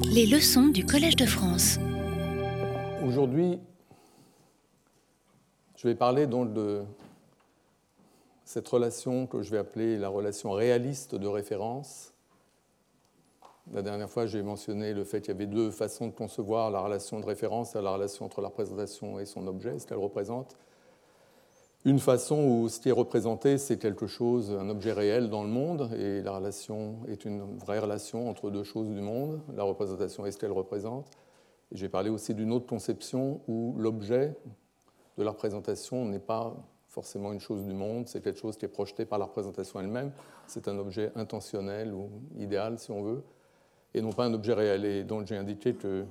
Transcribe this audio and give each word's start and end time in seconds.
Les 0.00 0.26
leçons 0.26 0.68
du 0.68 0.86
Collège 0.86 1.16
de 1.16 1.26
France. 1.26 1.78
Aujourd'hui, 3.04 3.58
je 5.76 5.88
vais 5.88 5.94
parler 5.94 6.26
de 6.26 6.82
cette 8.44 8.68
relation 8.68 9.26
que 9.26 9.42
je 9.42 9.50
vais 9.50 9.58
appeler 9.58 9.98
la 9.98 10.08
relation 10.08 10.52
réaliste 10.52 11.14
de 11.14 11.26
référence. 11.26 12.12
La 13.72 13.82
dernière 13.82 14.08
fois, 14.08 14.26
j'ai 14.26 14.42
mentionné 14.42 14.94
le 14.94 15.04
fait 15.04 15.20
qu'il 15.20 15.32
y 15.32 15.36
avait 15.36 15.46
deux 15.46 15.70
façons 15.70 16.06
de 16.06 16.12
concevoir 16.12 16.70
la 16.70 16.80
relation 16.80 17.20
de 17.20 17.26
référence, 17.26 17.74
la 17.74 17.92
relation 17.92 18.24
entre 18.24 18.40
la 18.40 18.48
représentation 18.48 19.18
et 19.18 19.26
son 19.26 19.46
objet, 19.46 19.78
ce 19.78 19.86
qu'elle 19.86 19.98
représente 19.98 20.56
une 21.84 21.98
façon 21.98 22.36
où 22.44 22.68
ce 22.68 22.78
qui 22.78 22.88
est 22.90 22.92
représenté, 22.92 23.58
c'est 23.58 23.76
quelque 23.76 24.06
chose, 24.06 24.52
un 24.52 24.68
objet 24.68 24.92
réel 24.92 25.28
dans 25.28 25.42
le 25.42 25.48
monde, 25.48 25.90
et 25.98 26.22
la 26.22 26.32
relation 26.32 27.00
est 27.08 27.24
une 27.24 27.58
vraie 27.58 27.80
relation 27.80 28.28
entre 28.30 28.50
deux 28.50 28.62
choses 28.62 28.88
du 28.88 29.00
monde. 29.00 29.40
La 29.56 29.64
représentation 29.64 30.24
est 30.24 30.30
ce 30.30 30.38
qu'elle 30.38 30.52
représente. 30.52 31.06
J'ai 31.72 31.88
parlé 31.88 32.08
aussi 32.08 32.34
d'une 32.34 32.52
autre 32.52 32.66
conception 32.66 33.40
où 33.48 33.74
l'objet 33.78 34.36
de 35.18 35.24
la 35.24 35.30
représentation 35.30 36.04
n'est 36.04 36.20
pas 36.20 36.54
forcément 36.86 37.32
une 37.32 37.40
chose 37.40 37.64
du 37.64 37.72
monde, 37.72 38.06
c'est 38.06 38.22
quelque 38.22 38.38
chose 38.38 38.56
qui 38.56 38.66
est 38.66 38.68
projeté 38.68 39.04
par 39.04 39.18
la 39.18 39.24
représentation 39.24 39.80
elle-même. 39.80 40.12
C'est 40.46 40.68
un 40.68 40.78
objet 40.78 41.10
intentionnel 41.16 41.94
ou 41.94 42.10
idéal, 42.38 42.78
si 42.78 42.92
on 42.92 43.02
veut, 43.02 43.24
et 43.94 44.02
non 44.02 44.12
pas 44.12 44.26
un 44.26 44.34
objet 44.34 44.52
réel. 44.52 44.84
Et 44.84 45.02
donc 45.02 45.26
j'ai 45.26 45.36
indiqué 45.36 45.74
que, 45.74 46.04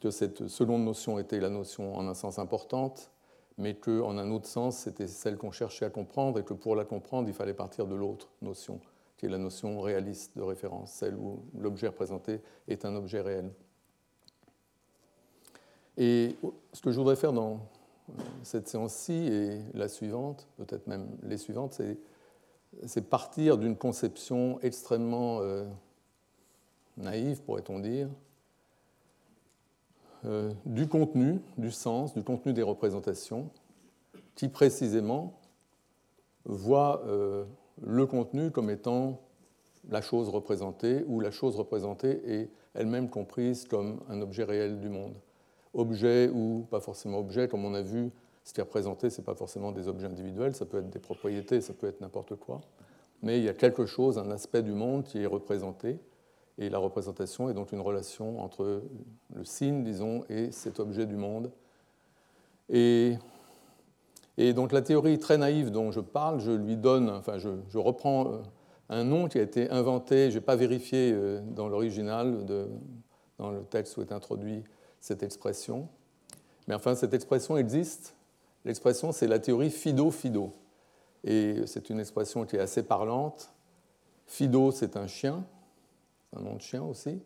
que 0.00 0.10
cette 0.10 0.46
seconde 0.46 0.84
notion 0.84 1.18
était 1.18 1.40
la 1.40 1.48
notion 1.48 1.96
en 1.96 2.06
un 2.06 2.14
sens 2.14 2.38
importante 2.38 3.10
mais 3.58 3.74
qu'en 3.74 4.16
un 4.18 4.30
autre 4.30 4.46
sens, 4.46 4.78
c'était 4.78 5.06
celle 5.06 5.36
qu'on 5.36 5.50
cherchait 5.50 5.84
à 5.84 5.90
comprendre 5.90 6.38
et 6.38 6.44
que 6.44 6.54
pour 6.54 6.76
la 6.76 6.84
comprendre, 6.84 7.28
il 7.28 7.34
fallait 7.34 7.54
partir 7.54 7.86
de 7.86 7.94
l'autre 7.94 8.28
notion, 8.40 8.80
qui 9.16 9.26
est 9.26 9.28
la 9.28 9.38
notion 9.38 9.80
réaliste 9.80 10.36
de 10.36 10.42
référence, 10.42 10.92
celle 10.92 11.16
où 11.16 11.42
l'objet 11.58 11.88
représenté 11.88 12.40
est 12.68 12.84
un 12.84 12.94
objet 12.96 13.20
réel. 13.20 13.50
Et 15.96 16.36
ce 16.72 16.80
que 16.80 16.90
je 16.90 16.98
voudrais 16.98 17.16
faire 17.16 17.32
dans 17.32 17.60
cette 18.42 18.68
séance-ci 18.68 19.12
et 19.12 19.60
la 19.74 19.88
suivante, 19.88 20.48
peut-être 20.56 20.86
même 20.86 21.06
les 21.22 21.36
suivantes, 21.36 21.80
c'est 22.86 23.08
partir 23.08 23.58
d'une 23.58 23.76
conception 23.76 24.58
extrêmement 24.60 25.40
euh, 25.40 25.66
naïve, 26.96 27.42
pourrait-on 27.42 27.78
dire, 27.78 28.08
euh, 30.24 30.52
du 30.64 30.88
contenu, 30.88 31.40
du 31.58 31.70
sens, 31.70 32.14
du 32.14 32.22
contenu 32.22 32.52
des 32.52 32.62
représentations, 32.62 33.50
qui 34.34 34.48
précisément 34.48 35.40
voit 36.44 37.02
euh, 37.06 37.44
le 37.82 38.06
contenu 38.06 38.50
comme 38.50 38.70
étant 38.70 39.20
la 39.90 40.00
chose 40.00 40.28
représentée, 40.28 41.04
ou 41.06 41.20
la 41.20 41.30
chose 41.30 41.56
représentée 41.56 42.22
est 42.24 42.50
elle-même 42.74 43.08
comprise 43.08 43.66
comme 43.66 44.00
un 44.08 44.20
objet 44.22 44.44
réel 44.44 44.78
du 44.80 44.88
monde. 44.88 45.14
Objet 45.74 46.28
ou 46.28 46.66
pas 46.70 46.80
forcément 46.80 47.18
objet, 47.18 47.48
comme 47.48 47.64
on 47.64 47.74
a 47.74 47.82
vu, 47.82 48.10
ce 48.44 48.52
qui 48.52 48.60
est 48.60 48.64
représenté, 48.64 49.10
ce 49.10 49.20
n'est 49.20 49.24
pas 49.24 49.34
forcément 49.34 49.72
des 49.72 49.88
objets 49.88 50.06
individuels, 50.06 50.54
ça 50.54 50.66
peut 50.66 50.78
être 50.78 50.90
des 50.90 50.98
propriétés, 50.98 51.60
ça 51.60 51.72
peut 51.72 51.86
être 51.88 52.00
n'importe 52.00 52.36
quoi, 52.36 52.60
mais 53.22 53.38
il 53.38 53.44
y 53.44 53.48
a 53.48 53.54
quelque 53.54 53.86
chose, 53.86 54.18
un 54.18 54.30
aspect 54.30 54.62
du 54.62 54.72
monde 54.72 55.04
qui 55.04 55.22
est 55.22 55.26
représenté, 55.26 55.98
et 56.58 56.68
la 56.68 56.78
représentation 56.78 57.48
est 57.48 57.54
donc 57.54 57.72
une 57.72 57.80
relation 57.80 58.40
entre 58.40 58.82
le 59.34 59.44
signe, 59.44 59.82
disons, 59.82 60.24
et 60.28 60.52
cet 60.52 60.80
objet 60.80 61.06
du 61.06 61.16
monde. 61.16 61.50
Et, 62.68 63.16
donc 64.54 64.72
la 64.72 64.82
théorie 64.82 65.18
très 65.18 65.38
naïve 65.38 65.70
dont 65.70 65.92
je 65.92 66.00
parle, 66.00 66.40
je 66.40 66.50
lui 66.50 66.76
donne, 66.76 67.10
enfin 67.10 67.38
je, 67.38 67.50
je 67.68 67.78
reprends 67.78 68.26
euh, 68.26 68.38
un 68.88 69.04
nom 69.04 69.28
qui 69.28 69.38
a 69.38 69.42
été 69.42 69.70
inventé, 69.70 70.30
je 70.30 70.38
n'ai 70.38 70.44
pas 70.44 70.56
vérifié 70.56 71.12
euh, 71.12 71.40
dans 71.42 71.68
l'original, 71.68 72.44
dans 73.38 73.50
le 73.50 73.62
texte 73.64 73.96
où 73.96 74.02
est 74.02 74.12
introduit 74.12 74.64
cette 75.00 75.22
expression. 75.22 75.88
Mais 76.68 76.74
enfin, 76.74 76.94
cette 76.94 77.14
expression 77.14 77.56
existe. 77.56 78.14
L'expression, 78.64 79.12
c'est 79.12 79.26
la 79.26 79.38
théorie 79.38 79.70
Fido-Fido. 79.70 80.52
Et 81.24 81.62
c'est 81.66 81.90
une 81.90 82.00
expression 82.00 82.44
qui 82.46 82.56
est 82.56 82.60
assez 82.60 82.82
parlante. 82.82 83.52
Fido, 84.26 84.70
c'est 84.70 84.96
un 84.96 85.06
chien, 85.06 85.44
un 86.36 86.40
nom 86.40 86.54
de 86.54 86.60
chien 86.60 86.82
aussi. 86.82 87.20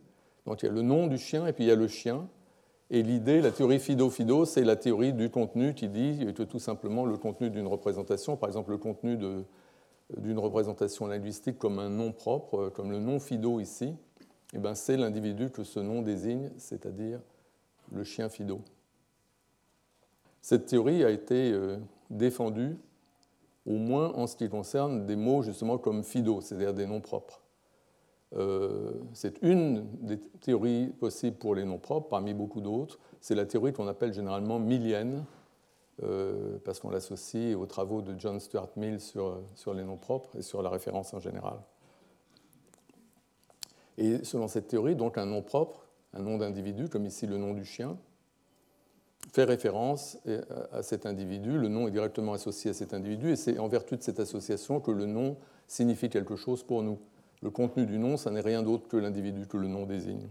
Donc 0.47 0.63
il 0.63 0.67
y 0.67 0.69
a 0.69 0.73
le 0.73 0.83
nom 0.83 1.07
du 1.07 1.19
chien 1.19 1.47
et 1.47 1.53
puis 1.53 1.65
il 1.65 1.69
y 1.69 1.71
a 1.71 1.77
le 1.77 1.89
chien. 1.89 2.29
Et 2.91 3.03
l'idée, 3.03 3.41
la 3.41 3.51
théorie 3.51 3.81
Fido-Fido, 3.81 4.45
c'est 4.45 4.63
la 4.63 4.77
théorie 4.77 5.13
du 5.13 5.29
contenu 5.29 5.75
qui 5.75 5.89
dit 5.89 6.33
que 6.37 6.45
tout 6.45 6.61
simplement 6.61 7.05
le 7.05 7.17
contenu 7.17 7.51
d'une 7.51 7.67
représentation, 7.67 8.37
par 8.37 8.49
exemple 8.49 8.71
le 8.71 8.79
contenu 8.79 9.17
d'une 9.17 10.39
représentation 10.39 11.09
linguistique 11.09 11.59
comme 11.59 11.81
un 11.81 11.89
nom 11.89 12.13
propre, 12.13 12.69
comme 12.69 12.93
le 12.93 13.01
nom 13.01 13.19
Fido 13.19 13.59
ici, 13.59 13.93
eh 14.53 14.59
ben 14.59 14.77
c'est 14.77 14.97
l'individu 14.97 15.51
que 15.51 15.65
ce 15.65 15.81
nom 15.81 16.03
désigne, 16.03 16.51
c'est-à-dire 16.59 17.21
le 17.91 18.05
chien 18.05 18.29
Fido. 18.29 18.61
Cette 20.41 20.67
théorie 20.67 21.03
a 21.03 21.11
été 21.11 21.51
euh, 21.51 21.77
défendue 22.09 22.77
au 23.67 23.79
moins 23.79 24.13
en 24.15 24.29
ce 24.29 24.37
qui 24.37 24.49
concerne 24.49 25.07
des 25.07 25.17
mots 25.17 25.43
justement 25.43 25.77
comme 25.77 26.05
Fido, 26.05 26.41
c'est-à-dire 26.41 26.73
des 26.73 26.87
noms 26.87 27.01
propres. 27.01 27.43
Euh, 28.35 28.93
c'est 29.13 29.41
une 29.43 29.87
des 30.01 30.19
théories 30.19 30.89
possibles 30.89 31.37
pour 31.37 31.55
les 31.55 31.65
noms 31.65 31.79
propres, 31.79 32.09
parmi 32.09 32.35
beaucoup 32.35 32.61
d'autres. 32.61 32.99
C'est 33.21 33.35
la 33.35 33.47
théorie 33.47 33.73
qu'on 33.73 33.87
appelle 33.87 34.13
généralement 34.13 34.59
millienne, 34.59 35.25
euh, 36.03 36.59
parce 36.65 36.81
qu'on 36.81 36.91
l'associe 36.91 37.57
aux 37.57 37.67
travaux 37.67 38.03
de 38.03 38.19
John 38.19 38.41
Stuart 38.41 38.71
Mill 38.77 39.01
sur, 39.01 39.41
sur 39.55 39.75
les 39.75 39.85
noms 39.85 39.97
propres 39.97 40.37
et 40.37 40.43
sur 40.43 40.61
la 40.63 40.71
référence 40.71 41.15
en 41.15 41.21
général. 41.21 41.59
Et 43.99 44.25
selon 44.25 44.49
cette 44.49 44.69
théorie, 44.69 44.95
donc 44.95 45.17
un 45.17 45.27
nom 45.27 45.41
propre, 45.43 45.87
un 46.13 46.21
nom 46.21 46.37
d'individu, 46.37 46.89
comme 46.89 47.07
ici 47.07 47.27
le 47.27 47.39
nom 47.39 47.55
du 47.55 47.65
chien, 47.65 47.97
fait 49.33 49.45
référence 49.45 50.19
à 50.71 50.83
cet 50.83 51.07
individu. 51.07 51.59
Le 51.59 51.69
nom 51.69 51.89
est 51.89 51.91
directement 51.91 52.35
associé 52.35 52.71
à 52.71 52.75
cet 52.75 52.93
individu, 52.93 53.31
et 53.31 53.37
c'est 53.37 53.59
en 53.59 53.69
vertu 53.69 53.97
de 53.97 54.03
cette 54.03 54.21
association 54.21 54.81
que 54.81 54.91
le 54.91 55.07
nom 55.07 55.37
signifie 55.67 56.11
quelque 56.11 56.37
chose 56.37 56.63
pour 56.63 56.83
nous. 56.83 56.99
Le 57.43 57.51
contenu 57.51 57.87
du 57.87 57.99
nom, 57.99 58.17
ça 58.17 58.31
n'est 58.31 58.41
rien 58.41 58.63
d'autre 58.63 58.89
que 58.89 58.97
l'individu 58.97 59.47
que 59.47 59.57
le 59.57 59.69
nom 59.69 59.87
désigne. 59.87 60.29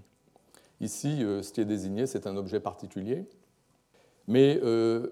Ici, 0.81 1.23
euh, 1.23 1.41
ce 1.41 1.53
qui 1.53 1.61
est 1.61 1.65
désigné, 1.65 2.07
c'est 2.07 2.27
un 2.27 2.35
objet 2.35 2.59
particulier. 2.59 3.25
Mais 4.27 4.59
euh, 4.63 5.07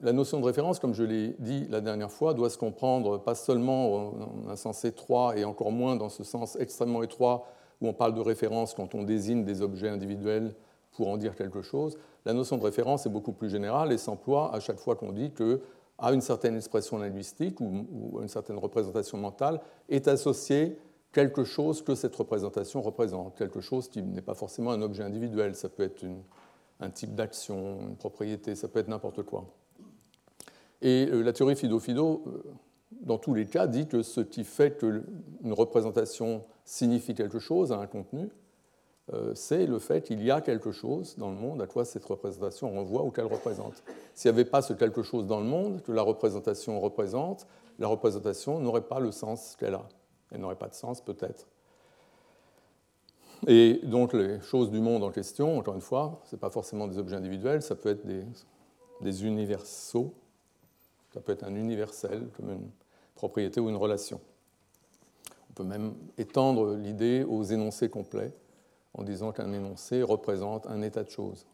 la 0.00 0.12
notion 0.12 0.40
de 0.40 0.44
référence, 0.44 0.78
comme 0.78 0.94
je 0.94 1.04
l'ai 1.04 1.36
dit 1.38 1.66
la 1.68 1.80
dernière 1.80 2.10
fois, 2.10 2.34
doit 2.34 2.50
se 2.50 2.58
comprendre 2.58 3.18
pas 3.18 3.34
seulement 3.34 3.94
en 3.94 4.48
un 4.48 4.56
sens 4.56 4.84
étroit 4.84 5.36
et 5.36 5.44
encore 5.44 5.70
moins 5.70 5.96
dans 5.96 6.08
ce 6.08 6.24
sens 6.24 6.56
extrêmement 6.56 7.02
étroit 7.02 7.46
où 7.80 7.88
on 7.88 7.92
parle 7.92 8.14
de 8.14 8.20
référence 8.20 8.74
quand 8.74 8.94
on 8.94 9.02
désigne 9.02 9.44
des 9.44 9.62
objets 9.62 9.88
individuels 9.88 10.54
pour 10.92 11.08
en 11.08 11.16
dire 11.16 11.34
quelque 11.34 11.62
chose. 11.62 11.98
La 12.24 12.32
notion 12.32 12.56
de 12.56 12.64
référence 12.64 13.06
est 13.06 13.10
beaucoup 13.10 13.32
plus 13.32 13.50
générale 13.50 13.92
et 13.92 13.98
s'emploie 13.98 14.54
à 14.54 14.60
chaque 14.60 14.78
fois 14.78 14.96
qu'on 14.96 15.12
dit 15.12 15.32
que 15.32 15.60
à 15.98 16.12
une 16.12 16.20
certaine 16.20 16.56
expression 16.56 16.98
linguistique 16.98 17.60
ou, 17.60 18.18
à 18.18 18.22
une 18.22 18.28
certaine 18.28 18.58
représentation 18.58 19.16
mentale 19.18 19.60
est 19.88 20.08
associée 20.08 20.76
quelque 21.14 21.44
chose 21.44 21.80
que 21.80 21.94
cette 21.94 22.14
représentation 22.14 22.82
représente, 22.82 23.36
quelque 23.36 23.60
chose 23.60 23.88
qui 23.88 24.02
n'est 24.02 24.20
pas 24.20 24.34
forcément 24.34 24.72
un 24.72 24.82
objet 24.82 25.04
individuel, 25.04 25.54
ça 25.54 25.68
peut 25.70 25.84
être 25.84 26.04
un 26.80 26.90
type 26.90 27.14
d'action, 27.14 27.78
une 27.88 27.96
propriété, 27.96 28.54
ça 28.56 28.68
peut 28.68 28.80
être 28.80 28.88
n'importe 28.88 29.22
quoi. 29.22 29.46
Et 30.82 31.08
euh, 31.10 31.22
la 31.22 31.32
théorie 31.32 31.54
Fido-Fido, 31.54 32.24
euh, 32.26 32.42
dans 33.00 33.16
tous 33.16 33.32
les 33.32 33.46
cas, 33.46 33.68
dit 33.68 33.86
que 33.86 34.02
ce 34.02 34.20
qui 34.20 34.44
fait 34.44 34.76
qu'une 34.76 35.52
représentation 35.52 36.42
signifie 36.64 37.14
quelque 37.14 37.38
chose, 37.38 37.70
a 37.70 37.78
un 37.78 37.86
contenu, 37.86 38.28
euh, 39.12 39.32
c'est 39.34 39.66
le 39.66 39.78
fait 39.78 40.02
qu'il 40.02 40.22
y 40.22 40.32
a 40.32 40.40
quelque 40.40 40.72
chose 40.72 41.16
dans 41.16 41.30
le 41.30 41.36
monde 41.36 41.62
à 41.62 41.66
quoi 41.66 41.84
cette 41.84 42.04
représentation 42.04 42.70
renvoie 42.70 43.04
ou 43.04 43.10
qu'elle 43.10 43.26
représente. 43.26 43.84
S'il 44.14 44.30
n'y 44.32 44.40
avait 44.40 44.50
pas 44.50 44.62
ce 44.62 44.72
quelque 44.72 45.02
chose 45.02 45.26
dans 45.26 45.40
le 45.40 45.46
monde 45.46 45.80
que 45.82 45.92
la 45.92 46.02
représentation 46.02 46.80
représente, 46.80 47.46
la 47.78 47.86
représentation 47.86 48.58
n'aurait 48.58 48.88
pas 48.88 49.00
le 49.00 49.12
sens 49.12 49.56
qu'elle 49.56 49.74
a 49.74 49.86
elle 50.30 50.40
n'aurait 50.40 50.56
pas 50.56 50.68
de 50.68 50.74
sens 50.74 51.00
peut-être. 51.00 51.46
Et 53.46 53.80
donc 53.82 54.12
les 54.12 54.40
choses 54.40 54.70
du 54.70 54.80
monde 54.80 55.02
en 55.02 55.10
question, 55.10 55.58
encore 55.58 55.74
une 55.74 55.80
fois, 55.80 56.20
ce 56.24 56.34
n'est 56.34 56.40
pas 56.40 56.50
forcément 56.50 56.86
des 56.86 56.98
objets 56.98 57.16
individuels, 57.16 57.62
ça 57.62 57.74
peut 57.74 57.90
être 57.90 58.06
des, 58.06 59.24
universaux, 59.24 60.14
ça 61.12 61.20
peut 61.20 61.32
être 61.32 61.44
un 61.44 61.54
universel 61.54 62.28
comme 62.36 62.50
une 62.50 62.70
propriété 63.14 63.60
ou 63.60 63.68
une 63.68 63.76
relation. 63.76 64.20
On 65.50 65.52
peut 65.54 65.64
même 65.64 65.94
étendre 66.16 66.74
l'idée 66.74 67.24
aux 67.24 67.42
énoncés 67.42 67.88
complets 67.88 68.32
en 68.94 69.02
disant 69.02 69.32
qu'un 69.32 69.52
énoncé 69.52 70.02
représente 70.02 70.66
un 70.66 70.80
état 70.82 71.02
de 71.02 71.10
choses. 71.10 71.46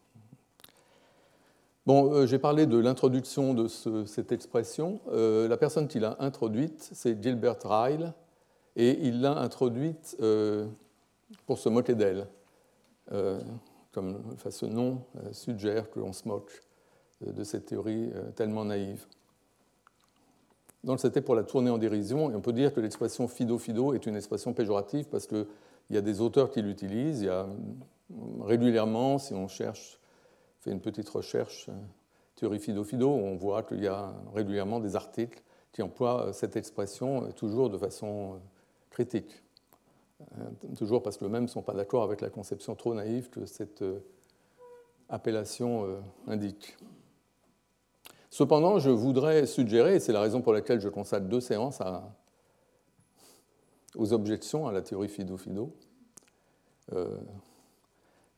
Bon, 1.87 2.13
euh, 2.13 2.27
j'ai 2.27 2.37
parlé 2.37 2.67
de 2.67 2.77
l'introduction 2.77 3.55
de 3.55 3.67
cette 4.05 4.31
expression. 4.31 4.99
Euh, 5.11 5.47
la 5.47 5.57
personne 5.57 5.87
qui 5.87 5.99
l'a 5.99 6.15
introduite, 6.19 6.89
c'est 6.93 7.21
Gilbert 7.21 7.57
Ryle, 7.63 8.13
et 8.75 9.07
il 9.07 9.21
l'a 9.21 9.37
introduite 9.37 10.15
euh, 10.21 10.67
pour 11.45 11.57
se 11.57 11.69
moquer 11.69 11.95
d'elle, 11.95 12.27
euh, 13.11 13.41
comme 13.91 14.35
ce 14.49 14.65
nom 14.65 15.03
euh, 15.17 15.33
suggère 15.33 15.89
que 15.89 15.99
l'on 15.99 16.13
se 16.13 16.27
moque 16.27 16.63
de 17.21 17.43
cette 17.43 17.67
théorie 17.67 18.11
tellement 18.35 18.65
naïve. 18.65 19.05
Donc 20.83 20.99
c'était 20.99 21.21
pour 21.21 21.35
la 21.35 21.43
tourner 21.43 21.69
en 21.69 21.77
dérision, 21.77 22.31
et 22.31 22.35
on 22.35 22.41
peut 22.41 22.53
dire 22.53 22.73
que 22.73 22.79
l'expression 22.79 23.27
fido-fido 23.27 23.93
est 23.93 24.07
une 24.07 24.15
expression 24.15 24.53
péjorative 24.53 25.05
parce 25.05 25.27
qu'il 25.27 25.45
il 25.91 25.95
y 25.95 25.99
a 25.99 26.01
des 26.01 26.19
auteurs 26.19 26.49
qui 26.49 26.63
l'utilisent. 26.63 27.21
Il 27.21 27.25
y 27.25 27.29
a 27.29 27.45
régulièrement, 28.39 29.19
si 29.19 29.35
on 29.35 29.47
cherche, 29.47 29.99
fait 30.61 30.71
une 30.71 30.81
petite 30.81 31.09
recherche 31.09 31.69
théorie 32.35 32.57
fido-fido, 32.57 33.07
on 33.07 33.35
voit 33.35 33.61
qu'il 33.61 33.83
y 33.83 33.87
a 33.87 34.15
régulièrement 34.33 34.79
des 34.79 34.95
articles 34.95 35.43
qui 35.71 35.83
emploient 35.83 36.33
cette 36.33 36.55
expression 36.55 37.31
toujours 37.33 37.69
de 37.69 37.77
façon 37.77 38.39
critique. 38.91 39.43
Toujours 40.77 41.01
parce 41.01 41.17
que 41.17 41.25
eux-mêmes 41.25 41.43
ne 41.43 41.47
sont 41.47 41.63
pas 41.63 41.73
d'accord 41.73 42.03
avec 42.03 42.21
la 42.21 42.29
conception 42.29 42.75
trop 42.75 42.93
naïve 42.93 43.29
que 43.29 43.45
cette 43.45 43.83
appellation 45.09 45.99
indique. 46.27 46.77
Cependant, 48.29 48.77
je 48.77 48.91
voudrais 48.91 49.47
suggérer, 49.47 49.95
et 49.95 49.99
c'est 49.99 50.13
la 50.13 50.21
raison 50.21 50.41
pour 50.41 50.53
laquelle 50.53 50.79
je 50.79 50.89
consacre 50.89 51.25
deux 51.25 51.41
séances 51.41 51.81
aux 53.95 54.13
objections 54.13 54.67
à 54.67 54.71
la 54.71 54.83
théorie 54.83 55.09
fido-fido, 55.09 55.73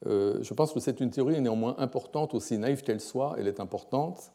euh, 0.05 0.39
je 0.41 0.53
pense 0.53 0.73
que 0.73 0.79
c'est 0.79 0.99
une 0.99 1.09
théorie 1.09 1.39
néanmoins 1.39 1.75
importante, 1.77 2.33
aussi 2.33 2.57
naïve 2.57 2.81
qu'elle 2.81 2.99
soit, 2.99 3.35
elle 3.37 3.47
est 3.47 3.59
importante, 3.59 4.33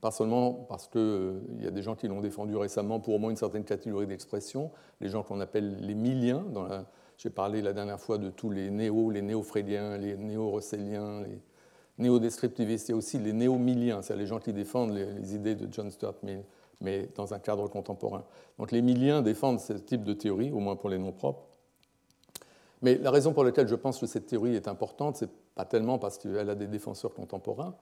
pas 0.00 0.10
seulement 0.10 0.52
parce 0.52 0.88
qu'il 0.88 1.00
euh, 1.00 1.40
y 1.60 1.66
a 1.66 1.70
des 1.70 1.82
gens 1.82 1.94
qui 1.94 2.08
l'ont 2.08 2.20
défendue 2.20 2.56
récemment 2.56 2.98
pour 2.98 3.14
au 3.14 3.18
moins 3.18 3.30
une 3.30 3.36
certaine 3.36 3.64
catégorie 3.64 4.06
d'expression, 4.06 4.70
les 5.00 5.08
gens 5.08 5.22
qu'on 5.22 5.40
appelle 5.40 5.76
les 5.80 5.94
miliens. 5.94 6.44
J'ai 7.18 7.30
parlé 7.30 7.62
la 7.62 7.72
dernière 7.72 8.00
fois 8.00 8.18
de 8.18 8.30
tous 8.30 8.50
les 8.50 8.70
néo, 8.70 9.10
les 9.10 9.22
néo-frédiens, 9.22 9.98
les 9.98 10.16
néo-russelliens, 10.16 11.20
les 11.20 11.40
néo-descriptivistes, 11.98 12.90
et 12.90 12.94
aussi 12.94 13.18
les 13.18 13.32
néo-miliens, 13.32 14.02
c'est-à-dire 14.02 14.22
les 14.22 14.26
gens 14.26 14.40
qui 14.40 14.52
défendent 14.52 14.94
les, 14.94 15.34
idées 15.34 15.54
de 15.54 15.72
John 15.72 15.90
Stuart 15.90 16.14
Mill, 16.22 16.42
mais 16.80 17.08
dans 17.14 17.34
un 17.34 17.38
cadre 17.38 17.68
contemporain. 17.68 18.24
Donc 18.58 18.72
les 18.72 18.82
miliens 18.82 19.22
défendent 19.22 19.60
ce 19.60 19.74
type 19.74 20.04
de 20.04 20.14
théorie, 20.14 20.50
au 20.50 20.58
moins 20.58 20.74
pour 20.74 20.88
les 20.88 20.98
noms 20.98 21.12
propres. 21.12 21.44
Mais 22.80 22.96
la 22.96 23.12
raison 23.12 23.32
pour 23.32 23.44
laquelle 23.44 23.68
je 23.68 23.76
pense 23.76 24.00
que 24.00 24.06
cette 24.06 24.26
théorie 24.26 24.56
est 24.56 24.66
importante, 24.66 25.18
ce 25.18 25.26
n'est 25.26 25.30
pas 25.54 25.64
tellement 25.64 25.98
parce 25.98 26.18
qu'elle 26.18 26.50
a 26.50 26.56
des 26.56 26.66
défenseurs 26.66 27.14
contemporains, 27.14 27.76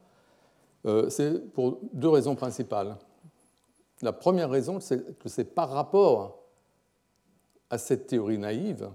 c'est 1.08 1.52
pour 1.52 1.78
deux 1.92 2.08
raisons 2.08 2.34
principales. 2.34 2.96
La 4.02 4.12
première 4.12 4.48
raison, 4.48 4.80
c'est 4.80 5.18
que 5.18 5.28
c'est 5.28 5.44
par 5.44 5.70
rapport 5.70 6.38
à 7.68 7.78
cette 7.78 8.06
théorie 8.06 8.38
naïve 8.38 8.90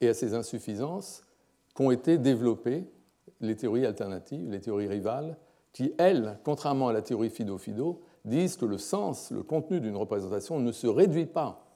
et 0.00 0.08
à 0.08 0.14
ses 0.14 0.34
insuffisances 0.34 1.24
qu'ont 1.74 1.90
été 1.90 2.18
développées 2.18 2.84
les 3.40 3.56
théories 3.56 3.86
alternatives, 3.86 4.50
les 4.50 4.60
théories 4.60 4.88
rivales, 4.88 5.36
qui, 5.72 5.92
elles, 5.98 6.38
contrairement 6.44 6.88
à 6.88 6.92
la 6.92 7.02
théorie 7.02 7.30
Fido-Fido, 7.30 8.02
disent 8.24 8.56
que 8.56 8.66
le 8.66 8.78
sens, 8.78 9.30
le 9.30 9.42
contenu 9.42 9.80
d'une 9.80 9.96
représentation 9.96 10.60
ne 10.60 10.70
se 10.70 10.86
réduit 10.86 11.26
pas 11.26 11.66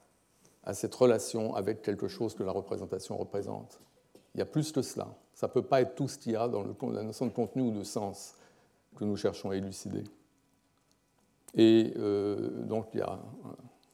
à 0.63 0.73
cette 0.73 0.95
relation 0.95 1.55
avec 1.55 1.81
quelque 1.81 2.07
chose 2.07 2.33
que 2.33 2.43
la 2.43 2.51
représentation 2.51 3.17
représente. 3.17 3.79
Il 4.35 4.39
y 4.39 4.41
a 4.41 4.45
plus 4.45 4.71
que 4.71 4.81
cela. 4.81 5.07
Ça 5.33 5.47
ne 5.47 5.51
peut 5.51 5.61
pas 5.63 5.81
être 5.81 5.95
tout 5.95 6.07
ce 6.07 6.17
qu'il 6.17 6.33
y 6.33 6.35
a 6.35 6.47
dans 6.47 6.63
la 6.91 7.03
notion 7.03 7.25
de 7.25 7.31
contenu 7.31 7.63
ou 7.63 7.71
de 7.71 7.83
sens 7.83 8.36
que 8.97 9.05
nous 9.05 9.15
cherchons 9.15 9.51
à 9.51 9.55
élucider. 9.55 10.03
Et 11.55 11.93
euh, 11.97 12.49
donc 12.63 12.87
il 12.93 12.99
y 12.99 13.03
a 13.03 13.19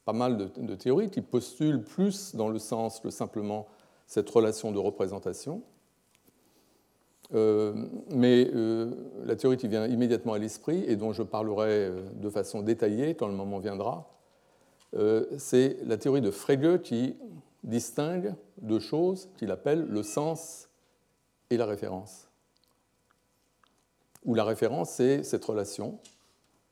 pas 0.05 0.13
mal 0.13 0.37
de, 0.37 0.75
théories 0.75 1.09
qui 1.09 1.21
postulent 1.21 1.83
plus 1.83 2.35
dans 2.35 2.49
le 2.49 2.59
sens 2.59 2.99
que 2.99 3.09
simplement 3.09 3.67
cette 4.07 4.29
relation 4.29 4.71
de 4.71 4.79
représentation. 4.79 5.61
Euh, 7.33 7.73
mais 8.13 8.49
euh, 8.53 8.91
la 9.25 9.35
théorie 9.35 9.57
qui 9.57 9.67
vient 9.67 9.87
immédiatement 9.87 10.33
à 10.33 10.39
l'esprit 10.39 10.83
et 10.87 10.95
dont 10.95 11.13
je 11.13 11.23
parlerai 11.23 11.89
de 12.15 12.29
façon 12.29 12.61
détaillée 12.61 13.15
quand 13.15 13.27
le 13.27 13.35
moment 13.35 13.59
viendra, 13.59 14.09
c'est 15.39 15.77
la 15.85 15.97
théorie 15.97 16.21
de 16.21 16.29
Frege 16.29 16.79
qui 16.83 17.15
distingue 17.63 18.35
deux 18.61 18.79
choses 18.79 19.27
qu'il 19.37 19.49
appelle 19.49 19.87
le 19.87 20.03
sens 20.03 20.69
et 21.49 21.57
la 21.57 21.65
référence. 21.65 22.22
Où 24.25 24.35
la 24.35 24.43
référence, 24.43 24.91
c'est 24.91 25.23
cette 25.23 25.43
relation 25.43 25.99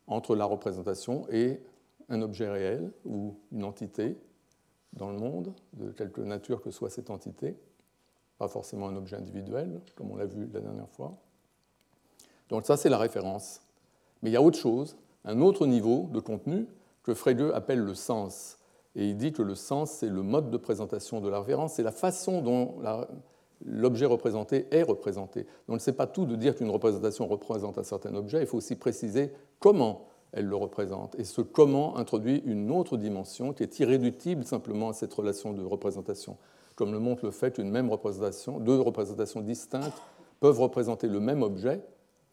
entre 0.08 0.36
la 0.36 0.46
représentation 0.46 1.26
et 1.30 1.62
un 2.10 2.22
objet 2.22 2.50
réel 2.50 2.92
ou 3.06 3.36
une 3.52 3.64
entité 3.64 4.18
dans 4.94 5.10
le 5.10 5.18
monde, 5.18 5.54
de 5.74 5.92
quelque 5.92 6.22
nature 6.22 6.62
que 6.62 6.72
soit 6.72 6.90
cette 6.90 7.10
entité, 7.10 7.58
pas 8.38 8.48
forcément 8.48 8.88
un 8.88 8.96
objet 8.96 9.16
individuel, 9.16 9.82
comme 9.96 10.12
on 10.12 10.16
l'a 10.16 10.26
vu 10.26 10.50
la 10.54 10.60
dernière 10.60 10.90
fois. 10.90 11.14
Donc 12.50 12.66
ça, 12.66 12.76
c'est 12.76 12.90
la 12.90 12.98
référence. 12.98 13.62
Mais 14.22 14.30
il 14.30 14.34
y 14.34 14.38
a 14.38 14.42
autre 14.42 14.58
chose, 14.58 14.98
un 15.24 15.40
autre 15.42 15.66
niveau 15.66 16.10
de 16.12 16.20
contenu 16.20 16.68
que 17.04 17.14
Frege 17.14 17.52
appelle 17.54 17.80
le 17.80 17.96
sens. 17.96 18.58
Et 18.96 19.10
il 19.10 19.16
dit 19.16 19.32
que 19.32 19.42
le 19.42 19.56
sens, 19.56 19.92
c'est 19.92 20.10
le 20.10 20.22
mode 20.22 20.52
de 20.52 20.58
présentation 20.58 21.22
de 21.22 21.30
la 21.30 21.40
référence, 21.40 21.74
c'est 21.74 21.84
la 21.84 21.94
façon 21.94 22.42
dont 22.42 22.82
l'objet 23.66 24.06
représenté 24.06 24.68
est 24.72 24.84
représenté. 24.84 25.46
Donc 25.68 25.82
ce 25.82 25.90
n'est 25.90 25.96
pas 25.96 26.08
tout 26.08 26.26
de 26.26 26.36
dire 26.36 26.56
qu'une 26.56 26.70
représentation 26.70 27.28
représente 27.28 27.78
un 27.78 27.84
certain 27.84 28.16
objet, 28.16 28.42
il 28.42 28.48
faut 28.48 28.58
aussi 28.58 28.76
préciser 28.76 29.32
comment 29.60 30.08
elle 30.34 30.46
le 30.46 30.56
représente. 30.56 31.16
Et 31.20 31.24
ce 31.24 31.42
comment 31.42 31.98
introduit 31.98 32.42
une 32.46 32.72
autre 32.72 32.98
dimension 32.98 33.54
qui 33.54 33.64
est 33.64 33.80
irréductible 33.80 34.46
simplement 34.46 34.90
à 34.90 34.94
cette 34.94 35.14
relation 35.14 35.54
de 35.54 35.64
représentation, 35.64 36.38
comme 36.76 36.92
le 36.92 37.00
montre 37.00 37.26
le 37.26 37.32
fait 37.32 37.56
qu'une 37.56 37.70
même 37.70 37.90
représentation, 37.90 38.60
deux 38.60 38.80
représentations 38.80 39.42
distinctes 39.42 40.02
peuvent 40.40 40.60
représenter 40.60 41.08
le 41.08 41.20
même 41.20 41.44
objet 41.44 41.82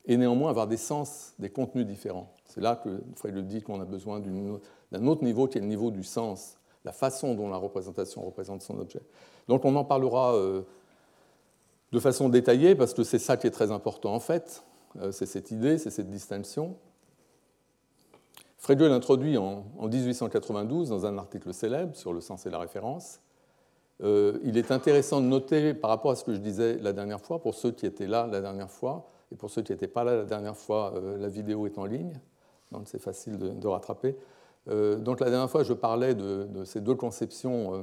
et 0.06 0.16
néanmoins 0.16 0.50
avoir 0.50 0.66
des 0.66 0.76
sens, 0.76 1.34
des 1.38 1.50
contenus 1.50 1.86
différents. 1.86 2.32
C'est 2.46 2.62
là 2.62 2.76
que 2.76 3.02
Frege 3.16 3.42
dit 3.44 3.62
qu'on 3.62 3.80
a 3.80 3.84
besoin 3.84 4.20
d'un 4.20 5.06
autre 5.06 5.22
niveau 5.22 5.46
qui 5.46 5.58
est 5.58 5.60
le 5.60 5.66
niveau 5.66 5.90
du 5.90 6.02
sens, 6.02 6.56
la 6.84 6.92
façon 6.92 7.34
dont 7.34 7.50
la 7.50 7.58
représentation 7.58 8.22
représente 8.22 8.62
son 8.62 8.78
objet. 8.78 9.02
Donc 9.48 9.64
on 9.64 9.76
en 9.76 9.84
parlera 9.84 10.34
euh, 10.34 10.62
de 11.92 12.00
façon 12.00 12.28
détaillée 12.28 12.74
parce 12.74 12.94
que 12.94 13.02
c'est 13.02 13.18
ça 13.18 13.36
qui 13.36 13.46
est 13.46 13.50
très 13.50 13.70
important 13.70 14.14
en 14.14 14.20
fait, 14.20 14.64
euh, 15.00 15.12
c'est 15.12 15.26
cette 15.26 15.50
idée, 15.50 15.78
c'est 15.78 15.90
cette 15.90 16.10
distinction. 16.10 16.76
Frege 18.56 18.80
l'introduit 18.80 19.38
en, 19.38 19.64
1892 19.80 20.88
dans 20.88 21.06
un 21.06 21.16
article 21.16 21.54
célèbre 21.54 21.94
sur 21.96 22.12
le 22.12 22.20
sens 22.20 22.44
et 22.44 22.50
la 22.50 22.58
référence. 22.58 23.20
Euh, 24.02 24.38
il 24.42 24.56
est 24.56 24.70
intéressant 24.70 25.20
de 25.20 25.26
noter 25.26 25.74
par 25.74 25.90
rapport 25.90 26.10
à 26.10 26.16
ce 26.16 26.24
que 26.24 26.34
je 26.34 26.38
disais 26.38 26.78
la 26.78 26.92
dernière 26.92 27.20
fois, 27.20 27.40
pour 27.40 27.54
ceux 27.54 27.70
qui 27.70 27.86
étaient 27.86 28.06
là 28.06 28.26
la 28.26 28.40
dernière 28.40 28.70
fois, 28.70 29.10
et 29.32 29.36
pour 29.36 29.50
ceux 29.50 29.62
qui 29.62 29.72
n'étaient 29.72 29.88
pas 29.88 30.04
là 30.04 30.16
la 30.16 30.24
dernière 30.24 30.56
fois, 30.56 30.94
la 31.18 31.28
vidéo 31.28 31.66
est 31.66 31.78
en 31.78 31.84
ligne 31.84 32.20
donc 32.72 32.82
c'est 32.86 33.00
facile 33.00 33.38
de, 33.38 33.66
rattraper. 33.66 34.16
Euh, 34.68 34.96
donc 34.96 35.20
la 35.20 35.30
dernière 35.30 35.50
fois, 35.50 35.62
je 35.62 35.72
parlais 35.72 36.14
de, 36.14 36.64
ces 36.64 36.80
deux 36.80 36.94
conceptions 36.94 37.74
euh, 37.74 37.78
euh, 37.78 37.82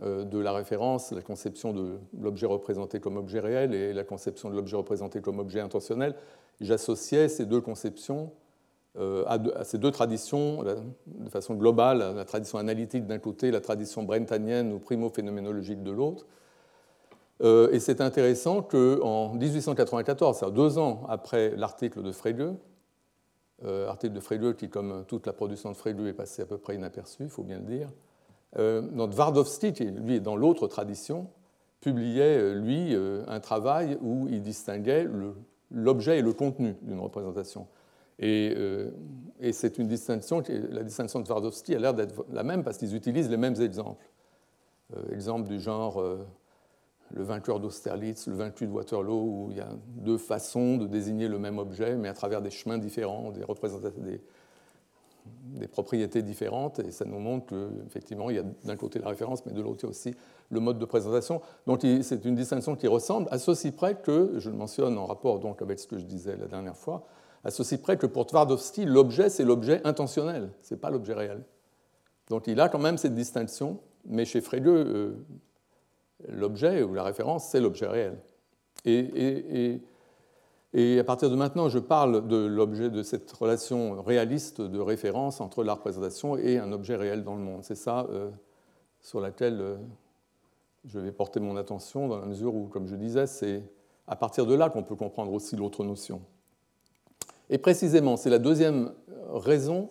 de 0.00 0.38
la 0.38 0.52
référence, 0.52 1.10
la 1.12 1.22
conception 1.22 1.72
de 1.72 1.98
l'objet 2.20 2.46
représenté 2.46 3.00
comme 3.00 3.16
objet 3.16 3.40
réel 3.40 3.74
et 3.74 3.92
la 3.92 4.04
conception 4.04 4.48
de 4.48 4.54
l'objet 4.54 4.76
représenté 4.76 5.20
comme 5.20 5.40
objet 5.40 5.60
intentionnel. 5.60 6.14
J'associais 6.60 7.28
ces 7.28 7.46
deux 7.46 7.60
conceptions 7.60 8.30
à, 8.96 9.38
ces 9.64 9.78
deux 9.78 9.90
traditions 9.90 10.64
de 11.06 11.28
façon 11.30 11.54
globale, 11.54 12.14
la 12.16 12.24
tradition 12.24 12.58
analytique 12.58 13.06
d'un 13.06 13.18
côté, 13.18 13.50
la 13.50 13.60
tradition 13.60 14.02
brentanienne 14.02 14.72
ou 14.72 14.78
primo-phénoménologique 14.78 15.82
de 15.82 15.90
l'autre. 15.90 16.26
et 17.40 17.80
c'est 17.80 18.00
intéressant 18.00 18.62
qu'en 18.62 19.34
1894, 19.34 20.36
c'est-à-dire 20.38 20.54
deux 20.54 20.78
ans 20.78 21.02
après 21.08 21.54
l'article 21.56 22.02
de 22.02 22.12
Frege, 22.12 22.52
euh, 23.64 23.88
article 23.88 24.14
de 24.14 24.20
Frege 24.20 24.54
qui, 24.54 24.68
comme 24.68 25.04
toute 25.08 25.26
la 25.26 25.32
production 25.32 25.72
de 25.72 25.76
Frege, 25.76 25.98
est 26.06 26.12
passé 26.12 26.42
à 26.42 26.46
peu 26.46 26.58
près 26.58 26.76
inaperçu, 26.76 27.24
il 27.24 27.28
faut 27.28 27.42
bien 27.42 27.58
le 27.58 27.64
dire. 27.64 27.90
Euh, 28.56 28.80
donc 28.80 29.14
Twardowski, 29.14 29.72
qui 29.72 29.84
lui 29.84 30.16
est 30.16 30.20
dans 30.20 30.36
l'autre 30.36 30.66
tradition, 30.66 31.28
publiait, 31.80 32.38
euh, 32.38 32.54
lui, 32.54 32.94
euh, 32.94 33.24
un 33.28 33.40
travail 33.40 33.98
où 34.00 34.26
il 34.28 34.42
distinguait 34.42 35.06
l'objet 35.70 36.18
et 36.18 36.22
le 36.22 36.32
contenu 36.32 36.76
d'une 36.82 37.00
représentation. 37.00 37.66
Et, 38.20 38.52
c'est 39.52 39.78
une 39.78 39.86
distinction, 39.86 40.42
la 40.70 40.82
distinction 40.82 41.20
de 41.20 41.24
Twardowski 41.24 41.74
a 41.74 41.78
l'air 41.78 41.94
d'être 41.94 42.24
la 42.32 42.42
même 42.42 42.64
parce 42.64 42.76
qu'ils 42.76 42.96
utilisent 42.96 43.30
les 43.30 43.36
mêmes 43.36 43.60
exemples. 43.60 44.04
exemples 45.12 45.48
du 45.48 45.60
genre 45.60 46.02
le 47.14 47.22
vainqueur 47.22 47.60
d'Austerlitz, 47.60 48.26
le 48.26 48.34
vaincu 48.34 48.66
de 48.66 48.72
Waterloo, 48.72 49.14
où 49.14 49.48
il 49.50 49.58
y 49.58 49.60
a 49.60 49.70
deux 49.86 50.18
façons 50.18 50.76
de 50.76 50.88
désigner 50.88 51.28
le 51.28 51.38
même 51.38 51.58
objet, 51.58 51.94
mais 51.94 52.08
à 52.08 52.12
travers 52.12 52.42
des 52.42 52.50
chemins 52.50 52.78
différents, 52.78 53.30
des 53.30 53.44
représentations, 53.44 54.02
des 55.44 55.68
propriétés 55.68 56.22
différentes, 56.22 56.78
et 56.78 56.90
ça 56.90 57.04
nous 57.04 57.18
montre 57.18 57.46
qu'effectivement, 57.46 58.30
il 58.30 58.36
y 58.36 58.38
a 58.38 58.44
d'un 58.64 58.76
côté 58.76 58.98
la 58.98 59.08
référence, 59.08 59.44
mais 59.46 59.52
de 59.52 59.60
l'autre 59.60 59.86
aussi 59.86 60.14
le 60.50 60.60
mode 60.60 60.78
de 60.78 60.84
présentation. 60.84 61.40
Donc 61.66 61.80
c'est 62.02 62.24
une 62.24 62.34
distinction 62.34 62.76
qui 62.76 62.86
ressemble, 62.86 63.28
à 63.30 63.38
ceci 63.38 63.70
près 63.70 63.96
que, 63.96 64.34
je 64.38 64.50
le 64.50 64.56
mentionne 64.56 64.96
en 64.98 65.06
rapport 65.06 65.40
donc 65.40 65.62
avec 65.62 65.78
ce 65.78 65.86
que 65.86 65.98
je 65.98 66.04
disais 66.04 66.36
la 66.36 66.46
dernière 66.46 66.76
fois, 66.76 67.06
à 67.44 67.50
ceci 67.50 67.78
près 67.78 67.96
que 67.96 68.06
pour 68.06 68.26
Twardowski, 68.26 68.84
l'objet, 68.84 69.30
c'est 69.30 69.44
l'objet 69.44 69.80
intentionnel, 69.84 70.50
ce 70.62 70.74
n'est 70.74 70.80
pas 70.80 70.90
l'objet 70.90 71.14
réel. 71.14 71.44
Donc 72.28 72.46
il 72.46 72.60
a 72.60 72.68
quand 72.68 72.78
même 72.78 72.98
cette 72.98 73.14
distinction, 73.14 73.80
mais 74.06 74.24
chez 74.24 74.40
Frege, 74.40 74.62
euh, 74.66 75.16
l'objet 76.28 76.82
ou 76.82 76.94
la 76.94 77.04
référence, 77.04 77.48
c'est 77.48 77.60
l'objet 77.60 77.86
réel. 77.86 78.18
Et, 78.84 79.80
à 80.74 81.04
partir 81.04 81.30
de 81.30 81.36
maintenant, 81.36 81.68
je 81.68 81.78
parle 81.78 82.26
de 82.28 82.36
l'objet 82.36 82.90
de 82.90 83.02
cette 83.02 83.30
relation 83.32 84.02
réaliste 84.02 84.60
de 84.60 84.78
référence 84.78 85.40
entre 85.40 85.64
la 85.64 85.74
représentation 85.74 86.36
et 86.36 86.58
un 86.58 86.72
objet 86.72 86.96
réel 86.96 87.24
dans 87.24 87.34
le 87.34 87.40
monde. 87.40 87.64
C'est 87.64 87.74
ça 87.74 88.06
euh, 88.10 88.30
sur 89.00 89.20
laquelle 89.20 89.60
euh, 89.60 89.76
je 90.84 90.98
vais 90.98 91.12
porter 91.12 91.40
mon 91.40 91.56
attention 91.56 92.08
dans 92.08 92.18
la 92.18 92.26
mesure 92.26 92.54
où, 92.54 92.66
comme 92.66 92.86
je 92.86 92.96
disais, 92.96 93.26
c'est 93.26 93.62
à 94.06 94.16
partir 94.16 94.46
de 94.46 94.54
là 94.54 94.68
qu'on 94.68 94.82
peut 94.82 94.96
comprendre 94.96 95.32
aussi 95.32 95.56
l'autre 95.56 95.84
notion. 95.84 96.20
Et 97.50 97.58
précisément, 97.58 98.16
c'est 98.16 98.30
la 98.30 98.38
deuxième 98.38 98.92
raison, 99.32 99.88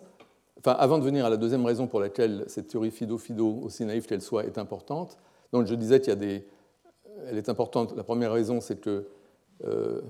enfin 0.58 0.72
avant 0.72 0.98
de 0.98 1.04
venir 1.04 1.24
à 1.24 1.30
la 1.30 1.36
deuxième 1.36 1.64
raison 1.64 1.88
pour 1.88 2.00
laquelle 2.00 2.44
cette 2.46 2.68
théorie 2.68 2.92
Fido-Fido, 2.92 3.62
aussi 3.62 3.84
naïve 3.84 4.06
qu'elle 4.06 4.22
soit, 4.22 4.44
est 4.44 4.58
importante. 4.58 5.18
Donc 5.52 5.66
je 5.66 5.74
disais 5.74 6.00
qu'il 6.00 6.10
y 6.10 6.12
a 6.12 6.16
des... 6.16 6.46
Elle 7.26 7.36
est 7.36 7.48
importante. 7.48 7.96
La 7.96 8.04
première 8.04 8.32
raison, 8.32 8.60
c'est 8.60 8.80
que 8.80 9.08
euh, 9.64 10.02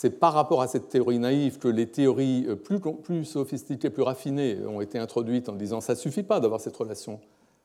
c'est 0.00 0.20
par 0.20 0.32
rapport 0.32 0.62
à 0.62 0.68
cette 0.68 0.90
théorie 0.90 1.18
naïve 1.18 1.58
que 1.58 1.66
les 1.66 1.88
théories 1.88 2.46
euh, 2.46 2.54
plus, 2.54 3.24
sophistiquées, 3.24 3.90
plus 3.90 4.04
raffinées 4.04 4.64
ont 4.64 4.80
été 4.80 4.96
introduites 4.96 5.48
en 5.48 5.56
disant 5.56 5.80
ça 5.80 5.94
ne 5.94 5.98
suffit 5.98 6.22
pas 6.22 6.38
d'avoir 6.38 6.60
cette 6.60 6.76
relation 6.76 7.18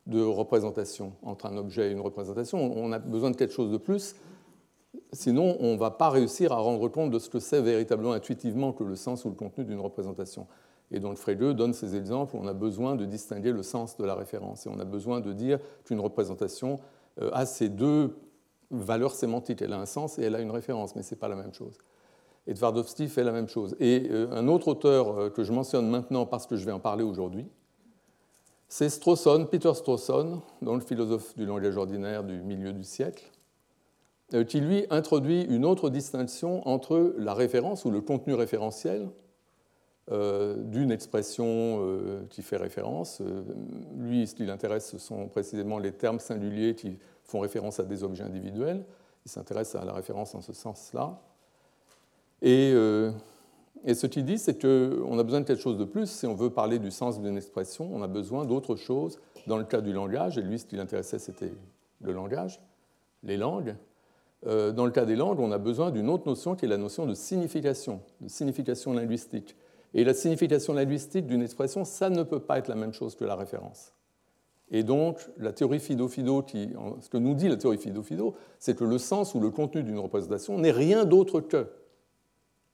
de 0.08 0.20
représentation 0.20 1.13
entre 1.22 1.46
un 1.46 1.56
objet 1.58 1.90
et 1.90 1.92
une 1.92 2.00
représentation, 2.00 2.58
on 2.75 2.92
a 2.92 2.98
besoin 2.98 3.30
de 3.30 3.36
quelque 3.36 3.54
chose 3.54 3.72
de 3.72 3.78
plus, 3.78 4.16
sinon 5.12 5.58
on 5.60 5.74
ne 5.74 5.78
va 5.78 5.92
pas 5.92 6.10
réussir 6.10 6.54
à 6.54 6.56
rendre 6.56 6.88
compte 6.88 7.12
de 7.12 7.20
ce 7.20 7.30
que 7.30 7.38
c'est 7.38 7.62
véritablement 7.62 8.13
intuitivement 8.13 8.74
que 8.74 8.84
le 8.84 8.96
sens 8.96 9.25
ou 9.25 9.30
le 9.30 9.36
contenu 9.36 9.63
d'une 9.63 9.80
représentation. 9.80 10.48
Et 10.90 11.00
donc 11.00 11.18
Frege 11.18 11.54
donne 11.54 11.74
ces 11.74 11.96
exemples 11.96 12.36
on 12.36 12.48
a 12.48 12.54
besoin 12.54 12.96
de 12.96 13.06
distinguer 13.06 13.52
le 13.52 13.62
sens 13.62 13.96
de 13.96 14.06
la 14.06 14.16
référence, 14.16 14.66
et 14.66 14.70
on 14.70 14.80
a 14.80 14.86
besoin 14.86 15.20
de 15.20 15.34
dire 15.34 15.60
qu'une 15.86 16.00
représentation 16.00 16.80
euh, 17.22 17.30
a 17.32 17.46
ces 17.46 17.70
deux 17.70 18.16
valeurs 18.72 19.13
sémantiques, 19.13 19.62
elle 19.62 19.74
a 19.74 19.80
un 19.80 19.86
sens 19.86 20.18
et 20.18 20.24
elle 20.24 20.34
a 20.34 20.42
une 20.42 20.50
référence, 20.50 20.96
mais 20.96 21.04
ce 21.04 21.13
n'est 21.13 21.20
pas 21.20 21.28
la 21.28 21.36
même 21.36 21.54
chose. 21.54 21.78
Et 22.46 22.56
fait 23.08 23.24
la 23.24 23.32
même 23.32 23.48
chose. 23.48 23.76
Et 23.80 24.08
euh, 24.12 24.28
un 24.32 24.48
autre 24.48 24.68
auteur 24.70 25.18
euh, 25.18 25.30
que 25.30 25.44
je 25.44 25.54
mentionne 25.54 25.90
maintenant 25.90 26.26
parce 26.26 26.46
que 26.46 26.58
je 26.58 26.66
vais 26.66 26.74
en 26.74 26.80
parler 26.80 27.04
aujourd'hui, 27.04 27.48
c'est 28.68 28.90
Strawson, 28.90 29.48
Peter 29.50 29.74
Strawson, 29.74 30.42
le 30.62 30.80
philosophe 30.80 31.36
du 31.36 31.46
langage 31.46 31.78
ordinaire 31.78 32.24
du 32.24 32.42
milieu 32.42 32.74
du 32.74 32.84
siècle, 32.84 33.32
euh, 34.34 34.44
qui 34.44 34.60
lui 34.60 34.86
introduit 34.90 35.44
une 35.44 35.64
autre 35.64 35.90
distinction 35.90 36.68
entre 36.68 37.14
la 37.18 37.34
référence 37.34 37.86
ou 37.86 37.92
le 37.92 38.02
contenu 38.02 38.34
référentiel 38.34 39.10
d'une 40.10 40.92
expression 40.92 41.82
qui 42.30 42.42
fait 42.42 42.58
référence. 42.58 43.22
lui, 43.96 44.28
ce 44.28 44.36
qui 44.36 44.46
l'intéresse, 44.46 44.90
ce 44.90 44.98
sont 44.98 45.30
précisément 45.30 45.80
les 45.80 45.94
termes 45.94 46.20
singuliers 46.20 46.76
qui 46.76 47.00
font 47.24 47.40
référence 47.40 47.80
à 47.80 47.84
des 47.84 48.04
objets 48.04 48.26
individuels. 48.26 48.84
Il 49.26 49.32
s'intéresse 49.32 49.76
à 49.76 49.86
la 49.86 49.94
référence 49.94 50.36
en 50.36 50.42
ce 50.42 50.52
sens-là. 50.52 51.22
Euh, 52.44 53.12
et, 53.86 53.94
ce 53.94 54.08
qu'il 54.08 54.26
dit, 54.26 54.38
c'est 54.38 54.62
qu'on 54.62 55.18
a 55.18 55.24
besoin 55.24 55.42
de 55.42 55.46
quelque 55.46 55.62
chose 55.62 55.78
de 55.78 55.86
plus. 55.86 56.10
Si 56.10 56.26
on 56.26 56.36
veut 56.36 56.50
parler 56.50 56.80
du 56.80 56.92
sens 56.92 57.22
d'une 57.22 57.38
expression, 57.38 57.90
on 57.94 58.02
a 58.02 58.08
besoin 58.08 58.46
d'autre 58.46 58.76
chose 58.76 59.20
dans 59.48 59.58
le 59.58 59.64
cas 59.64 59.82
du 59.82 59.94
langage. 59.94 60.38
Et 60.38 60.42
lui, 60.42 60.60
ce 60.60 60.66
qui 60.66 60.76
l'intéressait, 60.76 61.20
c'était 61.20 61.54
le 62.02 62.14
langage, 62.14 62.62
les 63.24 63.38
langues. 63.38 63.76
Euh, 64.46 64.72
dans 64.72 64.86
le 64.86 64.92
cas 64.92 65.06
des 65.06 65.16
langues, 65.16 65.40
on 65.40 65.52
a 65.52 65.58
besoin 65.58 65.92
d'une 65.92 66.10
autre 66.10 66.28
notion 66.28 66.56
qui 66.56 66.66
est 66.66 66.68
la 66.68 66.78
notion 66.78 67.06
de 67.06 67.14
signification, 67.14 68.02
de 68.20 68.28
signification 68.28 68.94
linguistique. 68.94 69.56
Et 69.94 70.04
la 70.04 70.14
signification 70.14 70.74
linguistique 70.74 71.28
d'une 71.28 71.42
expression, 71.42 71.86
ça 71.86 72.10
ne 72.10 72.24
peut 72.24 72.40
pas 72.40 72.58
être 72.58 72.68
la 72.68 72.76
même 72.76 72.94
chose 72.94 73.16
que 73.16 73.24
la 73.24 73.36
référence. 73.36 73.94
Et 74.72 74.84
donc, 74.84 75.20
la 75.38 75.54
théorie 75.54 75.80
Fido-Fido, 75.80 76.44
ce 77.00 77.10
que 77.10 77.18
nous 77.18 77.36
dit 77.36 77.48
la 77.48 77.58
théorie 77.58 77.78
Fido-Fido, 77.78 78.34
c'est 78.58 78.76
que 78.76 78.84
le 78.84 78.98
sens 78.98 79.36
ou 79.36 79.40
le 79.40 79.52
contenu 79.52 79.84
d'une 79.84 80.00
représentation 80.00 80.58
n'est 80.58 80.72
rien 80.72 81.06
d'autre 81.06 81.42
que 81.42 81.68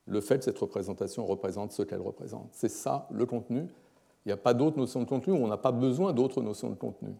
le 0.09 0.21
fait 0.21 0.39
que 0.39 0.45
cette 0.45 0.57
représentation 0.57 1.25
représente 1.25 1.71
ce 1.71 1.83
qu'elle 1.83 2.01
représente. 2.01 2.49
C'est 2.51 2.69
ça 2.69 3.07
le 3.11 3.25
contenu. 3.25 3.67
Il 4.25 4.29
n'y 4.29 4.33
a 4.33 4.37
pas 4.37 4.53
d'autre 4.53 4.77
notion 4.77 5.01
de 5.01 5.05
contenu, 5.05 5.33
on 5.33 5.47
n'a 5.47 5.57
pas 5.57 5.71
besoin 5.71 6.13
d'autres 6.13 6.41
notions 6.41 6.69
de 6.69 6.75
contenu. 6.75 7.15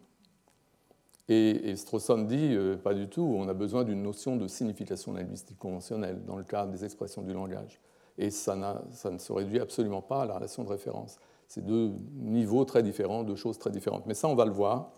Et, 1.29 1.69
et 1.69 1.75
Strawson 1.75 2.23
dit, 2.23 2.55
euh, 2.55 2.75
pas 2.75 2.93
du 2.95 3.07
tout, 3.07 3.21
on 3.21 3.47
a 3.47 3.53
besoin 3.53 3.83
d'une 3.83 4.01
notion 4.01 4.35
de 4.35 4.47
signification 4.47 5.13
linguistique 5.13 5.59
conventionnelle 5.59 6.23
dans 6.25 6.35
le 6.35 6.43
cadre 6.43 6.71
des 6.71 6.83
expressions 6.83 7.21
du 7.21 7.33
langage. 7.33 7.79
Et 8.17 8.31
ça, 8.31 8.83
ça, 8.91 9.11
ne 9.11 9.17
se 9.19 9.31
réduit 9.31 9.59
absolument 9.59 10.01
pas 10.01 10.23
à 10.23 10.25
la 10.25 10.35
relation 10.35 10.63
de 10.63 10.69
référence. 10.69 11.19
C'est 11.47 11.65
deux 11.65 11.91
niveaux 12.15 12.65
très 12.65 12.83
différents, 12.83 13.23
deux 13.23 13.35
choses 13.35 13.57
très 13.57 13.69
différentes. 13.69 14.05
Mais 14.07 14.13
ça, 14.15 14.27
on 14.27 14.35
va 14.35 14.45
le 14.45 14.51
voir. 14.51 14.91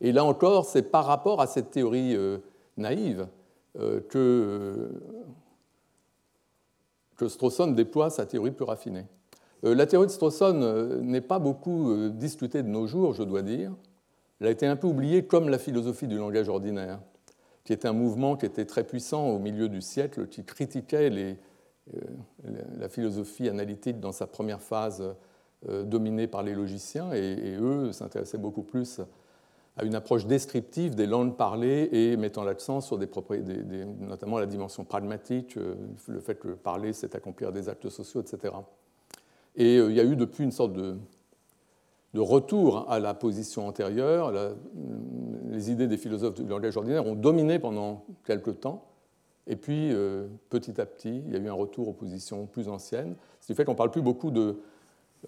Et 0.00 0.12
là 0.12 0.24
encore, 0.24 0.64
c'est 0.64 0.82
par 0.82 1.04
rapport 1.04 1.40
à 1.40 1.46
cette 1.46 1.70
théorie 1.70 2.16
euh, 2.16 2.38
naïve 2.76 3.26
euh, 3.78 4.00
que 4.08 4.90
que 7.16 7.28
Strawson 7.28 7.68
déploie 7.68 8.10
sa 8.10 8.26
théorie 8.26 8.50
plus 8.50 8.64
raffinée. 8.64 9.06
Euh, 9.64 9.74
la 9.74 9.86
théorie 9.86 10.06
de 10.06 10.12
Strawson 10.12 10.60
euh, 10.62 11.00
n'est 11.00 11.20
pas 11.20 11.38
beaucoup 11.38 11.90
euh, 11.90 12.10
discutée 12.10 12.62
de 12.62 12.68
nos 12.68 12.86
jours, 12.86 13.14
je 13.14 13.22
dois 13.22 13.42
dire. 13.42 13.72
Elle 14.40 14.48
a 14.48 14.50
été 14.50 14.66
un 14.66 14.76
peu 14.76 14.86
oubliée 14.86 15.24
comme 15.24 15.48
la 15.48 15.58
philosophie 15.58 16.06
du 16.06 16.18
langage 16.18 16.48
ordinaire, 16.48 17.00
qui 17.64 17.72
était 17.72 17.88
un 17.88 17.92
mouvement 17.92 18.36
qui 18.36 18.46
était 18.46 18.66
très 18.66 18.84
puissant 18.84 19.28
au 19.28 19.38
milieu 19.38 19.68
du 19.68 19.80
siècle, 19.80 20.26
qui 20.28 20.44
critiquait 20.44 21.38
la 22.78 22.88
philosophie 22.88 23.48
analytique 23.48 24.00
dans 24.00 24.12
sa 24.12 24.26
première 24.26 24.60
phase 24.60 25.02
dominée 25.84 26.26
par 26.26 26.42
les 26.42 26.52
logiciens, 26.52 27.12
et 27.12 27.56
eux 27.58 27.92
s'intéressaient 27.92 28.38
beaucoup 28.38 28.64
plus 28.64 29.00
à 29.76 29.84
une 29.84 29.94
approche 29.94 30.26
descriptive 30.26 30.94
des 30.94 31.06
langues 31.06 31.36
parlées 31.36 31.88
et 31.92 32.16
mettant 32.16 32.44
l'accent 32.44 32.80
sur 32.80 32.96
des, 32.96 33.06
propriétés, 33.06 33.84
notamment 34.00 34.38
la 34.38 34.46
dimension 34.46 34.84
pragmatique, 34.84 35.56
euh, 35.56 35.74
le 36.06 36.20
fait 36.20 36.36
que 36.36 36.48
parler, 36.48 36.92
c'est 36.92 37.14
accomplir 37.14 37.50
des 37.50 37.68
actes 37.68 37.88
sociaux, 37.88 38.20
etc. 38.20 38.54
Et 39.56 39.78
euh, 39.78 39.90
il 39.90 39.96
y 39.96 40.00
a 40.00 40.04
eu 40.04 40.14
depuis 40.14 40.44
une 40.44 40.52
sorte 40.52 40.72
de, 40.74 40.96
de 42.14 42.20
retour 42.20 42.86
à 42.88 43.00
la 43.00 43.14
position 43.14 43.66
antérieure. 43.66 44.32
les 45.50 45.70
idées 45.72 45.88
des 45.88 45.96
philosophes 45.96 46.34
du 46.34 46.46
langage 46.46 46.76
ordinaire 46.76 47.06
ont 47.06 47.16
dominé 47.16 47.58
pendant 47.58 48.04
quelque 48.24 48.50
temps. 48.50 48.84
Et 49.46 49.56
puis, 49.56 49.92
euh, 49.92 50.26
petit 50.48 50.80
à 50.80 50.86
petit, 50.86 51.22
il 51.26 51.32
y 51.32 51.36
a 51.36 51.38
eu 51.38 51.48
un 51.48 51.54
retour 51.54 51.88
aux 51.88 51.92
positions 51.92 52.46
plus 52.46 52.68
anciennes. 52.68 53.16
Ce 53.40 53.48
qui 53.48 53.54
fait 53.54 53.64
qu'on 53.64 53.72
ne 53.72 53.76
parle 53.76 53.90
plus 53.90 54.02
beaucoup 54.02 54.30
de, 54.30 54.58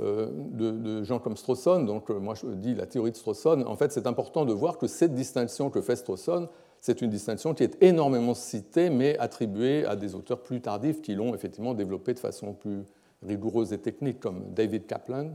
euh, 0.02 0.28
de, 0.30 1.02
gens 1.04 1.18
comme 1.18 1.38
Strawson, 1.38 1.84
donc 1.84 2.10
euh, 2.10 2.18
moi 2.18 2.34
je 2.34 2.46
dis 2.48 2.74
la 2.74 2.84
théorie 2.84 3.12
de 3.12 3.16
Strawson, 3.16 3.64
en 3.66 3.76
fait 3.76 3.92
c'est 3.92 4.06
important 4.06 4.44
de 4.44 4.52
voir 4.52 4.76
que 4.76 4.86
cette 4.86 5.14
distinction 5.14 5.70
que 5.70 5.80
fait 5.80 5.96
Strawson, 5.96 6.48
c'est 6.82 7.00
une 7.00 7.08
distinction 7.08 7.54
qui 7.54 7.62
est 7.62 7.82
énormément 7.82 8.34
citée, 8.34 8.90
mais 8.90 9.16
attribuée 9.18 9.86
à 9.86 9.96
des 9.96 10.14
auteurs 10.14 10.42
plus 10.42 10.60
tardifs 10.60 11.00
qui 11.00 11.14
l'ont 11.14 11.34
effectivement 11.34 11.72
développée 11.72 12.12
de 12.12 12.18
façon 12.18 12.52
plus 12.52 12.84
rigoureuse 13.26 13.72
et 13.72 13.78
technique, 13.78 14.20
comme 14.20 14.52
David 14.52 14.86
Kaplan, 14.86 15.30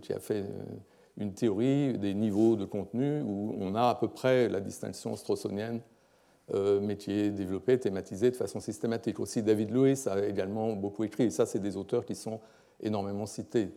qui 0.00 0.14
a 0.14 0.18
fait 0.18 0.40
euh, 0.40 0.62
une 1.18 1.34
théorie 1.34 1.98
des 1.98 2.14
niveaux 2.14 2.56
de 2.56 2.64
contenu 2.64 3.20
où 3.20 3.54
on 3.60 3.74
a 3.74 3.90
à 3.90 3.94
peu 3.94 4.08
près 4.08 4.48
la 4.48 4.60
distinction 4.60 5.16
strawsonienne, 5.16 5.80
mais 6.82 6.96
qui 6.96 7.12
est 7.12 7.30
développée, 7.30 7.78
thématisée 7.78 8.30
de 8.30 8.36
façon 8.36 8.60
systématique. 8.60 9.20
Aussi, 9.20 9.42
David 9.42 9.70
Lewis 9.70 10.04
a 10.06 10.22
également 10.26 10.72
beaucoup 10.74 11.04
écrit, 11.04 11.24
et 11.24 11.30
ça, 11.30 11.46
c'est 11.46 11.60
des 11.60 11.78
auteurs 11.78 12.04
qui 12.04 12.14
sont 12.14 12.40
énormément 12.80 13.26
cités. 13.26 13.70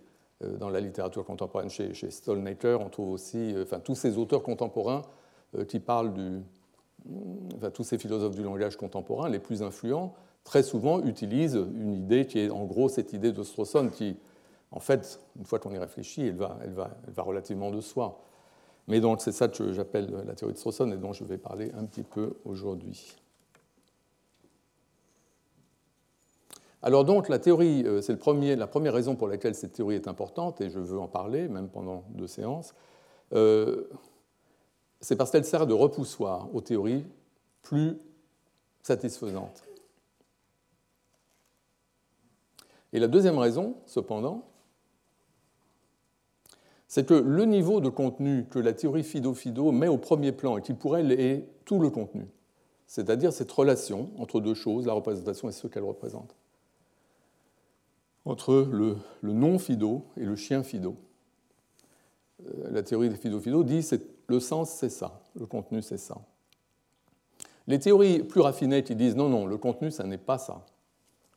Euh, 0.43 0.57
dans 0.57 0.69
la 0.69 0.81
littérature 0.81 1.23
contemporaine 1.23 1.69
chez, 1.69 1.93
chez 1.93 2.11
Stolnaker, 2.11 2.81
on 2.81 2.89
trouve 2.89 3.11
aussi 3.11 3.53
euh, 3.53 3.63
enfin, 3.63 3.79
tous 3.79 3.95
ces 3.95 4.17
auteurs 4.17 4.43
contemporains 4.43 5.03
euh, 5.57 5.63
qui 5.63 5.79
parlent 5.79 6.13
du. 6.13 6.41
Enfin, 7.55 7.69
tous 7.69 7.83
ces 7.83 7.97
philosophes 7.97 8.35
du 8.35 8.43
langage 8.43 8.75
contemporain, 8.75 9.29
les 9.29 9.39
plus 9.39 9.61
influents, 9.61 10.15
très 10.43 10.63
souvent 10.63 11.03
utilisent 11.03 11.63
une 11.75 11.93
idée 11.93 12.25
qui 12.25 12.39
est 12.39 12.49
en 12.49 12.65
gros 12.65 12.89
cette 12.89 13.13
idée 13.13 13.31
de 13.31 13.43
Strawson 13.43 13.89
qui, 13.89 14.17
en 14.71 14.79
fait, 14.79 15.19
une 15.37 15.45
fois 15.45 15.59
qu'on 15.59 15.71
y 15.71 15.77
réfléchit, 15.77 16.25
elle 16.27 16.35
va, 16.35 16.57
elle, 16.63 16.71
va, 16.71 16.97
elle 17.07 17.13
va 17.13 17.23
relativement 17.23 17.69
de 17.69 17.79
soi. 17.79 18.19
Mais 18.87 18.99
donc 18.99 19.21
c'est 19.21 19.31
ça 19.31 19.47
que 19.47 19.71
j'appelle 19.71 20.11
la 20.25 20.33
théorie 20.33 20.53
de 20.53 20.57
Strawson 20.57 20.91
et 20.91 20.97
dont 20.97 21.13
je 21.13 21.23
vais 21.23 21.37
parler 21.37 21.71
un 21.77 21.85
petit 21.85 22.03
peu 22.03 22.37
aujourd'hui. 22.43 23.15
Alors 26.85 27.03
donc 27.03 27.29
la 27.29 27.39
théorie, 27.39 27.83
euh, 27.83 27.99
c'est 27.99 28.13
la 28.13 28.67
première 28.67 28.93
raison 28.93 29.15
pour 29.15 29.27
laquelle 29.27 29.55
cette 29.55 29.73
théorie 29.73 29.95
est 29.95 30.07
importante, 30.07 30.61
et 30.61 30.69
je 30.69 30.77
veux 30.77 30.99
en 30.99 31.07
parler, 31.07 31.47
même 31.47 31.67
pendant 31.67 32.03
deux 32.09 32.27
séances, 32.27 32.75
euh, 33.33 33.85
c'est 35.01 35.15
parce 35.15 35.31
qu'elle 35.31 35.45
sert 35.45 35.65
de 35.65 35.73
repoussoir 35.73 36.47
aux 36.53 36.61
théories 36.61 37.03
plus 37.63 37.97
satisfaisantes. 38.83 39.63
Et 42.93 42.99
la 42.99 43.07
deuxième 43.07 43.39
raison, 43.39 43.77
cependant, 43.87 44.45
c'est 46.87 47.07
que 47.07 47.15
le 47.15 47.45
niveau 47.45 47.81
de 47.81 47.89
contenu 47.89 48.45
que 48.51 48.59
la 48.59 48.73
théorie 48.73 49.03
Fido-Fido 49.03 49.71
met 49.71 49.87
au 49.87 49.97
premier 49.97 50.33
plan, 50.33 50.57
et 50.57 50.61
qui 50.61 50.75
pour 50.75 50.97
elle 50.97 51.11
est 51.11 51.49
tout 51.65 51.79
le 51.79 51.89
contenu, 51.89 52.27
c'est-à-dire 52.85 53.33
cette 53.33 53.51
relation 53.51 54.11
entre 54.19 54.39
deux 54.39 54.53
choses, 54.53 54.85
la 54.85 54.93
représentation 54.93 55.49
et 55.49 55.51
ce 55.51 55.65
qu'elle 55.65 55.83
représente, 55.83 56.35
entre 58.25 58.67
le, 58.71 58.97
non-fido 59.23 60.05
et 60.17 60.25
le 60.25 60.35
chien 60.35 60.63
fido. 60.63 60.97
Euh, 62.45 62.71
la 62.71 62.83
théorie 62.83 63.09
des 63.09 63.15
fido-fido 63.15 63.63
dit 63.63 63.87
que 63.87 63.95
le 64.27 64.39
sens 64.39 64.71
c'est 64.71 64.89
ça, 64.89 65.21
le 65.35 65.45
contenu 65.45 65.81
c'est 65.81 65.97
ça. 65.97 66.17
Les 67.67 67.79
théories 67.79 68.23
plus 68.23 68.41
raffinées 68.41 68.83
qui 68.83 68.95
disent 68.95 69.15
non, 69.15 69.29
non, 69.29 69.45
le 69.45 69.57
contenu 69.57 69.91
ça 69.91 70.03
n'est 70.03 70.17
pas 70.17 70.37
ça, 70.37 70.65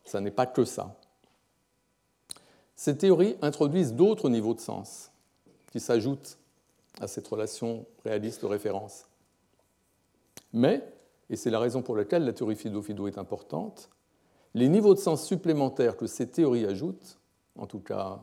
ça 0.04 0.20
n'est 0.20 0.30
pas 0.30 0.46
que 0.46 0.64
ça. 0.64 0.96
Ces 2.74 2.96
théories 2.96 3.36
introduisent 3.42 3.92
d'autres 3.92 4.30
niveaux 4.30 4.54
de 4.54 4.60
sens 4.60 5.10
qui 5.72 5.80
s'ajoutent 5.80 6.38
à 7.00 7.06
cette 7.06 7.28
relation 7.28 7.86
réaliste 8.04 8.42
de 8.42 8.46
référence. 8.46 9.06
Mais, 10.52 10.82
et 11.28 11.36
c'est 11.36 11.50
la 11.50 11.58
raison 11.58 11.82
pour 11.82 11.96
laquelle 11.96 12.24
la 12.24 12.32
théorie 12.32 12.56
Fido-Fido 12.56 13.06
est 13.06 13.18
importante, 13.18 13.90
les 14.58 14.68
niveaux 14.68 14.94
de 14.94 14.98
sens 14.98 15.24
supplémentaires 15.24 15.96
que 15.96 16.06
ces 16.06 16.26
théories 16.26 16.66
ajoutent, 16.66 17.18
en 17.56 17.66
tout 17.66 17.80
cas 17.80 18.20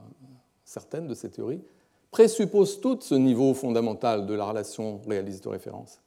certaines 0.64 1.08
de 1.08 1.14
ces 1.14 1.32
théories, 1.32 1.64
présupposent 2.12 2.80
toutes 2.82 3.04
ce 3.04 3.16
niveau 3.16 3.54
fondamental 3.54 4.26
de 4.26 4.34
la 4.34 4.46
relation 4.46 5.02
réaliste 5.08 5.44
de 5.46 5.50
référence. 5.50 6.02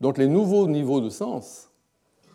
Donc 0.00 0.18
les 0.18 0.28
nouveaux 0.28 0.66
niveaux 0.66 1.00
de 1.00 1.10
sens 1.10 1.70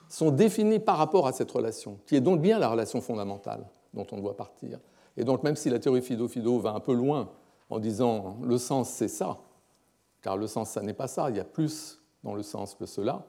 sont 0.09 0.31
définis 0.31 0.79
par 0.79 0.97
rapport 0.97 1.27
à 1.27 1.33
cette 1.33 1.51
relation, 1.51 1.99
qui 2.05 2.15
est 2.15 2.21
donc 2.21 2.41
bien 2.41 2.59
la 2.59 2.69
relation 2.69 3.01
fondamentale 3.01 3.65
dont 3.93 4.05
on 4.11 4.19
doit 4.19 4.37
partir. 4.37 4.79
Et 5.17 5.23
donc 5.23 5.43
même 5.43 5.55
si 5.55 5.69
la 5.69 5.79
théorie 5.79 6.01
Fido-Fido 6.01 6.59
va 6.59 6.73
un 6.73 6.79
peu 6.79 6.93
loin 6.93 7.29
en 7.69 7.79
disant 7.79 8.37
le 8.43 8.57
sens 8.57 8.89
c'est 8.89 9.07
ça, 9.07 9.37
car 10.21 10.37
le 10.37 10.47
sens 10.47 10.69
ça 10.69 10.81
n'est 10.81 10.93
pas 10.93 11.07
ça, 11.07 11.29
il 11.29 11.37
y 11.37 11.39
a 11.39 11.45
plus 11.45 12.01
dans 12.23 12.35
le 12.35 12.43
sens 12.43 12.75
que 12.75 12.85
cela, 12.85 13.25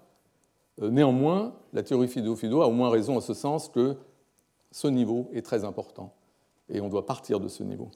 néanmoins 0.78 1.54
la 1.73 1.83
théorie 1.83 2.09
Fido-Fido 2.09 2.62
a 2.62 2.68
au 2.68 2.73
moins 2.73 2.90
raison 2.90 3.16
en 3.16 3.21
ce 3.21 3.35
sens 3.35 3.68
que 3.68 3.97
ce 4.71 4.88
niveau 4.88 5.30
est 5.33 5.42
très 5.42 5.64
important 5.64 6.12
et 6.68 6.80
on 6.80 6.88
doit 6.88 7.06
partir 7.06 7.40
de 7.40 7.49
ce 7.49 7.62
niveau. 7.62 7.90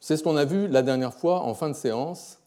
C'est 0.00 0.16
ce 0.16 0.22
qu'on 0.22 0.36
a 0.36 0.44
vu 0.44 0.68
la 0.68 0.82
dernière 0.82 1.14
fois 1.14 1.40
en 1.42 1.54
fin 1.54 1.68
de 1.68 1.74
séance 1.74 2.42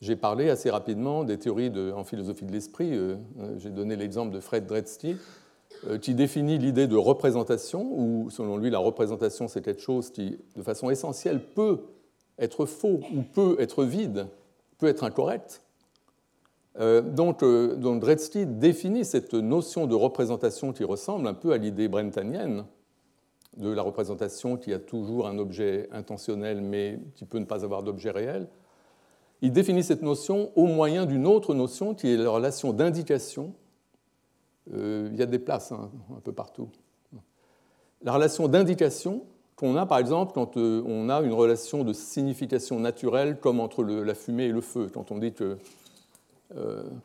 j'ai 0.00 0.16
parlé 0.16 0.48
assez 0.48 0.70
rapidement 0.70 1.24
des 1.24 1.38
théories 1.38 1.70
en 1.94 2.04
philosophie 2.04 2.46
de 2.46 2.52
l'esprit. 2.52 2.96
Euh, 2.96 3.16
euh, 3.38 3.58
j'ai 3.58 3.68
donné 3.68 3.96
l'exemple 3.96 4.32
de 4.32 4.40
Fred 4.40 4.66
Dretske, 4.66 5.08
euh, 5.86 5.98
qui 5.98 6.14
définit 6.14 6.56
l'idée 6.56 6.86
de 6.86 6.96
représentation, 6.96 7.86
où 7.92 8.30
selon 8.30 8.56
lui 8.56 8.70
la 8.70 8.78
représentation 8.78 9.46
c'est 9.46 9.62
quelque 9.62 9.82
chose 9.82 10.10
qui, 10.10 10.38
de 10.56 10.62
façon 10.62 10.88
essentielle, 10.88 11.40
peut 11.40 11.80
être 12.38 12.64
faux 12.64 13.00
ou 13.14 13.22
peut 13.22 13.56
être 13.58 13.84
vide, 13.84 14.26
peut 14.78 14.86
être 14.86 15.04
incorrect. 15.04 15.60
Donc, 16.78 17.42
donc 17.42 18.00
Dretske 18.00 18.38
définit 18.58 19.04
cette 19.04 19.34
notion 19.34 19.86
de 19.86 19.94
représentation 19.94 20.72
qui 20.72 20.84
ressemble 20.84 21.26
un 21.26 21.34
peu 21.34 21.52
à 21.52 21.58
l'idée 21.58 21.88
brentanienne 21.88 22.64
de 23.56 23.70
la 23.70 23.82
représentation 23.82 24.56
qui 24.56 24.72
a 24.72 24.78
toujours 24.78 25.26
un 25.26 25.38
objet 25.38 25.88
intentionnel 25.92 26.60
mais 26.60 27.00
qui 27.16 27.24
peut 27.24 27.38
ne 27.38 27.44
pas 27.44 27.64
avoir 27.64 27.82
d'objet 27.82 28.10
réel 28.10 28.46
il 29.42 29.52
définit 29.52 29.82
cette 29.82 30.02
notion 30.02 30.52
au 30.54 30.66
moyen 30.66 31.06
d'une 31.06 31.26
autre 31.26 31.54
notion 31.54 31.94
qui 31.94 32.08
est 32.08 32.16
la 32.16 32.30
relation 32.30 32.72
d'indication. 32.72 33.54
Euh, 34.74 35.08
il 35.12 35.18
y 35.18 35.22
a 35.22 35.26
des 35.26 35.38
places 35.38 35.72
hein, 35.72 35.90
un 36.14 36.20
peu 36.20 36.32
partout. 36.32 36.68
La 38.02 38.12
relation 38.12 38.48
d'indication 38.48 39.24
qu'on 39.56 39.76
a 39.76 39.86
par 39.86 39.98
exemple 39.98 40.32
quand 40.34 40.56
euh, 40.56 40.82
on 40.86 41.08
a 41.08 41.20
une 41.22 41.32
relation 41.32 41.84
de 41.84 41.92
signification 41.92 42.78
naturelle 42.80 43.38
comme 43.40 43.60
entre 43.60 43.82
la 43.82 44.14
fumée 44.14 44.44
et 44.44 44.52
le 44.52 44.60
feu. 44.60 44.90
Quand 44.92 45.10
on 45.10 45.18
dit 45.18 45.32
que, 45.32 45.44
euh, 45.44 45.56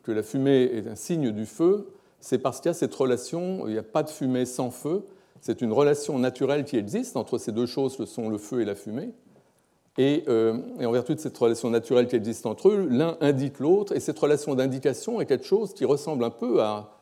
que 0.03 0.11
la 0.11 0.23
fumée 0.23 0.63
est 0.73 0.87
un 0.87 0.95
signe 0.95 1.31
du 1.31 1.45
feu, 1.45 1.87
c'est 2.19 2.39
parce 2.39 2.59
qu'il 2.59 2.69
y 2.69 2.71
a 2.71 2.73
cette 2.73 2.95
relation, 2.95 3.67
il 3.67 3.73
n'y 3.73 3.77
a 3.77 3.83
pas 3.83 4.01
de 4.01 4.09
fumée 4.09 4.45
sans 4.45 4.71
feu, 4.71 5.05
c'est 5.41 5.61
une 5.61 5.71
relation 5.71 6.17
naturelle 6.17 6.65
qui 6.65 6.77
existe 6.77 7.17
entre 7.17 7.37
ces 7.37 7.51
deux 7.51 7.67
choses 7.67 7.95
que 7.95 8.05
sont 8.05 8.29
le 8.29 8.39
feu 8.39 8.61
et 8.61 8.65
la 8.65 8.73
fumée. 8.73 9.11
Euh, 9.99 10.59
et, 10.79 10.85
en 10.85 10.91
vertu 10.91 11.15
de 11.15 11.19
cette 11.19 11.37
relation 11.37 11.69
naturelle 11.69 12.07
qui 12.07 12.15
existe 12.15 12.45
entre 12.45 12.69
eux, 12.69 12.87
l'un 12.89 13.17
indique 13.21 13.59
l'autre, 13.59 13.95
et 13.95 13.99
cette 13.99 14.19
relation 14.19 14.55
d'indication 14.55 15.21
est 15.21 15.25
quelque 15.25 15.45
chose 15.45 15.73
qui 15.73 15.85
ressemble 15.85 16.23
un 16.23 16.29
peu 16.29 16.61
à, 16.61 16.99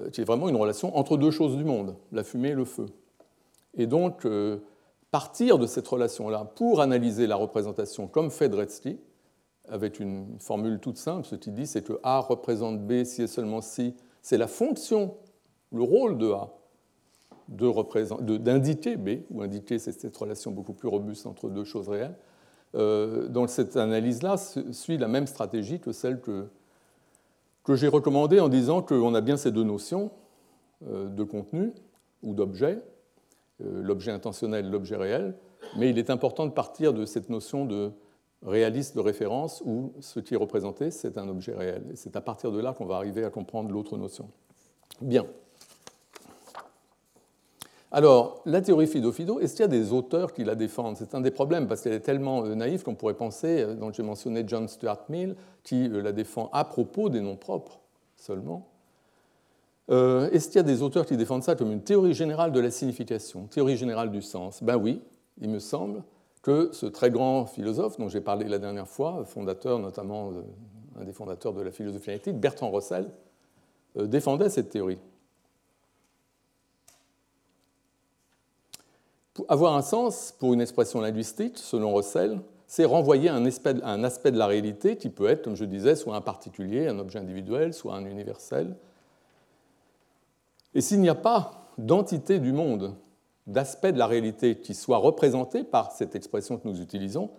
euh, 0.00 0.10
qui 0.10 0.22
est 0.22 0.24
vraiment 0.24 0.48
une 0.48 0.56
relation 0.56 0.96
entre 0.96 1.16
deux 1.16 1.30
choses 1.30 1.56
du 1.56 1.64
monde, 1.64 1.94
la 2.10 2.24
fumée 2.24 2.48
et 2.48 2.54
le 2.54 2.64
feu. 2.64 2.86
Et 3.76 3.86
donc, 3.86 4.24
euh, 4.24 4.58
partir 5.12 5.58
de 5.58 5.66
cette 5.66 5.86
relation-là 5.86 6.50
pour 6.56 6.80
analyser 6.80 7.26
la 7.26 7.36
représentation 7.36 8.08
comme 8.08 8.30
fait 8.30 8.48
Dretske, 8.48 8.96
avec 9.68 10.00
une 10.00 10.38
formule 10.38 10.78
toute 10.78 10.98
simple, 10.98 11.26
ce 11.26 11.34
qu'il 11.34 11.54
dit, 11.54 11.66
c'est 11.66 11.82
que 11.82 11.98
A 12.02 12.20
représente 12.20 12.86
B 12.86 13.04
si 13.04 13.22
et 13.22 13.26
seulement 13.26 13.60
si, 13.60 13.94
c'est 14.22 14.38
la 14.38 14.46
fonction, 14.46 15.14
le 15.72 15.82
rôle 15.82 16.18
de 16.18 16.30
A 16.30 16.52
d'indiquer 17.48 18.96
B, 18.96 19.20
ou 19.30 19.42
indiquer 19.42 19.78
cette 19.78 20.16
relation 20.16 20.50
beaucoup 20.50 20.72
plus 20.72 20.88
robuste 20.88 21.26
entre 21.26 21.48
deux 21.48 21.64
choses 21.64 21.88
réelles. 21.88 22.16
Euh, 22.74 23.28
donc 23.28 23.50
cette 23.50 23.76
analyse-là 23.76 24.36
suit 24.72 24.98
la 24.98 25.08
même 25.08 25.26
stratégie 25.26 25.78
que 25.78 25.92
celle 25.92 26.20
que, 26.20 26.48
que 27.64 27.76
j'ai 27.76 27.88
recommandée 27.88 28.40
en 28.40 28.48
disant 28.48 28.82
qu'on 28.82 29.14
a 29.14 29.20
bien 29.20 29.36
ces 29.36 29.52
deux 29.52 29.62
notions 29.62 30.10
euh, 30.88 31.08
de 31.08 31.22
contenu 31.22 31.72
ou 32.22 32.34
d'objet, 32.34 32.82
euh, 33.62 33.82
l'objet 33.82 34.10
intentionnel 34.10 34.66
et 34.66 34.68
l'objet 34.68 34.96
réel, 34.96 35.36
mais 35.78 35.90
il 35.90 35.98
est 35.98 36.10
important 36.10 36.46
de 36.46 36.50
partir 36.50 36.92
de 36.92 37.06
cette 37.06 37.30
notion 37.30 37.64
de 37.64 37.92
réaliste 38.44 38.94
de 38.94 39.00
référence 39.00 39.62
où 39.64 39.92
ce 40.00 40.20
qui 40.20 40.34
est 40.34 40.38
représenté, 40.38 40.90
c'est 40.90 41.18
un 41.18 41.28
objet 41.28 41.54
réel. 41.54 41.82
Et 41.92 41.96
c'est 41.96 42.16
à 42.16 42.20
partir 42.20 42.52
de 42.52 42.60
là 42.60 42.72
qu'on 42.72 42.86
va 42.86 42.96
arriver 42.96 43.24
à 43.24 43.30
comprendre 43.30 43.70
l'autre 43.70 43.96
notion. 43.96 44.28
Bien. 45.00 45.26
Alors, 47.92 48.42
la 48.44 48.60
théorie 48.60 48.88
Fido-Fido, 48.88 49.40
est-ce 49.40 49.52
qu'il 49.52 49.62
y 49.62 49.64
a 49.64 49.68
des 49.68 49.92
auteurs 49.92 50.32
qui 50.32 50.44
la 50.44 50.54
défendent? 50.54 50.96
C'est 50.96 51.14
un 51.14 51.20
des 51.20 51.30
problèmes 51.30 51.68
parce 51.68 51.82
qu'elle 51.82 51.92
est 51.92 52.00
tellement 52.00 52.44
euh, 52.44 52.54
naïve 52.54 52.82
qu'on 52.82 52.94
pourrait 52.94 53.14
penser, 53.14 53.62
euh, 53.62 53.74
donc 53.74 53.94
j'ai 53.94 54.02
mentionné 54.02 54.44
John 54.46 54.66
Stuart 54.68 55.04
Mill, 55.08 55.36
qui 55.62 55.88
euh, 55.88 56.02
la 56.02 56.12
défend 56.12 56.50
à 56.52 56.64
propos 56.64 57.08
des 57.08 57.20
noms 57.20 57.36
propres 57.36 57.80
seulement. 58.16 58.68
est-ce 59.88 60.48
qu'il 60.48 60.56
y 60.56 60.58
a 60.58 60.64
des 60.64 60.82
auteurs 60.82 61.06
qui 61.06 61.16
défendent 61.16 61.44
ça 61.44 61.54
comme 61.54 61.70
une 61.70 61.82
théorie 61.82 62.12
générale 62.12 62.50
de 62.50 62.60
la 62.60 62.70
signification, 62.70 63.46
théorie 63.46 63.76
générale 63.76 64.10
du 64.10 64.20
sens? 64.20 64.62
Ben 64.62 64.76
oui, 64.76 65.00
il 65.40 65.48
me 65.48 65.58
semble 65.60 66.02
que 66.46 66.70
ce 66.70 66.86
très 66.86 67.10
grand 67.10 67.44
philosophe 67.44 67.98
dont 67.98 68.08
j'ai 68.08 68.20
parlé 68.20 68.46
la 68.46 68.60
dernière 68.60 68.86
fois, 68.86 69.24
fondateur 69.24 69.80
notamment, 69.80 70.30
un 70.96 71.02
des 71.02 71.12
fondateurs 71.12 71.52
de 71.52 71.60
la 71.60 71.72
philosophie 71.72 72.10
analytique, 72.10 72.38
Bertrand 72.38 72.70
Russell, 72.70 73.10
défendait 73.96 74.48
cette 74.48 74.70
théorie. 74.70 75.00
avoir 79.48 79.74
un 79.74 79.82
sens 79.82 80.34
pour 80.38 80.54
une 80.54 80.60
expression 80.60 81.00
linguistique, 81.00 81.58
selon 81.58 81.92
Russell, 81.92 82.40
c'est 82.68 82.84
renvoyer 82.84 83.28
aspect, 83.28 83.74
un 83.82 84.04
aspect 84.04 84.30
de 84.30 84.38
la 84.38 84.46
réalité 84.46 84.96
qui 84.96 85.10
peut 85.10 85.26
être, 85.26 85.42
comme 85.42 85.56
je 85.56 85.64
disais, 85.64 85.96
soit 85.96 86.14
un 86.14 86.20
particulier, 86.20 86.86
un 86.86 87.00
objet 87.00 87.18
individuel, 87.18 87.74
soit 87.74 87.94
un 87.94 88.04
universel. 88.04 88.76
Et 90.74 90.80
s'il 90.80 91.00
n'y 91.00 91.08
a 91.08 91.16
pas 91.16 91.68
d'entité 91.76 92.38
du 92.38 92.52
monde, 92.52 92.94
d'aspect 93.46 93.92
de 93.92 93.98
la 93.98 94.06
réalité 94.06 94.60
qui 94.60 94.74
soit 94.74 94.98
représenté 94.98 95.64
par 95.64 95.92
cette 95.92 96.16
expression 96.16 96.58
que 96.58 96.66
nous 96.66 96.80
utilisons, 96.80 97.30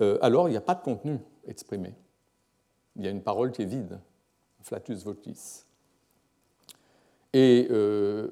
euh, 0.00 0.18
alors 0.22 0.48
il 0.48 0.52
n'y 0.52 0.56
a 0.56 0.62
pas 0.62 0.74
de 0.74 0.82
contenu 0.82 1.18
exprimé. 1.46 1.94
Il 2.96 3.04
y 3.04 3.08
a 3.08 3.10
une 3.10 3.22
parole 3.22 3.52
qui 3.52 3.62
est 3.62 3.66
vide, 3.66 3.98
flatus 4.62 5.04
votis. 5.04 5.64
Et 7.32 7.66
euh, 7.70 8.28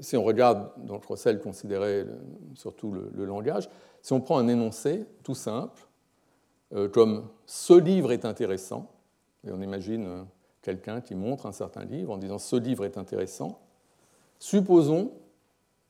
si 0.00 0.16
on 0.16 0.24
regarde, 0.24 0.70
donc 0.78 1.04
Russell 1.06 1.40
considérait 1.40 2.06
surtout 2.54 2.92
le, 2.92 3.24
langage, 3.24 3.68
si 4.02 4.12
on 4.12 4.20
prend 4.20 4.38
un 4.38 4.48
énoncé 4.48 5.06
tout 5.22 5.34
simple, 5.34 5.86
euh, 6.74 6.88
comme 6.88 7.28
ce 7.46 7.74
livre 7.74 8.12
est 8.12 8.24
intéressant, 8.24 8.90
et 9.46 9.52
on 9.52 9.60
imagine 9.62 10.26
quelqu'un 10.62 11.00
qui 11.00 11.14
montre 11.14 11.46
un 11.46 11.52
certain 11.52 11.84
livre 11.84 12.12
en 12.12 12.18
disant 12.18 12.38
ce 12.38 12.56
livre 12.56 12.84
est 12.84 12.98
intéressant, 12.98 13.60
supposons 14.38 15.12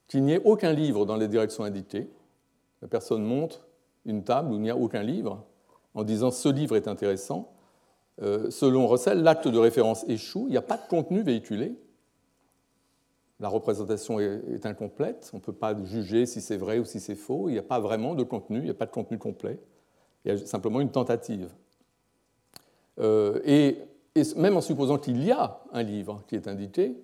qu'il 0.09 0.23
n'y 0.23 0.33
ait 0.33 0.41
aucun 0.43 0.73
livre 0.73 1.05
dans 1.05 1.15
les 1.15 1.29
directions 1.29 1.63
indiquées, 1.63 2.09
la 2.81 2.89
personne 2.89 3.23
montre 3.23 3.65
une 4.05 4.23
table 4.23 4.51
où 4.51 4.55
il 4.55 4.61
n'y 4.61 4.69
a 4.69 4.75
aucun 4.75 5.03
livre, 5.03 5.45
en 5.93 6.03
disant 6.03 6.31
ce 6.31 6.49
livre 6.49 6.75
est 6.75 6.87
intéressant, 6.87 7.53
euh, 8.21 8.49
selon 8.49 8.87
Russell, 8.87 9.21
l'acte 9.21 9.47
de 9.47 9.57
référence 9.57 10.03
échoue, 10.09 10.45
il 10.47 10.51
n'y 10.51 10.57
a 10.57 10.61
pas 10.61 10.77
de 10.77 10.87
contenu 10.89 11.21
véhiculé, 11.21 11.77
la 13.39 13.47
représentation 13.47 14.19
est, 14.19 14.65
incomplète, 14.65 15.29
on 15.31 15.37
ne 15.37 15.41
peut 15.41 15.53
pas 15.53 15.73
juger 15.85 16.25
si 16.25 16.41
c'est 16.41 16.57
vrai 16.57 16.79
ou 16.79 16.85
si 16.85 16.99
c'est 16.99 17.15
faux, 17.15 17.47
il 17.47 17.53
n'y 17.53 17.59
a 17.59 17.63
pas 17.63 17.79
vraiment 17.79 18.13
de 18.13 18.23
contenu, 18.23 18.57
il 18.57 18.65
n'y 18.65 18.69
a 18.69 18.73
pas 18.73 18.85
de 18.85 18.91
contenu 18.91 19.17
complet, 19.17 19.59
il 20.25 20.31
y 20.31 20.35
a 20.35 20.45
simplement 20.45 20.81
une 20.81 20.91
tentative. 20.91 21.49
Euh, 22.99 23.39
et, 23.45 23.77
même 24.35 24.57
en 24.57 24.61
supposant 24.61 24.97
qu'il 24.97 25.23
y 25.23 25.31
a 25.31 25.61
un 25.71 25.83
livre 25.83 26.23
qui 26.27 26.35
est 26.35 26.49
indiqué, 26.49 26.97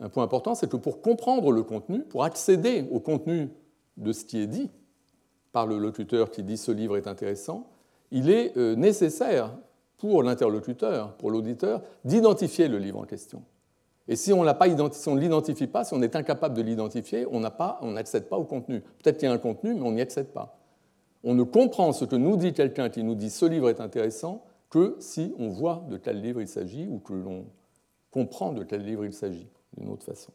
un 0.00 0.08
point 0.08 0.24
important, 0.24 0.54
c'est 0.54 0.70
que 0.70 0.76
pour 0.76 1.00
comprendre 1.02 1.50
le 1.50 1.62
contenu, 1.62 2.02
pour 2.02 2.24
accéder 2.24 2.86
au 2.90 3.00
contenu 3.00 3.50
de 3.96 4.12
ce 4.12 4.24
qui 4.24 4.40
est 4.40 4.46
dit 4.46 4.70
par 5.52 5.66
le 5.66 5.78
locuteur 5.78 6.30
qui 6.30 6.42
dit 6.42 6.56
ce 6.56 6.70
livre 6.70 6.96
est 6.96 7.06
intéressant, 7.06 7.68
il 8.10 8.30
est 8.30 8.56
euh, 8.56 8.76
nécessaire 8.76 9.56
pour 9.96 10.22
l'interlocuteur, 10.22 11.14
pour 11.14 11.30
l'auditeur, 11.30 11.82
d'identifier 12.04 12.68
le 12.68 12.78
livre 12.78 13.00
en 13.00 13.04
question. 13.04 13.42
Et 14.06 14.16
si 14.16 14.32
on, 14.32 14.44
ne 14.44 15.18
l'identifie 15.18 15.66
pas, 15.66 15.84
si 15.84 15.92
on 15.92 16.00
est 16.00 16.16
incapable 16.16 16.56
de 16.56 16.62
l'identifier, 16.62 17.26
on 17.30 17.40
n'accède 17.40 18.24
pas, 18.24 18.36
pas 18.36 18.38
au 18.38 18.44
contenu. 18.44 18.80
Peut-être 18.80 19.18
qu'il 19.18 19.28
y 19.28 19.30
a 19.30 19.34
un 19.34 19.38
contenu, 19.38 19.74
mais 19.74 19.82
on 19.82 19.92
n'y 19.92 20.00
accède 20.00 20.28
pas. 20.28 20.58
On 21.24 21.34
ne 21.34 21.42
comprend 21.42 21.92
ce 21.92 22.06
que 22.06 22.16
nous 22.16 22.36
dit 22.36 22.54
quelqu'un 22.54 22.88
qui 22.88 23.02
nous 23.02 23.14
dit 23.14 23.28
ce 23.28 23.44
livre 23.44 23.68
est 23.68 23.80
intéressant 23.80 24.44
que 24.70 24.96
si 25.00 25.34
on 25.38 25.48
voit 25.48 25.84
de 25.90 25.98
quel 25.98 26.22
livre 26.22 26.40
il 26.40 26.48
s'agit 26.48 26.86
ou 26.88 27.00
que 27.00 27.12
l'on 27.12 27.46
comprend 28.10 28.52
de 28.52 28.62
quel 28.62 28.82
livre 28.82 29.04
il 29.04 29.12
s'agit, 29.12 29.48
d'une 29.76 29.90
autre 29.90 30.04
façon. 30.04 30.32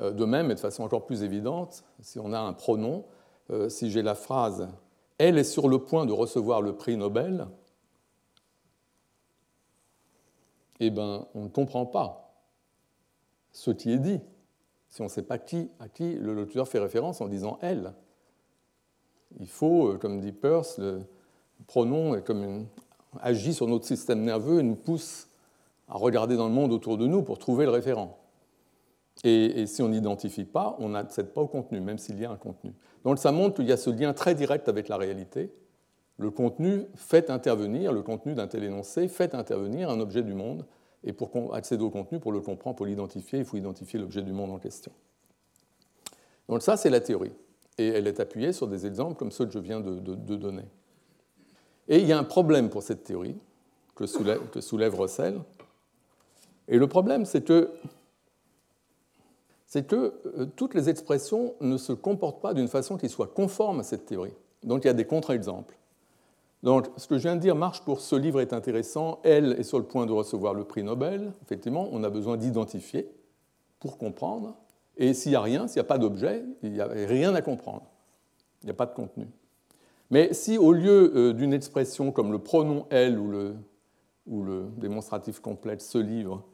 Euh, 0.00 0.10
de 0.10 0.24
même, 0.24 0.50
et 0.50 0.54
de 0.54 0.60
façon 0.60 0.82
encore 0.82 1.06
plus 1.06 1.22
évidente, 1.22 1.84
si 2.00 2.18
on 2.18 2.32
a 2.32 2.38
un 2.38 2.52
pronom, 2.52 3.04
euh, 3.50 3.68
si 3.68 3.90
j'ai 3.90 4.02
la 4.02 4.14
phrase 4.14 4.68
Elle 5.18 5.38
est 5.38 5.44
sur 5.44 5.68
le 5.68 5.78
point 5.78 6.06
de 6.06 6.12
recevoir 6.12 6.62
le 6.62 6.76
prix 6.76 6.96
Nobel, 6.96 7.46
eh 10.80 10.90
ben, 10.90 11.26
on 11.34 11.44
ne 11.44 11.48
comprend 11.48 11.86
pas 11.86 12.34
ce 13.52 13.70
qui 13.70 13.92
est 13.92 13.98
dit 13.98 14.20
si 14.88 15.00
on 15.00 15.04
ne 15.04 15.08
sait 15.10 15.22
pas 15.22 15.38
qui, 15.38 15.70
à 15.80 15.88
qui 15.88 16.14
le 16.14 16.34
locuteur 16.34 16.68
fait 16.68 16.78
référence 16.78 17.20
en 17.20 17.28
disant 17.28 17.58
elle. 17.62 17.94
Il 19.40 19.48
faut, 19.48 19.88
euh, 19.88 19.98
comme 19.98 20.20
dit 20.20 20.32
Peirce, 20.32 20.78
le 20.78 21.02
pronom 21.66 22.20
comme 22.22 22.66
agit 23.20 23.54
sur 23.54 23.66
notre 23.66 23.86
système 23.86 24.22
nerveux 24.22 24.60
et 24.60 24.62
nous 24.62 24.76
pousse 24.76 25.28
à 25.88 25.98
regarder 25.98 26.36
dans 26.36 26.48
le 26.48 26.54
monde 26.54 26.72
autour 26.72 26.96
de 26.98 27.06
nous 27.06 27.22
pour 27.22 27.38
trouver 27.38 27.64
le 27.64 27.70
référent. 27.70 28.18
Et, 29.22 29.66
si 29.66 29.80
on 29.80 29.88
n'identifie 29.88 30.44
pas, 30.44 30.76
on 30.80 30.90
n'accède 30.90 31.32
pas 31.32 31.40
au 31.40 31.46
contenu, 31.46 31.80
même 31.80 31.98
s'il 31.98 32.18
y 32.18 32.24
a 32.24 32.30
un 32.30 32.36
contenu. 32.36 32.72
Donc 33.04 33.18
ça 33.18 33.32
montre 33.32 33.56
qu'il 33.56 33.68
y 33.68 33.72
a 33.72 33.76
ce 33.76 33.90
lien 33.90 34.12
très 34.12 34.34
direct 34.34 34.68
avec 34.68 34.88
la 34.88 34.96
réalité. 34.96 35.52
Le 36.18 36.30
contenu 36.30 36.86
fait 36.94 37.30
intervenir, 37.30 37.92
le 37.92 38.02
contenu 38.02 38.34
d'un 38.34 38.46
tel 38.46 38.64
énoncé 38.64 39.08
fait 39.08 39.34
intervenir 39.34 39.88
un 39.90 40.00
objet 40.00 40.22
du 40.22 40.34
monde. 40.34 40.66
Et 41.04 41.12
pour 41.12 41.54
accéder 41.54 41.84
au 41.84 41.90
contenu, 41.90 42.18
pour 42.18 42.32
le 42.32 42.40
comprendre, 42.40 42.76
pour 42.76 42.86
l'identifier, 42.86 43.38
il 43.38 43.44
faut 43.44 43.56
identifier 43.56 43.98
l'objet 43.98 44.22
du 44.22 44.32
monde 44.32 44.50
en 44.50 44.58
question. 44.58 44.90
Donc 46.48 46.62
ça, 46.62 46.76
c'est 46.76 46.90
la 46.90 47.00
théorie. 47.00 47.32
Et 47.78 47.88
elle 47.88 48.06
est 48.06 48.20
appuyée 48.20 48.52
sur 48.52 48.68
des 48.68 48.86
exemples 48.86 49.16
comme 49.16 49.30
ceux 49.30 49.44
que 49.44 49.52
je 49.52 49.58
viens 49.58 49.80
de, 49.80 49.98
donner. 50.36 50.64
Et 51.88 51.98
il 51.98 52.06
y 52.06 52.12
a 52.12 52.18
un 52.18 52.24
problème 52.24 52.70
pour 52.70 52.82
cette 52.82 53.04
théorie 53.04 53.36
que 53.94 54.06
soulève, 54.06 54.40
que 54.50 54.60
soulève 54.60 54.98
Russell. 54.98 55.40
Et 56.68 56.78
le 56.78 56.86
problème, 56.86 57.24
c'est 57.24 57.44
que 57.44 57.70
euh, 59.92 60.46
toutes 60.56 60.74
les 60.74 60.88
expressions 60.88 61.54
ne 61.60 61.76
se 61.76 61.92
comportent 61.92 62.40
pas 62.40 62.54
d'une 62.54 62.68
façon 62.68 62.96
qui 62.96 63.08
soit 63.08 63.26
conforme 63.28 63.80
à 63.80 63.82
cette 63.82 64.06
théorie. 64.06 64.34
Donc 64.62 64.84
il 64.84 64.86
y 64.86 64.90
a 64.90 64.94
des 64.94 65.04
contre-exemples. 65.04 65.76
Donc 66.62 66.86
ce 66.96 67.06
que 67.06 67.18
je 67.18 67.24
viens 67.24 67.36
de 67.36 67.40
dire 67.40 67.56
marche 67.56 67.82
pour 67.82 68.00
ce 68.00 68.16
livre 68.16 68.40
est 68.40 68.54
intéressant, 68.54 69.20
elle 69.22 69.52
est 69.58 69.64
sur 69.64 69.78
le 69.78 69.84
point 69.84 70.06
de 70.06 70.12
recevoir 70.12 70.54
le 70.54 70.64
prix 70.64 70.82
Nobel. 70.82 71.32
Effectivement, 71.42 71.88
on 71.92 72.02
a 72.02 72.10
besoin 72.10 72.38
d'identifier 72.38 73.06
pour 73.80 73.98
comprendre. 73.98 74.56
Et 74.96 75.12
s'il 75.12 75.32
n'y 75.32 75.36
a 75.36 75.42
rien, 75.42 75.66
s'il 75.66 75.80
n'y 75.80 75.86
a 75.86 75.88
pas 75.88 75.98
d'objet, 75.98 76.42
il 76.62 76.72
n'y 76.72 76.80
a 76.80 76.86
rien 76.86 77.34
à 77.34 77.42
comprendre. 77.42 77.82
Il 78.62 78.66
n'y 78.66 78.70
a 78.70 78.74
pas 78.74 78.86
de 78.86 78.94
contenu. 78.94 79.26
Mais 80.10 80.32
si 80.32 80.56
au 80.56 80.72
lieu 80.72 81.12
euh, 81.14 81.32
d'une 81.34 81.52
expression 81.52 82.12
comme 82.12 82.32
le 82.32 82.38
pronom 82.38 82.86
elle 82.88 83.18
ou 83.18 83.28
le, 83.28 83.56
ou 84.26 84.42
le 84.42 84.68
démonstratif 84.78 85.40
complet 85.40 85.78
ce 85.80 85.98
livre, 85.98 86.44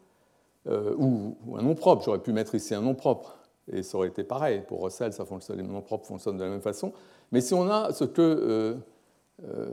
euh, 0.67 0.93
ou, 0.97 1.35
un 1.57 1.63
nom 1.63 1.75
propre. 1.75 2.03
J'aurais 2.05 2.19
pu 2.19 2.33
mettre 2.33 2.55
ici 2.55 2.75
un 2.75 2.81
nom 2.81 2.93
propre, 2.93 3.37
et 3.71 3.83
ça 3.83 3.97
aurait 3.97 4.09
été 4.09 4.23
pareil. 4.23 4.63
Pour 4.67 4.83
Russell, 4.83 5.13
ça 5.13 5.25
fonctionne, 5.25 5.57
les 5.57 5.63
noms 5.63 5.81
propres 5.81 6.05
fonctionnent 6.05 6.37
de 6.37 6.43
la 6.43 6.49
même 6.49 6.61
façon. 6.61 6.93
Mais 7.31 7.41
si 7.41 7.53
on 7.53 7.69
a 7.69 7.91
ce 7.93 8.03
que 8.03 8.21
euh, 8.21 8.75
euh, 9.43 9.71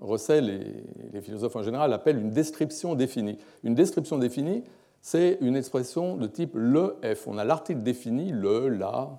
Russell 0.00 0.50
et 0.50 0.84
les 1.12 1.20
philosophes 1.20 1.56
en 1.56 1.62
général 1.62 1.92
appellent 1.92 2.18
une 2.18 2.30
description 2.30 2.94
définie. 2.94 3.38
Une 3.62 3.74
description 3.74 4.18
définie, 4.18 4.64
c'est 5.00 5.38
une 5.40 5.56
expression 5.56 6.16
de 6.16 6.26
type 6.26 6.52
le 6.54 6.96
F. 7.02 7.28
On 7.28 7.38
a 7.38 7.44
l'article 7.44 7.82
défini, 7.82 8.30
le, 8.30 8.68
la, 8.68 9.10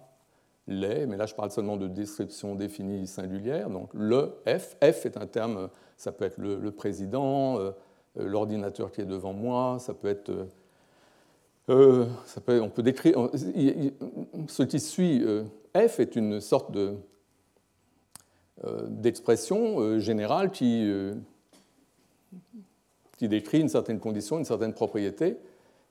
les, 0.67 1.05
mais 1.05 1.15
là 1.15 1.25
je 1.25 1.35
parle 1.35 1.51
seulement 1.51 1.77
de 1.77 1.87
description 1.87 2.55
définie 2.55 3.07
singulière. 3.07 3.69
Donc 3.69 3.89
le 3.93 4.33
F, 4.45 4.75
F 4.81 5.05
est 5.05 5.17
un 5.17 5.27
terme, 5.27 5.69
ça 5.95 6.11
peut 6.11 6.25
être 6.25 6.37
le 6.37 6.71
président, 6.71 7.59
l'ordinateur 8.15 8.91
qui 8.91 9.01
est 9.01 9.05
devant 9.05 9.33
moi, 9.33 9.77
ça 9.79 9.93
peut 9.93 10.09
être 10.09 10.31
euh, 11.69 12.05
on 12.47 12.69
peut 12.69 12.81
décrire, 12.81 13.29
ce 14.47 14.63
qui 14.63 14.79
suit 14.79 15.23
euh, 15.23 15.43
F 15.75 15.99
est 15.99 16.15
une 16.15 16.41
sorte 16.41 16.75
euh, 16.75 16.95
d'expression 18.87 19.99
générale 19.99 20.51
qui, 20.51 20.91
qui, 23.17 23.27
décrit 23.27 23.59
une 23.61 23.69
certaine 23.69 23.99
condition, 23.99 24.39
une 24.39 24.45
certaine 24.45 24.73
propriété. 24.73 25.37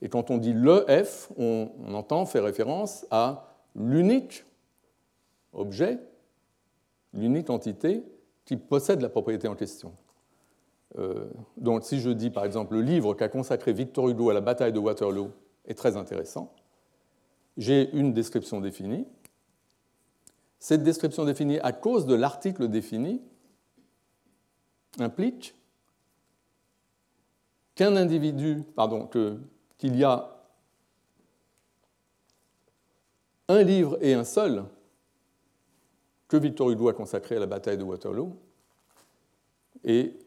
Et 0.02 0.08
quand 0.08 0.30
on 0.30 0.38
dit 0.38 0.52
le 0.52 0.84
F, 1.04 1.30
on, 1.38 1.70
on 1.86 1.94
entend 1.94 2.26
faire 2.26 2.44
référence 2.44 3.06
à 3.10 3.54
l'unique 3.76 4.44
objet, 5.52 5.98
l'unique 7.14 7.50
entité 7.50 8.02
qui 8.44 8.56
possède 8.56 9.00
la 9.00 9.08
propriété 9.08 9.46
en 9.46 9.54
question. 9.54 9.92
donc 11.56 11.84
si 11.84 12.00
je 12.00 12.10
dis 12.10 12.30
par 12.30 12.44
exemple 12.44 12.74
le 12.74 12.82
livre 12.82 13.14
qu'a 13.14 13.28
consacré 13.28 13.72
Victor 13.72 14.08
Hugo 14.08 14.30
à 14.30 14.34
la 14.34 14.40
bataille 14.40 14.72
de 14.72 14.78
Waterloo, 14.78 15.30
est 15.68 15.74
très 15.74 15.96
intéressant. 15.96 16.52
J'ai 17.56 17.90
une 17.92 18.12
description 18.12 18.60
définie. 18.60 19.06
Cette 20.58 20.82
description 20.82 21.24
définie, 21.24 21.60
à 21.60 21.72
cause 21.72 22.06
de 22.06 22.14
l'article 22.14 22.68
défini, 22.68 23.22
implique 24.98 25.54
qu'un 27.76 27.94
individu, 27.94 28.64
pardon, 28.74 29.08
qu'il 29.78 29.96
y 29.96 30.02
a 30.02 30.34
un 33.46 33.62
livre 33.62 33.98
et 34.00 34.14
un 34.14 34.24
seul 34.24 34.64
que 36.26 36.36
Victor 36.36 36.70
Hugo 36.70 36.88
a 36.88 36.94
consacré 36.94 37.36
à 37.36 37.40
la 37.40 37.46
bataille 37.46 37.78
de 37.78 37.84
Waterloo, 37.84 38.36
et, 39.84 40.18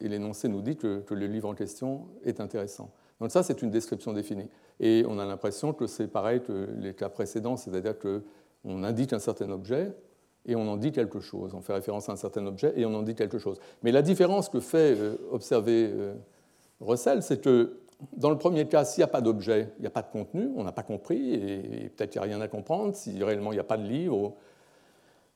l'énoncé 0.00 0.48
nous 0.48 0.62
dit 0.62 0.76
que 0.76 1.02
le 1.10 1.26
livre 1.26 1.48
en 1.48 1.54
question 1.54 2.08
est 2.24 2.40
intéressant. 2.40 2.92
Donc 3.20 3.30
ça, 3.30 3.42
c'est 3.42 3.62
une 3.62 3.70
description 3.70 4.12
définie. 4.12 4.48
Et 4.80 5.04
on 5.08 5.18
a 5.18 5.24
l'impression 5.24 5.72
que 5.72 5.86
c'est 5.86 6.08
pareil 6.08 6.42
que 6.42 6.68
les 6.78 6.94
cas 6.94 7.08
précédents, 7.08 7.56
c'est-à-dire 7.56 7.94
qu'on 7.98 8.84
indique 8.84 9.12
un 9.12 9.18
certain 9.18 9.50
objet 9.50 9.92
et 10.46 10.56
on 10.56 10.68
en 10.68 10.76
dit 10.76 10.92
quelque 10.92 11.20
chose. 11.20 11.54
On 11.54 11.60
fait 11.60 11.72
référence 11.72 12.08
à 12.08 12.12
un 12.12 12.16
certain 12.16 12.44
objet 12.46 12.72
et 12.76 12.84
on 12.84 12.94
en 12.94 13.02
dit 13.02 13.14
quelque 13.14 13.38
chose. 13.38 13.58
Mais 13.82 13.92
la 13.92 14.02
différence 14.02 14.48
que 14.48 14.60
fait 14.60 14.96
euh, 14.98 15.16
observer 15.30 15.90
euh, 15.92 16.14
Russell, 16.80 17.22
c'est 17.22 17.40
que 17.40 17.78
dans 18.16 18.30
le 18.30 18.36
premier 18.36 18.66
cas, 18.66 18.84
s'il 18.84 19.00
n'y 19.00 19.04
a 19.04 19.08
pas 19.08 19.20
d'objet, 19.20 19.72
il 19.78 19.82
n'y 19.82 19.86
a 19.86 19.90
pas 19.90 20.02
de 20.02 20.10
contenu, 20.10 20.50
on 20.56 20.64
n'a 20.64 20.72
pas 20.72 20.82
compris, 20.82 21.34
et 21.34 21.90
peut-être 21.96 22.10
qu'il 22.10 22.20
n'y 22.20 22.26
a 22.26 22.28
rien 22.28 22.40
à 22.40 22.48
comprendre, 22.48 22.94
si 22.94 23.22
réellement 23.22 23.52
il 23.52 23.56
n'y 23.56 23.60
a 23.60 23.64
pas 23.64 23.78
de 23.78 23.86
livre. 23.86 24.34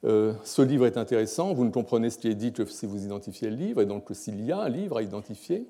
Euh, 0.04 0.34
ce 0.44 0.62
livre 0.62 0.86
est 0.86 0.96
intéressant, 0.96 1.54
vous 1.54 1.64
ne 1.64 1.70
comprenez 1.70 2.10
ce 2.10 2.18
qui 2.18 2.28
est 2.28 2.34
dit 2.34 2.52
que 2.52 2.64
si 2.66 2.86
vous 2.86 3.04
identifiez 3.04 3.50
le 3.50 3.56
livre, 3.56 3.80
et 3.80 3.86
donc 3.86 4.08
s'il 4.12 4.44
y 4.44 4.52
a 4.52 4.58
un 4.58 4.68
livre 4.68 4.98
à 4.98 5.02
identifier, 5.02 5.66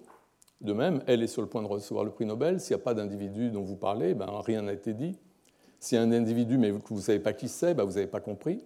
de 0.60 0.72
même, 0.72 1.02
elle 1.06 1.22
est 1.22 1.28
sur 1.28 1.42
le 1.42 1.48
point 1.48 1.62
de 1.62 1.68
recevoir 1.68 2.04
le 2.04 2.10
prix 2.10 2.26
Nobel. 2.26 2.60
S'il 2.60 2.74
n'y 2.76 2.82
a 2.82 2.84
pas 2.84 2.94
d'individu 2.94 3.50
dont 3.50 3.62
vous 3.62 3.76
parlez, 3.76 4.14
ben, 4.14 4.26
rien 4.44 4.62
n'a 4.62 4.72
été 4.72 4.92
dit. 4.92 5.16
S'il 5.78 5.96
y 5.96 6.00
a 6.00 6.04
un 6.04 6.10
individu 6.10 6.58
mais 6.58 6.72
que 6.72 6.88
vous 6.88 6.96
ne 6.96 7.00
savez 7.00 7.20
pas 7.20 7.32
qui 7.32 7.48
c'est, 7.48 7.74
ben, 7.74 7.84
vous 7.84 7.92
n'avez 7.92 8.08
pas 8.08 8.20
compris. 8.20 8.64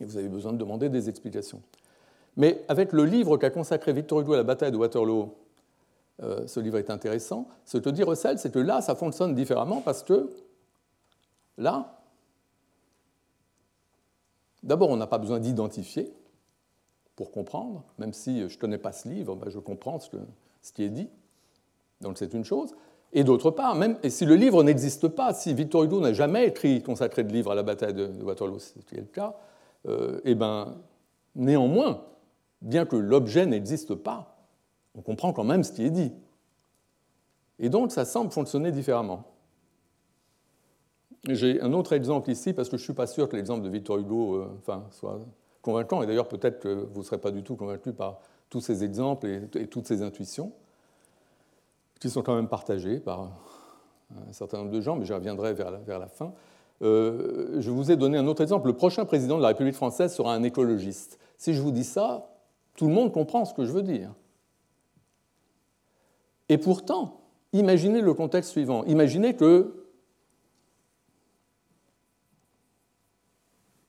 Et 0.00 0.04
vous 0.04 0.16
avez 0.16 0.28
besoin 0.28 0.52
de 0.52 0.58
demander 0.58 0.88
des 0.88 1.08
explications. 1.08 1.62
Mais 2.36 2.64
avec 2.68 2.92
le 2.92 3.04
livre 3.04 3.36
qu'a 3.36 3.50
consacré 3.50 3.92
Victor 3.92 4.20
Hugo 4.20 4.32
à 4.32 4.38
la 4.38 4.42
bataille 4.42 4.72
de 4.72 4.76
Waterloo, 4.76 5.34
euh, 6.22 6.46
ce 6.46 6.58
livre 6.58 6.78
est 6.78 6.90
intéressant. 6.90 7.48
Ce 7.64 7.78
que 7.78 7.90
dit 7.90 8.02
Russell, 8.02 8.38
c'est 8.38 8.52
que 8.52 8.58
là, 8.58 8.80
ça 8.80 8.94
fonctionne 8.94 9.34
différemment 9.34 9.80
parce 9.80 10.02
que 10.02 10.30
là, 11.56 12.00
d'abord, 14.62 14.90
on 14.90 14.96
n'a 14.96 15.06
pas 15.06 15.18
besoin 15.18 15.38
d'identifier 15.38 16.12
pour 17.14 17.30
comprendre, 17.30 17.84
même 17.98 18.12
si 18.12 18.48
je 18.48 18.54
ne 18.54 18.60
connais 18.60 18.78
pas 18.78 18.92
ce 18.92 19.08
livre, 19.08 19.36
ben, 19.36 19.50
je 19.50 19.58
comprends 19.58 19.98
ce 20.00 20.10
que, 20.10 20.16
ce 20.62 20.72
qui 20.72 20.84
est 20.84 20.90
dit. 20.90 21.08
Donc 22.00 22.18
c'est 22.18 22.34
une 22.34 22.44
chose. 22.44 22.74
Et 23.12 23.24
d'autre 23.24 23.50
part, 23.50 23.74
même 23.74 23.98
et 24.02 24.10
si 24.10 24.24
le 24.24 24.36
livre 24.36 24.62
n'existe 24.62 25.08
pas, 25.08 25.34
si 25.34 25.52
Victor 25.52 25.82
Hugo 25.82 26.00
n'a 26.00 26.12
jamais 26.12 26.46
écrit, 26.46 26.82
consacré 26.82 27.24
de 27.24 27.32
livre 27.32 27.50
à 27.50 27.54
la 27.54 27.62
bataille 27.62 27.94
de, 27.94 28.06
Waterloo, 28.22 28.58
ce 28.58 28.78
qui 28.86 28.94
est 28.94 29.00
le 29.00 29.04
cas, 29.06 29.34
euh, 29.88 30.20
eh 30.24 30.34
ben, 30.34 30.76
néanmoins, 31.34 32.04
bien 32.62 32.86
que 32.86 32.96
l'objet 32.96 33.46
n'existe 33.46 33.94
pas, 33.94 34.36
on 34.94 35.02
comprend 35.02 35.32
quand 35.32 35.44
même 35.44 35.64
ce 35.64 35.72
qui 35.72 35.84
est 35.84 35.90
dit. 35.90 36.12
Et 37.58 37.68
donc 37.68 37.90
ça 37.90 38.04
semble 38.04 38.30
fonctionner 38.30 38.70
différemment. 38.70 39.24
J'ai 41.28 41.60
un 41.60 41.72
autre 41.72 41.92
exemple 41.92 42.30
ici, 42.30 42.52
parce 42.52 42.68
que 42.68 42.76
je 42.76 42.82
ne 42.82 42.84
suis 42.84 42.94
pas 42.94 43.06
sûr 43.06 43.28
que 43.28 43.36
l'exemple 43.36 43.62
de 43.62 43.68
Victor 43.68 43.98
Hugo 43.98 44.36
euh, 44.36 44.48
soit 44.90 45.18
convaincant, 45.62 46.02
et 46.02 46.06
d'ailleurs 46.06 46.28
peut-être 46.28 46.60
que 46.60 46.86
vous 46.92 47.00
ne 47.00 47.04
serez 47.04 47.18
pas 47.18 47.32
du 47.32 47.42
tout 47.42 47.56
convaincu 47.56 47.92
par 47.92 48.20
tous 48.50 48.60
ces 48.60 48.84
exemples 48.84 49.26
et, 49.54 49.66
toutes 49.66 49.86
ces 49.86 50.02
intuitions, 50.02 50.52
qui 52.00 52.10
sont 52.10 52.22
quand 52.22 52.34
même 52.34 52.48
partagées 52.48 52.98
par 52.98 53.30
un 54.28 54.32
certain 54.32 54.58
nombre 54.58 54.72
de 54.72 54.80
gens, 54.80 54.96
mais 54.96 55.06
j'y 55.06 55.12
reviendrai 55.12 55.54
vers 55.54 55.70
la, 55.70 55.78
vers 55.78 55.98
la 55.98 56.08
fin. 56.08 56.32
Euh, 56.82 57.60
je 57.60 57.70
vous 57.70 57.90
ai 57.90 57.96
donné 57.96 58.18
un 58.18 58.26
autre 58.26 58.42
exemple. 58.42 58.66
Le 58.66 58.74
prochain 58.74 59.04
président 59.04 59.36
de 59.36 59.42
la 59.42 59.48
République 59.48 59.74
française 59.74 60.14
sera 60.14 60.34
un 60.34 60.42
écologiste. 60.42 61.18
Si 61.36 61.54
je 61.54 61.60
vous 61.60 61.70
dis 61.70 61.84
ça, 61.84 62.30
tout 62.76 62.86
le 62.86 62.94
monde 62.94 63.12
comprend 63.12 63.44
ce 63.44 63.54
que 63.54 63.64
je 63.64 63.72
veux 63.72 63.82
dire. 63.82 64.12
Et 66.48 66.58
pourtant, 66.58 67.20
imaginez 67.52 68.00
le 68.00 68.14
contexte 68.14 68.50
suivant. 68.50 68.84
Imaginez 68.84 69.36
que 69.36 69.86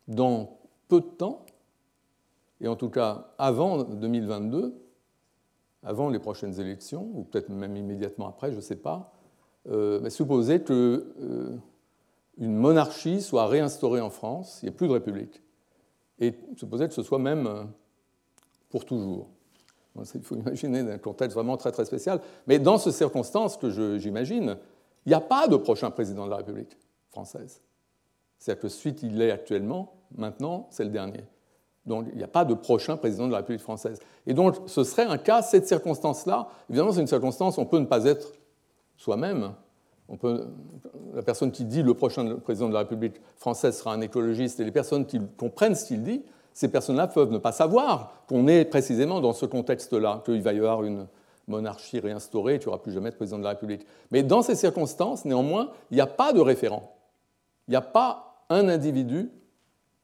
dans 0.07 0.57
peu 0.87 0.99
de 0.99 1.05
temps, 1.05 1.45
et 2.61 2.67
en 2.67 2.75
tout 2.75 2.89
cas 2.89 3.33
avant 3.37 3.83
2022, 3.83 4.73
avant 5.83 6.09
les 6.09 6.19
prochaines 6.19 6.59
élections, 6.59 7.09
ou 7.13 7.23
peut-être 7.23 7.49
même 7.49 7.75
immédiatement 7.75 8.27
après, 8.27 8.51
je 8.51 8.57
ne 8.57 8.61
sais 8.61 8.75
pas, 8.75 9.11
euh, 9.69 10.07
supposer 10.09 10.61
qu'une 10.61 11.03
euh, 11.21 11.57
monarchie 12.37 13.21
soit 13.21 13.47
réinstaurée 13.47 14.01
en 14.01 14.11
France, 14.11 14.59
il 14.61 14.65
n'y 14.65 14.69
a 14.69 14.77
plus 14.77 14.87
de 14.87 14.93
république, 14.93 15.41
et 16.19 16.35
supposer 16.55 16.87
que 16.87 16.93
ce 16.93 17.03
soit 17.03 17.19
même 17.19 17.47
euh, 17.47 17.63
pour 18.69 18.85
toujours. 18.85 19.27
Il 20.15 20.21
faut 20.21 20.35
imaginer 20.37 20.79
un 20.79 20.99
contexte 20.99 21.35
vraiment 21.35 21.57
très 21.57 21.71
très 21.71 21.85
spécial. 21.85 22.21
Mais 22.47 22.59
dans 22.59 22.77
ces 22.77 22.91
circonstances 22.91 23.57
que 23.57 23.97
j'imagine, 23.97 24.57
il 25.05 25.09
n'y 25.09 25.15
a 25.15 25.19
pas 25.19 25.47
de 25.47 25.57
prochain 25.57 25.89
président 25.89 26.25
de 26.25 26.29
la 26.29 26.37
République 26.37 26.77
française. 27.09 27.61
C'est-à-dire 28.37 28.61
que 28.61 28.69
suite 28.69 29.03
il 29.03 29.21
est 29.21 29.31
actuellement, 29.31 29.93
maintenant, 30.15 30.67
c'est 30.69 30.83
le 30.83 30.91
dernier. 30.91 31.23
Donc 31.85 32.07
il 32.11 32.17
n'y 32.17 32.23
a 32.23 32.27
pas 32.27 32.45
de 32.45 32.53
prochain 32.53 32.97
président 32.97 33.27
de 33.27 33.31
la 33.31 33.39
République 33.39 33.61
française. 33.61 33.99
Et 34.27 34.33
donc 34.33 34.55
ce 34.67 34.83
serait 34.83 35.05
un 35.05 35.17
cas, 35.17 35.41
cette 35.41 35.67
circonstance-là, 35.67 36.47
évidemment 36.69 36.91
c'est 36.91 37.01
une 37.01 37.07
circonstance, 37.07 37.57
on 37.57 37.65
peut 37.65 37.79
ne 37.79 37.85
pas 37.85 38.05
être 38.05 38.33
soi-même. 38.97 39.53
la 41.13 41.21
personne 41.23 41.51
qui 41.51 41.65
dit 41.65 41.81
le 41.81 41.93
prochain 41.93 42.35
président 42.35 42.67
de 42.67 42.73
la 42.73 42.79
République 42.79 43.19
française 43.37 43.77
sera 43.77 43.93
un 43.93 44.01
écologiste, 44.01 44.59
et 44.59 44.63
les 44.63 44.71
personnes 44.71 45.05
qui 45.05 45.19
comprennent 45.37 45.75
ce 45.75 45.85
qu'il 45.85 46.03
dit, 46.03 46.23
ces 46.53 46.69
personnes-là 46.69 47.07
peuvent 47.07 47.31
ne 47.31 47.37
pas 47.37 47.51
savoir 47.51 48.25
qu'on 48.27 48.47
est 48.47 48.65
précisément 48.65 49.21
dans 49.21 49.33
ce 49.33 49.45
contexte-là, 49.45 50.21
qu'il 50.25 50.41
va 50.41 50.53
y 50.53 50.57
avoir 50.57 50.83
une 50.83 51.07
monarchie 51.47 51.99
réinstaurée 51.99 52.59
tu 52.59 52.67
n'auras 52.67 52.79
plus 52.79 52.91
jamais 52.91 53.09
de 53.09 53.15
président 53.15 53.39
de 53.39 53.43
la 53.43 53.51
République. 53.51 53.85
Mais 54.11 54.21
dans 54.23 54.41
ces 54.41 54.55
circonstances, 54.55 55.25
néanmoins, 55.25 55.71
il 55.89 55.95
n'y 55.95 56.01
a 56.01 56.07
pas 56.07 56.33
de 56.33 56.39
référent. 56.39 56.95
Il 57.67 57.71
n'y 57.71 57.77
a 57.77 57.81
pas 57.81 58.45
un 58.49 58.67
individu 58.69 59.31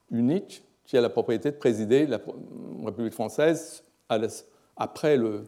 unique 0.10 0.63
qui 0.88 0.97
a 0.97 1.02
la 1.02 1.10
propriété 1.10 1.52
de 1.52 1.58
présider 1.58 2.08
la 2.08 2.19
République 2.84 3.13
française 3.13 3.84
après 4.78 5.17
euh, 5.19 5.43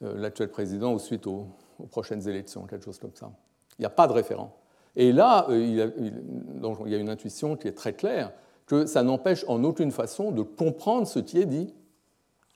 l'actuel 0.00 0.48
président 0.48 0.94
ou 0.94 0.98
suite 0.98 1.26
aux, 1.26 1.48
prochaines 1.90 2.26
élections, 2.26 2.62
quelque 2.66 2.84
chose 2.84 2.98
comme 2.98 3.14
ça. 3.14 3.30
Il 3.78 3.82
n'y 3.82 3.86
a 3.86 3.90
pas 3.90 4.06
de 4.06 4.12
référent. 4.12 4.56
Et 4.96 5.12
là, 5.12 5.46
euh, 5.50 5.58
il 5.58 6.90
y 6.90 6.94
a 6.94 6.98
une 6.98 7.10
intuition 7.10 7.56
qui 7.56 7.68
est 7.68 7.72
très 7.72 7.92
claire, 7.92 8.32
que 8.66 8.86
ça 8.86 9.02
n'empêche 9.02 9.44
en 9.48 9.62
aucune 9.64 9.90
façon 9.90 10.30
de 10.30 10.42
comprendre 10.42 11.06
ce 11.06 11.18
qui 11.18 11.40
est 11.40 11.46
dit, 11.46 11.74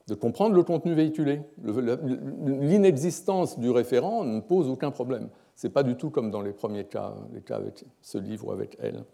de 0.08 0.14
comprendre 0.14 0.54
le 0.54 0.62
contenu 0.62 0.94
véhiculé. 0.94 1.42
L'inexistence 1.64 3.58
du 3.58 3.70
référent 3.70 4.24
ne 4.24 4.40
pose 4.40 4.68
aucun 4.68 4.90
problème. 4.90 5.28
Ce 5.56 5.66
n'est 5.66 5.72
pas 5.72 5.82
du 5.82 5.96
tout 5.96 6.10
comme 6.10 6.30
dans 6.30 6.42
les 6.42 6.52
premiers 6.52 6.84
cas, 6.84 7.14
les 7.32 7.40
cas 7.40 7.56
avec 7.56 7.84
ce 8.02 8.18
livre 8.18 8.48
ou 8.48 8.52
avec 8.52 8.76
elle. 8.80 9.04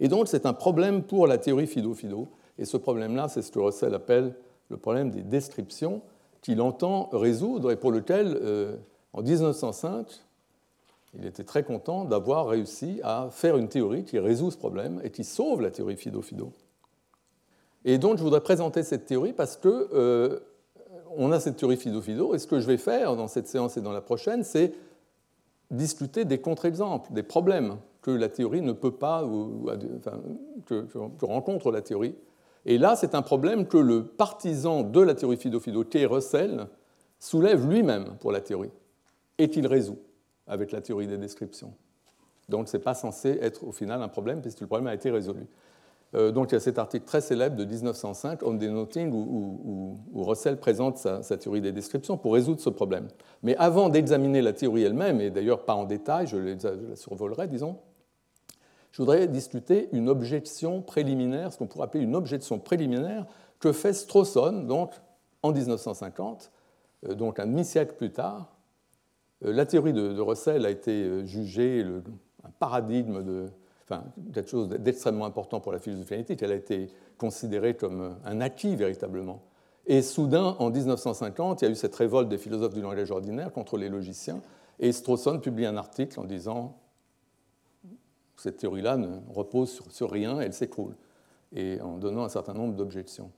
Et 0.00 0.08
donc 0.08 0.28
c'est 0.28 0.46
un 0.46 0.52
problème 0.52 1.02
pour 1.02 1.26
la 1.26 1.38
théorie 1.38 1.66
Fido-Fido. 1.66 2.28
Et 2.58 2.64
ce 2.64 2.76
problème-là, 2.76 3.28
c'est 3.28 3.42
ce 3.42 3.50
que 3.50 3.58
Russell 3.58 3.94
appelle 3.94 4.34
le 4.68 4.76
problème 4.76 5.10
des 5.10 5.22
descriptions, 5.22 6.02
qu'il 6.40 6.60
entend 6.60 7.08
résoudre 7.12 7.70
et 7.70 7.76
pour 7.76 7.92
lequel, 7.92 8.38
euh, 8.42 8.76
en 9.12 9.22
1905, 9.22 10.06
il 11.14 11.26
était 11.26 11.44
très 11.44 11.62
content 11.62 12.04
d'avoir 12.04 12.48
réussi 12.48 13.00
à 13.04 13.28
faire 13.30 13.56
une 13.56 13.68
théorie 13.68 14.04
qui 14.04 14.18
résout 14.18 14.50
ce 14.50 14.56
problème 14.56 15.00
et 15.04 15.10
qui 15.10 15.24
sauve 15.24 15.60
la 15.60 15.70
théorie 15.70 15.96
Fido-Fido. 15.96 16.52
Et 17.84 17.98
donc 17.98 18.18
je 18.18 18.22
voudrais 18.22 18.40
présenter 18.40 18.82
cette 18.82 19.06
théorie 19.06 19.32
parce 19.32 19.56
que 19.56 19.88
euh, 19.92 20.40
on 21.16 21.32
a 21.32 21.40
cette 21.40 21.56
théorie 21.56 21.76
Fido-Fido 21.76 22.34
et 22.34 22.38
ce 22.38 22.46
que 22.46 22.60
je 22.60 22.66
vais 22.66 22.78
faire 22.78 23.16
dans 23.16 23.28
cette 23.28 23.46
séance 23.46 23.76
et 23.76 23.80
dans 23.80 23.92
la 23.92 24.00
prochaine, 24.00 24.42
c'est 24.42 24.72
discuter 25.70 26.24
des 26.24 26.38
contre-exemples, 26.38 27.12
des 27.12 27.22
problèmes 27.22 27.76
que 28.02 28.10
la 28.10 28.28
théorie 28.28 28.60
ne 28.60 28.72
peut 28.72 28.90
pas, 28.90 29.24
que, 30.66 30.82
que, 30.82 31.24
rencontre 31.24 31.70
la 31.70 31.80
théorie. 31.80 32.14
Et 32.66 32.78
là, 32.78 32.96
c'est 32.96 33.14
un 33.14 33.22
problème 33.22 33.66
que 33.66 33.78
le 33.78 34.04
partisan 34.04 34.82
de 34.82 35.00
la 35.00 35.14
théorie 35.14 35.36
Fido-Fido, 35.36 35.84
T. 35.84 36.04
Russell, 36.06 36.66
soulève 37.18 37.68
lui-même 37.68 38.16
pour 38.20 38.32
la 38.32 38.40
théorie 38.40 38.72
et 39.38 39.48
qu'il 39.48 39.66
résout 39.66 39.98
avec 40.46 40.72
la 40.72 40.80
théorie 40.80 41.06
des 41.06 41.18
descriptions. 41.18 41.72
Donc 42.48 42.68
ce 42.68 42.76
n'est 42.76 42.82
pas 42.82 42.94
censé 42.94 43.38
être 43.40 43.64
au 43.64 43.72
final 43.72 44.02
un 44.02 44.08
problème 44.08 44.40
puisque 44.40 44.60
le 44.60 44.66
problème 44.66 44.88
a 44.88 44.94
été 44.94 45.10
résolu. 45.10 45.46
Euh, 46.14 46.30
donc 46.30 46.50
il 46.50 46.54
y 46.54 46.56
a 46.56 46.60
cet 46.60 46.78
article 46.78 47.06
très 47.06 47.20
célèbre 47.20 47.56
de 47.56 47.64
1905, 47.64 48.42
On 48.42 48.54
Denoting, 48.54 49.12
où, 49.12 49.96
où, 50.12 50.24
Russell 50.24 50.58
présente 50.58 50.98
sa, 50.98 51.22
théorie 51.36 51.60
des 51.60 51.72
descriptions 51.72 52.18
pour 52.18 52.34
résoudre 52.34 52.60
ce 52.60 52.68
problème. 52.68 53.08
Mais 53.42 53.56
avant 53.56 53.88
d'examiner 53.88 54.42
la 54.42 54.52
théorie 54.52 54.82
elle-même, 54.82 55.20
et 55.20 55.30
d'ailleurs 55.30 55.64
pas 55.64 55.74
en 55.74 55.84
détail, 55.84 56.26
je, 56.26 56.36
la 56.36 56.96
survolerai, 56.96 57.46
disons, 57.48 57.78
je 58.92 58.98
voudrais 58.98 59.26
discuter 59.26 59.88
une 59.92 60.08
objection 60.08 60.82
préliminaire, 60.82 61.52
ce 61.52 61.58
qu'on 61.58 61.66
pourrait 61.66 61.84
appeler 61.84 62.04
une 62.04 62.14
objection 62.14 62.58
préliminaire 62.58 63.26
que 63.58 63.72
fait 63.72 63.94
Strawson, 63.94 64.64
donc 64.66 64.92
en 65.42 65.52
1950, 65.52 66.52
euh, 67.08 67.14
donc 67.14 67.40
un 67.40 67.46
demi-siècle 67.46 67.94
plus 67.96 68.12
tard, 68.12 68.54
euh, 69.44 69.52
la 69.52 69.66
théorie 69.66 69.94
de, 69.94 70.20
Russell 70.20 70.66
a 70.66 70.70
été 70.70 71.04
euh, 71.04 71.24
jugée 71.24 71.84
un 72.44 72.50
paradigme 72.58 73.48
enfin, 73.84 74.04
quelque 74.34 74.50
chose 74.50 74.68
d'extrêmement 74.68 75.24
important 75.24 75.60
pour 75.60 75.72
la 75.72 75.78
philosophie 75.78 76.14
analytique. 76.14 76.42
Elle 76.42 76.52
a 76.52 76.56
été 76.56 76.88
considérée 77.18 77.74
comme 77.74 78.16
un 78.24 78.40
acquis 78.40 78.76
véritablement. 78.76 79.42
Et 79.86 80.02
soudain, 80.02 80.56
en 80.58 80.70
1950, 80.70 81.62
il 81.62 81.64
y 81.64 81.68
a 81.68 81.70
eu 81.70 81.76
cette 81.76 81.94
révolte 81.94 82.28
des 82.28 82.38
philosophes 82.38 82.74
du 82.74 82.82
langage 82.82 83.10
ordinaire 83.10 83.52
contre 83.52 83.76
les 83.76 83.88
logiciens, 83.88 84.40
et 84.78 84.92
Strawson 84.92 85.38
publie 85.38 85.66
un 85.66 85.76
article 85.76 86.20
en 86.20 86.24
disant 86.24 86.76
cette 88.42 88.56
théorie-là 88.56 88.96
ne 88.96 89.20
repose 89.32 89.80
sur, 89.90 90.10
rien, 90.10 90.40
elle 90.40 90.52
s'écroule, 90.52 90.96
et 91.54 91.80
en 91.80 91.96
donnant 91.96 92.24
un 92.24 92.28
certain 92.28 92.54
nombre 92.54 92.74
d'objections 92.74 93.30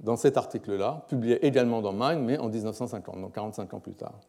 dans 0.00 0.16
cet 0.16 0.36
article-là, 0.36 1.06
publié 1.08 1.44
également 1.44 1.80
dans 1.80 1.92
Mind, 1.92 2.22
mais 2.24 2.38
en 2.38 2.48
1950, 2.48 3.20
donc 3.20 3.34
45 3.34 3.74
ans 3.74 3.80
plus 3.80 3.94
tard. 3.94 4.20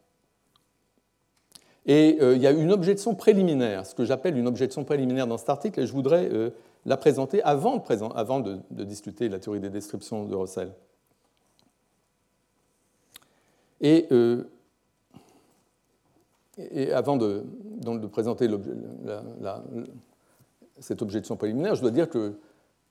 Et 1.86 2.18
euh, 2.20 2.34
il 2.34 2.42
y 2.42 2.46
a 2.46 2.50
une 2.50 2.72
objection 2.72 3.14
préliminaire, 3.14 3.86
ce 3.86 3.94
que 3.94 4.04
j'appelle 4.04 4.36
une 4.36 4.48
objection 4.48 4.84
préliminaire 4.84 5.26
dans 5.26 5.38
cet 5.38 5.50
article, 5.50 5.80
et 5.80 5.86
je 5.86 5.92
voudrais 5.92 6.28
euh, 6.32 6.50
la 6.86 6.96
présenter 6.96 7.42
avant, 7.42 7.76
de, 7.76 8.16
avant 8.16 8.40
de, 8.40 8.84
discuter 8.84 9.28
la 9.28 9.38
théorie 9.38 9.60
des 9.60 9.70
descriptions 9.70 10.24
de 10.24 10.34
Russell. 10.34 10.72
Et, 13.80 14.08
euh, 14.12 14.50
et 16.58 16.92
avant 16.92 17.16
de, 17.16 17.44
de 17.80 18.06
présenter 18.06 18.48
cette 20.78 21.02
objection 21.02 21.36
préliminaire, 21.36 21.74
je 21.74 21.80
dois 21.80 21.90
dire 21.90 22.08
que 22.08 22.34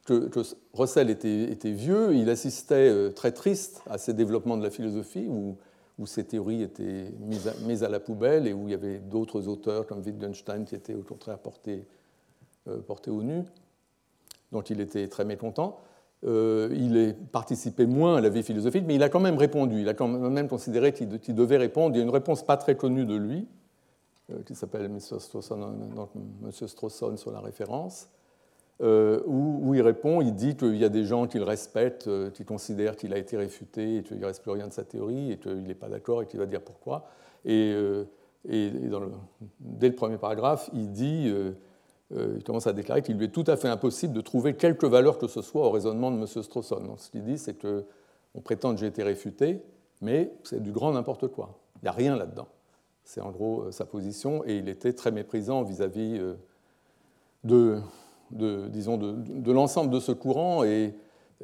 que, 0.06 0.41
Russell 0.74 1.10
était, 1.10 1.72
vieux, 1.72 2.15
il 2.15 2.30
assistait 2.30 2.89
euh, 2.89 3.12
très 3.12 3.32
triste 3.32 3.82
à 3.89 3.98
ces 3.98 4.13
développements 4.13 4.58
de 4.58 4.63
la 4.63 4.72
philosophie 4.72 5.28
où, 5.28 5.58
où 6.00 6.08
ces 6.08 6.24
théories 6.24 6.63
étaient 6.63 7.12
mises 7.19 7.84
à, 7.84 7.89
la 7.89 8.00
poubelle 8.00 8.48
et 8.48 8.54
où 8.54 8.67
il 8.67 8.72
y 8.72 8.74
avait 8.74 9.00
d'autres 9.00 9.48
auteurs 9.48 9.86
comme 9.86 10.02
Wittgenstein 10.02 10.65
qui 10.65 10.76
étaient 10.76 10.95
au 10.95 11.04
contraire 11.04 11.39
portés, 11.39 11.86
euh, 12.67 12.80
portés 12.80 13.12
au 13.12 13.22
nu. 13.22 13.43
Donc 14.52 14.69
il 14.69 14.82
était 14.82 15.08
très 15.08 15.26
mécontent. 15.26 15.80
Euh, 16.26 16.70
il 16.74 17.16
participait 17.32 17.86
moins 17.86 18.18
à 18.18 18.22
la 18.22 18.30
vie 18.30 18.44
philosophique, 18.44 18.84
mais 18.86 18.96
il 18.96 19.04
a 19.04 19.10
quand 19.10 19.22
même 19.22 19.38
répondu. 19.38 19.82
Il 19.82 19.90
a 19.90 19.94
quand 19.94 20.08
même 20.08 20.48
considéré 20.48 20.94
qu'il 20.94 21.36
devait 21.36 21.58
répondre. 21.58 21.96
Il 21.96 22.00
y 22.00 22.02
a 22.02 22.04
une 22.04 22.10
réponse 22.10 22.46
pas 22.46 22.58
très 22.58 22.76
connue 22.76 23.06
de 23.06 23.16
lui, 23.16 23.48
qui 24.46 24.56
s'appelle 24.56 24.86
M. 24.86 25.00
Strawson 25.00 27.18
sur 27.18 27.32
la 27.32 27.40
référence. 27.40 28.10
Euh, 28.82 29.22
où, 29.26 29.76
il 29.76 29.82
répond, 29.82 30.22
il 30.22 30.34
dit 30.34 30.56
qu'il 30.56 30.78
y 30.78 30.86
a 30.86 30.90
des 30.90 31.04
gens 31.04 31.28
qu'il 31.28 31.44
respecte, 31.44 32.08
euh, 32.08 32.30
qui 32.30 32.46
considèrent 32.46 32.96
qu'il 32.96 33.14
a 33.14 33.18
été 33.18 33.36
réfuté 33.36 33.98
et 33.98 34.04
qu'il 34.04 34.20
ne 34.20 34.26
reste 34.26 34.42
plus 34.42 34.52
rien 34.52 34.68
de 34.68 34.74
sa 34.74 34.86
théorie 34.86 35.34
et 35.34 35.38
qu'il 35.38 35.64
n'est 35.64 35.76
pas 35.76 35.90
d'accord 35.90 36.22
et 36.22 36.28
qu'il 36.28 36.40
va 36.40 36.46
dire 36.46 36.62
pourquoi. 36.62 37.06
Et, 37.44 37.74
euh, 37.74 38.06
dès 38.46 39.90
le 39.90 39.96
premier 39.96 40.18
paragraphe, 40.18 40.70
il 40.74 40.94
dit, 40.94 41.30
il 42.15 42.43
commence 42.43 42.65
à 42.65 42.74
déclarer 42.74 43.02
qu'il 43.02 43.17
lui 43.17 43.26
est 43.26 43.30
tout 43.30 43.43
à 43.45 43.56
fait 43.56 43.67
impossible 43.67 44.13
de 44.13 44.22
trouver 44.22 44.56
quelque 44.56 44.88
valeur 44.88 45.19
que 45.19 45.28
ce 45.28 45.41
soit 45.41 45.67
au 45.67 45.69
raisonnement 45.69 46.10
de 46.10 46.17
M. 46.17 46.26
Strawson. 46.26 46.80
Donc, 46.80 47.00
ce 47.00 47.12
qu'il 47.12 47.24
dit, 47.24 47.38
c'est 47.38 47.54
qu'on 47.54 48.41
prétend 48.41 48.74
que 48.74 48.80
j'ai 48.80 48.88
été 48.88 49.04
réfuté, 49.04 49.62
mais 50.02 50.32
c'est 50.43 50.62
du 50.62 50.72
grand 50.72 50.91
n'importe 50.91 51.28
quoi. 51.28 51.60
Il 51.76 51.86
n'y 51.86 51.89
a 51.89 51.91
rien 51.91 52.15
là-dedans. 52.15 52.48
C'est 53.04 53.22
en 53.22 53.30
gros 53.30 53.72
sa 53.72 53.86
position 53.86 54.43
et 54.45 54.58
il 54.58 54.69
était 54.69 54.93
très 54.93 55.12
méprisant 55.12 55.62
vis-à-vis 55.63 56.19
-vis 56.19 56.36
de 57.43 57.82
disons, 58.32 58.98
de, 58.98 59.52
l'ensemble 59.52 59.91
de 59.91 60.00
ce 60.00 60.12
courant, 60.12 60.63
et 60.63 60.93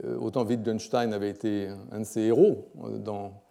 euh, 0.04 0.18
autant 0.18 0.46
Wittgenstein 0.46 1.14
avait 1.14 1.30
été 1.30 1.70
un 1.92 2.00
de 2.00 2.04
ses 2.04 2.22
héros 2.22 2.70
euh, 2.84 2.98
dans, 2.98 3.42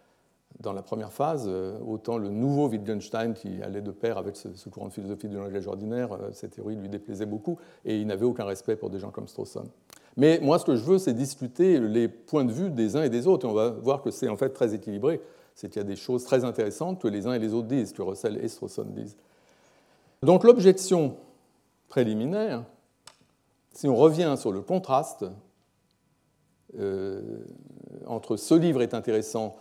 dans 0.60 0.72
la 0.72 0.82
première 0.82 1.12
phase, 1.12 1.46
euh, 1.48 1.78
autant 1.86 2.16
le 2.16 2.28
nouveau 2.28 2.68
Wittgenstein 2.68 3.34
qui 3.34 3.62
allait 3.62 3.82
de 3.82 3.90
pair 3.90 4.18
avec 4.18 4.36
ce, 4.36 4.68
courant 4.68 4.88
de 4.88 4.92
philosophie 4.92 5.28
du 5.28 5.36
langage 5.36 5.66
ordinaire, 5.66 6.16
cette 6.32 6.52
théorie 6.52 6.76
lui 6.76 6.88
déplaisait 6.88 7.26
beaucoup, 7.26 7.58
et 7.84 7.98
il 7.98 8.06
n'avait 8.06 8.24
aucun 8.24 8.44
respect 8.44 8.76
pour 8.76 8.90
des 8.90 8.98
gens 8.98 9.10
comme 9.10 9.28
Strawson. 9.28 9.64
Mais 10.16 10.38
moi, 10.40 10.58
ce 10.58 10.64
que 10.64 10.76
je 10.76 10.82
veux, 10.84 10.98
c'est 10.98 11.12
discuter 11.12 11.80
les 11.80 12.08
points 12.08 12.44
de 12.44 12.52
vue 12.52 12.70
des 12.70 12.96
uns 12.96 13.02
et 13.02 13.10
des 13.10 13.26
autres, 13.26 13.46
et 13.46 13.50
on 13.50 13.54
va 13.54 13.70
voir 13.70 14.02
que 14.02 14.10
c'est 14.10 14.28
en 14.28 14.36
fait 14.36 14.50
très 14.50 14.74
équilibré. 14.74 15.20
C'est 15.54 15.68
qu'il 15.68 15.80
y 15.80 15.84
a 15.84 15.88
des 15.88 15.96
choses 15.96 16.24
très 16.24 16.44
intéressantes 16.44 17.00
que 17.00 17.08
les 17.08 17.26
uns 17.26 17.32
et 17.32 17.38
les 17.38 17.52
autres 17.52 17.68
disent, 17.68 17.92
que 17.92 18.02
Russell 18.02 18.38
et 18.42 18.48
Strawson 18.48 18.86
disent. 18.90 19.16
Donc 20.22 20.44
l'objection 20.44 21.16
préliminaire, 21.88 22.64
si 23.72 23.88
on 23.88 23.96
revient 23.96 24.34
sur 24.38 24.52
le 24.52 24.62
contraste 24.62 25.24
euh, 26.78 27.44
entre 28.06 28.36
ce 28.36 28.54
livre 28.54 28.82
est 28.82 28.94
intéressant, 28.94 29.56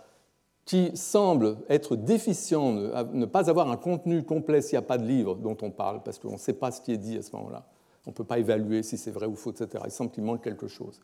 qui 0.64 0.96
semble 0.96 1.58
être 1.68 1.94
déficient, 1.94 2.72
ne, 2.72 3.26
pas 3.26 3.50
avoir 3.50 3.70
un 3.70 3.76
contenu 3.76 4.22
complet 4.22 4.62
s'il 4.62 4.78
n'y 4.78 4.84
a 4.84 4.86
pas 4.86 4.98
de 4.98 5.04
livre 5.04 5.34
dont 5.34 5.56
on 5.60 5.70
parle, 5.70 6.02
parce 6.02 6.18
qu'on 6.18 6.32
ne 6.32 6.38
sait 6.38 6.54
pas 6.54 6.70
ce 6.70 6.80
qui 6.80 6.92
est 6.92 6.98
dit 6.98 7.18
à 7.18 7.22
ce 7.22 7.34
moment-là. 7.36 7.66
On 8.06 8.10
ne 8.10 8.14
peut 8.14 8.24
pas 8.24 8.38
évaluer 8.38 8.82
si 8.82 8.96
c'est 8.96 9.10
vrai 9.10 9.26
ou 9.26 9.34
faux, 9.34 9.50
etc. 9.50 9.82
Il 9.84 9.90
semble 9.90 10.10
qu'il 10.10 10.24
manque 10.24 10.42
quelque 10.42 10.68
chose. 10.68 11.00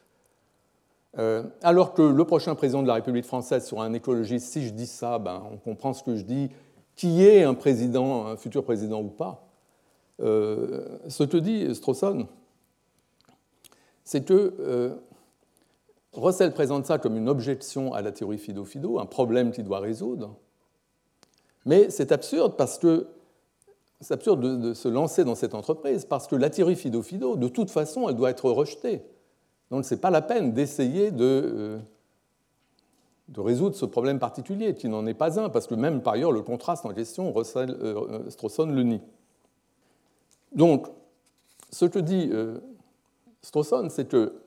Euh, 1.18 1.42
alors 1.62 1.92
que 1.92 2.02
le 2.02 2.24
prochain 2.24 2.54
président 2.54 2.82
de 2.82 2.86
la 2.86 2.94
République 2.94 3.24
française 3.24 3.66
sera 3.66 3.84
un 3.84 3.92
écologiste, 3.92 4.46
si 4.52 4.66
je 4.66 4.72
dis 4.72 4.86
ça, 4.86 5.18
ben, 5.18 5.42
on 5.52 5.56
comprend 5.56 5.92
ce 5.92 6.02
que 6.02 6.14
je 6.14 6.22
dis, 6.22 6.50
qui 6.94 7.24
est 7.24 7.42
un 7.42 7.54
président, 7.54 8.26
un 8.26 8.36
futur 8.36 8.64
président 8.64 9.00
ou 9.00 9.08
pas. 9.08 9.46
Euh, 10.20 10.98
ce 11.08 11.24
que 11.24 11.36
dit 11.36 11.74
Strawson, 11.74 12.28
c'est 14.04 14.24
que 14.24 14.54
euh, 14.60 14.94
Russell 16.12 16.52
présente 16.52 16.86
ça 16.86 16.98
comme 16.98 17.16
une 17.16 17.28
objection 17.28 17.92
à 17.92 18.02
la 18.02 18.12
théorie 18.12 18.38
Fido-Fido, 18.38 18.98
un 18.98 19.06
problème 19.06 19.52
qu'il 19.52 19.64
doit 19.64 19.78
résoudre. 19.78 20.36
Mais 21.66 21.90
c'est 21.90 22.10
absurde 22.10 22.54
parce 22.56 22.78
que 22.78 23.06
c'est 24.00 24.14
absurde 24.14 24.60
de, 24.60 24.74
se 24.74 24.88
lancer 24.88 25.24
dans 25.24 25.34
cette 25.34 25.54
entreprise 25.54 26.06
parce 26.06 26.26
que 26.26 26.34
la 26.34 26.50
théorie 26.50 26.76
Fido-Fido, 26.76 27.36
de 27.36 27.48
toute 27.48 27.70
façon, 27.70 28.08
elle 28.08 28.16
doit 28.16 28.30
être 28.30 28.50
rejetée. 28.50 29.02
Donc 29.70 29.84
ce 29.84 29.94
n'est 29.94 30.00
pas 30.00 30.10
la 30.10 30.22
peine 30.22 30.52
d'essayer 30.52 31.10
de, 31.10 31.24
euh, 31.24 31.78
de, 33.28 33.40
résoudre 33.40 33.76
ce 33.76 33.84
problème 33.84 34.18
particulier, 34.18 34.74
qui 34.74 34.88
n'en 34.88 35.06
est 35.06 35.14
pas 35.14 35.38
un, 35.38 35.48
parce 35.48 35.66
que 35.66 35.74
même 35.74 36.02
par 36.02 36.14
ailleurs 36.14 36.32
le 36.32 36.42
contraste 36.42 36.86
en 36.86 36.94
question, 36.94 37.32
Russell, 37.32 37.70
euh, 37.70 38.28
Strawson 38.30 38.66
le 38.66 38.82
nie. 38.82 39.02
Donc, 40.52 40.88
ce 41.70 41.84
que 41.84 41.98
dit 41.98 42.30
euh, 42.32 42.58
Strawson, 43.42 43.88
c'est 43.90 44.08
que 44.08 44.42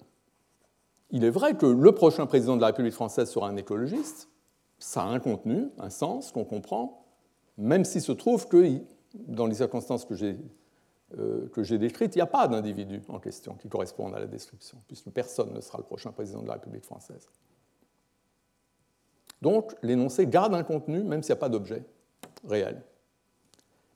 il 1.13 1.23
est 1.23 1.30
vrai 1.30 1.56
que 1.56 1.65
le 1.65 1.91
prochain 1.93 2.26
président 2.26 2.58
de 2.58 2.62
la 2.62 2.67
République 2.67 2.93
française 2.93 3.30
sera 3.30 3.47
un 3.47 3.56
écologiste, 3.56 4.28
ça 4.80 5.04
a 5.04 5.06
un 5.06 5.19
contenu, 5.19 5.69
un 5.80 5.89
sens 5.89 6.34
qu'on 6.34 6.43
comprend, 6.43 7.06
même 7.58 7.86
s'il 7.86 8.02
se 8.02 8.12
trouve 8.12 8.49
que 8.49 8.82
dans 9.13 9.45
les 9.45 9.56
circonstances 9.56 10.04
que 10.04 10.15
j'ai 10.15 10.38
euh, 11.19 11.47
que 11.49 11.62
j'ai 11.62 11.78
décrites, 11.78 12.15
il 12.15 12.17
n'y 12.17 12.23
a 12.23 12.28
pas 12.28 12.47
d'individu 12.47 12.99
en 13.08 13.19
question 13.19 13.54
qui 13.54 13.69
corresponde 13.69 14.15
à 14.15 14.19
la 14.19 14.26
description, 14.26 14.80
puisque 14.88 15.12
personne 15.12 15.54
ne 15.54 15.62
sera 15.62 15.78
le 15.78 15.84
prochain 15.84 16.12
président 16.12 16.41
de 16.41 16.47
la 16.47 16.54
République 16.54 16.86
française. 16.86 17.30
Donc, 19.39 19.76
l'énoncé 19.84 20.26
garde 20.26 20.56
un 20.56 20.63
contenu, 20.63 21.04
même 21.04 21.21
s'il 21.21 21.34
n'y 21.34 21.38
a 21.38 21.41
pas 21.41 21.49
d'objet 21.49 21.84
réel. 22.47 22.82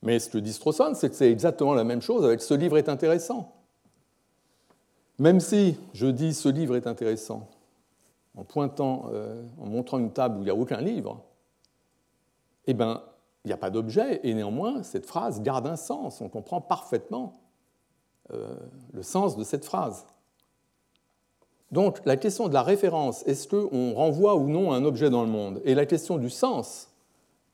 Mais 0.04 0.20
ce 0.20 0.30
que 0.30 0.38
dit 0.38 0.54
Strawson, 0.54 0.94
c'est 0.94 1.10
que 1.10 1.16
c'est 1.16 1.32
exactement 1.32 1.74
la 1.74 1.84
même 1.84 2.04
chose 2.04 2.24
avec 2.24 2.40
ce 2.40 2.54
livre 2.54 2.78
est 2.78 2.88
intéressant. 2.88 3.57
Même 5.20 5.40
si 5.40 5.78
je 5.94 6.08
dis 6.08 6.34
ce 6.34 6.50
livre 6.50 6.76
est 6.76 6.88
intéressant, 6.88 7.48
en 8.36 8.46
euh, 9.12 9.44
montrant 9.58 9.98
une 9.98 10.12
table 10.12 10.38
où 10.38 10.42
il 10.42 10.46
n'y 10.46 10.50
a 10.52 10.56
aucun 10.56 10.80
livre, 10.80 11.22
eh 12.68 12.74
bien, 12.74 13.02
il 13.44 13.48
n'y 13.48 13.54
a 13.54 13.58
pas 13.58 13.70
d'objet, 13.70 14.20
et 14.24 14.34
néanmoins, 14.34 14.84
cette 14.84 15.06
phrase 15.06 15.42
garde 15.42 15.66
un 15.68 15.76
sens. 15.76 16.22
On 16.22 16.30
comprend 16.30 16.62
parfaitement 16.62 17.34
euh, 18.34 18.56
le 18.94 19.04
sens 19.04 19.38
de 19.38 19.44
cette 19.44 19.66
phrase. 19.66 20.06
Donc, 21.72 22.00
la 22.06 22.18
question 22.18 22.48
de 22.48 22.54
la 22.54 22.64
référence, 22.64 23.24
est-ce 23.26 23.48
qu'on 23.48 23.94
renvoie 23.94 24.36
ou 24.36 24.48
non 24.48 24.72
un 24.72 24.86
objet 24.86 25.10
dans 25.10 25.24
le 25.24 25.30
monde? 25.30 25.62
Et 25.66 25.76
la 25.76 25.86
question 25.86 26.18
du 26.18 26.30
sens 26.30 26.90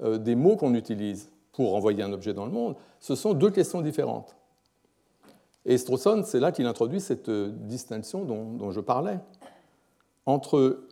euh, 0.02 0.18
des 0.18 0.36
mots 0.36 0.56
qu'on 0.56 0.74
utilise 0.74 1.30
pour 1.52 1.72
renvoyer 1.72 2.04
un 2.04 2.12
objet 2.12 2.34
dans 2.34 2.46
le 2.46 2.52
monde, 2.52 2.76
ce 3.00 3.16
sont 3.16 3.34
deux 3.34 3.52
questions 3.52 3.82
différentes. 3.82 4.36
Et 5.66 5.78
Strawson, 5.78 6.24
c'est 6.26 6.40
là 6.40 6.52
qu'il 6.52 6.66
introduit 6.66 7.00
cette 7.00 7.30
euh, 7.30 7.52
distinction 7.52 8.26
dont 8.26 8.72
je 8.72 8.80
parlais 8.80 9.20
entre 10.26 10.88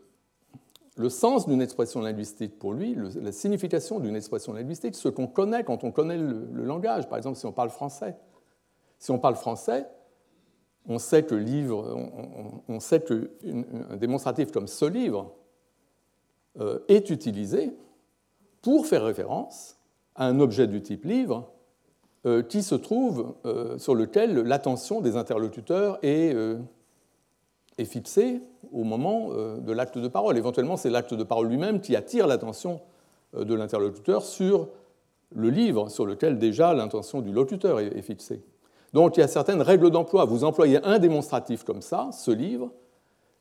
le 0.98 1.10
sens 1.10 1.48
d'une 1.48 1.62
expression 1.62 2.02
linguistique 2.02 2.60
pour 2.60 2.74
lui, 2.74 2.96
la 3.16 3.32
signification 3.32 4.00
d'une 4.00 4.16
expression 4.16 4.54
linguistique, 4.54 4.96
ce 4.96 5.08
qu'on 5.08 5.28
connaît 5.28 5.64
quand 5.64 5.84
on 5.84 5.92
connaît 5.92 6.18
le, 6.18 6.64
langage. 6.64 7.08
Par 7.08 7.18
exemple, 7.18 7.38
si 7.38 7.46
on 7.46 7.52
parle 7.52 7.70
français. 7.70 8.16
Si 9.00 9.10
on 9.12 9.18
parle 9.18 9.36
français, 9.36 9.88
on 10.88 11.00
sait 11.00 11.24
que 11.24 11.36
livre, 11.36 11.98
on, 12.68 12.80
sait 12.80 13.02
qu'un 13.02 13.98
démonstratif 13.98 14.52
comme 14.52 14.68
ce 14.68 14.86
livre 14.86 15.34
euh, 16.60 16.80
est 16.88 17.10
utilisé 17.10 17.76
pour 18.62 18.86
faire 18.86 19.04
référence 19.04 19.78
à 20.16 20.26
un 20.26 20.40
objet 20.40 20.68
du 20.68 20.82
type 20.82 21.06
livre 21.06 21.52
qui 22.50 22.62
se 22.62 22.76
trouve 22.76 23.34
euh, 23.46 23.80
sur 23.80 23.96
lequel 23.96 24.36
l'attention 24.42 25.02
des 25.02 25.16
interlocuteurs 25.16 25.98
est 26.04 26.36
est 27.78 27.86
fixé 27.86 28.42
au 28.72 28.84
moment 28.84 29.30
euh, 29.32 29.58
de 29.58 29.72
l'acte 29.72 29.98
de 29.98 30.08
parole. 30.08 30.38
Éventuellement, 30.38 30.78
c'est 30.78 30.90
l'acte 30.90 31.14
de 31.14 31.24
parole 31.24 31.48
lui-même 31.48 31.82
qui 31.82 31.96
attire 31.96 32.28
l'attention 32.28 32.82
euh, 33.36 33.44
de 33.44 33.54
l'interlocuteur 33.54 34.24
sur 34.24 34.70
le 35.34 35.50
livre 35.50 35.90
sur 35.90 36.06
lequel 36.06 36.38
déjà 36.38 36.74
l'intention 36.74 37.22
du 37.22 37.32
locuteur 37.32 37.80
est 37.80 38.02
fixée. 38.02 38.42
Donc 38.94 39.16
il 39.16 39.22
y 39.22 39.24
a 39.24 39.30
certaines 39.30 39.62
règles 39.62 39.90
d'emploi. 39.90 40.26
Vous 40.26 40.44
employez 40.44 40.86
un 40.86 41.00
démonstratif 41.00 41.64
comme 41.64 41.82
ça, 41.82 42.10
ce 42.12 42.32
livre, 42.32 42.70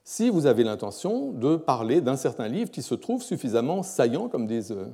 si 0.05 0.31
vous 0.31 0.47
avez 0.47 0.63
l'intention 0.63 1.33
de 1.33 1.57
parler 1.57 2.01
d'un 2.01 2.17
certain 2.17 2.47
livre 2.47 2.71
qui 2.71 2.83
se 2.83 2.95
trouve 2.95 3.25
suffisamment 3.25 3.83
saillant, 3.83 4.29
comme 4.29 4.47
disent 4.47 4.71
euh, 4.71 4.87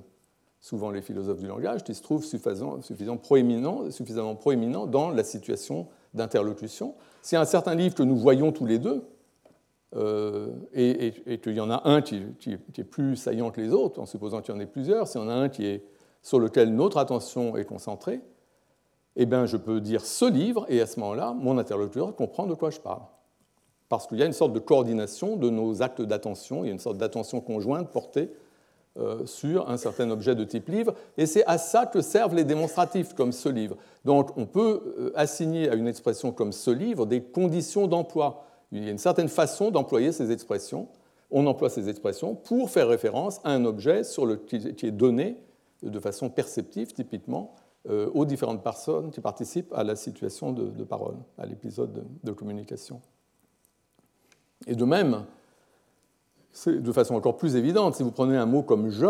souvent 0.67 0.91
les 0.91 1.01
philosophes 1.01 1.39
du 1.39 1.47
langage, 1.47 1.85
qui 1.85 1.95
se 1.95 2.03
trouve 2.03 2.25
suffisamment, 2.25 2.83
suffisamment, 2.83 3.19
proéminent, 3.19 3.89
suffisamment 3.93 4.35
proéminent 4.35 4.89
dans 4.89 5.11
la 5.11 5.23
situation 5.23 5.87
d'interlocution. 6.13 6.97
C'est 7.23 7.37
un 7.37 7.45
certain 7.45 7.77
livre 7.77 7.95
que 7.95 8.03
nous 8.03 8.17
voyons 8.17 8.51
tous 8.51 8.67
les 8.67 8.81
deux, 8.81 9.05
euh, 9.95 10.49
et, 10.75 11.39
qu'il 11.39 11.53
y 11.53 11.61
en 11.61 11.71
a 11.71 11.89
un 11.89 12.03
qui, 12.03 12.21
est 12.49 12.85
plus 12.85 13.15
saillant 13.15 13.53
que 13.53 13.61
les 13.61 13.73
autres, 13.73 14.01
en 14.01 14.07
supposant 14.07 14.43
qu'il 14.43 14.53
y 14.57 14.59
en 14.59 14.61
ait 14.61 14.67
plusieurs, 14.67 15.07
s'il 15.07 15.21
y 15.21 15.25
en 15.25 15.29
a 15.29 15.35
un 15.35 15.49
qui 15.49 15.67
est 15.67 15.85
sur 16.21 16.41
lequel 16.41 16.75
notre 16.75 16.99
attention 16.99 17.57
est 17.57 17.65
concentrée, 17.65 18.21
eh 19.15 19.25
bien, 19.25 19.47
je 19.47 19.57
peux 19.57 19.81
dire 19.81 20.05
ce 20.05 20.29
livre, 20.29 20.67
et 20.69 20.81
à 20.81 20.87
ce 20.87 20.99
moment-là, 20.99 21.33
mon 21.33 21.59
interlocuteur 21.59 22.13
comprend 22.17 22.49
de 22.49 22.55
quoi 22.55 22.71
je 22.71 22.81
parle. 22.81 23.03
Parce 23.89 24.09
qu'il 24.09 24.19
y 24.19 24.23
a 24.25 24.27
une 24.27 24.33
sorte 24.33 24.53
de 24.53 24.59
coordination 24.59 25.37
de 25.37 25.49
nos 25.49 25.81
actes 25.81 26.03
d'attention, 26.03 26.65
il 26.65 26.67
y 26.67 26.71
a 26.71 26.73
une 26.73 26.81
sorte 26.81 26.99
d'attention 26.99 27.41
conjointe 27.41 27.93
portée 27.93 28.33
sur 29.25 29.69
un 29.69 29.77
certain 29.77 30.11
objet 30.11 30.35
de 30.35 30.45
type 30.45 30.69
livre, 30.69 30.95
et 31.19 31.27
c'est 31.27 31.45
à 31.47 31.59
ça 31.59 31.87
que 31.87 32.01
servent 32.01 32.35
les 32.35 32.45
démonstratifs 32.45 33.15
comme 33.15 33.33
ce 33.33 33.49
livre. 33.49 33.77
Donc, 34.05 34.37
on 34.37 34.47
peut 34.47 34.95
euh, 34.99 35.13
assigner 35.15 35.69
à 35.69 35.75
une 35.75 35.89
expression 35.89 36.33
comme 36.33 36.53
ce 36.53 36.71
livre 36.71 37.07
des 37.07 37.23
conditions 37.23 37.87
d'emploi 37.87 38.47
il 38.73 38.85
y 38.85 38.89
a 38.89 38.91
une 38.91 38.99
certaine 38.99 39.29
façon 39.29 39.71
d'employer 39.71 40.13
ces 40.13 40.33
expressions. 40.33 40.89
On 41.31 41.47
emploie 41.47 41.71
ces 41.71 41.89
expressions 41.89 42.35
pour 42.35 42.71
faire 42.71 42.89
référence 42.89 43.41
à 43.45 43.51
un 43.51 43.65
objet 43.65 44.05
sur 44.05 44.27
le, 44.27 44.37
qui 44.37 44.57
est 44.57 44.91
donné 44.91 45.37
de 45.83 46.01
façon 46.01 46.31
perceptive, 46.31 46.93
typiquement, 46.93 47.55
euh, 47.89 48.11
aux 48.15 48.25
différentes 48.25 48.63
personnes 48.63 49.11
qui 49.11 49.21
participent 49.21 49.73
à 49.73 49.85
la 49.85 49.95
situation 49.97 50.53
de, 50.53 50.85
parole, 50.85 51.17
à 51.39 51.47
l'épisode 51.47 52.05
de, 52.23 52.33
communication. 52.33 53.01
Et 54.67 54.75
de 54.75 54.85
même, 54.85 55.25
de 56.67 56.93
façon 56.93 57.15
encore 57.15 57.37
plus 57.37 57.57
évidente, 57.57 57.95
si 57.95 58.03
vous 58.03 58.11
prenez 58.11 58.37
un 58.37 58.47
mot 58.47 58.63
comme 58.63 58.89
je, 58.89 59.07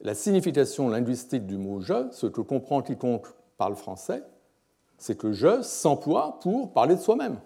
la 0.00 0.14
signification 0.14 0.88
linguistique 0.88 1.46
du 1.46 1.56
mot 1.56 1.80
je, 1.80 2.08
ce 2.12 2.26
que 2.26 2.40
comprend 2.40 2.82
quiconque 2.82 3.26
parle 3.56 3.74
français, 3.74 4.22
c'est 4.96 5.16
que 5.16 5.32
je 5.32 5.62
s'emploie 5.62 6.38
pour 6.40 6.72
parler 6.72 6.94
de 6.96 7.00
soi-même. 7.00 7.38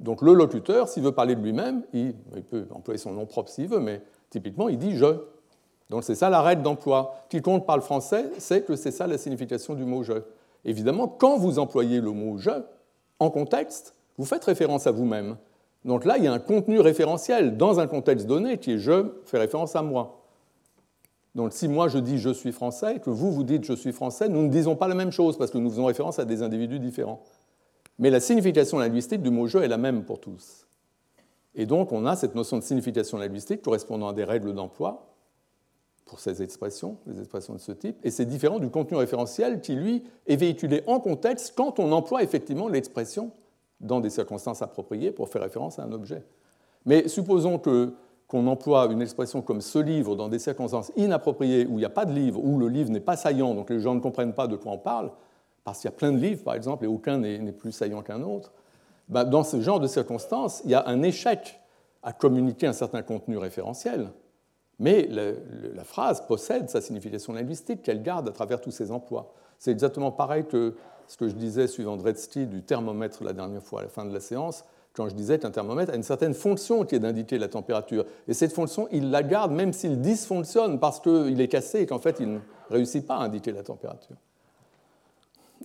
Donc 0.00 0.20
le 0.22 0.34
locuteur, 0.34 0.88
s'il 0.88 1.02
veut 1.02 1.12
parler 1.12 1.36
de 1.36 1.40
lui-même, 1.40 1.84
il, 1.92 2.14
peut 2.50 2.66
employer 2.70 2.98
son 2.98 3.12
nom 3.12 3.26
propre 3.26 3.50
s'il 3.50 3.68
veut, 3.68 3.78
mais 3.78 4.02
typiquement, 4.30 4.68
il 4.68 4.78
dit 4.78 4.96
je. 4.96 5.06
Donc 5.90 6.02
c'est 6.02 6.16
ça 6.16 6.28
la 6.28 6.42
règle 6.42 6.62
d'emploi. 6.62 7.14
Quiconque 7.28 7.66
parle 7.66 7.82
français 7.82 8.30
sait 8.38 8.62
que 8.62 8.74
c'est 8.74 8.90
ça 8.90 9.06
la 9.06 9.18
signification 9.18 9.74
du 9.74 9.84
mot 9.84 10.02
je. 10.02 10.14
Évidemment, 10.64 11.06
quand 11.06 11.36
vous 11.36 11.58
employez 11.58 12.00
le 12.00 12.10
mot 12.10 12.38
je, 12.38 12.50
en 13.20 13.30
contexte, 13.30 13.94
vous 14.18 14.24
faites 14.24 14.44
référence 14.44 14.86
à 14.86 14.90
vous-même. 14.90 15.36
Donc 15.84 16.04
là, 16.04 16.16
il 16.18 16.24
y 16.24 16.26
a 16.26 16.32
un 16.32 16.38
contenu 16.38 16.80
référentiel 16.80 17.56
dans 17.56 17.80
un 17.80 17.86
contexte 17.86 18.26
donné 18.26 18.58
qui 18.58 18.72
est 18.72 18.78
je 18.78 19.12
fait 19.24 19.38
référence 19.38 19.74
à 19.74 19.82
moi. 19.82 20.22
Donc 21.34 21.52
si 21.52 21.66
moi 21.66 21.88
je 21.88 21.98
dis 21.98 22.18
je 22.18 22.30
suis 22.30 22.52
français, 22.52 23.00
que 23.00 23.10
vous 23.10 23.32
vous 23.32 23.42
dites 23.42 23.64
je 23.64 23.72
suis 23.72 23.92
français, 23.92 24.28
nous 24.28 24.42
ne 24.42 24.48
disons 24.48 24.76
pas 24.76 24.86
la 24.86 24.94
même 24.94 25.10
chose 25.10 25.38
parce 25.38 25.50
que 25.50 25.58
nous 25.58 25.70
faisons 25.70 25.86
référence 25.86 26.18
à 26.18 26.24
des 26.24 26.42
individus 26.42 26.78
différents. 26.78 27.22
Mais 27.98 28.10
la 28.10 28.20
signification 28.20 28.78
linguistique 28.78 29.22
du 29.22 29.30
mot 29.30 29.46
jeu 29.46 29.62
est 29.62 29.68
la 29.68 29.78
même 29.78 30.04
pour 30.04 30.20
tous. 30.20 30.66
Et 31.54 31.66
donc 31.66 31.90
on 31.92 32.06
a 32.06 32.16
cette 32.16 32.34
notion 32.34 32.58
de 32.58 32.62
signification 32.62 33.18
linguistique 33.18 33.62
correspondant 33.62 34.08
à 34.08 34.12
des 34.12 34.24
règles 34.24 34.54
d'emploi 34.54 35.08
pour 36.04 36.20
ces 36.20 36.42
expressions, 36.42 36.98
les 37.06 37.18
expressions 37.18 37.54
de 37.54 37.58
ce 37.58 37.72
type, 37.72 37.96
et 38.04 38.10
c'est 38.10 38.26
différent 38.26 38.58
du 38.58 38.68
contenu 38.68 38.98
référentiel 38.98 39.62
qui, 39.62 39.74
lui, 39.74 40.04
est 40.26 40.36
véhiculé 40.36 40.82
en 40.86 41.00
contexte 41.00 41.54
quand 41.56 41.78
on 41.78 41.90
emploie 41.92 42.22
effectivement 42.22 42.68
l'expression 42.68 43.30
dans 43.82 44.00
des 44.00 44.10
circonstances 44.10 44.62
appropriées 44.62 45.10
pour 45.10 45.28
faire 45.28 45.42
référence 45.42 45.78
à 45.78 45.82
un 45.82 45.92
objet. 45.92 46.24
Mais 46.86 47.08
supposons 47.08 47.58
que, 47.58 47.92
qu'on 48.28 48.46
emploie 48.46 48.86
une 48.86 49.02
expression 49.02 49.42
comme 49.42 49.60
ce 49.60 49.78
livre 49.78 50.16
dans 50.16 50.28
des 50.28 50.38
circonstances 50.38 50.90
inappropriées 50.96 51.66
où 51.66 51.72
il 51.72 51.78
n'y 51.78 51.84
a 51.84 51.90
pas 51.90 52.06
de 52.06 52.12
livre, 52.12 52.42
où 52.42 52.58
le 52.58 52.68
livre 52.68 52.90
n'est 52.90 53.00
pas 53.00 53.16
saillant, 53.16 53.54
donc 53.54 53.70
les 53.70 53.80
gens 53.80 53.94
ne 53.94 54.00
comprennent 54.00 54.34
pas 54.34 54.46
de 54.46 54.56
quoi 54.56 54.72
on 54.72 54.78
parle, 54.78 55.10
parce 55.64 55.80
qu'il 55.80 55.90
y 55.90 55.92
a 55.92 55.96
plein 55.96 56.12
de 56.12 56.18
livres, 56.18 56.42
par 56.42 56.54
exemple, 56.54 56.84
et 56.84 56.88
aucun 56.88 57.18
n'est 57.18 57.52
plus 57.52 57.72
saillant 57.72 58.02
qu'un 58.02 58.22
autre, 58.22 58.52
bah, 59.08 59.24
dans 59.24 59.44
ce 59.44 59.60
genre 59.60 59.80
de 59.80 59.86
circonstances, 59.86 60.62
il 60.64 60.70
y 60.70 60.74
a 60.74 60.88
un 60.88 61.02
échec 61.02 61.60
à 62.02 62.12
communiquer 62.12 62.66
un 62.66 62.72
certain 62.72 63.02
contenu 63.02 63.36
référentiel, 63.36 64.10
mais 64.78 65.08
la 65.08 65.84
phrase 65.84 66.26
possède 66.26 66.68
sa 66.68 66.80
signification 66.80 67.32
linguistique 67.32 67.82
qu'elle 67.82 68.02
garde 68.02 68.28
à 68.28 68.32
travers 68.32 68.60
tous 68.60 68.72
ses 68.72 68.90
emplois. 68.90 69.32
C'est 69.58 69.70
exactement 69.70 70.10
pareil 70.10 70.44
que 70.44 70.74
ce 71.12 71.18
que 71.18 71.28
je 71.28 71.34
disais 71.34 71.66
suivant 71.66 71.98
Dretzky 71.98 72.46
du 72.46 72.62
thermomètre 72.62 73.22
la 73.22 73.34
dernière 73.34 73.62
fois 73.62 73.80
à 73.80 73.82
la 73.82 73.90
fin 73.90 74.06
de 74.06 74.14
la 74.14 74.20
séance. 74.20 74.64
quand 74.94 75.10
je 75.10 75.14
disais 75.14 75.38
qu'un 75.38 75.50
thermomètre 75.50 75.92
a 75.92 75.96
une 75.96 76.02
certaine 76.02 76.32
fonction 76.32 76.86
qui 76.86 76.94
est 76.94 77.00
d'indiquer 77.00 77.36
la 77.36 77.48
température. 77.48 78.06
Et 78.28 78.32
cette 78.32 78.52
fonction, 78.54 78.88
il 78.92 79.10
la 79.10 79.22
garde 79.22 79.52
même 79.52 79.74
s'il 79.74 80.00
dysfonctionne 80.00 80.80
parce 80.80 81.00
qu'il 81.00 81.38
est 81.38 81.48
cassé 81.48 81.80
et 81.80 81.86
qu'en 81.86 81.98
fait, 81.98 82.16
il 82.18 82.32
ne 82.32 82.38
réussit 82.70 83.06
pas 83.06 83.16
à 83.16 83.24
indiquer 83.24 83.52
la 83.52 83.62
température. 83.62 84.16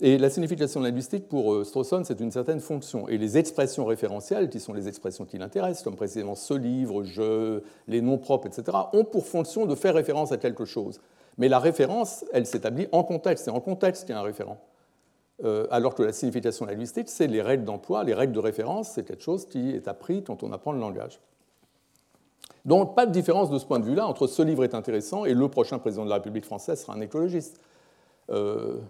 Et 0.02 0.18
la 0.18 0.28
signification 0.28 0.80
linguistique 0.80 1.28
pour 1.28 1.54
euh, 1.54 1.64
Strawson, 1.64 2.02
c'est 2.04 2.20
une 2.20 2.30
certaine 2.30 2.60
fonction. 2.60 3.08
Et 3.08 3.16
les 3.16 3.38
expressions 3.38 3.86
référentielles, 3.86 4.50
qui 4.50 4.60
sont 4.60 4.74
les 4.74 4.86
expressions 4.86 5.24
qui 5.24 5.38
l'intéressent, 5.38 5.82
comme 5.82 5.96
précisément 5.96 6.34
ce 6.34 6.52
livre, 6.52 7.04
je, 7.04 7.62
les 7.86 8.02
noms 8.02 8.18
propres, 8.18 8.48
etc., 8.48 8.76
ont 8.92 9.04
pour 9.04 9.26
fonction 9.26 9.64
de 9.64 9.74
faire 9.74 9.94
référence 9.94 10.30
à 10.30 10.36
quelque 10.36 10.66
chose. 10.66 11.00
Mais 11.38 11.48
la 11.48 11.58
référence, 11.58 12.26
elle 12.34 12.44
s'établit 12.44 12.86
en 12.92 13.02
contexte. 13.02 13.46
C'est 13.46 13.50
en 13.50 13.60
contexte 13.60 14.04
qu'il 14.04 14.14
y 14.14 14.18
a 14.18 14.20
un 14.20 14.24
référent. 14.24 14.58
Euh, 15.44 15.66
alors 15.70 15.94
que 15.94 16.02
la 16.02 16.12
signification 16.12 16.66
linguistique, 16.66 17.08
c'est 17.08 17.28
les 17.28 17.42
règles 17.42 17.64
d'emploi, 17.64 18.02
les 18.02 18.14
règles 18.14 18.32
de 18.32 18.40
référence, 18.40 18.90
c'est 18.90 19.04
quelque 19.04 19.22
chose 19.22 19.46
qui 19.46 19.70
est 19.70 19.86
appris 19.86 20.24
quand 20.24 20.42
on 20.42 20.52
apprend 20.52 20.72
le 20.72 20.80
langage. 20.80 21.20
Donc 22.64 22.96
pas 22.96 23.06
de 23.06 23.12
différence 23.12 23.48
de 23.48 23.58
ce 23.58 23.64
point 23.64 23.78
de 23.78 23.84
vue-là 23.84 24.06
entre 24.06 24.26
ce 24.26 24.42
livre 24.42 24.64
est 24.64 24.74
intéressant 24.74 25.24
et 25.24 25.34
le 25.34 25.48
prochain 25.48 25.78
président 25.78 26.04
de 26.04 26.10
la 26.10 26.16
République 26.16 26.44
française 26.44 26.80
sera 26.80 26.94
un 26.94 27.00
écologiste. 27.00 27.60
Euh, 28.30 28.80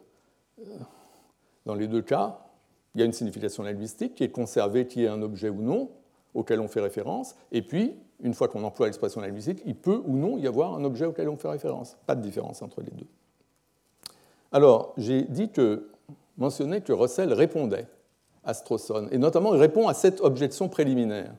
dans 1.66 1.74
les 1.74 1.86
deux 1.86 2.02
cas, 2.02 2.38
il 2.94 3.00
y 3.00 3.02
a 3.02 3.06
une 3.06 3.12
signification 3.12 3.62
linguistique 3.62 4.14
qui 4.14 4.24
est 4.24 4.30
conservée, 4.30 4.86
qui 4.86 5.04
est 5.04 5.08
un 5.08 5.20
objet 5.20 5.50
ou 5.50 5.60
non, 5.60 5.90
auquel 6.34 6.60
on 6.60 6.68
fait 6.68 6.80
référence, 6.80 7.36
et 7.52 7.62
puis, 7.62 7.94
une 8.20 8.34
fois 8.34 8.48
qu'on 8.48 8.64
emploie 8.64 8.86
l'expression 8.86 9.20
linguistique, 9.20 9.62
il 9.66 9.76
peut 9.76 10.02
ou 10.04 10.16
non 10.16 10.38
y 10.38 10.46
avoir 10.46 10.74
un 10.74 10.84
objet 10.84 11.04
auquel 11.04 11.28
on 11.28 11.36
fait 11.36 11.48
référence. 11.48 11.96
Pas 12.06 12.16
de 12.16 12.22
différence 12.22 12.62
entre 12.62 12.80
les 12.80 12.90
deux. 12.90 13.06
Alors, 14.50 14.94
j'ai 14.96 15.22
dit 15.22 15.50
que 15.50 15.88
mentionné 16.38 16.80
que 16.80 16.92
Russell 16.92 17.32
répondait 17.32 17.86
à 18.44 18.54
Strawson, 18.54 19.08
et 19.10 19.18
notamment 19.18 19.54
il 19.54 19.60
répond 19.60 19.88
à 19.88 19.94
cette 19.94 20.20
objection 20.22 20.68
préliminaire. 20.68 21.34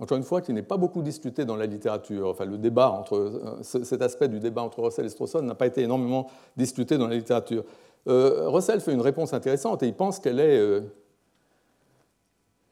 Encore 0.00 0.16
une 0.16 0.24
fois, 0.24 0.40
qui 0.40 0.54
n'est 0.54 0.62
pas 0.62 0.78
beaucoup 0.78 1.02
discuté 1.02 1.44
dans 1.44 1.56
la 1.56 1.66
littérature. 1.66 2.28
Enfin, 2.28 2.46
le 2.46 2.56
débat 2.56 2.90
entre 2.90 3.16
euh, 3.16 3.62
cet 3.62 4.00
aspect 4.00 4.28
du 4.28 4.40
débat 4.40 4.62
entre 4.62 4.82
Russell 4.82 5.04
et 5.04 5.10
Strawson 5.10 5.42
n'a 5.42 5.54
pas 5.54 5.66
été 5.66 5.82
énormément 5.82 6.26
discuté 6.56 6.96
dans 6.96 7.06
la 7.06 7.16
littérature. 7.16 7.64
Euh, 8.08 8.48
Russell 8.48 8.80
fait 8.80 8.94
une 8.94 9.02
réponse 9.02 9.34
intéressante 9.34 9.82
et 9.82 9.86
il 9.86 9.94
pense 9.94 10.18
qu'elle 10.18 10.40
est. 10.40 10.58
Euh, 10.58 10.80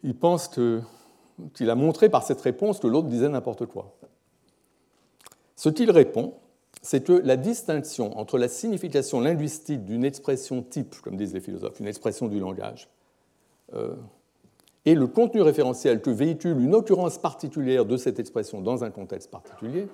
il 0.02 0.14
pense 0.14 0.48
qu'il 0.48 1.70
a 1.70 1.74
montré 1.74 2.08
par 2.08 2.22
cette 2.22 2.40
réponse 2.40 2.78
que 2.78 2.86
l'autre 2.86 3.08
disait 3.08 3.28
n'importe 3.28 3.66
quoi. 3.66 3.94
Ce 5.54 5.68
qu'il 5.68 5.90
répond, 5.90 6.32
c'est 6.82 7.04
que 7.04 7.12
la 7.12 7.36
distinction 7.36 8.18
entre 8.18 8.38
la 8.38 8.48
signification 8.48 9.20
linguistique 9.20 9.84
d'une 9.84 10.04
expression 10.04 10.62
type, 10.62 10.94
comme 11.02 11.16
disent 11.16 11.34
les 11.34 11.40
philosophes, 11.40 11.80
une 11.80 11.86
expression 11.86 12.28
du 12.28 12.38
langage, 12.38 12.88
euh, 13.74 13.94
et 14.84 14.94
le 14.94 15.06
contenu 15.06 15.42
référentiel 15.42 16.00
que 16.00 16.10
véhicule 16.10 16.58
une 16.60 16.74
occurrence 16.74 17.18
particulière 17.18 17.84
de 17.84 17.96
cette 17.96 18.18
expression 18.18 18.60
dans 18.60 18.84
un 18.84 18.90
contexte 18.90 19.30
particulier, 19.30 19.88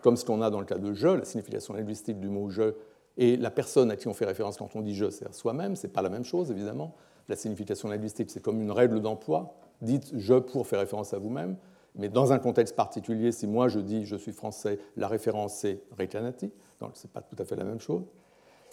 comme 0.00 0.16
ce 0.16 0.24
qu'on 0.24 0.40
a 0.40 0.50
dans 0.50 0.60
le 0.60 0.66
cas 0.66 0.78
de 0.78 0.92
je, 0.94 1.08
la 1.08 1.24
signification 1.24 1.74
linguistique 1.74 2.18
du 2.20 2.28
mot 2.28 2.48
je, 2.48 2.74
et 3.18 3.36
la 3.36 3.50
personne 3.50 3.90
à 3.90 3.96
qui 3.96 4.08
on 4.08 4.14
fait 4.14 4.24
référence 4.24 4.56
quand 4.56 4.74
on 4.76 4.80
dit 4.80 4.94
je, 4.94 5.10
c'est 5.10 5.32
soi-même, 5.34 5.76
c'est 5.76 5.92
pas 5.92 6.02
la 6.02 6.08
même 6.08 6.24
chose 6.24 6.50
évidemment. 6.50 6.94
La 7.28 7.36
signification 7.36 7.88
linguistique, 7.88 8.30
c'est 8.30 8.40
comme 8.40 8.60
une 8.62 8.70
règle 8.70 9.00
d'emploi. 9.00 9.54
Dites 9.82 10.12
je 10.16 10.34
pour 10.34 10.66
faire 10.66 10.80
référence 10.80 11.12
à 11.12 11.18
vous-même. 11.18 11.56
Mais 11.98 12.08
dans 12.08 12.32
un 12.32 12.38
contexte 12.38 12.76
particulier, 12.76 13.32
si 13.32 13.46
moi 13.46 13.68
je 13.68 13.80
dis 13.80 14.06
je 14.06 14.16
suis 14.16 14.32
français, 14.32 14.78
la 14.96 15.08
référence 15.08 15.54
c'est 15.54 15.82
Recanati, 15.98 16.52
ce 16.80 16.84
n'est 16.84 17.12
pas 17.12 17.20
tout 17.20 17.36
à 17.38 17.44
fait 17.44 17.56
la 17.56 17.64
même 17.64 17.80
chose. 17.80 18.02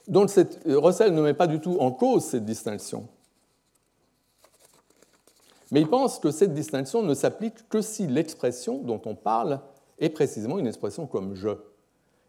Donc 0.07 0.31
euh, 0.37 0.79
Russell 0.79 1.13
ne 1.13 1.21
met 1.21 1.33
pas 1.33 1.47
du 1.47 1.59
tout 1.59 1.77
en 1.79 1.91
cause 1.91 2.23
cette 2.23 2.45
distinction. 2.45 3.07
Mais 5.71 5.81
il 5.81 5.87
pense 5.87 6.19
que 6.19 6.29
cette 6.29 6.53
distinction 6.53 7.01
ne 7.01 7.13
s'applique 7.15 7.67
que 7.69 7.81
si 7.81 8.05
l'expression 8.05 8.77
dont 8.79 9.01
on 9.05 9.15
parle 9.15 9.59
est 9.99 10.09
précisément 10.09 10.59
une 10.59 10.67
expression 10.67 11.07
comme 11.07 11.33
je. 11.33 11.49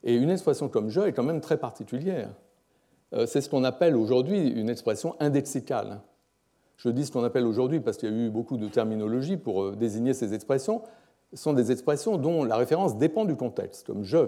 Et 0.03 0.15
une 0.15 0.31
expression 0.31 0.69
comme 0.69 0.89
je 0.89 1.01
est 1.01 1.13
quand 1.13 1.23
même 1.23 1.41
très 1.41 1.59
particulière. 1.59 2.31
Euh, 3.13 3.27
c'est 3.27 3.41
ce 3.41 3.51
qu'on 3.51 3.65
appelle 3.65 3.97
aujourd'hui 3.97 4.49
une 4.49 4.71
expression 4.71 5.15
indexicale. 5.21 6.01
Je 6.77 6.89
dis 6.91 7.07
ce 7.07 7.13
qu'on 7.13 7.25
appelle 7.25 7.47
aujourd'hui 7.47 7.81
parce 7.81 7.97
qu'il 7.97 8.11
y 8.11 8.13
a 8.13 8.27
eu 8.27 8.31
beaucoup 8.31 8.57
de 8.57 8.69
terminologie 8.69 9.37
pour 9.37 9.63
euh, 9.63 9.77
désigner 9.77 10.15
ces 10.15 10.35
expressions. 10.35 10.83
Sont 11.33 11.53
des 11.53 11.73
expressions 11.73 12.17
dont 12.19 12.45
la 12.45 12.57
référence 12.57 12.97
dépend 12.97 13.25
du 13.25 13.35
contexte. 13.37 13.87
Comme 13.87 14.05
je, 14.05 14.19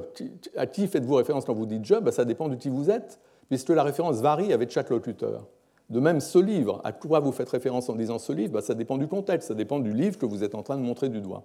à 0.57 0.67
qui 0.67 0.87
faites-vous 0.89 1.15
référence 1.15 1.45
quand 1.45 1.55
vous 1.55 1.67
dites 1.67 1.85
je? 1.85 1.95
Ben, 1.95 2.11
Ça 2.11 2.25
dépend 2.25 2.49
de 2.49 2.57
qui 2.57 2.69
vous 2.69 2.91
êtes, 2.91 3.21
puisque 3.49 3.69
la 3.71 3.83
référence 3.83 4.17
varie 4.17 4.53
avec 4.53 4.71
chaque 4.71 4.91
locuteur. 4.91 5.47
De 5.91 6.01
même, 6.01 6.21
ce 6.21 6.39
livre, 6.39 6.81
à 6.85 6.93
quoi 6.93 7.21
vous 7.21 7.33
faites 7.33 7.49
référence 7.49 7.89
en 7.89 7.95
disant 7.95 8.19
ce 8.19 8.33
livre? 8.33 8.55
Ben, 8.55 8.61
Ça 8.61 8.75
dépend 8.75 8.99
du 8.99 9.07
contexte, 9.07 9.49
ça 9.49 9.55
dépend 9.55 9.79
du 9.79 9.93
livre 9.93 10.19
que 10.19 10.27
vous 10.27 10.43
êtes 10.43 10.55
en 10.55 10.63
train 10.63 10.77
de 10.77 10.83
montrer 10.83 11.09
du 11.09 11.21
doigt. 11.21 11.45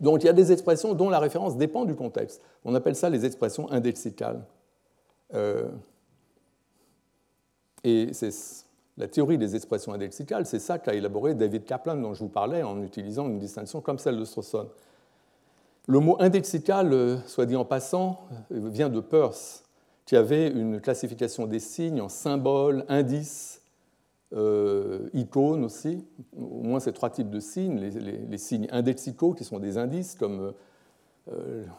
Donc 0.00 0.22
il 0.22 0.26
y 0.26 0.28
a 0.28 0.34
des 0.34 0.52
expressions 0.52 0.94
dont 0.94 1.08
la 1.08 1.18
référence 1.18 1.56
dépend 1.56 1.84
du 1.84 1.94
contexte. 1.94 2.42
On 2.64 2.74
appelle 2.74 2.96
ça 2.96 3.08
les 3.08 3.24
expressions 3.24 3.70
indexicales. 3.70 4.44
Euh, 5.32 5.68
et 7.82 8.12
c'est 8.12 8.30
la 8.96 9.08
théorie 9.08 9.38
des 9.38 9.56
expressions 9.56 9.92
indexicales, 9.92 10.46
c'est 10.46 10.60
ça 10.60 10.78
qu'a 10.78 10.94
élaboré 10.94 11.34
David 11.34 11.64
Kaplan 11.64 11.96
dont 11.96 12.14
je 12.14 12.20
vous 12.20 12.28
parlais 12.28 12.62
en 12.62 12.82
utilisant 12.82 13.26
une 13.28 13.38
distinction 13.38 13.80
comme 13.80 13.98
celle 13.98 14.18
de 14.18 14.24
Strawson. 14.24 14.68
Le 15.86 16.00
mot 16.00 16.16
indexical, 16.20 16.92
euh, 16.92 17.18
soit 17.26 17.44
dit 17.44 17.56
en 17.56 17.64
passant, 17.64 18.20
euh, 18.52 18.68
vient 18.70 18.88
de 18.88 19.00
Peirce, 19.00 19.64
qui 20.06 20.16
avait 20.16 20.48
une 20.48 20.80
classification 20.80 21.46
des 21.46 21.58
signes 21.58 22.00
en 22.00 22.08
symboles, 22.08 22.84
indices, 22.88 23.60
euh, 24.32 25.10
icônes 25.12 25.64
aussi, 25.64 26.06
au 26.36 26.62
moins 26.62 26.80
ces 26.80 26.92
trois 26.92 27.10
types 27.10 27.30
de 27.30 27.40
signes, 27.40 27.78
les, 27.78 28.38
signes 28.38 28.68
indexicaux 28.70 29.32
qui 29.32 29.44
sont 29.44 29.58
des 29.58 29.78
indices 29.78 30.14
comme 30.14 30.52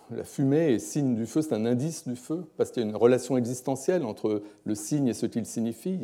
la 0.09 0.23
fumée 0.23 0.71
et 0.71 0.79
signe 0.79 1.15
du 1.15 1.27
feu, 1.27 1.43
c'est 1.43 1.53
un 1.53 1.65
indice 1.65 2.07
du 2.07 2.15
feu, 2.15 2.45
parce 2.57 2.71
qu'il 2.71 2.81
y 2.81 2.85
a 2.85 2.89
une 2.89 2.95
relation 2.95 3.37
existentielle 3.37 4.03
entre 4.03 4.41
le 4.63 4.75
signe 4.75 5.07
et 5.07 5.13
ce 5.13 5.27
qu'il 5.27 5.45
signifie, 5.45 5.99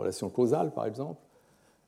relation 0.00 0.28
causale 0.28 0.72
par 0.72 0.86
exemple. 0.86 1.20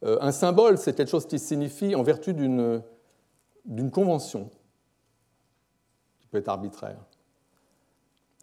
Euh, 0.05 0.19
un 0.21 0.33
symbole, 0.33 0.79
c'est 0.79 0.95
quelque 0.95 1.11
chose 1.11 1.27
qui 1.27 1.39
signifie 1.39 1.95
en 1.95 2.03
vertu 2.03 2.35
d'une 2.35 3.91
convention, 3.91 4.51
qui 6.21 6.27
peut 6.27 6.39
être 6.39 6.49
arbitraire. 6.49 6.99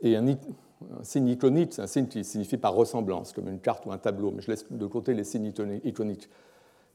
Et 0.02 0.16
un, 0.16 0.38
signe 1.04 1.28
iconique, 1.28 1.74
c'est 1.74 1.82
un 1.82 1.88
signe 1.88 2.08
qui 2.08 2.24
signifie 2.24 2.58
par 2.58 2.74
ressemblance, 2.74 3.34
comme 3.34 3.50
une 3.50 3.60
carte 3.60 3.86
ou 3.86 3.92
un 3.92 3.98
tableau, 3.98 4.32
mais 4.32 4.42
je 4.42 4.52
laisse 4.52 4.72
de 4.72 4.86
côté 4.86 5.14
les 5.14 5.26
signes 5.26 5.52
iconiques. 5.84 6.30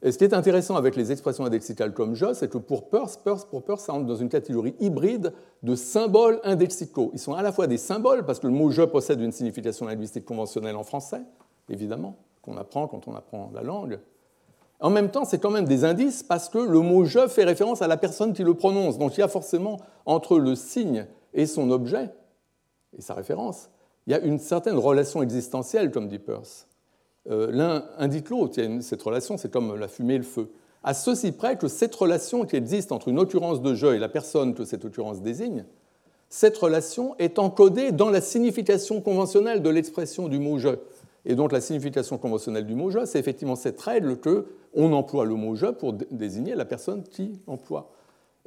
Et 0.01 0.11
ce 0.11 0.17
qui 0.17 0.23
est 0.23 0.33
intéressant 0.33 0.75
avec 0.75 0.95
les 0.95 1.11
expressions 1.11 1.45
indexicales 1.45 1.93
comme 1.93 2.15
je, 2.15 2.33
c'est 2.33 2.49
que 2.49 2.57
pour 2.57 2.89
Peirce, 2.89 3.17
pour 3.17 3.63
Peirce, 3.63 3.83
ça 3.83 3.93
entre 3.93 4.05
dans 4.05 4.15
une 4.15 4.29
catégorie 4.29 4.75
hybride 4.79 5.33
de 5.63 5.75
symboles 5.75 6.39
indexicaux. 6.43 7.11
Ils 7.13 7.19
sont 7.19 7.33
à 7.33 7.41
la 7.41 7.51
fois 7.51 7.67
des 7.67 7.77
symboles, 7.77 8.25
parce 8.25 8.39
que 8.39 8.47
le 8.47 8.53
mot 8.53 8.69
je 8.71 8.81
possède 8.81 9.21
une 9.21 9.31
signification 9.31 9.85
linguistique 9.85 10.25
conventionnelle 10.25 10.75
en 10.75 10.83
français, 10.83 11.21
évidemment, 11.69 12.17
qu'on 12.45 12.57
apprend 12.57 12.87
quand 12.87 13.07
on 13.07 13.15
apprend 13.15 13.51
la 13.53 13.61
langue. 13.61 13.99
En 14.79 14.89
même 14.89 15.09
temps, 15.09 15.25
c'est 15.25 15.39
quand 15.39 15.51
même 15.51 15.65
des 15.65 15.83
indices 15.83 16.21
parce 16.21 16.49
que 16.49 16.57
le 16.57 16.79
mot 16.79 17.05
je 17.05 17.27
fait 17.27 17.43
référence 17.43 17.81
à 17.81 17.87
la 17.87 17.97
personne 17.97 18.33
qui 18.33 18.43
le 18.43 18.53
prononce. 18.53 18.97
Donc 18.97 19.17
il 19.17 19.21
y 19.21 19.23
a 19.23 19.27
forcément 19.27 19.79
entre 20.05 20.37
le 20.37 20.55
signe 20.55 21.07
et 21.33 21.45
son 21.45 21.71
objet, 21.71 22.09
et 22.97 23.01
sa 23.01 23.13
référence, 23.13 23.69
il 24.07 24.11
y 24.11 24.15
a 24.15 24.19
une 24.19 24.39
certaine 24.39 24.77
relation 24.77 25.21
existentielle, 25.21 25.91
comme 25.91 26.07
dit 26.07 26.19
Peirce. 26.19 26.67
Euh, 27.29 27.49
l'un 27.51 27.85
indique 27.97 28.29
l'autre. 28.29 28.61
Cette 28.81 29.01
relation, 29.01 29.37
c'est 29.37 29.51
comme 29.51 29.75
la 29.75 29.87
fumée 29.87 30.15
et 30.15 30.19
le 30.19 30.23
feu. 30.23 30.51
À 30.83 30.93
ceci 30.93 31.31
près 31.31 31.57
que 31.57 31.67
cette 31.67 31.95
relation 31.95 32.45
qui 32.45 32.55
existe 32.55 32.91
entre 32.91 33.07
une 33.07 33.17
occurrence 33.17 33.61
de 33.61 33.73
je 33.73 33.87
et 33.87 33.97
la 33.97 34.09
personne 34.09 34.53
que 34.53 34.65
cette 34.65 34.85
occurrence 34.85 35.21
désigne, 35.21 35.65
cette 36.29 36.57
relation 36.57 37.15
est 37.17 37.39
encodée 37.39 37.91
dans 37.91 38.09
la 38.09 38.21
signification 38.21 39.01
conventionnelle 39.01 39.63
de 39.63 39.69
l'expression 39.69 40.27
du 40.27 40.37
mot 40.37 40.59
je. 40.59 40.69
Et 41.25 41.35
donc 41.35 41.51
la 41.51 41.61
signification 41.61 42.17
conventionnelle 42.17 42.65
du 42.65 42.75
mot 42.75 42.89
je, 42.91 43.05
c'est 43.05 43.19
effectivement 43.19 43.55
cette 43.55 43.79
règle 43.81 44.17
que 44.17 44.45
on 44.73 44.93
emploie 44.93 45.25
le 45.25 45.35
mot 45.35 45.55
je 45.55 45.67
pour 45.67 45.93
désigner 45.93 46.55
la 46.55 46.65
personne 46.65 47.03
qui 47.03 47.41
emploie. 47.47 47.91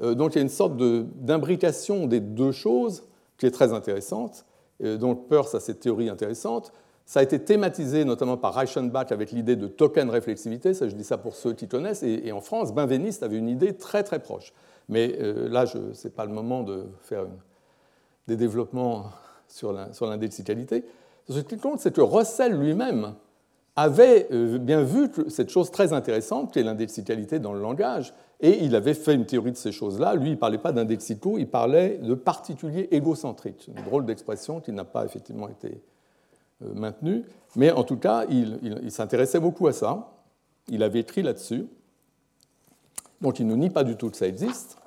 Euh, 0.01 0.15
donc 0.15 0.35
il 0.35 0.37
y 0.37 0.39
a 0.39 0.43
une 0.43 0.49
sorte 0.49 0.77
d'imbrication 0.77 2.07
des 2.07 2.21
deux 2.21 2.53
choses 2.53 3.05
qui 3.37 3.47
est 3.47 3.51
très 3.51 3.73
intéressante. 3.73 4.45
donc 4.81 5.29
Peirce 5.29 5.55
a 5.55 5.61
cette 5.61 5.81
théorie 5.81 6.09
intéressante. 6.09 6.73
Ça 7.09 7.21
a 7.21 7.23
été 7.23 7.43
thématisé 7.43 8.05
notamment 8.05 8.37
par 8.37 8.53
Reichenbach 8.53 9.13
avec 9.13 9.33
l'idée 9.33 9.57
de 9.57 9.67
token 9.67 10.11
réflexivité, 10.11 10.75
ça 10.75 10.91
je 10.91 10.95
dis 10.95 11.05
ça 11.05 11.17
pour 11.17 11.37
ceux 11.37 11.55
qui 11.55 11.67
connaissent, 11.67 12.03
et, 12.03 12.31
en 12.33 12.43
France, 12.43 12.75
Benveniste 12.75 13.23
avait 13.23 13.39
une 13.39 13.49
idée 13.49 13.79
très 13.79 14.05
très 14.05 14.19
proche. 14.19 14.53
Mais 14.91 15.17
euh, 15.19 15.49
là, 15.49 15.65
ce 15.65 15.79
n'est 15.79 16.13
pas 16.13 16.27
le 16.27 16.33
moment 16.33 16.65
de 16.65 16.85
faire 17.01 17.25
des 18.27 18.37
développements 18.37 19.07
sur 19.49 19.73
l'indexicalité. 19.73 20.85
Ce 21.29 21.41
qui 21.41 21.59
compte, 21.59 21.81
c'est 21.81 21.95
que 21.95 22.01
Russell 22.01 22.59
lui-même 22.59 23.15
avait 23.77 24.29
euh, 24.33 24.59
bien 24.59 24.83
vu 24.83 25.11
cette 25.29 25.51
chose 25.51 25.71
très 25.71 25.93
intéressante 25.93 26.53
qui 26.53 26.59
est 26.59 26.63
l'indexicalité 26.63 27.39
dans 27.39 27.53
le 27.53 27.61
langage, 27.61 28.15
et 28.41 28.65
il 28.65 28.75
avait 28.75 28.95
fait 28.95 29.15
une 29.15 29.27
théorie 29.27 29.53
de 29.53 29.57
ces 29.57 29.73
choses-là. 29.73 30.15
Lui, 30.15 30.29
il 30.29 30.33
ne 30.33 30.37
parlait 30.37 30.59
pas 30.59 30.73
d'indexico, 30.73 31.39
il 31.39 31.49
parlait 31.49 31.99
de 31.99 32.15
particulier 32.15 32.89
égocentrique, 32.91 33.71
une 33.77 33.85
drôle 33.85 34.05
d'expression 34.07 34.61
qui 34.61 34.73
n'a 34.73 34.85
pas 34.85 35.05
effectivement 35.05 35.49
été 35.49 35.83
euh, 36.63 36.73
maintenue, 36.75 37.25
mais 37.57 37.71
en 37.71 37.85
tout 37.85 37.97
cas, 37.97 38.25
il, 38.29 38.59
il 38.83 38.91
s'intéressait 38.91 39.41
beaucoup 39.41 39.67
à 39.67 39.73
ça. 39.73 40.13
il 40.69 40.83
avait 40.83 41.01
écrit 41.01 41.23
là-dessus. 41.23 41.67
Donc 43.21 43.41
il 43.41 43.47
ne 43.47 43.55
nie 43.55 43.71
pas 43.71 43.85
du 43.85 43.97
tout 43.97 44.11
que 44.11 44.17
ça 44.17 44.27
existe. 44.27 44.79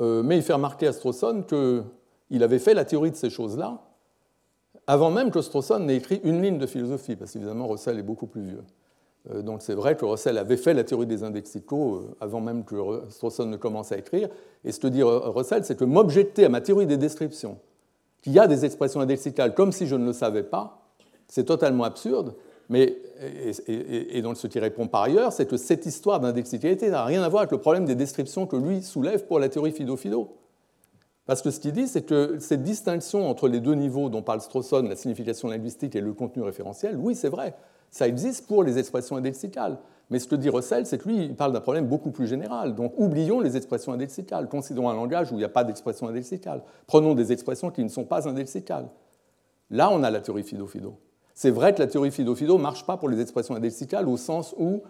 Euh, 0.00 0.22
mais 0.22 0.36
il 0.36 0.42
fait 0.42 0.52
remarquer 0.52 0.86
à 0.86 0.92
Strawson 0.92 1.44
qu'il 2.32 2.42
avait 2.42 2.58
fait 2.58 2.72
la 2.72 2.86
théorie 2.86 3.10
de 3.10 3.16
ces 3.16 3.28
choses-là 3.28 3.82
avant 4.86 5.10
même 5.10 5.30
que 5.30 5.42
Strawson 5.42 5.80
n'ait 5.80 5.96
écrit 5.96 6.20
une 6.24 6.40
ligne 6.40 6.58
de 6.58 6.66
philosophie, 6.66 7.14
parce 7.14 7.32
qu'évidemment 7.32 7.68
Russell 7.68 7.98
est 7.98 8.02
beaucoup 8.02 8.26
plus 8.26 8.42
vieux. 8.42 8.64
Euh, 9.30 9.42
donc 9.42 9.60
c'est 9.60 9.74
vrai 9.74 9.96
que 9.96 10.04
Russell 10.06 10.38
avait 10.38 10.56
fait 10.56 10.72
la 10.72 10.82
théorie 10.82 11.06
des 11.06 11.24
indexicaux 11.24 11.96
euh, 11.96 12.16
avant 12.20 12.40
même 12.40 12.64
que 12.64 13.02
Strawson 13.10 13.46
ne 13.46 13.56
commence 13.58 13.92
à 13.92 13.98
écrire. 13.98 14.30
Et 14.64 14.72
ce 14.72 14.80
que 14.80 14.86
dit 14.86 15.02
Russell, 15.02 15.64
c'est 15.64 15.78
que 15.78 15.84
m'objecter 15.84 16.46
à 16.46 16.48
ma 16.48 16.62
théorie 16.62 16.86
des 16.86 16.96
descriptions 16.96 17.58
qu'il 18.22 18.32
y 18.32 18.38
a 18.38 18.46
des 18.46 18.64
expressions 18.64 19.00
indexicales 19.00 19.54
comme 19.54 19.70
si 19.70 19.86
je 19.86 19.94
ne 19.94 20.06
le 20.06 20.12
savais 20.14 20.42
pas, 20.42 20.88
c'est 21.28 21.44
totalement 21.44 21.84
absurde. 21.84 22.34
Mais, 22.68 22.96
et, 23.68 24.22
donc 24.22 24.38
ce 24.38 24.46
qui 24.46 24.58
répond 24.58 24.88
par 24.88 25.02
ailleurs, 25.02 25.32
c'est 25.32 25.46
que 25.46 25.58
cette 25.58 25.84
histoire 25.84 26.20
d'indexicalité 26.20 26.88
n'a 26.88 27.04
rien 27.04 27.22
à 27.22 27.28
voir 27.28 27.42
avec 27.42 27.52
le 27.52 27.58
problème 27.58 27.84
des 27.84 27.94
descriptions 27.94 28.46
que 28.46 28.56
lui 28.56 28.82
soulève 28.82 29.26
pour 29.26 29.38
la 29.38 29.48
théorie 29.48 29.72
Fido-Fido. 29.72 30.30
Parce 31.32 31.40
que 31.40 31.50
ce 31.50 31.60
qu'il 31.60 31.72
dit, 31.72 31.88
c'est 31.88 32.02
que 32.02 32.36
cette 32.40 32.62
distinction 32.62 33.26
entre 33.26 33.48
les 33.48 33.60
deux 33.60 33.72
niveaux 33.72 34.10
dont 34.10 34.20
parle 34.20 34.42
Strawson, 34.42 34.82
la 34.82 34.96
signification 34.96 35.48
linguistique 35.48 35.96
et 35.96 36.02
le 36.02 36.12
contenu 36.12 36.42
référentiel, 36.42 36.94
oui, 36.98 37.14
c'est 37.14 37.30
vrai, 37.30 37.54
ça 37.90 38.06
existe 38.06 38.46
pour 38.46 38.62
les 38.62 38.78
expressions 38.78 39.16
indexicales. 39.16 39.78
Mais 40.10 40.18
ce 40.18 40.28
que 40.28 40.34
dit 40.34 40.50
Russell, 40.50 40.84
c'est 40.84 40.98
que 40.98 41.08
lui, 41.08 41.24
il 41.24 41.34
parle 41.34 41.54
d'un 41.54 41.62
problème 41.62 41.86
beaucoup 41.86 42.10
plus 42.10 42.26
général. 42.26 42.74
Donc 42.74 42.92
oublions 42.98 43.40
les 43.40 43.56
expressions 43.56 43.94
indexicales. 43.94 44.46
Considérons 44.46 44.90
un 44.90 44.94
langage 44.94 45.32
où 45.32 45.36
il 45.36 45.38
n'y 45.38 45.44
a 45.44 45.48
pas 45.48 45.64
d'expression 45.64 46.06
indexicale. 46.06 46.60
Prenons 46.86 47.14
des 47.14 47.32
expressions 47.32 47.70
qui 47.70 47.82
ne 47.82 47.88
sont 47.88 48.04
pas 48.04 48.28
indexicales. 48.28 48.90
Là, 49.70 49.88
on 49.90 50.02
a 50.02 50.10
la 50.10 50.20
théorie 50.20 50.42
Fido-Fido. 50.42 50.98
C'est 51.34 51.50
vrai 51.50 51.74
que 51.74 51.78
la 51.78 51.86
théorie 51.86 52.10
Fido-Fido 52.10 52.58
ne 52.58 52.62
marche 52.62 52.84
pas 52.84 52.98
pour 52.98 53.08
les 53.08 53.22
expressions 53.22 53.54
indexicales 53.54 54.06
au 54.06 54.18
sens 54.18 54.54
où 54.58 54.82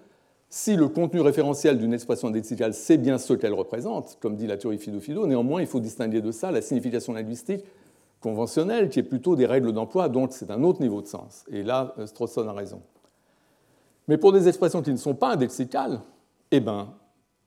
si 0.55 0.77
le 0.77 0.87
contenu 0.87 1.23
référentiel 1.23 1.79
d'une 1.79 1.95
expression 1.95 2.29
indexicale, 2.29 2.75
c'est 2.75 2.99
bien 2.99 3.17
ce 3.17 3.33
qu'elle 3.33 3.55
représente, 3.55 4.19
comme 4.21 4.37
dit 4.37 4.47
la 4.47 4.59
théorie 4.59 4.77
Fido-Fido, 4.77 5.27
néanmoins, 5.27 5.63
il 5.63 5.67
faut 5.67 5.81
distinguer 5.81 6.21
de 6.21 6.31
ça 6.31 6.51
la 6.51 6.61
signification 6.61 7.15
linguistique 7.15 7.65
conventionnelle, 8.21 8.91
qui 8.91 8.99
est 8.99 9.03
plutôt 9.03 9.35
des 9.35 9.47
règles 9.47 9.73
d'emploi, 9.73 10.11
donc 10.11 10.35
c'est 10.35 10.51
un 10.51 10.63
autre 10.63 10.83
niveau 10.83 11.01
de 11.01 11.07
sens. 11.07 11.47
Et 11.51 11.63
là, 11.63 11.95
Strawson 12.05 12.47
a 12.49 12.53
raison. 12.53 12.83
Mais 14.09 14.19
pour 14.19 14.31
des 14.31 14.47
expressions 14.47 14.83
qui 14.83 14.93
ne 14.93 14.99
sont 14.99 15.15
pas 15.15 15.33
indexicales, 15.33 16.03
eh 16.51 16.61
bien, 16.61 16.93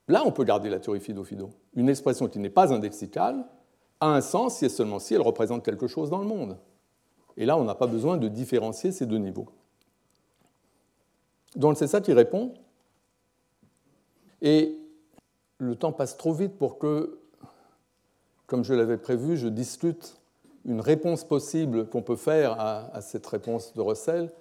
là, 0.07 0.23
on 0.25 0.31
peut 0.31 0.43
garder 0.43 0.71
la 0.71 0.79
théorie 0.79 0.99
Fido-Fido. 0.99 1.51
Une 1.75 1.89
expression 1.89 2.27
qui 2.27 2.39
n'est 2.39 2.49
pas 2.49 2.73
indexicale 2.73 3.45
a 3.99 4.07
un 4.15 4.21
sens 4.21 4.57
si 4.57 4.65
et 4.65 4.69
seulement 4.69 4.97
si 4.97 5.13
elle 5.13 5.21
représente 5.21 5.63
quelque 5.63 5.85
chose 5.85 6.09
dans 6.09 6.21
le 6.21 6.27
monde. 6.27 6.57
Et 7.37 7.45
là, 7.45 7.55
on 7.55 7.65
n'a 7.65 7.75
pas 7.75 7.85
besoin 7.85 8.17
de 8.17 8.27
différencier 8.27 8.91
ces 8.91 9.05
deux 9.05 9.19
niveaux. 9.19 9.45
Donc 11.55 11.77
c'est 11.77 11.85
ça 11.85 12.01
qui 12.01 12.11
répond. 12.11 12.55
Et 14.41 14.77
le 15.57 15.75
temps 15.75 15.91
passe 15.91 16.17
trop 16.17 16.33
vite 16.33 16.57
pour 16.57 16.77
que, 16.77 17.17
comme 18.47 18.63
je 18.63 18.73
l'avais 18.73 18.97
prévu, 18.97 19.37
je 19.37 19.47
discute 19.47 20.17
une 20.65 20.81
réponse 20.81 21.23
possible 21.23 21.87
qu'on 21.87 22.01
peut 22.01 22.15
faire 22.15 22.59
à, 22.59 23.01
cette 23.01 23.25
réponse 23.25 23.73
de 23.73 23.81
Russell, 23.81 24.31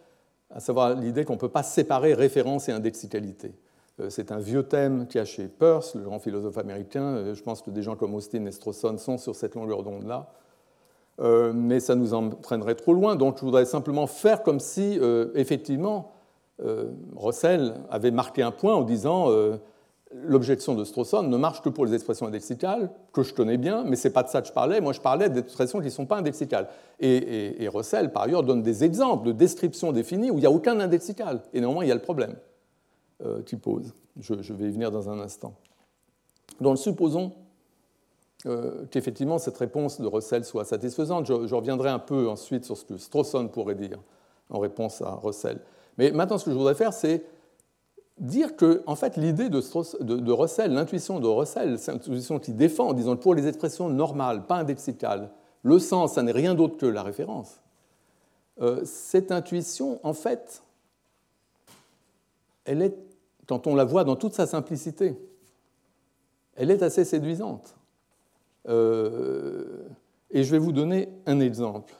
à 0.50 0.60
savoir 0.60 0.94
l'idée 0.94 1.24
qu'on 1.24 1.34
ne 1.34 1.38
peut 1.38 1.48
pas 1.48 1.62
séparer 1.62 2.14
référence 2.14 2.68
et 2.68 2.72
indexicalité. 2.72 3.52
Euh, 4.00 4.10
c'est 4.10 4.32
un 4.32 4.38
vieux 4.38 4.62
thème 4.62 5.06
qui 5.06 5.18
a 5.18 5.24
chez 5.24 5.48
Peirce, 5.48 5.94
le 5.94 6.02
grand 6.02 6.18
philosophe 6.18 6.58
américain. 6.58 7.02
Euh, 7.02 7.34
je 7.34 7.42
pense 7.42 7.62
que 7.62 7.70
des 7.70 7.82
gens 7.82 7.94
comme 7.94 8.14
Austin 8.14 8.44
et 8.46 8.52
Strawson 8.52 8.96
sont 8.98 9.18
sur 9.18 9.34
cette 9.34 9.54
longueur 9.54 9.82
d'onde-là. 9.82 10.32
Euh, 11.20 11.52
mais 11.54 11.78
ça 11.78 11.94
nous 11.94 12.14
entraînerait 12.14 12.74
trop 12.74 12.92
loin. 12.92 13.16
Donc 13.16 13.36
je 13.38 13.44
voudrais 13.44 13.66
simplement 13.66 14.06
faire 14.06 14.42
comme 14.42 14.60
si, 14.60 14.98
effectivement, 15.34 16.10
Russell 17.16 17.74
avait 17.90 18.12
marqué 18.12 18.42
un 18.42 18.52
point 18.52 18.74
en 18.74 18.82
disant 18.82 19.28
l'objection 20.22 20.74
de 20.74 20.84
Strawson 20.84 21.24
ne 21.24 21.36
marche 21.36 21.60
que 21.60 21.68
pour 21.68 21.84
les 21.84 21.94
expressions 21.94 22.26
indexicales, 22.26 22.90
que 23.12 23.22
je 23.22 23.34
connais 23.34 23.56
bien, 23.56 23.84
mais 23.84 23.96
ce 23.96 24.06
n'est 24.06 24.14
pas 24.14 24.22
de 24.22 24.28
ça 24.28 24.40
que 24.40 24.48
je 24.48 24.52
parlais. 24.52 24.80
Moi, 24.80 24.92
je 24.92 25.00
parlais 25.00 25.28
d'expressions 25.28 25.80
qui 25.80 25.86
ne 25.86 25.90
sont 25.90 26.06
pas 26.06 26.18
indexicales. 26.18 26.68
Et, 27.00 27.68
Russell, 27.72 28.12
par 28.12 28.22
ailleurs, 28.22 28.44
donne 28.44 28.62
des 28.62 28.84
exemples 28.84 29.26
de 29.26 29.32
descriptions 29.32 29.92
définies 29.92 30.30
où 30.30 30.34
il 30.34 30.40
n'y 30.40 30.46
a 30.46 30.50
aucun 30.50 30.78
indexical. 30.78 31.42
Et 31.52 31.60
néanmoins, 31.60 31.84
il 31.84 31.88
y 31.88 31.92
a 31.92 31.96
le 31.96 32.00
problème 32.00 32.36
euh, 33.24 33.42
tu 33.44 33.56
poses. 33.56 33.92
Je, 34.20 34.34
vais 34.34 34.68
y 34.68 34.70
venir 34.70 34.90
dans 34.90 35.08
un 35.08 35.18
instant. 35.20 35.54
Donc, 36.60 36.78
supposons 36.78 37.32
euh, 38.46 38.84
qu'effectivement 38.90 39.38
cette 39.38 39.56
réponse 39.56 40.00
de 40.00 40.06
Russell 40.06 40.44
soit 40.44 40.64
satisfaisante. 40.64 41.26
Je, 41.26 41.46
je, 41.46 41.54
reviendrai 41.54 41.90
un 41.90 41.98
peu 41.98 42.28
ensuite 42.28 42.64
sur 42.64 42.76
ce 42.76 42.84
que 42.84 42.96
Strawson 42.96 43.48
pourrait 43.48 43.74
dire 43.74 43.98
en 44.50 44.58
réponse 44.58 45.00
à 45.00 45.14
Russell. 45.14 45.60
Mais 45.96 46.10
maintenant, 46.10 46.38
ce 46.38 46.44
que 46.44 46.50
je 46.50 46.56
voudrais 46.56 46.74
faire, 46.74 46.92
c'est 46.92 47.24
dire 48.18 48.56
que, 48.56 48.82
en 48.86 48.96
fait, 48.96 49.16
l'idée 49.16 49.48
de, 49.48 49.60
de, 50.02 50.32
Russell, 50.32 50.72
l'intuition 50.72 51.20
de 51.20 51.26
Russell, 51.26 51.78
c'est 51.78 51.92
une 51.92 51.98
intuition 51.98 52.38
qui 52.38 52.52
défend 52.52 52.88
en 52.88 52.92
disant 52.92 53.16
pour 53.16 53.34
les 53.34 53.46
expressions 53.46 53.88
normales, 53.88 54.46
pas 54.46 54.56
indexicales, 54.56 55.30
le 55.62 55.78
sens, 55.78 56.14
ça 56.14 56.22
n'est 56.22 56.32
rien 56.32 56.54
d'autre 56.54 56.76
que 56.76 56.86
la 56.86 57.02
référence. 57.02 57.60
Euh, 58.60 58.84
cette 58.84 59.32
intuition, 59.32 59.98
en 60.02 60.12
fait, 60.12 60.62
elle 62.64 62.82
est, 62.82 62.94
quand 63.46 63.66
on 63.66 63.74
la 63.74 63.84
voit 63.84 64.04
dans 64.04 64.16
toute 64.16 64.34
sa 64.34 64.46
simplicité, 64.46 65.18
elle 66.54 66.70
est 66.70 66.82
assez 66.82 67.04
séduisante. 67.04 67.74
Euh, 68.68 69.88
et 70.30 70.44
je 70.44 70.50
vais 70.50 70.58
vous 70.58 70.72
donner 70.72 71.08
un 71.26 71.40
exemple. 71.40 71.94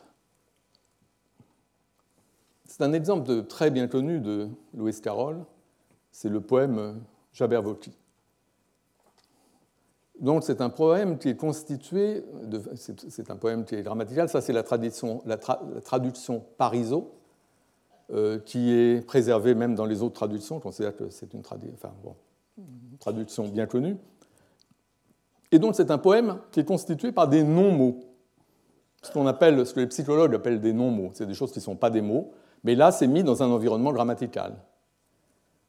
C'est 2.66 2.82
un 2.82 2.92
exemple 2.92 3.44
très 3.44 3.70
bien 3.70 3.88
connu 3.88 4.20
de 4.20 4.48
Louis 4.74 4.94
Carroll 5.00 5.44
c'est 6.14 6.28
le 6.28 6.40
poème 6.40 7.00
Jabberwocky. 7.32 7.90
Donc 10.20 10.44
c'est 10.44 10.60
un 10.60 10.70
poème 10.70 11.18
qui 11.18 11.28
est 11.28 11.36
constitué, 11.36 12.24
c'est 13.08 13.32
un 13.32 13.36
poème 13.36 13.64
qui 13.64 13.74
est 13.74 13.82
grammatical, 13.82 14.28
ça 14.28 14.40
c'est 14.40 14.52
la, 14.52 14.62
la, 15.26 15.36
traduction 15.80 16.44
pariso, 16.56 17.12
euh, 18.12 18.38
qui 18.38 18.72
est 18.72 19.04
préservée 19.04 19.56
même 19.56 19.74
dans 19.74 19.86
les 19.86 20.02
autres 20.02 20.14
traductions, 20.14 20.58
on 20.58 20.60
considère 20.60 20.96
que 20.96 21.10
c'est 21.10 21.34
une, 21.34 21.42
traduction 23.00 23.48
bien 23.48 23.66
connue. 23.66 23.96
Et 25.50 25.58
donc 25.58 25.74
c'est 25.74 25.90
un 25.90 25.98
poème 25.98 26.38
qui 26.52 26.60
est 26.60 26.64
constitué 26.64 27.10
par 27.10 27.26
des 27.26 27.42
non-mots, 27.42 27.98
ce 29.02 29.10
qu'on 29.10 29.26
appelle, 29.26 29.66
ce 29.66 29.74
que 29.74 29.80
les 29.80 29.88
psychologues 29.88 30.36
appellent 30.36 30.60
des 30.60 30.72
non-mots, 30.72 31.10
c'est 31.14 31.26
des 31.26 31.34
choses 31.34 31.50
qui 31.50 31.58
ne 31.58 31.64
sont 31.64 31.76
pas 31.76 31.90
des 31.90 32.02
mots, 32.02 32.30
mais 32.62 32.76
là 32.76 32.92
c'est 32.92 33.08
mis 33.08 33.24
dans 33.24 33.42
un 33.42 33.48
environnement 33.48 33.92
grammatical. 33.92 34.54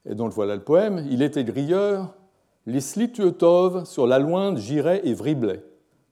Et 0.06 0.16
donc 0.16 0.32
voilà 0.34 0.56
le 0.56 0.64
poème. 0.64 1.06
Il 1.10 1.22
était 1.22 1.44
grilleur, 1.44 2.14
les 2.66 2.82
slituetov 2.82 3.86
sur 3.86 4.08
la 4.08 4.20
lointe 4.20 4.58
girait 4.58 5.02
et 5.04 5.14
vriblait. 5.14 5.64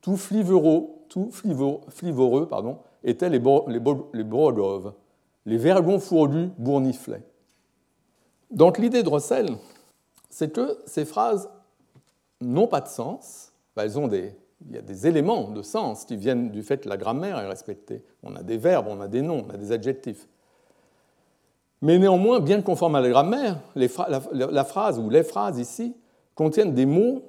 Tout 0.01 0.17
flivoreux, 0.17 0.87
tout 1.09 1.31
flivoreux 1.31 2.49
étaient 3.03 3.29
les, 3.29 3.39
les, 3.39 4.23
les 5.45 5.57
vergons 5.57 5.99
fourdus 5.99 6.49
bourniflaient. 6.57 7.23
Donc 8.51 8.77
l'idée 8.77 9.03
de 9.03 9.09
Russell, 9.09 9.49
c'est 10.29 10.51
que 10.51 10.77
ces 10.85 11.05
phrases 11.05 11.49
n'ont 12.41 12.67
pas 12.67 12.81
de 12.81 12.87
sens. 12.87 13.51
elles 13.75 13.97
ont 13.97 14.07
des, 14.07 14.35
il 14.67 14.75
y 14.75 14.77
a 14.77 14.81
des 14.81 15.07
éléments 15.07 15.49
de 15.49 15.61
sens 15.61 16.05
qui 16.05 16.15
viennent 16.15 16.49
du 16.51 16.63
fait 16.63 16.79
que 16.79 16.89
la 16.89 16.97
grammaire 16.97 17.39
est 17.39 17.47
respectée. 17.47 18.03
On 18.21 18.35
a 18.35 18.43
des 18.43 18.57
verbes, 18.57 18.87
on 18.89 19.01
a 19.01 19.07
des 19.07 19.21
noms, 19.21 19.45
on 19.47 19.53
a 19.53 19.57
des 19.57 19.71
adjectifs. 19.71 20.27
Mais 21.83 21.99
néanmoins, 21.99 22.39
bien 22.39 22.61
conforme 22.61 22.95
à 22.95 23.01
la 23.01 23.09
grammaire, 23.09 23.59
la, 23.75 24.63
phrase 24.63 24.97
ou 24.97 25.09
les 25.09 25.21
phrases 25.21 25.59
ici 25.59 25.93
contiennent 26.33 26.73
des 26.73 26.85
mots 26.85 27.21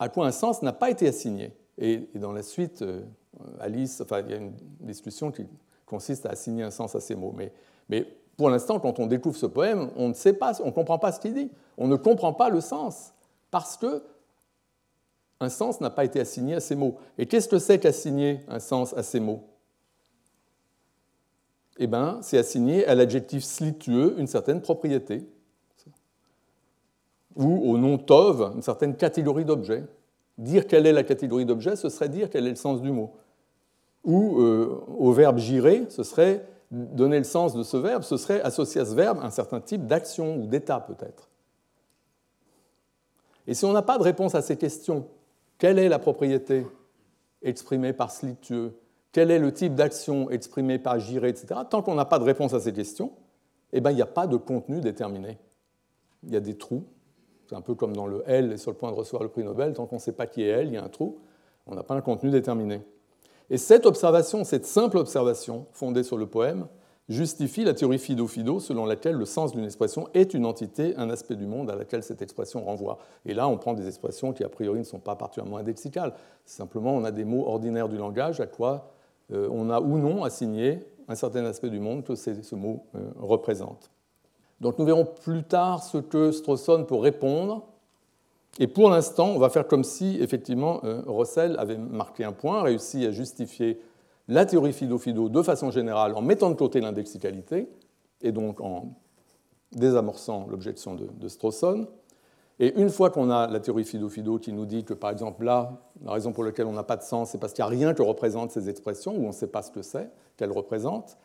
à 0.00 0.08
quoi 0.08 0.26
un 0.26 0.32
sens 0.32 0.60
n'a 0.60 0.72
pas 0.72 0.90
été 0.90 1.06
assigné. 1.06 1.52
Et, 1.78 2.08
dans 2.16 2.32
la 2.32 2.42
suite, 2.42 2.82
euh, 2.82 3.02
Alice, 3.60 4.00
enfin, 4.00 4.22
il 4.26 4.30
y 4.32 4.34
a 4.34 4.38
une 4.38 4.54
discussion 4.80 5.30
qui 5.30 5.46
consiste 5.86 6.26
à 6.26 6.30
assigner 6.30 6.64
un 6.64 6.72
sens 6.72 6.96
à 6.96 7.00
ces 7.00 7.14
mots. 7.14 7.32
Mais, 7.36 7.52
mais 7.88 8.04
pour 8.36 8.50
l'instant, 8.50 8.80
quand 8.80 8.98
on 8.98 9.06
découvre 9.06 9.36
ce 9.36 9.46
poème, 9.46 9.90
on 9.94 10.08
ne 10.08 10.14
sait 10.14 10.32
pas, 10.32 10.60
on 10.62 10.66
ne 10.66 10.72
comprend 10.72 10.98
pas 10.98 11.12
ce 11.12 11.20
qu'il 11.20 11.34
dit. 11.34 11.52
On 11.78 11.86
ne 11.86 11.94
comprend 11.94 12.32
pas 12.32 12.48
le 12.48 12.60
sens 12.60 13.14
parce 13.52 13.76
que 13.76 14.02
un 15.38 15.48
sens 15.48 15.80
n'a 15.80 15.90
pas 15.90 16.04
été 16.04 16.18
assigné 16.18 16.56
à 16.56 16.60
ces 16.60 16.74
mots. 16.74 16.96
Et 17.18 17.26
qu'est-ce 17.26 17.46
que 17.46 17.60
c'est 17.60 17.78
qu'assigner 17.78 18.40
un 18.48 18.58
sens 18.58 18.94
à 18.94 19.04
ces 19.04 19.20
mots? 19.20 19.44
Eh 21.78 21.86
ben, 21.86 22.18
c'est 22.22 22.38
assigner 22.38 22.86
à 22.86 22.94
l'adjectif 22.94 23.44
slitueux 23.44 24.14
une 24.18 24.26
certaine 24.26 24.60
propriété, 24.60 25.26
ou 27.34 27.72
au 27.72 27.78
nom 27.78 27.98
tov 27.98 28.52
une 28.54 28.62
certaine 28.62 28.96
catégorie 28.96 29.44
d'objets. 29.44 29.84
Dire 30.38 30.66
quelle 30.66 30.86
est 30.86 30.92
la 30.92 31.02
catégorie 31.02 31.46
d'objets, 31.46 31.76
ce 31.76 31.88
serait 31.88 32.08
dire 32.08 32.28
quel 32.30 32.46
est 32.46 32.50
le 32.50 32.56
sens 32.56 32.82
du 32.82 32.90
mot. 32.90 33.14
Ou 34.04 34.40
euh, 34.40 34.84
au 34.98 35.12
verbe 35.12 35.38
girer, 35.38 35.86
ce 35.88 36.02
serait 36.02 36.44
donner 36.70 37.18
le 37.18 37.24
sens 37.24 37.54
de 37.54 37.62
ce 37.62 37.76
verbe, 37.76 38.02
ce 38.02 38.16
serait 38.16 38.40
associer 38.40 38.80
à 38.80 38.86
ce 38.86 38.94
verbe 38.94 39.18
un 39.22 39.30
certain 39.30 39.60
type 39.60 39.86
d'action 39.86 40.36
ou 40.36 40.46
d'état 40.46 40.80
peut-être. 40.80 41.28
Et 43.46 43.54
si 43.54 43.64
on 43.64 43.72
n'a 43.72 43.82
pas 43.82 43.98
de 43.98 44.02
réponse 44.02 44.34
à 44.34 44.42
ces 44.42 44.56
questions, 44.56 45.06
quelle 45.58 45.78
est 45.78 45.88
la 45.88 45.98
propriété 45.98 46.66
exprimée 47.42 47.92
par 47.92 48.10
slitueux 48.10 48.74
quel 49.12 49.30
est 49.30 49.38
le 49.38 49.52
type 49.52 49.74
d'action 49.74 50.30
exprimé 50.30 50.78
par 50.78 50.98
Giré, 50.98 51.28
etc. 51.28 51.60
Tant 51.68 51.82
qu'on 51.82 51.94
n'a 51.94 52.06
pas 52.06 52.18
de 52.18 52.24
réponse 52.24 52.54
à 52.54 52.60
ces 52.60 52.72
questions, 52.72 53.12
eh 53.72 53.80
ben, 53.80 53.90
il 53.90 53.96
n'y 53.96 54.02
a 54.02 54.06
pas 54.06 54.26
de 54.26 54.36
contenu 54.36 54.80
déterminé. 54.80 55.38
Il 56.24 56.32
y 56.32 56.36
a 56.36 56.40
des 56.40 56.56
trous. 56.56 56.84
C'est 57.46 57.54
un 57.54 57.60
peu 57.60 57.74
comme 57.74 57.94
dans 57.94 58.06
le 58.06 58.22
L 58.26 58.52
est 58.52 58.56
sur 58.56 58.70
le 58.70 58.76
point 58.76 58.90
de 58.90 58.96
recevoir 58.96 59.22
le 59.22 59.28
prix 59.28 59.44
Nobel. 59.44 59.74
Tant 59.74 59.86
qu'on 59.86 59.96
ne 59.96 60.00
sait 60.00 60.12
pas 60.12 60.26
qui 60.26 60.42
est 60.42 60.48
L, 60.48 60.68
il 60.68 60.74
y 60.74 60.76
a 60.76 60.84
un 60.84 60.88
trou. 60.88 61.18
On 61.66 61.74
n'a 61.74 61.82
pas 61.82 61.94
un 61.94 62.00
contenu 62.00 62.30
déterminé. 62.30 62.80
Et 63.50 63.58
cette 63.58 63.84
observation, 63.84 64.44
cette 64.44 64.64
simple 64.64 64.96
observation 64.96 65.66
fondée 65.72 66.02
sur 66.02 66.16
le 66.16 66.26
poème, 66.26 66.66
justifie 67.08 67.64
la 67.64 67.74
théorie 67.74 67.98
Fido-Fido 67.98 68.60
selon 68.60 68.86
laquelle 68.86 69.16
le 69.16 69.26
sens 69.26 69.52
d'une 69.52 69.64
expression 69.64 70.08
est 70.14 70.32
une 70.32 70.46
entité, 70.46 70.94
un 70.96 71.10
aspect 71.10 71.36
du 71.36 71.46
monde 71.46 71.70
à 71.70 71.76
laquelle 71.76 72.02
cette 72.02 72.22
expression 72.22 72.64
renvoie. 72.64 72.98
Et 73.26 73.34
là, 73.34 73.48
on 73.48 73.58
prend 73.58 73.74
des 73.74 73.86
expressions 73.86 74.32
qui, 74.32 74.44
a 74.44 74.48
priori, 74.48 74.78
ne 74.78 74.84
sont 74.84 75.00
pas 75.00 75.16
particulièrement 75.16 75.58
indexicales. 75.58 76.14
Simplement, 76.46 76.94
on 76.94 77.04
a 77.04 77.10
des 77.10 77.24
mots 77.24 77.46
ordinaires 77.46 77.88
du 77.88 77.98
langage 77.98 78.40
à 78.40 78.46
quoi 78.46 78.94
on 79.50 79.70
a 79.70 79.80
ou 79.80 79.98
non 79.98 80.24
assigné 80.24 80.84
un 81.08 81.14
certain 81.14 81.44
aspect 81.44 81.70
du 81.70 81.80
monde 81.80 82.04
que 82.04 82.14
ce 82.14 82.54
mot 82.54 82.86
euh, 82.94 83.10
représente. 83.18 83.90
Donc 84.60 84.78
nous 84.78 84.84
verrons 84.84 85.04
plus 85.04 85.42
tard 85.42 85.82
ce 85.82 85.98
que 85.98 86.32
Strawson 86.32 86.84
peut 86.84 86.96
répondre. 86.96 87.66
Et 88.58 88.66
pour 88.66 88.90
l'instant, 88.90 89.30
on 89.30 89.38
va 89.38 89.48
faire 89.48 89.66
comme 89.66 89.82
si, 89.82 90.18
effectivement, 90.20 90.80
euh, 90.84 91.02
Russell 91.06 91.56
avait 91.58 91.78
marqué 91.78 92.24
un 92.24 92.32
point, 92.32 92.62
réussi 92.62 93.06
à 93.06 93.10
justifier 93.10 93.80
la 94.28 94.46
théorie 94.46 94.72
Fido-Fido 94.72 95.28
de 95.28 95.42
façon 95.42 95.70
générale 95.70 96.14
en 96.14 96.22
mettant 96.22 96.50
de 96.50 96.54
côté 96.54 96.80
l'indexicalité, 96.80 97.68
et 98.20 98.30
donc 98.30 98.60
en 98.60 98.94
désamorçant 99.72 100.46
l'objection 100.48 100.94
de, 100.94 101.08
de 101.18 101.28
Strawson. 101.28 101.88
Et 102.62 102.80
une 102.80 102.90
fois 102.90 103.10
qu'on 103.10 103.28
a 103.28 103.48
la 103.48 103.58
théorie 103.58 103.82
Fido-Fido 103.82 104.38
qui 104.38 104.52
nous 104.52 104.66
dit 104.66 104.84
que, 104.84 104.94
par 104.94 105.10
exemple, 105.10 105.44
là, 105.44 105.82
la 106.04 106.12
raison 106.12 106.30
pour 106.30 106.44
laquelle 106.44 106.66
on 106.66 106.72
n'a 106.72 106.84
pas 106.84 106.96
de 106.96 107.02
sens, 107.02 107.30
c'est 107.30 107.38
parce 107.38 107.52
qu'il 107.52 107.64
n'y 107.64 107.66
a 107.66 107.70
rien 107.70 107.92
que 107.92 108.02
représentent 108.02 108.52
ces 108.52 108.68
expressions, 108.68 109.16
ou 109.16 109.24
on 109.24 109.28
ne 109.28 109.32
sait 109.32 109.48
pas 109.48 109.62
ce 109.62 109.72
que 109.72 109.82
c'est, 109.82 110.08
qu'elles 110.36 110.52
représentent, 110.52 111.18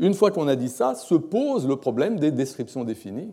une 0.00 0.14
fois 0.14 0.32
qu'on 0.32 0.48
a 0.48 0.56
dit 0.56 0.68
ça, 0.68 0.96
se 0.96 1.14
pose 1.14 1.68
le 1.68 1.76
problème 1.76 2.18
des 2.18 2.32
descriptions 2.32 2.82
définies 2.82 3.32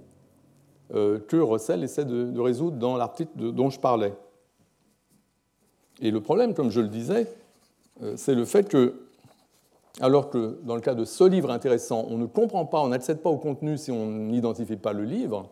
euh, 0.93 1.17
que 1.17 1.37
Russell 1.37 1.83
essaie 1.83 2.05
de, 2.05 2.39
résoudre 2.39 2.77
dans 2.77 2.95
l'article 2.95 3.31
dont 3.35 3.71
je 3.71 3.79
parlais. 3.79 4.13
Et 5.99 6.11
le 6.11 6.21
problème, 6.21 6.53
comme 6.53 6.69
je 6.69 6.81
le 6.81 6.89
disais, 6.89 7.25
euh, 8.03 8.13
c'est 8.17 8.35
le 8.35 8.45
fait 8.45 8.69
que, 8.69 9.01
alors 9.99 10.29
que 10.29 10.59
dans 10.61 10.75
le 10.75 10.81
cas 10.81 10.93
de 10.93 11.05
ce 11.05 11.23
livre 11.23 11.49
intéressant, 11.49 12.05
on 12.07 12.19
ne 12.19 12.27
comprend 12.27 12.67
pas, 12.67 12.81
on 12.81 12.89
n'accède 12.89 13.23
pas 13.23 13.31
au 13.31 13.37
contenu 13.37 13.79
si 13.79 13.89
on 13.89 14.05
n'identifie 14.05 14.77
pas 14.77 14.93
le 14.93 15.05
livre, 15.05 15.49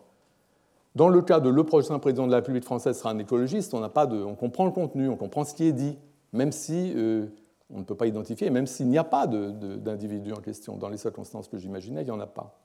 dans 0.94 1.08
le 1.08 1.22
cas 1.22 1.40
de 1.40 1.48
le 1.48 1.64
prochain 1.64 1.98
président 1.98 2.26
de 2.26 2.32
la 2.32 2.38
République 2.38 2.64
française 2.64 2.98
sera 2.98 3.10
un 3.10 3.18
écologiste, 3.18 3.74
on, 3.74 3.88
pas 3.88 4.06
de, 4.06 4.22
on 4.22 4.34
comprend 4.34 4.64
le 4.64 4.72
contenu, 4.72 5.08
on 5.08 5.16
comprend 5.16 5.44
ce 5.44 5.54
qui 5.54 5.64
est 5.64 5.72
dit, 5.72 5.96
même 6.32 6.52
si 6.52 6.92
euh, 6.96 7.26
on 7.72 7.78
ne 7.78 7.84
peut 7.84 7.94
pas 7.94 8.06
identifier, 8.06 8.50
même 8.50 8.66
s'il 8.66 8.88
n'y 8.88 8.98
a 8.98 9.04
pas 9.04 9.26
d'individu 9.26 10.32
en 10.32 10.40
question. 10.40 10.76
Dans 10.76 10.88
les 10.88 10.96
circonstances 10.96 11.48
que 11.48 11.58
j'imaginais, 11.58 12.02
il 12.02 12.06
n'y 12.06 12.10
en 12.10 12.20
a 12.20 12.26
pas. 12.26 12.58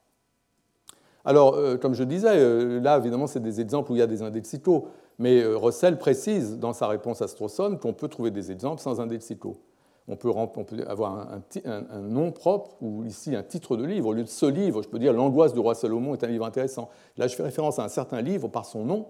Alors, 1.23 1.55
euh, 1.55 1.77
comme 1.77 1.93
je 1.93 2.03
disais, 2.03 2.29
euh, 2.31 2.79
là, 2.79 2.97
évidemment, 2.97 3.27
c'est 3.27 3.39
des 3.39 3.61
exemples 3.61 3.91
où 3.91 3.95
il 3.95 3.99
y 3.99 4.03
a 4.03 4.07
des 4.07 4.21
indexicaux, 4.21 4.87
mais 5.17 5.43
Russell 5.45 5.97
précise 5.97 6.57
dans 6.59 6.73
sa 6.73 6.87
réponse 6.87 7.21
à 7.21 7.27
Strawson 7.27 7.77
qu'on 7.81 7.93
peut 7.93 8.07
trouver 8.07 8.31
des 8.31 8.51
exemples 8.51 8.81
sans 8.81 8.99
indexicaux 8.99 9.57
on 10.07 10.15
peut, 10.15 10.31
avoir 10.87 11.27
un, 11.65 12.01
nom 12.01 12.31
propre 12.31 12.75
ou 12.81 13.03
ici 13.05 13.35
un 13.35 13.41
titre 13.41 13.75
de 13.75 13.83
livre. 13.83 14.09
Au 14.09 14.13
lieu 14.13 14.23
de 14.23 14.29
ce 14.29 14.45
livre, 14.45 14.83
je 14.83 14.87
peux 14.87 14.99
dire 14.99 15.13
L'angoisse 15.13 15.53
du 15.53 15.59
roi 15.59 15.73
Salomon 15.73 16.13
est 16.13 16.23
un 16.23 16.27
livre 16.27 16.45
intéressant. 16.45 16.89
Là, 17.17 17.27
je 17.27 17.35
fais 17.35 17.43
référence 17.43 17.79
à 17.79 17.83
un 17.83 17.89
certain 17.89 18.21
livre 18.21 18.47
par 18.47 18.65
son 18.65 18.85
nom, 18.85 19.07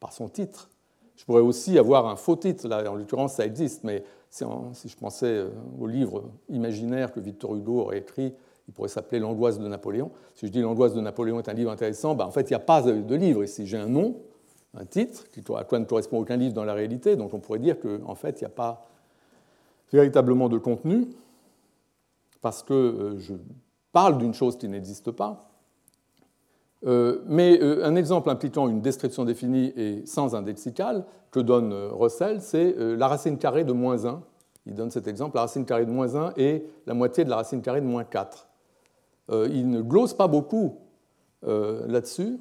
par 0.00 0.12
son 0.12 0.28
titre. 0.28 0.68
Je 1.14 1.24
pourrais 1.24 1.42
aussi 1.42 1.78
avoir 1.78 2.08
un 2.08 2.16
faux 2.16 2.36
titre, 2.36 2.66
là, 2.66 2.90
en 2.90 2.96
l'occurrence, 2.96 3.34
ça 3.34 3.46
existe, 3.46 3.84
mais 3.84 4.02
si 4.30 4.44
je 4.88 4.96
pensais 4.96 5.26
euh, 5.26 5.50
au 5.78 5.86
livre 5.86 6.24
imaginaire 6.48 7.12
que 7.12 7.20
Victor 7.20 7.54
Hugo 7.54 7.82
aurait 7.82 7.98
écrit, 7.98 8.34
il 8.66 8.74
pourrait 8.74 8.88
s'appeler 8.88 9.20
L'angoisse 9.20 9.58
de 9.58 9.68
Napoléon. 9.68 10.10
Si 10.34 10.46
je 10.46 10.50
dis 10.50 10.60
L'angoisse 10.60 10.94
de 10.94 11.00
Napoléon 11.00 11.38
est 11.38 11.48
un 11.48 11.52
livre 11.52 11.70
intéressant, 11.70 12.14
ben, 12.14 12.24
en 12.24 12.30
fait, 12.30 12.50
il 12.50 12.52
n'y 12.52 12.56
a 12.56 12.60
pas 12.60 12.82
de 12.82 13.14
livre 13.14 13.44
ici. 13.44 13.66
J'ai 13.66 13.76
un 13.76 13.88
nom, 13.88 14.16
un 14.74 14.86
titre, 14.86 15.26
à 15.56 15.64
quoi 15.64 15.78
ne 15.78 15.84
correspond 15.84 16.18
aucun 16.18 16.36
livre 16.36 16.54
dans 16.54 16.64
la 16.64 16.72
réalité, 16.72 17.14
donc 17.14 17.34
on 17.34 17.38
pourrait 17.38 17.58
dire 17.58 17.78
qu'en 17.78 17.98
en 18.06 18.14
fait, 18.14 18.40
il 18.40 18.44
n'y 18.44 18.46
a 18.46 18.54
pas 18.54 18.86
véritablement 19.92 20.48
de 20.48 20.58
contenu, 20.58 21.08
parce 22.40 22.62
que 22.62 22.72
euh, 22.72 23.18
je 23.18 23.34
parle 23.92 24.18
d'une 24.18 24.34
chose 24.34 24.56
qui 24.56 24.68
n'existe 24.68 25.10
pas. 25.10 25.48
Euh, 26.84 27.20
mais 27.26 27.60
euh, 27.62 27.84
un 27.84 27.94
exemple 27.94 28.28
impliquant 28.28 28.68
une 28.68 28.80
description 28.80 29.24
définie 29.24 29.72
et 29.76 30.04
sans 30.04 30.34
indexical 30.34 31.04
que 31.30 31.38
donne 31.38 31.72
Russell, 31.92 32.42
c'est 32.42 32.74
la 32.76 33.08
racine 33.08 33.38
carrée 33.38 33.64
de 33.64 33.72
moins 33.72 34.04
1. 34.04 34.20
Il 34.66 34.74
donne 34.74 34.90
cet 34.90 35.08
exemple, 35.08 35.36
la 35.36 35.42
racine 35.42 35.64
carrée 35.64 35.86
de 35.86 35.90
moins 35.90 36.14
1 36.14 36.34
est 36.36 36.66
la 36.86 36.92
moitié 36.92 37.24
de 37.24 37.30
la 37.30 37.36
racine 37.36 37.62
carrée 37.62 37.80
de 37.80 37.86
moins 37.86 38.04
4. 38.04 38.48
il 39.30 39.70
ne 39.70 39.80
glose 39.80 40.12
pas 40.12 40.28
beaucoup 40.28 40.76
là-dessus, 41.42 42.38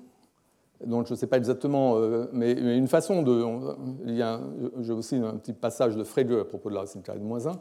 donc 0.86 1.08
je 1.08 1.14
ne 1.14 1.18
sais 1.18 1.28
pas 1.28 1.38
exactement, 1.38 1.98
euh, 1.98 2.28
mais, 2.32 2.54
une 2.54 2.88
façon 2.88 3.22
de. 3.24 3.46
il 4.06 4.16
y 4.16 4.22
a 4.22 4.42
j'ai 4.80 4.94
aussi 4.94 5.16
un 5.16 5.36
petit 5.38 5.54
passage 5.54 5.96
de 5.96 6.04
Frege 6.04 6.32
à 6.32 6.46
propos 6.46 6.70
de 6.70 6.76
la 6.76 6.82
racine 6.82 7.02
carrée 7.02 7.20
de 7.20 7.24
moins 7.24 7.48
1, 7.48 7.52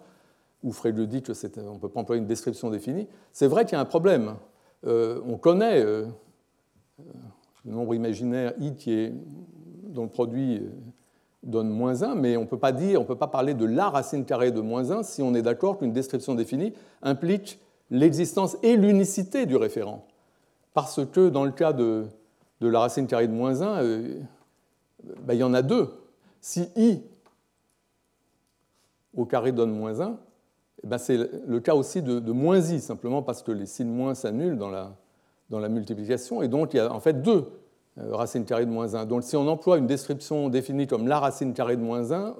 où 0.62 0.72
Frege 0.72 1.06
dit 1.06 1.22
qu'on 1.22 1.74
ne 1.74 1.78
peut 1.78 1.88
pas 1.88 2.00
employer 2.00 2.20
une 2.20 2.28
description 2.28 2.70
définie. 2.70 3.08
C'est 3.32 3.46
vrai 3.46 3.64
qu'il 3.64 3.74
y 3.74 3.76
a 3.76 3.80
un 3.80 3.86
problème. 3.86 4.34
Euh, 4.86 5.20
on 5.26 5.36
connaît 5.36 5.82
euh, 5.82 6.06
le 7.64 7.72
nombre 7.72 7.94
imaginaire 7.94 8.54
i 8.58 8.74
qui 8.74 8.92
est, 8.92 9.12
dont 9.84 10.04
le 10.04 10.08
produit 10.08 10.62
donne 11.42 11.68
moins 11.68 12.02
1, 12.02 12.14
mais 12.14 12.36
on 12.36 12.42
ne 12.42 12.46
peut 12.46 12.58
pas 12.58 12.72
dire, 12.72 13.00
on 13.00 13.04
peut 13.04 13.16
pas 13.16 13.26
parler 13.26 13.54
de 13.54 13.64
la 13.64 13.88
racine 13.88 14.24
carrée 14.24 14.50
de 14.50 14.60
moins 14.60 14.90
1 14.90 15.02
si 15.02 15.22
on 15.22 15.34
est 15.34 15.42
d'accord 15.42 15.78
qu'une 15.78 15.92
description 15.92 16.34
définie 16.34 16.72
implique 17.02 17.58
l'existence 17.90 18.56
et 18.62 18.76
l'unicité 18.76 19.46
du 19.46 19.56
référent. 19.56 20.06
Parce 20.74 21.04
que 21.04 21.28
dans 21.28 21.44
le 21.44 21.50
cas 21.50 21.72
de 21.72 22.06
de 22.60 22.68
la 22.68 22.80
racine 22.80 23.06
carrée 23.06 23.26
de 23.26 23.32
moins 23.32 23.62
1, 23.62 23.82
euh, 23.82 24.20
ben, 25.22 25.34
il 25.34 25.40
y 25.40 25.42
en 25.42 25.54
a 25.54 25.62
deux. 25.62 25.88
Si 26.40 26.68
i 26.76 27.02
au 29.16 29.24
carré 29.24 29.52
donne 29.52 29.72
moins 29.72 30.00
1, 30.00 30.16
eh 30.82 30.86
ben 30.86 30.98
c'est 30.98 31.16
le 31.16 31.60
cas 31.60 31.74
aussi 31.74 32.00
de, 32.00 32.32
moins 32.32 32.58
i, 32.58 32.80
simplement 32.80 33.22
parce 33.22 33.42
que 33.42 33.52
les 33.52 33.66
signes 33.66 33.90
moins 33.90 34.14
s'annulent 34.14 34.56
dans 34.56 34.70
la, 34.70 35.68
multiplication, 35.68 36.42
et 36.42 36.48
donc 36.48 36.72
il 36.74 36.76
y 36.76 36.80
a 36.80 36.92
en 36.92 37.00
fait 37.00 37.22
deux 37.22 37.50
euh, 37.98 38.14
racines 38.14 38.44
carrées 38.44 38.66
de 38.66 38.70
moins 38.70 38.94
1. 38.94 39.04
Donc 39.06 39.24
si 39.24 39.36
on 39.36 39.48
emploie 39.48 39.78
une 39.78 39.86
description 39.86 40.48
définie 40.48 40.86
comme 40.86 41.08
la 41.08 41.18
racine 41.18 41.54
carrée 41.54 41.76
de 41.76 41.82
moins 41.82 42.12
1, 42.12 42.36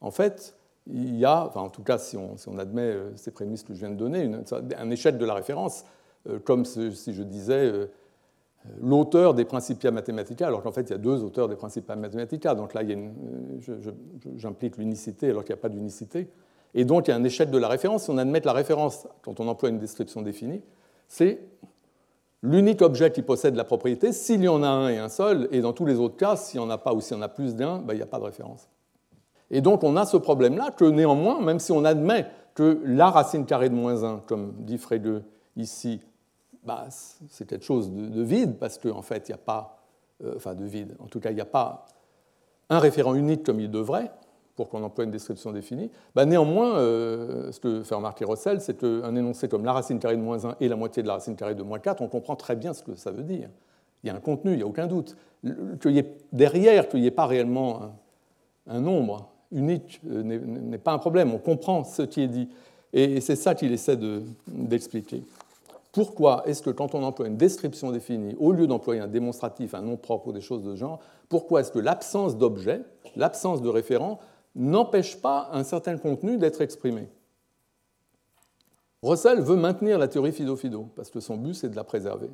en 0.00 0.10
fait, 0.10 0.54
il 0.86 1.16
y 1.16 1.24
a, 1.24 1.50
en 1.54 1.68
tout 1.68 1.82
cas 1.82 1.98
si 1.98 2.16
on, 2.16 2.36
si 2.36 2.48
on 2.48 2.56
admet 2.56 2.82
euh, 2.82 3.16
ces 3.16 3.30
prémices 3.30 3.62
que 3.62 3.74
je 3.74 3.80
viens 3.80 3.90
de 3.90 3.96
donner, 3.96 4.30
un 4.78 4.90
échec 4.90 5.18
de 5.18 5.24
la 5.24 5.34
référence, 5.34 5.84
comme 6.44 6.64
si 6.64 7.14
je 7.14 7.22
disais 7.22 7.88
l'auteur 8.80 9.34
des 9.34 9.44
Principia 9.44 9.90
Mathematica, 9.90 10.46
alors 10.46 10.62
qu'en 10.62 10.72
fait 10.72 10.82
il 10.82 10.90
y 10.90 10.94
a 10.94 10.98
deux 10.98 11.22
auteurs 11.22 11.48
des 11.48 11.56
Principia 11.56 11.96
Mathematica, 11.96 12.54
donc 12.54 12.74
là 12.74 12.82
j'implique 14.36 14.76
l'unicité 14.76 15.30
alors 15.30 15.44
qu'il 15.44 15.54
n'y 15.54 15.60
a 15.60 15.62
pas 15.62 15.68
d'unicité. 15.68 16.28
Et 16.74 16.84
donc 16.84 17.08
il 17.08 17.10
y 17.10 17.14
a 17.14 17.16
un 17.16 17.24
échec 17.24 17.50
de 17.50 17.58
la 17.58 17.68
référence. 17.68 18.04
Si 18.04 18.10
on 18.10 18.18
admet 18.18 18.40
la 18.40 18.52
référence, 18.52 19.06
quand 19.22 19.40
on 19.40 19.48
emploie 19.48 19.70
une 19.70 19.78
description 19.78 20.22
définie, 20.22 20.62
c'est 21.06 21.40
l'unique 22.42 22.82
objet 22.82 23.10
qui 23.10 23.22
possède 23.22 23.56
la 23.56 23.64
propriété, 23.64 24.12
s'il 24.12 24.42
y 24.42 24.48
en 24.48 24.62
a 24.62 24.68
un 24.68 24.88
et 24.90 24.98
un 24.98 25.08
seul, 25.08 25.48
et 25.50 25.60
dans 25.60 25.72
tous 25.72 25.86
les 25.86 25.98
autres 25.98 26.16
cas, 26.16 26.36
s'il 26.36 26.60
n'y 26.60 26.66
en 26.66 26.70
a 26.70 26.78
pas 26.78 26.92
ou 26.92 27.00
s'il 27.00 27.16
y 27.16 27.20
en 27.20 27.22
a 27.22 27.28
plus 27.28 27.56
d'un, 27.56 27.78
ben, 27.78 27.94
il 27.94 27.96
n'y 27.96 28.02
a 28.02 28.06
pas 28.06 28.18
de 28.18 28.24
référence. 28.24 28.68
Et 29.50 29.60
donc 29.60 29.82
on 29.82 29.96
a 29.96 30.04
ce 30.04 30.18
problème-là 30.18 30.70
que 30.72 30.84
néanmoins, 30.84 31.40
même 31.40 31.58
si 31.58 31.72
on 31.72 31.84
admet 31.84 32.26
que 32.54 32.80
la 32.84 33.10
racine 33.10 33.46
carrée 33.46 33.70
de 33.70 33.74
moins 33.74 34.04
1, 34.04 34.24
comme 34.26 34.52
dit 34.58 34.78
Frege 34.78 35.22
ici, 35.56 36.00
bah, 36.64 36.86
c'est 36.90 37.46
quelque 37.46 37.64
chose 37.64 37.90
de, 37.90 38.22
vide, 38.22 38.56
parce 38.58 38.78
qu'en 38.78 39.02
fait, 39.02 39.28
il 39.28 39.32
n'y 39.32 39.34
a 39.34 39.42
pas, 39.42 39.82
euh, 40.24 40.34
enfin 40.36 40.54
de 40.54 40.64
vide, 40.64 40.96
en 40.98 41.06
tout 41.06 41.20
cas, 41.20 41.30
il 41.30 41.34
n'y 41.34 41.40
a 41.40 41.46
pas 41.46 41.86
un 42.70 42.78
référent 42.78 43.14
unique 43.14 43.44
comme 43.44 43.60
il 43.60 43.70
devrait, 43.70 44.10
pour 44.58 44.68
qu'on 44.68 44.82
emploie 44.82 45.04
une 45.04 45.12
description 45.12 45.52
définie. 45.52 45.88
Bah, 46.16 46.24
néanmoins, 46.24 46.78
euh, 46.78 47.52
ce 47.52 47.60
que 47.60 47.84
fait 47.84 47.94
remarquer 47.94 48.24
Russell, 48.24 48.60
c'est 48.60 48.76
qu'un 48.76 49.14
énoncé 49.14 49.48
comme 49.48 49.64
la 49.64 49.72
racine 49.72 50.00
carrée 50.00 50.16
de 50.16 50.20
moins 50.20 50.44
1 50.44 50.56
et 50.60 50.66
la 50.66 50.74
moitié 50.74 51.00
de 51.02 51.06
la 51.06 51.14
racine 51.14 51.36
carrée 51.36 51.54
de 51.54 51.62
moins 51.62 51.78
4, 51.78 52.02
on 52.02 52.08
comprend 52.08 52.34
très 52.34 52.56
bien 52.56 52.74
ce 52.74 52.82
que 52.82 52.96
ça 52.96 53.12
veut 53.12 53.22
dire. 53.22 53.48
Il 54.02 54.08
y 54.08 54.10
a 54.10 54.16
un 54.16 54.20
contenu, 54.20 54.52
il 54.52 54.56
n'y 54.56 54.62
a 54.64 54.66
aucun 54.66 54.88
doute. 54.88 55.16
Qu'il 55.80 55.92
y 55.92 55.98
ait, 55.98 56.12
derrière, 56.32 56.88
qu'il 56.88 57.00
n'y 57.00 57.06
ait 57.06 57.12
pas 57.12 57.26
réellement 57.26 57.94
un, 58.66 58.80
nombre 58.80 59.30
unique 59.52 60.00
euh, 60.10 60.22
n'est 60.24 60.78
pas 60.78 60.92
un 60.92 60.98
problème, 60.98 61.32
on 61.32 61.38
comprend 61.38 61.84
ce 61.84 62.02
qui 62.02 62.22
est 62.22 62.28
dit. 62.28 62.48
Et 62.92 63.20
c'est 63.20 63.36
ça 63.36 63.54
qu'il 63.54 63.72
essaie 63.72 63.96
d'expliquer. 64.48 65.22
Pourquoi 65.98 66.44
est-ce 66.46 66.62
que 66.62 66.70
quand 66.70 66.94
on 66.94 67.02
emploie 67.02 67.26
une 67.26 67.36
description 67.36 67.90
définie, 67.90 68.36
au 68.38 68.52
lieu 68.52 68.68
d'employer 68.68 69.00
un 69.00 69.08
démonstratif, 69.08 69.74
un 69.74 69.80
nom 69.80 69.96
propre 69.96 70.28
ou 70.28 70.32
des 70.32 70.40
choses 70.40 70.62
de 70.62 70.76
genre, 70.76 71.00
pourquoi 71.28 71.60
est-ce 71.60 71.72
que 71.72 71.80
l'absence 71.80 72.38
d'objet, 72.38 72.82
l'absence 73.16 73.62
de 73.62 73.68
référent, 73.68 74.20
n'empêche 74.54 75.20
pas 75.20 75.48
un 75.52 75.64
certain 75.64 75.98
contenu 75.98 76.38
d'être 76.38 76.60
exprimé? 76.60 77.08
Russell 79.02 79.40
veut 79.40 79.56
maintenir 79.56 79.98
la 79.98 80.06
théorie 80.06 80.30
Fido-Fido, 80.30 80.86
parce 80.94 81.10
que 81.10 81.18
son 81.18 81.36
but, 81.36 81.54
c'est 81.54 81.68
de 81.68 81.74
la 81.74 81.82
préserver. 81.82 82.30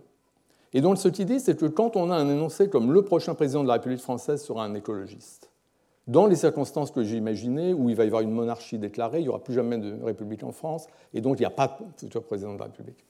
Et 0.74 0.82
donc 0.82 0.98
ce 0.98 1.08
qu'il 1.08 1.24
dit, 1.24 1.40
c'est 1.40 1.58
que 1.58 1.64
quand 1.64 1.96
on 1.96 2.10
a 2.10 2.16
un 2.16 2.28
énoncé 2.28 2.68
comme 2.68 2.92
le 2.92 3.00
prochain 3.00 3.34
président 3.34 3.62
de 3.62 3.68
la 3.68 3.74
République 3.74 4.02
française 4.02 4.44
sera 4.44 4.62
un 4.62 4.74
écologiste, 4.74 5.48
dans 6.06 6.26
les 6.26 6.36
circonstances 6.36 6.90
que 6.90 7.02
j'ai 7.02 7.16
imaginées, 7.16 7.72
où 7.72 7.88
il 7.88 7.96
va 7.96 8.04
y 8.04 8.08
avoir 8.08 8.20
une 8.20 8.30
monarchie 8.30 8.76
déclarée, 8.76 9.20
il 9.20 9.22
n'y 9.22 9.30
aura 9.30 9.42
plus 9.42 9.54
jamais 9.54 9.78
de 9.78 10.04
République 10.04 10.42
en 10.42 10.52
France, 10.52 10.86
et 11.14 11.22
donc 11.22 11.38
il 11.38 11.40
n'y 11.40 11.46
a 11.46 11.50
pas 11.50 11.78
de 11.80 11.98
futur 11.98 12.22
président 12.24 12.52
de 12.52 12.58
la 12.58 12.66
République 12.66 13.06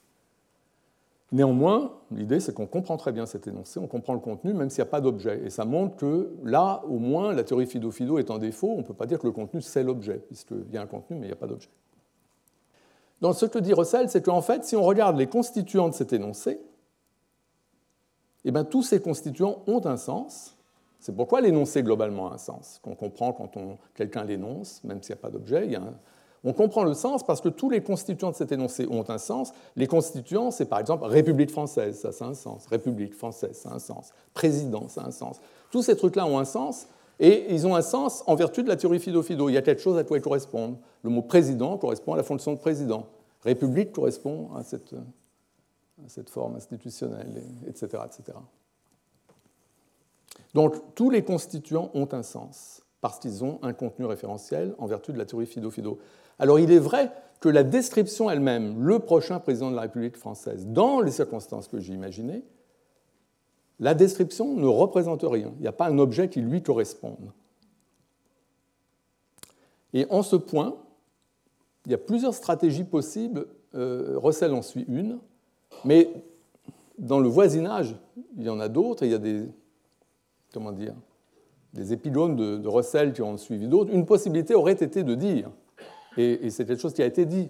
Néanmoins, 1.35 1.91
l'idée, 2.13 2.39
c'est 2.39 2.55
qu'on 2.55 2.69
comprend 2.69 2.97
très 2.97 3.11
bien 3.11 3.27
cet 3.27 3.49
énoncé, 3.49 3.81
on 3.81 3.89
comprend 3.89 4.15
le 4.15 4.21
contenu, 4.21 4.55
même 4.55 4.71
s'il 4.71 4.85
n'y 4.85 4.89
a 4.89 4.91
pas 4.91 5.01
d'objet. 5.01 5.43
Et 5.45 5.51
ça 5.51 5.65
montre 5.65 5.97
que 5.97 6.33
là, 6.45 6.85
au 6.89 7.01
moins, 7.01 7.33
la 7.33 7.43
théorie 7.43 7.67
Fido-Fido 7.67 8.19
est 8.19 8.31
en 8.31 8.39
défaut. 8.39 8.71
On 8.71 8.79
ne 8.79 8.83
peut 8.85 8.95
pas 8.95 9.07
dire 9.07 9.19
que 9.19 9.27
le 9.27 9.33
contenu, 9.33 9.61
c'est 9.61 9.83
l'objet, 9.83 10.23
puisqu'il 10.29 10.73
y 10.73 10.79
a 10.79 10.83
un 10.83 10.87
contenu, 10.87 11.17
mais 11.17 11.27
il 11.27 11.31
n'y 11.31 11.33
a 11.33 11.37
pas 11.37 11.49
d'objet. 11.49 11.71
Donc, 13.21 13.35
ce 13.35 13.47
que 13.47 13.59
dit 13.59 13.75
Russell, 13.75 14.09
c'est 14.09 14.23
qu'en 14.23 14.43
fait, 14.43 14.65
si 14.65 14.77
on 14.77 14.85
regarde 14.85 15.17
les 15.19 15.27
constituants 15.27 15.89
de 15.89 15.95
cet 15.95 16.13
énoncé, 16.13 16.61
eh 18.45 18.53
bien, 18.53 18.63
tous 18.63 18.85
ces 18.85 19.01
constituants 19.01 19.65
ont 19.67 19.85
un 19.87 19.97
sens. 19.97 20.57
C'est 21.01 21.17
pourquoi 21.17 21.41
l'énoncé 21.41 21.83
globalement 21.83 22.31
a 22.31 22.35
un 22.35 22.39
sens, 22.39 22.79
qu'on 22.81 22.95
comprend 22.95 23.33
quand 23.33 23.51
quelqu'un 23.97 24.23
l'énonce, 24.23 24.85
même 24.85 25.03
s'il 25.03 25.17
n'y 25.17 25.19
a 25.19 25.23
pas 25.23 25.31
d'objet. 25.31 25.67
Il 25.67 25.73
y 25.73 25.77
a 25.77 25.81
un, 25.83 25.95
on 26.45 26.53
comprend 26.53 26.85
le 26.85 26.95
sens 26.95 27.25
parce 27.25 27.41
que 27.41 27.49
tous 27.49 27.71
les 27.71 27.83
constituants 27.83 28.31
de 28.31 28.37
cet 28.37 28.53
énoncé 28.53 28.87
ont 28.91 29.09
un 29.09 29.19
sens. 29.19 29.53
Les 29.77 29.87
constituants, 29.87 30.51
c'est 30.51 30.67
par 30.67 30.79
exemple 30.79 31.07
République 31.07 31.51
française, 31.51 31.99
ça, 31.99 32.13
ça 32.13 32.27
a 32.27 32.29
un 32.29 32.35
sens. 32.35 32.67
République 32.67 33.15
française, 33.15 33.57
ça 33.57 33.71
a 33.71 33.75
un 33.75 33.79
sens. 33.79 34.11
Président, 34.35 34.89
ça 34.89 35.03
a 35.03 35.07
un 35.07 35.11
sens. 35.11 35.41
Tous 35.71 35.83
ces 35.83 35.97
trucs-là 35.97 36.27
ont 36.27 36.39
un 36.39 36.45
sens 36.45 36.87
et 37.19 37.53
ils 37.55 37.67
ont 37.67 37.75
un 37.75 37.83
sens 37.83 38.23
en 38.27 38.35
vertu 38.35 38.63
de 38.63 38.69
la 38.69 38.77
théorie 38.77 38.99
Fido-Fido. 38.99 39.49
Il 39.49 39.53
y 39.53 39.57
a 39.57 39.63
quelque 39.63 39.81
chose 39.81 39.97
à 39.97 40.05
quoi 40.05 40.19
ils 40.19 40.23
correspondent. 40.23 40.77
Le 41.03 41.11
mot 41.11 41.23
président 41.23 41.79
correspond 41.79 42.15
à 42.15 42.17
la 42.17 42.23
fonction 42.23 42.53
de 42.53 42.59
président. 42.59 43.07
République 43.43 43.93
correspond 43.93 44.51
à 44.57 44.63
cette, 44.63 46.31
forme 46.31 46.57
institutionnelle, 46.57 47.43
etc., 47.67 48.03
etc. 48.05 48.39
Donc 50.55 50.95
tous 50.95 51.11
les 51.11 51.23
constituants 51.23 51.91
ont 51.95 52.09
un 52.13 52.23
sens 52.23 52.83
parce 53.01 53.19
qu'ils 53.19 53.45
ont 53.45 53.59
un 53.63 53.73
contenu 53.75 54.07
référentiel 54.07 54.75
en 54.79 54.87
vertu 54.87 55.13
de 55.13 55.19
la 55.19 55.27
théorie 55.27 55.47
Fido-Fido. 55.47 55.99
Alors 56.39 56.59
il 56.59 56.73
est 56.73 56.79
vrai 56.79 57.11
que 57.41 57.49
la 57.49 57.63
description 57.63 58.31
elle-même, 58.31 58.83
le 58.83 58.99
prochain 59.01 59.39
président 59.39 59.71
de 59.71 59.77
la 59.77 59.83
République 59.83 60.17
française, 60.17 60.67
dans 60.67 61.01
les 61.01 61.11
circonstances 61.11 61.69
que 61.69 61.79
j'ai 61.79 61.93
imaginées, 61.93 62.43
la 63.81 63.95
description 63.95 64.55
ne 64.55 64.67
représente 64.67 65.25
rien. 65.25 65.53
Il 65.57 65.63
n'y 65.63 65.69
a 65.69 65.73
pas 65.73 65.89
un 65.89 65.99
objet 65.99 66.29
qui 66.29 66.41
lui 66.41 66.63
corresponde. 66.63 67.33
Et 69.93 70.07
en 70.11 70.23
ce 70.23 70.37
point, 70.37 70.77
il 71.87 71.93
y 71.93 71.95
a 71.95 71.99
plusieurs 71.99 72.35
stratégies 72.35 72.85
possibles. 72.85 73.47
Euh, 73.75 74.15
Russell 74.17 74.55
en 74.55 74.63
suit 74.63 74.85
une, 74.89 75.19
mais 75.85 76.09
dans 76.99 77.19
le 77.19 77.29
voisinage, 77.29 77.97
il 78.37 78.45
y 78.45 78.49
en 78.49 78.61
a 78.61 78.69
d'autres. 78.69 79.05
Il 79.05 79.11
y 79.11 79.15
a 79.15 79.19
des, 79.19 79.43
comment 80.53 80.73
dire, 80.73 80.95
des 81.75 81.93
épigones 81.93 82.37
de, 82.37 82.57
de 82.57 82.69
Russell 82.69 83.13
qui 83.13 83.23
ont 83.23 83.37
suivi 83.37 83.69
d'autres. 83.69 83.93
Une 83.93 84.07
possibilité 84.07 84.55
aurait 84.55 84.73
été 84.73 85.03
de 85.03 85.15
dire 85.15 85.51
et, 86.17 86.51
c'est 86.51 86.65
quelque 86.65 86.81
chose 86.81 86.95
qui 86.95 87.03
a 87.03 87.07
été 87.07 87.27
dit 87.27 87.49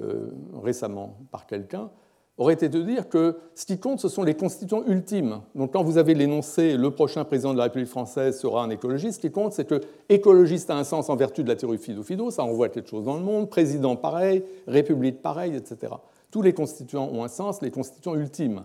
euh, 0.00 0.30
récemment 0.62 1.16
par 1.30 1.46
quelqu'un, 1.46 1.90
aurait 2.38 2.54
été 2.54 2.68
de 2.68 2.82
dire 2.82 3.08
que 3.08 3.36
ce 3.54 3.64
qui 3.64 3.78
compte, 3.78 4.00
ce 4.00 4.08
sont 4.08 4.22
les 4.22 4.34
constituants 4.34 4.84
ultimes. 4.86 5.40
Donc 5.54 5.72
quand 5.72 5.82
vous 5.82 5.96
avez 5.96 6.14
l'énoncé 6.14 6.76
le 6.76 6.90
prochain 6.90 7.24
président 7.24 7.52
de 7.52 7.58
la 7.58 7.64
République 7.64 7.88
française 7.88 8.38
sera 8.38 8.62
un 8.62 8.70
écologiste, 8.70 9.16
ce 9.16 9.20
qui 9.20 9.32
compte, 9.32 9.54
c'est 9.54 9.64
que 9.64 9.80
écologiste 10.08 10.68
a 10.70 10.76
un 10.76 10.84
sens 10.84 11.08
en 11.08 11.16
vertu 11.16 11.42
de 11.42 11.48
la 11.48 11.56
théorie 11.56 11.78
Fido-Fido, 11.78 12.30
ça 12.30 12.42
renvoie 12.42 12.66
à 12.66 12.68
quelque 12.68 12.90
chose 12.90 13.04
dans 13.04 13.14
le 13.14 13.22
monde, 13.22 13.48
président 13.48 13.96
pareil, 13.96 14.44
république 14.66 15.22
pareil, 15.22 15.54
etc. 15.56 15.94
Tous 16.30 16.42
les 16.42 16.52
constituants 16.52 17.08
ont 17.10 17.24
un 17.24 17.28
sens, 17.28 17.62
les 17.62 17.70
constituants 17.70 18.14
ultimes. 18.14 18.64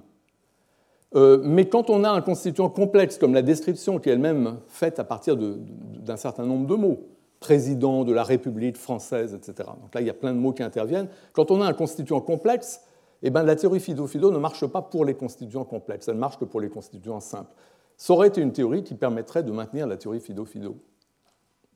Euh, 1.15 1.41
mais 1.43 1.67
quand 1.67 1.89
on 1.89 2.03
a 2.03 2.09
un 2.09 2.21
constituant 2.21 2.69
complexe 2.69 3.17
comme 3.17 3.33
la 3.33 3.41
description 3.41 3.99
qui 3.99 4.09
est 4.09 4.13
elle-même 4.13 4.59
faite 4.67 4.99
à 4.99 5.03
partir 5.03 5.37
d'un 5.37 6.17
certain 6.17 6.45
nombre 6.45 6.67
de 6.67 6.75
mots, 6.75 7.07
président 7.41 8.05
de 8.05 8.13
la 8.13 8.23
République 8.23 8.77
française, 8.77 9.33
etc. 9.33 9.67
Donc 9.81 9.93
là, 9.93 9.99
il 9.99 10.07
y 10.07 10.11
a 10.11 10.13
plein 10.13 10.31
de 10.31 10.37
mots 10.39 10.53
qui 10.53 10.63
interviennent. 10.63 11.09
Quand 11.33 11.51
on 11.51 11.59
a 11.61 11.65
un 11.65 11.73
constituant 11.73 12.21
complexe, 12.21 12.81
eh 13.23 13.31
ben, 13.31 13.43
la 13.43 13.55
théorie 13.55 13.79
Fido-Fido 13.79 14.31
ne 14.31 14.37
marche 14.37 14.65
pas 14.67 14.83
pour 14.83 15.03
les 15.05 15.15
constituants 15.15 15.65
complexes, 15.65 16.07
elle 16.07 16.15
marche 16.15 16.37
que 16.37 16.45
pour 16.45 16.61
les 16.61 16.69
constituants 16.69 17.19
simples. 17.19 17.51
Ça 17.97 18.13
aurait 18.13 18.29
été 18.29 18.41
une 18.41 18.53
théorie 18.53 18.83
qui 18.83 18.93
permettrait 18.93 19.43
de 19.43 19.51
maintenir 19.51 19.87
la 19.87 19.97
théorie 19.97 20.19
Fido-Fido, 20.19 20.77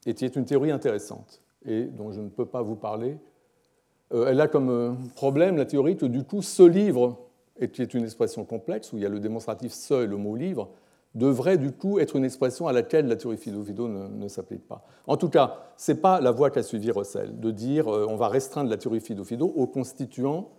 et 0.06 0.14
qui 0.14 0.24
est 0.24 0.36
une 0.36 0.46
théorie 0.46 0.72
intéressante, 0.72 1.42
et 1.66 1.86
dont 1.86 2.12
je 2.12 2.22
ne 2.22 2.30
peux 2.30 2.46
pas 2.46 2.62
vous 2.62 2.76
parler. 2.76 3.18
Euh, 4.14 4.28
elle 4.28 4.42
a 4.42 4.48
comme 4.48 4.70
euh, 4.70 4.92
problème 5.16 5.58
la 5.58 5.66
théorie 5.66 5.98
que 5.98 6.06
du 6.06 6.24
coup, 6.24 6.44
ce 6.44 6.62
livre, 6.62 7.18
qui 7.74 7.82
est 7.82 7.94
une 7.96 8.04
expression 8.04 8.46
complexe, 8.46 8.94
où 8.94 8.98
il 8.98 9.04
y 9.04 9.06
a 9.06 9.10
le 9.10 9.20
démonstratif 9.20 9.74
ce 9.74 10.04
et 10.04 10.08
le 10.08 10.18
mot 10.18 10.36
livre, 10.36 10.70
devrait 11.16 11.58
du 11.58 11.72
coup 11.72 11.98
être 12.00 12.18
une 12.18 12.26
expression 12.26 12.68
à 12.68 12.74
laquelle 12.74 13.08
la 13.08 13.16
théorie 13.16 13.38
Fido-Fido 13.38 13.88
ne, 13.88 14.28
s'applique 14.28 14.68
pas. 14.68 14.84
En 15.08 15.18
tout 15.18 15.30
cas, 15.30 15.72
ce 15.78 15.92
n'est 15.92 15.98
pas 15.98 16.20
la 16.20 16.32
voie 16.32 16.52
qu'a 16.52 16.62
suivi 16.62 16.92
Russell, 16.92 17.40
de 17.40 17.52
dire 17.52 17.88
euh, 17.88 18.06
on 18.08 18.18
va 18.18 18.28
restreindre 18.28 18.70
la 18.70 18.78
théorie 18.78 19.00
Fido-Fido 19.00 19.46
aux 19.46 19.68
constituants 19.68 20.50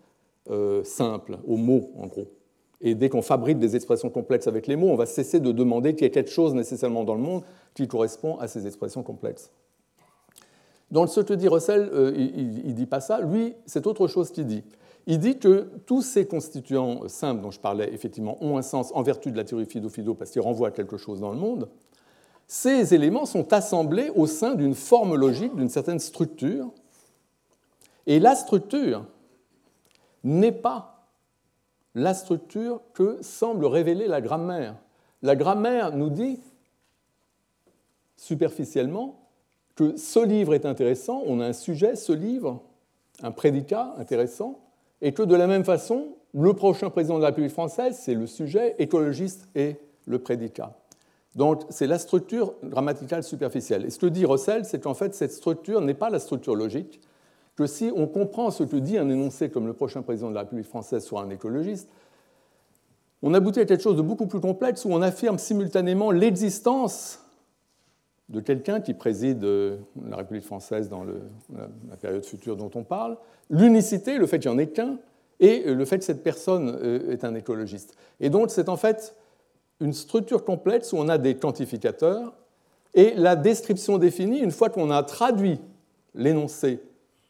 euh, 0.50 0.82
simples, 0.82 1.38
aux 1.46 1.56
mots 1.56 1.90
en 1.98 2.06
gros. 2.06 2.28
Et 2.80 2.94
dès 2.94 3.08
qu'on 3.08 3.22
fabrique 3.22 3.58
des 3.58 3.76
expressions 3.76 4.10
complexes 4.10 4.46
avec 4.46 4.66
les 4.66 4.76
mots, 4.76 4.88
on 4.88 4.96
va 4.96 5.06
cesser 5.06 5.40
de 5.40 5.52
demander 5.52 5.94
qu'il 5.94 6.04
y 6.04 6.06
ait 6.06 6.10
quelque 6.10 6.30
chose 6.30 6.54
nécessairement 6.54 7.04
dans 7.04 7.14
le 7.14 7.22
monde 7.22 7.42
qui 7.74 7.86
correspond 7.88 8.38
à 8.38 8.48
ces 8.48 8.66
expressions 8.66 9.02
complexes. 9.02 9.50
Dans 10.90 11.06
ce 11.06 11.20
que 11.20 11.34
dit 11.34 11.48
Russell, 11.48 11.90
euh, 11.92 12.12
il 12.16 12.68
ne 12.68 12.72
dit 12.72 12.86
pas 12.86 13.00
ça. 13.00 13.20
Lui, 13.20 13.54
c'est 13.66 13.86
autre 13.86 14.06
chose 14.06 14.30
qu'il 14.30 14.46
dit 14.46 14.62
il 15.06 15.18
dit 15.18 15.38
que 15.38 15.70
tous 15.86 16.02
ces 16.02 16.26
constituants 16.26 17.08
simples 17.08 17.40
dont 17.42 17.52
je 17.52 17.60
parlais, 17.60 17.92
effectivement, 17.92 18.42
ont 18.42 18.58
un 18.58 18.62
sens 18.62 18.90
en 18.94 19.02
vertu 19.02 19.30
de 19.30 19.36
la 19.36 19.44
théorie 19.44 19.66
Fido-Fido 19.66 20.14
parce 20.14 20.32
qu'ils 20.32 20.42
renvoient 20.42 20.68
à 20.68 20.72
quelque 20.72 20.96
chose 20.96 21.20
dans 21.20 21.30
le 21.30 21.38
monde. 21.38 21.68
Ces 22.48 22.94
éléments 22.94 23.26
sont 23.26 23.52
assemblés 23.52 24.10
au 24.14 24.26
sein 24.26 24.54
d'une 24.54 24.74
forme 24.74 25.16
logique, 25.16 25.54
d'une 25.54 25.68
certaine 25.68 26.00
structure. 26.00 26.70
Et 28.06 28.18
la 28.18 28.34
structure 28.34 29.04
n'est 30.24 30.52
pas 30.52 31.08
la 31.94 32.12
structure 32.12 32.80
que 32.92 33.18
semble 33.22 33.64
révéler 33.64 34.08
la 34.08 34.20
grammaire. 34.20 34.76
La 35.22 35.36
grammaire 35.36 35.96
nous 35.96 36.10
dit 36.10 36.40
superficiellement 38.16 39.20
que 39.76 39.96
ce 39.96 40.24
livre 40.24 40.54
est 40.54 40.66
intéressant, 40.66 41.22
on 41.26 41.40
a 41.40 41.46
un 41.46 41.52
sujet, 41.52 41.96
ce 41.96 42.12
livre, 42.12 42.62
un 43.22 43.30
prédicat 43.30 43.94
intéressant, 43.98 44.65
et 45.02 45.12
que 45.12 45.22
de 45.22 45.34
la 45.34 45.46
même 45.46 45.64
façon, 45.64 46.16
le 46.34 46.52
prochain 46.52 46.90
président 46.90 47.16
de 47.16 47.22
la 47.22 47.28
République 47.28 47.52
française, 47.52 47.98
c'est 48.00 48.14
le 48.14 48.26
sujet, 48.26 48.74
écologiste 48.78 49.48
et 49.54 49.76
le 50.06 50.18
prédicat. 50.18 50.74
Donc 51.34 51.64
c'est 51.68 51.86
la 51.86 51.98
structure 51.98 52.54
grammaticale 52.64 53.22
superficielle. 53.22 53.84
Et 53.84 53.90
ce 53.90 53.98
que 53.98 54.06
dit 54.06 54.24
Russell, 54.24 54.64
c'est 54.64 54.80
qu'en 54.80 54.94
fait, 54.94 55.14
cette 55.14 55.32
structure 55.32 55.80
n'est 55.80 55.94
pas 55.94 56.10
la 56.10 56.18
structure 56.18 56.56
logique, 56.56 57.00
que 57.56 57.66
si 57.66 57.90
on 57.94 58.06
comprend 58.06 58.50
ce 58.50 58.64
que 58.64 58.76
dit 58.76 58.98
un 58.98 59.08
énoncé 59.08 59.50
comme 59.50 59.66
le 59.66 59.72
prochain 59.72 60.02
président 60.02 60.28
de 60.30 60.34
la 60.34 60.40
République 60.40 60.66
française 60.66 61.04
soit 61.04 61.22
un 61.22 61.30
écologiste, 61.30 61.88
on 63.22 63.32
aboutit 63.34 63.60
à 63.60 63.64
quelque 63.64 63.82
chose 63.82 63.96
de 63.96 64.02
beaucoup 64.02 64.26
plus 64.26 64.40
complexe 64.40 64.84
où 64.84 64.90
on 64.90 65.02
affirme 65.02 65.38
simultanément 65.38 66.10
l'existence 66.10 67.20
de 68.28 68.40
quelqu'un 68.40 68.80
qui 68.80 68.94
préside 68.94 69.44
euh, 69.44 69.76
la 70.08 70.16
République 70.16 70.44
française 70.44 70.88
dans 70.88 71.04
la 71.04 71.96
période 71.96 72.24
future 72.24 72.56
dont 72.56 72.70
on 72.74 72.82
parle, 72.82 73.16
l'unicité, 73.50 74.18
le 74.18 74.26
fait 74.26 74.38
qu'il 74.38 74.50
n'y 74.50 74.56
en 74.56 74.58
ait 74.58 74.68
qu'un, 74.68 74.98
et 75.38 75.62
le 75.72 75.84
fait 75.84 75.98
que 75.98 76.04
cette 76.04 76.22
personne 76.22 76.76
euh, 76.82 77.12
est 77.12 77.24
un 77.24 77.34
écologiste. 77.34 77.94
Et 78.20 78.30
donc 78.30 78.50
c'est 78.50 78.68
en 78.68 78.76
fait 78.76 79.14
une 79.80 79.92
structure 79.92 80.44
complexe 80.44 80.92
où 80.92 80.96
on 80.96 81.08
a 81.08 81.18
des 81.18 81.36
quantificateurs, 81.36 82.32
et 82.94 83.14
la 83.14 83.36
description 83.36 83.98
définie, 83.98 84.38
une 84.40 84.50
fois 84.50 84.70
qu'on 84.70 84.90
a 84.90 85.02
traduit 85.02 85.60
l'énoncé 86.14 86.80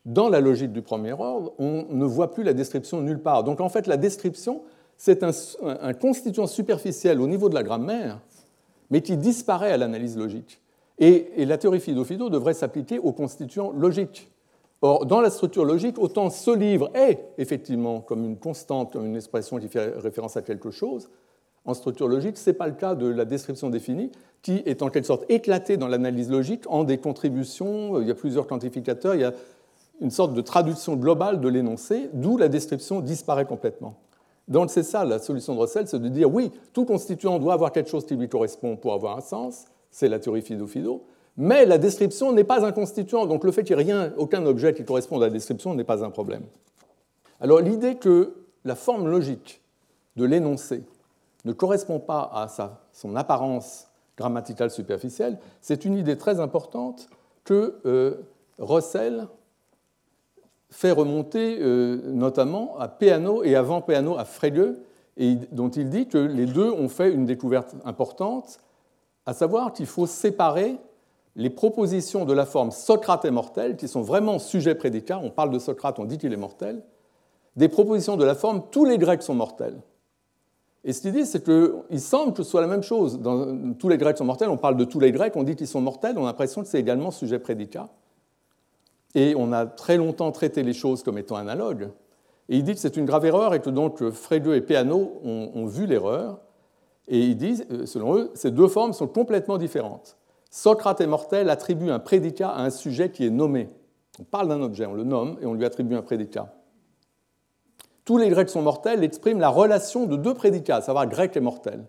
dans 0.05 0.29
la 0.29 0.41
logique 0.41 0.73
du 0.73 0.81
premier 0.81 1.13
ordre, 1.13 1.53
on 1.59 1.87
ne 1.91 2.05
voit 2.05 2.31
plus 2.31 2.45
la 2.45 2.55
description 2.55 3.01
nulle 3.01 3.19
part. 3.19 3.43
Donc 3.43 3.61
en 3.61 3.69
fait 3.69 3.89
la 3.89 3.97
description, 3.97 4.63
c'est 4.97 5.25
un, 5.25 5.33
un 5.63 5.93
constituant 5.93 6.47
superficiel 6.47 7.21
au 7.21 7.27
niveau 7.27 7.49
de 7.49 7.55
la 7.55 7.65
grammaire, 7.65 8.21
mais 8.91 9.03
qui 9.03 9.17
disparaît 9.17 9.73
à 9.73 9.77
l'analyse 9.77 10.17
logique. 10.17 10.61
Et, 10.99 11.45
la 11.45 11.59
théorie 11.59 11.81
Fido-Fido 11.81 12.31
devrait 12.31 12.55
s'appliquer 12.55 12.99
aux 12.99 13.13
constituants 13.13 13.73
logiques. 13.73 14.31
Or, 14.83 15.07
dans 15.07 15.21
la 15.21 15.31
structure 15.31 15.65
logique, 15.65 15.99
autant 15.99 16.31
ce 16.31 16.51
livre 16.51 16.91
est 16.95 17.21
effectivement 17.39 18.01
comme 18.01 18.25
une 18.25 18.37
constante, 18.37 18.93
comme 18.93 19.07
une 19.07 19.17
expression 19.17 19.59
qui 19.59 19.69
fait 19.69 19.95
référence 19.97 20.37
à 20.37 20.43
quelque 20.43 20.71
chose, 20.71 21.09
en 21.65 21.75
structure 21.75 22.09
logique, 22.09 22.39
ce 22.39 22.51
n'est 22.51 22.55
pas 22.55 22.69
le 22.69 22.75
cas 22.75 22.95
de 22.95 23.07
la 23.07 23.25
description 23.25 23.71
définie, 23.71 24.13
qui 24.43 24.63
est 24.67 24.83
en 24.83 24.89
quelque 24.89 25.07
sorte 25.07 25.25
éclatée 25.29 25.77
dans 25.77 25.89
l'analyse 25.89 26.31
logique 26.31 26.63
en 26.69 26.85
des 26.85 26.99
contributions, 26.99 28.01
il 28.01 28.07
y 28.07 28.11
a 28.11 28.15
plusieurs 28.15 28.47
quantificateurs, 28.47 29.17
il 29.17 29.23
y 29.23 29.25
a 29.25 29.33
une 30.01 30.11
sorte 30.11 30.35
de 30.35 30.41
traduction 30.41 30.95
globale 30.95 31.41
de 31.41 31.49
l'énoncé, 31.49 32.11
d'où 32.13 32.37
la 32.37 32.49
description 32.49 33.01
disparaît 33.01 33.47
complètement. 33.47 33.97
Donc 34.47 34.71
c'est 34.71 34.85
ça 34.85 35.05
la 35.05 35.19
solution 35.19 35.55
de 35.55 35.61
Russell, 35.61 35.89
c'est 35.89 35.99
de 35.99 36.09
dire 36.09 36.33
oui, 36.33 36.53
tout 36.73 36.85
constituant 36.85 37.39
doit 37.39 37.55
avoir 37.55 37.73
quelque 37.73 37.91
chose 37.91 38.07
qui 38.07 38.15
lui 38.15 38.29
correspond 38.29 38.77
pour 38.77 38.93
avoir 38.93 39.17
un 39.17 39.21
sens, 39.21 39.65
c'est 39.97 40.11
la 40.11 40.19
théorie 40.19 40.43
Fido-Fido, 40.43 41.07
mais 41.39 41.65
la 41.65 41.79
description 41.79 42.31
n'est 42.31 42.45
pas 42.45 42.67
un 42.67 42.73
constituant, 42.73 43.25
donc 43.25 43.45
le 43.45 43.51
fait 43.51 43.65
qu'il 43.65 43.79
n'y 43.79 43.91
ait 43.91 44.13
aucun 44.19 44.45
objet 44.45 44.75
qui 44.75 44.85
corresponde 44.85 45.23
à 45.23 45.29
la 45.29 45.33
description 45.33 45.73
n'est 45.73 45.85
pas 45.85 46.05
un 46.05 46.11
problème. 46.11 46.43
Alors 47.41 47.61
l'idée 47.61 47.95
que 47.95 48.35
la 48.67 48.75
forme 48.75 49.09
logique 49.09 49.63
de 50.17 50.27
l'énoncé 50.27 50.85
ne 51.47 51.53
correspond 51.55 51.99
pas 51.99 52.31
à 52.35 52.47
son 52.93 53.17
apparence 53.17 53.87
grammaticale 54.19 54.71
superficielle, 54.71 55.39
c'est 55.63 55.87
une 55.87 55.97
idée 55.97 56.19
très 56.19 56.41
importante 56.41 57.09
que 57.45 57.77
euh, 57.87 58.17
Russell 58.59 59.29
fait 60.69 60.91
remonter 60.93 61.57
euh, 61.59 62.03
notamment 62.13 62.79
à 62.79 62.89
Peano 62.89 63.45
et 63.45 63.57
avant 63.57 63.81
Peano 63.81 64.19
à 64.19 64.27
Frege, 64.27 64.75
et 65.17 65.37
dont 65.53 65.71
il 65.71 65.89
dit 65.89 66.07
que 66.07 66.19
les 66.19 66.45
deux 66.45 66.71
ont 66.71 66.91
fait 66.91 67.11
une 67.11 67.25
découverte 67.25 67.75
importante, 67.87 68.59
à 69.27 69.35
savoir 69.35 69.73
qu'il 69.73 69.87
faut 69.87 70.07
séparer 70.07 70.79
les 71.35 71.51
propositions 71.51 72.25
de 72.25 72.33
la 72.33 72.47
forme 72.47 72.71
Socrate 72.71 73.25
est 73.25 73.31
mortel, 73.31 73.77
qui 73.77 73.89
sont 73.89 74.01
vraiment 74.01 74.39
sujet-prédicat, 74.39 75.21
on 75.23 75.31
parle 75.31 75.51
de 75.51 75.59
Socrate, 75.59 75.99
on 75.99 76.05
dit 76.05 76.17
qu'il 76.17 76.33
est 76.33 76.39
mortel, 76.39 76.83
des 77.57 77.69
propositions 77.69 78.17
de 78.17 78.25
la 78.25 78.35
forme 78.35 78.63
tous 78.71 78.85
les 78.85 78.99
Grecs 78.99 79.23
sont 79.23 79.35
mortels. 79.35 79.81
Et 80.85 80.93
ce 80.93 81.01
qu'il 81.01 81.13
dit, 81.13 81.27
c'est 81.27 81.45
qu'il 81.45 82.01
semble 82.01 82.33
que 82.33 82.43
ce 82.43 82.51
soit 82.51 82.61
la 82.61 82.69
même 82.69 82.83
chose. 82.83 83.21
Tous 83.79 83.89
les 83.89 83.99
Grecs 83.99 84.17
sont 84.17 84.25
mortels, 84.25 84.49
on 84.49 84.57
parle 84.57 84.77
de 84.77 84.85
tous 84.85 85.01
les 85.01 85.11
Grecs, 85.11 85.35
on 85.35 85.43
dit 85.43 85.57
qu'ils 85.57 85.67
sont 85.67 85.81
mortels, 85.81 86.17
on 86.17 86.23
a 86.23 86.27
l'impression 86.27 86.63
que 86.63 86.69
c'est 86.69 86.79
également 86.79 87.11
sujet-prédicat. 87.11 87.89
Et 89.15 89.35
on 89.37 89.53
a 89.53 89.67
très 89.67 89.97
longtemps 89.97 90.31
traité 90.31 90.63
les 90.63 90.75
choses 90.75 91.03
comme 91.03 91.19
étant 91.19 91.37
analogues. 91.37 91.91
Et 92.49 92.57
il 92.57 92.63
dit 92.63 92.75
que 92.75 92.79
c'est 92.79 92.97
une 92.97 93.07
grave 93.07 93.25
erreur 93.25 93.53
et 93.53 93.61
que 93.61 93.71
donc 93.71 94.09
Frege 94.11 94.47
et 94.49 94.61
Peano 94.61 95.21
ont 95.25 95.67
vu 95.67 95.87
l'erreur. 95.87 96.39
Et 97.09 97.21
ils 97.21 97.37
disent, 97.37 97.67
euh, 97.71 97.87
selon 97.87 98.17
eux, 98.17 98.31
ces 98.35 98.51
deux 98.51 98.69
formes 98.69 98.93
sont 98.93 99.07
complètement 99.07 99.59
différentes. 99.59 100.17
Socrate 100.51 101.01
est 101.01 101.07
mortel 101.07 101.51
attribue 101.51 101.91
un 101.91 101.99
prédicat 101.99 102.51
à 102.51 102.63
un 102.63 102.71
sujet 102.71 103.11
qui 103.11 103.27
est 103.27 103.31
nommé. 103.31 103.69
On 104.19 104.25
parle 104.25 104.49
d'un 104.49 104.63
objet, 104.63 104.87
on 104.87 104.95
le 104.95 105.05
nomme 105.05 105.37
et 105.41 105.47
on 105.47 105.55
lui 105.55 105.65
attribue 105.65 105.95
un 105.95 106.03
prédicat. 106.03 106.55
Tous 108.05 108.19
les 108.19 108.29
Grecs 108.29 108.49
sont 108.49 108.63
mortels 108.63 109.03
expriment 109.05 109.41
la 109.41 109.49
relation 109.49 110.07
de 110.07 110.17
deux 110.17 110.35
prédicats, 110.35 110.77
à 110.77 110.81
savoir 110.81 111.07
grec 111.07 111.37
et 111.37 111.41
mortel. 111.41 111.85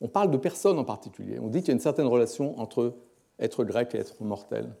On 0.00 0.08
parle 0.08 0.30
de 0.30 0.36
personnes 0.36 0.78
en 0.78 0.84
particulier. 0.84 1.38
On 1.40 1.48
dit 1.48 1.60
qu'il 1.60 1.68
y 1.68 1.70
a 1.72 1.74
une 1.74 1.80
certaine 1.80 2.06
relation 2.06 2.58
entre 2.60 2.94
être 3.40 3.64
grec 3.64 3.94
et 3.94 3.98
être 3.98 4.22
mortel. 4.22 4.74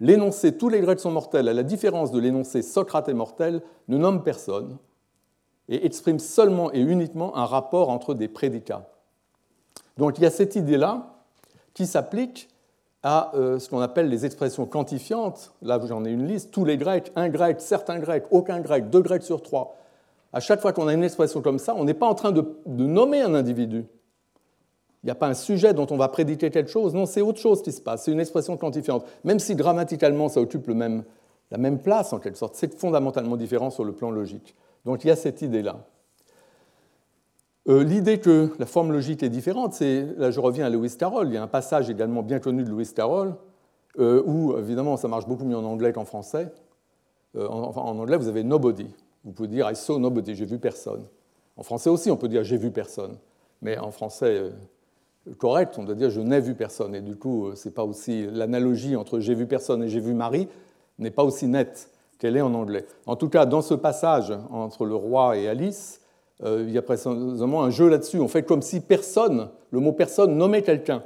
L'énoncé 0.00 0.56
tous 0.56 0.68
les 0.68 0.80
Grecs 0.80 1.00
sont 1.00 1.10
mortels, 1.10 1.48
à 1.48 1.52
la 1.52 1.62
différence 1.62 2.12
de 2.12 2.18
l'énoncé 2.18 2.62
Socrate 2.62 3.08
est 3.08 3.14
mortel, 3.14 3.62
ne 3.88 3.98
nomme 3.98 4.22
personne 4.22 4.78
et 5.68 5.84
exprime 5.84 6.18
seulement 6.18 6.72
et 6.72 6.80
uniquement 6.80 7.36
un 7.36 7.44
rapport 7.44 7.90
entre 7.90 8.14
des 8.14 8.28
prédicats. 8.28 8.88
Donc 9.96 10.18
il 10.18 10.22
y 10.22 10.26
a 10.26 10.30
cette 10.30 10.56
idée-là 10.56 11.14
qui 11.74 11.86
s'applique 11.86 12.48
à 13.02 13.32
euh, 13.34 13.58
ce 13.58 13.68
qu'on 13.68 13.80
appelle 13.80 14.08
les 14.08 14.26
expressions 14.26 14.66
quantifiantes. 14.66 15.52
Là, 15.62 15.78
j'en 15.86 16.04
ai 16.04 16.10
une 16.10 16.26
liste. 16.26 16.50
Tous 16.50 16.64
les 16.64 16.76
Grecs, 16.76 17.12
un 17.16 17.28
Grec, 17.28 17.60
certains 17.60 17.98
Grecs, 17.98 18.24
aucun 18.30 18.60
Grec, 18.60 18.90
deux 18.90 19.02
Grecs 19.02 19.22
sur 19.22 19.42
trois. 19.42 19.76
À 20.32 20.40
chaque 20.40 20.60
fois 20.60 20.72
qu'on 20.72 20.88
a 20.88 20.94
une 20.94 21.04
expression 21.04 21.40
comme 21.40 21.58
ça, 21.58 21.74
on 21.76 21.84
n'est 21.84 21.94
pas 21.94 22.06
en 22.06 22.14
train 22.14 22.32
de, 22.32 22.44
nommer 22.66 23.20
un 23.20 23.34
individu. 23.34 23.86
Il 25.02 25.06
n'y 25.06 25.10
a 25.10 25.14
pas 25.14 25.28
un 25.28 25.34
sujet 25.34 25.72
dont 25.74 25.86
on 25.90 25.96
va 25.96 26.08
préditer 26.08 26.50
quelque 26.50 26.70
chose. 26.70 26.92
Non, 26.92 27.06
c'est 27.06 27.20
autre 27.20 27.38
chose 27.38 27.62
qui 27.62 27.72
se 27.72 27.80
passe. 27.80 28.04
C'est 28.04 28.12
une 28.12 28.20
expression 28.20 28.56
quantifiante. 28.56 29.06
Même 29.24 29.38
si 29.38 29.54
grammaticalement, 29.54 30.28
ça 30.28 30.40
occupe 30.40 30.66
la 30.68 31.58
même 31.58 31.78
place, 31.78 32.12
en 32.12 32.18
quelque 32.18 32.36
sorte, 32.36 32.56
c'est 32.56 32.74
fondamentalement 32.74 33.36
différent 33.36 33.70
sur 33.70 33.84
le 33.84 33.92
plan 33.92 34.10
logique. 34.10 34.54
Donc 34.88 35.04
il 35.04 35.08
y 35.08 35.10
a 35.10 35.16
cette 35.16 35.42
idée-là. 35.42 35.84
Euh, 37.68 37.84
l'idée 37.84 38.20
que 38.20 38.48
la 38.58 38.64
forme 38.64 38.90
logique 38.90 39.22
est 39.22 39.28
différente, 39.28 39.74
c'est, 39.74 40.06
là 40.16 40.30
je 40.30 40.40
reviens 40.40 40.64
à 40.64 40.70
Lewis 40.70 40.96
Carroll, 40.98 41.28
il 41.28 41.34
y 41.34 41.36
a 41.36 41.42
un 41.42 41.46
passage 41.46 41.90
également 41.90 42.22
bien 42.22 42.38
connu 42.38 42.64
de 42.64 42.70
Lewis 42.70 42.92
Carroll, 42.96 43.34
euh, 43.98 44.22
où 44.24 44.56
évidemment 44.56 44.96
ça 44.96 45.06
marche 45.06 45.26
beaucoup 45.26 45.44
mieux 45.44 45.58
en 45.58 45.64
anglais 45.64 45.92
qu'en 45.92 46.06
français. 46.06 46.50
Euh, 47.36 47.46
en, 47.48 47.64
en, 47.64 47.98
anglais, 47.98 48.16
vous 48.16 48.28
avez 48.28 48.42
nobody. 48.44 48.86
Vous 49.24 49.32
pouvez 49.32 49.48
dire 49.48 49.70
I 49.70 49.76
saw 49.76 49.98
nobody, 49.98 50.34
j'ai 50.34 50.46
vu 50.46 50.58
personne. 50.58 51.04
En 51.58 51.62
français 51.62 51.90
aussi, 51.90 52.10
on 52.10 52.16
peut 52.16 52.28
dire 52.28 52.42
j'ai 52.42 52.56
vu 52.56 52.70
personne. 52.70 53.18
Mais 53.60 53.76
en 53.76 53.90
français 53.90 54.52
correct, 55.36 55.74
on 55.76 55.84
doit 55.84 55.96
dire 55.96 56.08
je 56.08 56.22
n'ai 56.22 56.40
vu 56.40 56.54
personne. 56.54 56.94
Et 56.94 57.02
du 57.02 57.16
coup, 57.16 57.50
c'est 57.56 57.74
pas 57.74 57.84
aussi 57.84 58.26
l'analogie 58.32 58.96
entre 58.96 59.20
j'ai 59.20 59.34
vu 59.34 59.46
personne 59.46 59.82
et 59.82 59.90
j'ai 59.90 60.00
vu 60.00 60.14
Marie 60.14 60.48
n'est 60.98 61.10
pas 61.10 61.24
aussi 61.24 61.46
nette 61.46 61.90
qu'elle 62.18 62.36
est 62.36 62.42
en 62.42 62.54
anglais. 62.54 62.86
En 63.06 63.16
tout 63.16 63.28
cas, 63.28 63.46
dans 63.46 63.62
ce 63.62 63.74
passage 63.74 64.32
entre 64.50 64.84
le 64.84 64.94
roi 64.94 65.36
et 65.36 65.48
Alice, 65.48 66.00
euh, 66.44 66.64
il 66.66 66.72
y 66.72 66.78
a 66.78 66.82
précisément 66.82 67.62
un 67.62 67.70
jeu 67.70 67.88
là-dessus. 67.88 68.20
On 68.20 68.28
fait 68.28 68.42
comme 68.42 68.62
si 68.62 68.80
personne, 68.80 69.48
le 69.70 69.80
mot 69.80 69.92
personne, 69.92 70.36
nommait 70.36 70.62
quelqu'un. 70.62 71.02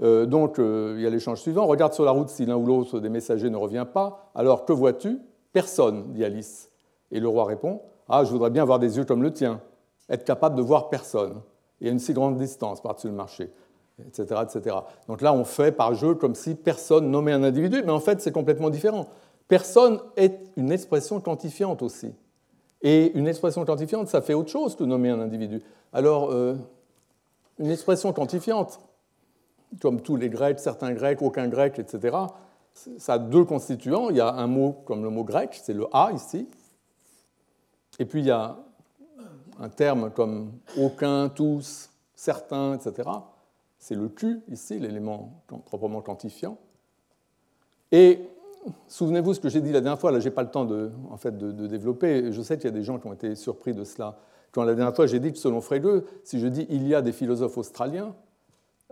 Euh, 0.00 0.26
donc 0.26 0.58
euh, 0.58 0.94
il 0.96 1.02
y 1.02 1.06
a 1.06 1.10
l'échange 1.10 1.40
suivant. 1.40 1.66
Regarde 1.66 1.92
sur 1.92 2.04
la 2.04 2.12
route 2.12 2.28
si 2.28 2.46
l'un 2.46 2.56
ou 2.56 2.66
l'autre 2.66 3.00
des 3.00 3.08
messagers 3.08 3.50
ne 3.50 3.56
revient 3.56 3.86
pas. 3.92 4.30
Alors 4.34 4.64
que 4.64 4.72
vois-tu? 4.72 5.18
Personne, 5.52 6.12
dit 6.12 6.24
Alice. 6.24 6.70
Et 7.10 7.20
le 7.20 7.28
roi 7.28 7.44
répond 7.44 7.80
Ah, 8.08 8.24
je 8.24 8.30
voudrais 8.30 8.50
bien 8.50 8.62
avoir 8.62 8.78
des 8.78 8.96
yeux 8.96 9.04
comme 9.04 9.22
le 9.22 9.32
tien, 9.32 9.60
être 10.08 10.24
capable 10.24 10.56
de 10.56 10.62
voir 10.62 10.88
personne, 10.88 11.40
et 11.80 11.88
à 11.88 11.90
une 11.90 11.98
si 11.98 12.12
grande 12.12 12.36
distance 12.36 12.80
par-dessus 12.80 13.08
le 13.08 13.14
marché, 13.14 13.50
etc., 14.06 14.42
etc. 14.42 14.76
Donc 15.08 15.22
là, 15.22 15.32
on 15.32 15.44
fait 15.44 15.72
par 15.72 15.94
jeu 15.94 16.14
comme 16.14 16.34
si 16.34 16.54
personne 16.54 17.10
nommait 17.10 17.32
un 17.32 17.42
individu, 17.42 17.82
mais 17.84 17.92
en 17.92 18.00
fait, 18.00 18.20
c'est 18.20 18.32
complètement 18.32 18.70
différent. 18.70 19.06
Personne 19.48 20.00
est 20.16 20.38
une 20.56 20.70
expression 20.70 21.20
quantifiante 21.20 21.82
aussi. 21.82 22.12
Et 22.82 23.12
une 23.18 23.26
expression 23.26 23.64
quantifiante, 23.64 24.08
ça 24.08 24.22
fait 24.22 24.34
autre 24.34 24.50
chose 24.50 24.76
que 24.76 24.84
nommer 24.84 25.10
un 25.10 25.20
individu. 25.20 25.62
Alors, 25.92 26.30
euh, 26.30 26.54
une 27.58 27.70
expression 27.70 28.12
quantifiante, 28.12 28.78
comme 29.80 30.00
tous 30.00 30.16
les 30.16 30.28
Grecs, 30.28 30.60
certains 30.60 30.92
Grecs, 30.92 31.20
aucun 31.22 31.48
Grec, 31.48 31.78
etc., 31.78 32.16
ça 32.98 33.14
a 33.14 33.18
deux 33.18 33.44
constituants. 33.44 34.10
Il 34.10 34.16
y 34.16 34.20
a 34.20 34.32
un 34.32 34.46
mot 34.46 34.76
comme 34.84 35.02
le 35.02 35.10
mot 35.10 35.24
grec, 35.24 35.58
c'est 35.60 35.72
le 35.72 35.86
A 35.92 36.12
ici. 36.12 36.48
Et 37.98 38.04
puis 38.04 38.20
il 38.20 38.26
y 38.26 38.30
a 38.30 38.56
un 39.58 39.68
terme 39.68 40.10
comme 40.10 40.52
aucun, 40.76 41.28
tous, 41.28 41.90
certains, 42.14 42.74
etc. 42.74 43.08
C'est 43.78 43.96
le 43.96 44.08
Q 44.08 44.42
ici, 44.48 44.78
l'élément 44.78 45.42
proprement 45.66 46.00
quantifiant. 46.02 46.56
Et 47.90 48.20
souvenez-vous 48.86 49.34
ce 49.34 49.40
que 49.40 49.48
j'ai 49.48 49.60
dit 49.60 49.72
la 49.72 49.80
dernière 49.80 49.98
fois, 49.98 50.12
là, 50.12 50.20
je 50.20 50.24
n'ai 50.24 50.34
pas 50.34 50.42
le 50.42 50.50
temps 50.50 50.64
de, 50.64 50.90
en 51.10 51.16
fait, 51.16 51.36
de, 51.36 51.66
développer. 51.66 52.32
Je 52.32 52.42
sais 52.42 52.56
qu'il 52.56 52.66
y 52.66 52.72
a 52.72 52.76
des 52.76 52.82
gens 52.82 52.98
qui 52.98 53.06
ont 53.06 53.12
été 53.12 53.34
surpris 53.34 53.74
de 53.74 53.84
cela. 53.84 54.18
Quand 54.52 54.64
la 54.64 54.74
dernière 54.74 54.94
fois, 54.94 55.06
j'ai 55.06 55.20
dit 55.20 55.32
que 55.32 55.38
selon 55.38 55.60
Frege, 55.60 56.02
si 56.24 56.40
je 56.40 56.46
dis 56.46 56.66
il 56.70 56.86
y 56.86 56.94
a 56.94 57.02
des 57.02 57.12
philosophes 57.12 57.58
australiens, 57.58 58.14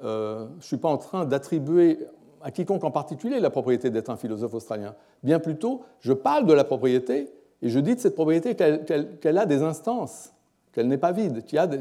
euh, 0.05 0.47
je 0.51 0.57
ne 0.57 0.63
suis 0.63 0.77
pas 0.77 0.89
en 0.89 0.99
train 0.99 1.25
d'attribuer 1.25 1.99
à 2.43 2.51
quiconque 2.51 2.85
en 2.85 2.91
particulier 2.91 3.41
la 3.41 3.51
propriété 3.51 3.91
d'être 3.91 4.11
un 4.11 4.17
philosophe 4.17 4.55
australien. 4.55 4.95
Bien 5.23 5.39
plutôt, 5.39 5.83
je 6.01 6.13
parle 6.13 6.47
de 6.47 6.53
la 6.53 6.65
propriété 6.65 7.33
et 7.63 7.69
je 7.71 7.79
dis 7.81 7.95
de 7.95 8.01
cette 8.01 8.15
propriété 8.15 8.55
qu'elle 8.55 9.39
a 9.39 9.47
des 9.47 9.63
instances, 9.63 10.33
qu'elle 10.73 10.89
n'est 10.89 10.99
pas 10.99 11.13
vide, 11.13 11.45
qu'il 11.45 11.57
y 11.57 11.59
a 11.59 11.67
des, 11.67 11.81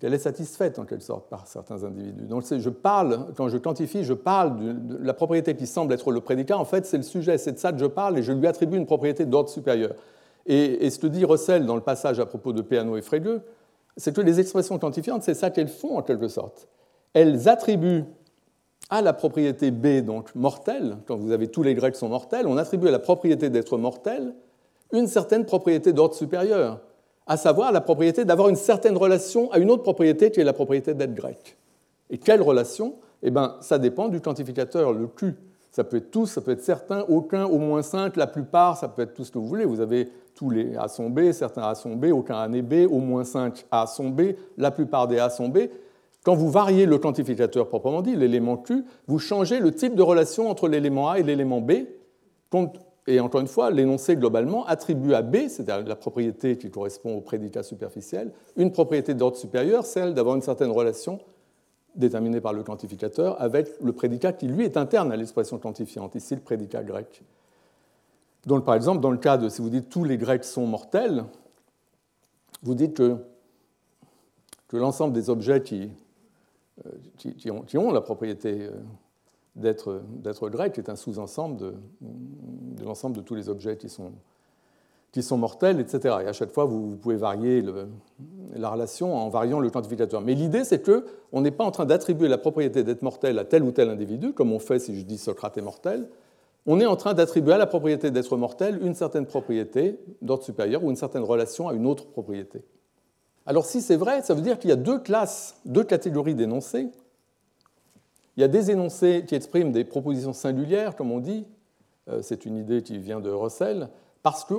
qu'elle 0.00 0.14
est 0.14 0.18
satisfaite 0.18 0.78
en 0.78 0.84
quelque 0.84 1.02
sorte 1.02 1.28
par 1.28 1.46
certains 1.46 1.82
individus. 1.82 2.26
Donc 2.26 2.44
je 2.44 2.70
parle, 2.70 3.26
quand 3.36 3.48
je 3.48 3.58
quantifie, 3.58 4.04
je 4.04 4.14
parle 4.14 4.58
de, 4.86 4.98
la 5.00 5.12
propriété 5.12 5.56
qui 5.56 5.66
semble 5.66 5.92
être 5.92 6.12
le 6.12 6.20
prédicat, 6.20 6.56
en 6.56 6.64
fait 6.64 6.86
c'est 6.86 6.96
le 6.96 7.02
sujet, 7.02 7.36
c'est 7.36 7.52
de 7.52 7.58
ça 7.58 7.72
que 7.72 7.78
je 7.78 7.86
parle 7.86 8.18
et 8.18 8.22
je 8.22 8.32
lui 8.32 8.46
attribue 8.46 8.76
une 8.76 8.86
propriété 8.86 9.26
d'ordre 9.26 9.48
supérieur. 9.48 9.94
Et, 10.46 10.88
ce 10.88 10.98
que 10.98 11.06
dit 11.06 11.24
Russell 11.24 11.66
dans 11.66 11.74
le 11.74 11.82
passage 11.82 12.20
à 12.20 12.26
propos 12.26 12.52
de 12.52 12.62
Peano 12.62 12.96
et 12.96 13.02
Frege, 13.02 13.40
c'est 13.96 14.14
que 14.14 14.20
les 14.22 14.40
expressions 14.40 14.78
quantifiantes, 14.78 15.22
c'est 15.22 15.34
ça 15.34 15.50
qu'elles 15.50 15.68
font 15.68 15.98
en 15.98 16.02
quelque 16.02 16.28
sorte. 16.28 16.68
Elles 17.12 17.48
attribuent 17.48 18.04
à 18.88 19.02
la 19.02 19.12
propriété 19.12 19.70
B, 19.70 20.02
donc 20.02 20.34
mortelle, 20.34 20.96
quand 21.06 21.16
vous 21.16 21.32
avez 21.32 21.48
tous 21.48 21.62
les 21.62 21.74
Grecs 21.74 21.96
sont 21.96 22.08
mortels, 22.08 22.46
on 22.46 22.56
attribue 22.56 22.88
à 22.88 22.92
la 22.92 22.98
propriété 22.98 23.50
d'être 23.50 23.76
mortel 23.76 24.32
une 24.92 25.06
certaine 25.06 25.44
propriété 25.44 25.92
d'ordre 25.92 26.14
supérieur 26.14 26.80
à 27.28 27.36
savoir 27.36 27.70
la 27.70 27.80
propriété 27.80 28.24
d'avoir 28.24 28.48
une 28.48 28.56
certaine 28.56 28.96
relation 28.96 29.52
à 29.52 29.58
une 29.58 29.70
autre 29.70 29.82
propriété 29.82 30.30
qui 30.30 30.40
est 30.40 30.44
la 30.44 30.54
propriété 30.54 30.94
d'être 30.94 31.14
grec. 31.14 31.56
Et 32.10 32.18
quelle 32.18 32.42
relation? 32.42 32.94
Eh 33.22 33.30
bien, 33.30 33.56
ça 33.60 33.78
dépend 33.78 34.08
du 34.08 34.20
quantificateur, 34.20 34.92
le 34.92 35.06
Q. 35.06 35.34
Ça 35.70 35.84
peut 35.84 35.98
être 35.98 36.10
tous, 36.10 36.26
ça 36.26 36.40
peut 36.40 36.52
être 36.52 36.62
certains, 36.62 37.04
aucun, 37.08 37.44
au 37.44 37.58
moins 37.58 37.82
cinq, 37.82 38.16
la 38.16 38.26
plupart, 38.26 38.78
ça 38.78 38.88
peut 38.88 39.02
être 39.02 39.12
tout 39.12 39.24
ce 39.24 39.30
que 39.30 39.38
vous 39.38 39.46
voulez. 39.46 39.66
Vous 39.66 39.80
avez 39.80 40.08
tous 40.34 40.50
les 40.50 40.76
A 40.76 40.88
sont 40.88 41.10
B, 41.10 41.32
certains 41.32 41.62
A 41.62 41.74
sont 41.74 41.96
B, 41.96 42.06
aucun 42.06 42.38
A 42.38 42.48
n'est 42.48 42.62
B, 42.62 42.90
au 42.90 42.98
moins 43.00 43.24
5 43.24 43.66
A 43.70 43.86
sont 43.86 44.08
B, 44.08 44.34
la 44.56 44.70
plupart 44.70 45.08
des 45.08 45.18
A 45.18 45.30
sont 45.30 45.48
B. 45.48 45.58
Quand 46.24 46.34
vous 46.34 46.48
variez 46.48 46.86
le 46.86 46.96
quantificateur 46.98 47.68
proprement 47.68 48.02
dit, 48.02 48.14
l'élément 48.14 48.56
Q, 48.56 48.84
vous 49.08 49.18
changez 49.18 49.58
le 49.58 49.74
type 49.74 49.94
de 49.94 50.02
relation 50.02 50.48
entre 50.48 50.68
l'élément 50.68 51.10
A 51.10 51.18
et 51.18 51.22
l'élément 51.22 51.60
B, 51.60 51.72
et 53.08 53.20
encore 53.20 53.40
une 53.40 53.48
fois, 53.48 53.70
l'énoncé 53.70 54.16
globalement 54.16 54.66
attribue 54.66 55.14
à 55.14 55.22
B, 55.22 55.48
c'est-à-dire 55.48 55.88
la 55.88 55.96
propriété 55.96 56.58
qui 56.58 56.70
correspond 56.70 57.16
au 57.16 57.22
prédicat 57.22 57.62
superficiel, 57.62 58.32
une 58.54 58.70
propriété 58.70 59.14
d'ordre 59.14 59.38
supérieur, 59.38 59.86
celle 59.86 60.12
d'avoir 60.12 60.36
une 60.36 60.42
certaine 60.42 60.70
relation 60.70 61.18
déterminée 61.94 62.42
par 62.42 62.52
le 62.52 62.62
quantificateur 62.62 63.40
avec 63.40 63.70
le 63.82 63.92
prédicat 63.94 64.34
qui, 64.34 64.46
lui, 64.46 64.66
est 64.66 64.76
interne 64.76 65.10
à 65.10 65.16
l'expression 65.16 65.58
quantifiante, 65.58 66.16
ici 66.16 66.34
le 66.34 66.42
prédicat 66.42 66.84
grec. 66.84 67.22
Donc, 68.44 68.66
par 68.66 68.74
exemple, 68.74 69.00
dans 69.00 69.10
le 69.10 69.16
cas 69.16 69.38
de 69.38 69.48
si 69.48 69.62
vous 69.62 69.70
dites 69.70 69.88
tous 69.88 70.04
les 70.04 70.18
Grecs 70.18 70.44
sont 70.44 70.66
mortels, 70.66 71.24
vous 72.62 72.74
dites 72.74 72.94
que, 72.94 73.16
l'ensemble 74.70 75.14
des 75.14 75.30
objets 75.30 75.62
qui, 75.62 75.90
euh, 76.84 77.78
ont, 77.78 77.90
la 77.90 78.02
propriété 78.02 78.66
euh, 78.66 78.72
d'être 79.58 80.48
grec 80.48 80.78
est 80.78 80.88
un 80.88 80.96
sous-ensemble 80.96 81.56
de, 81.56 81.74
l'ensemble 82.84 83.16
de 83.16 83.20
tous 83.20 83.34
les 83.34 83.48
objets 83.48 83.76
qui 83.76 83.88
sont, 83.88 84.12
qui 85.12 85.22
sont 85.22 85.36
mortels, 85.36 85.80
etc. 85.80 86.16
Et 86.22 86.28
à 86.28 86.32
chaque 86.32 86.52
fois, 86.52 86.64
vous, 86.64 86.96
pouvez 86.96 87.16
varier 87.16 87.62
la 88.54 88.70
relation 88.70 89.16
en 89.16 89.28
variant 89.28 89.60
le 89.60 89.70
quantificateur. 89.70 90.20
Mais 90.20 90.34
l'idée, 90.34 90.64
c'est 90.64 90.82
qu'on 90.84 91.40
n'est 91.40 91.50
pas 91.50 91.64
en 91.64 91.70
train 91.70 91.86
d'attribuer 91.86 92.28
la 92.28 92.38
propriété 92.38 92.84
d'être 92.84 93.02
mortel 93.02 93.38
à 93.38 93.44
tel 93.44 93.62
ou 93.62 93.72
tel 93.72 93.90
individu, 93.90 94.32
comme 94.32 94.52
on 94.52 94.58
fait 94.58 94.78
si 94.78 94.98
je 94.98 95.04
dis 95.04 95.18
Socrate 95.18 95.58
est 95.58 95.62
mortel. 95.62 96.08
On 96.66 96.80
est 96.80 96.86
en 96.86 96.96
train 96.96 97.14
d'attribuer 97.14 97.54
à 97.54 97.58
la 97.58 97.66
propriété 97.66 98.10
d'être 98.10 98.36
mortel 98.36 98.78
une 98.82 98.94
certaine 98.94 99.26
propriété 99.26 99.98
d'ordre 100.20 100.44
supérieur 100.44 100.84
ou 100.84 100.90
une 100.90 100.96
certaine 100.96 101.22
relation 101.22 101.68
à 101.68 101.72
une 101.72 101.86
autre 101.86 102.06
propriété. 102.06 102.62
Alors 103.46 103.64
si 103.64 103.80
c'est 103.80 103.96
vrai, 103.96 104.20
ça 104.20 104.34
veut 104.34 104.42
dire 104.42 104.58
qu'il 104.58 104.68
y 104.68 104.72
a 104.74 104.76
deux 104.76 104.98
classes, 104.98 105.56
deux 105.64 105.84
catégories 105.84 106.34
d'énoncés. 106.34 106.88
Il 108.38 108.42
y 108.42 108.44
a 108.44 108.48
des 108.48 108.70
énoncés 108.70 109.24
qui 109.26 109.34
expriment 109.34 109.72
des 109.72 109.82
propositions 109.82 110.32
singulières, 110.32 110.94
comme 110.94 111.10
on 111.10 111.18
dit, 111.18 111.44
euh, 112.08 112.20
c'est 112.22 112.46
une 112.46 112.56
idée 112.56 112.82
qui 112.82 112.96
vient 112.96 113.18
de 113.18 113.30
Russell, 113.30 113.88
parce 114.22 114.44
que 114.44 114.54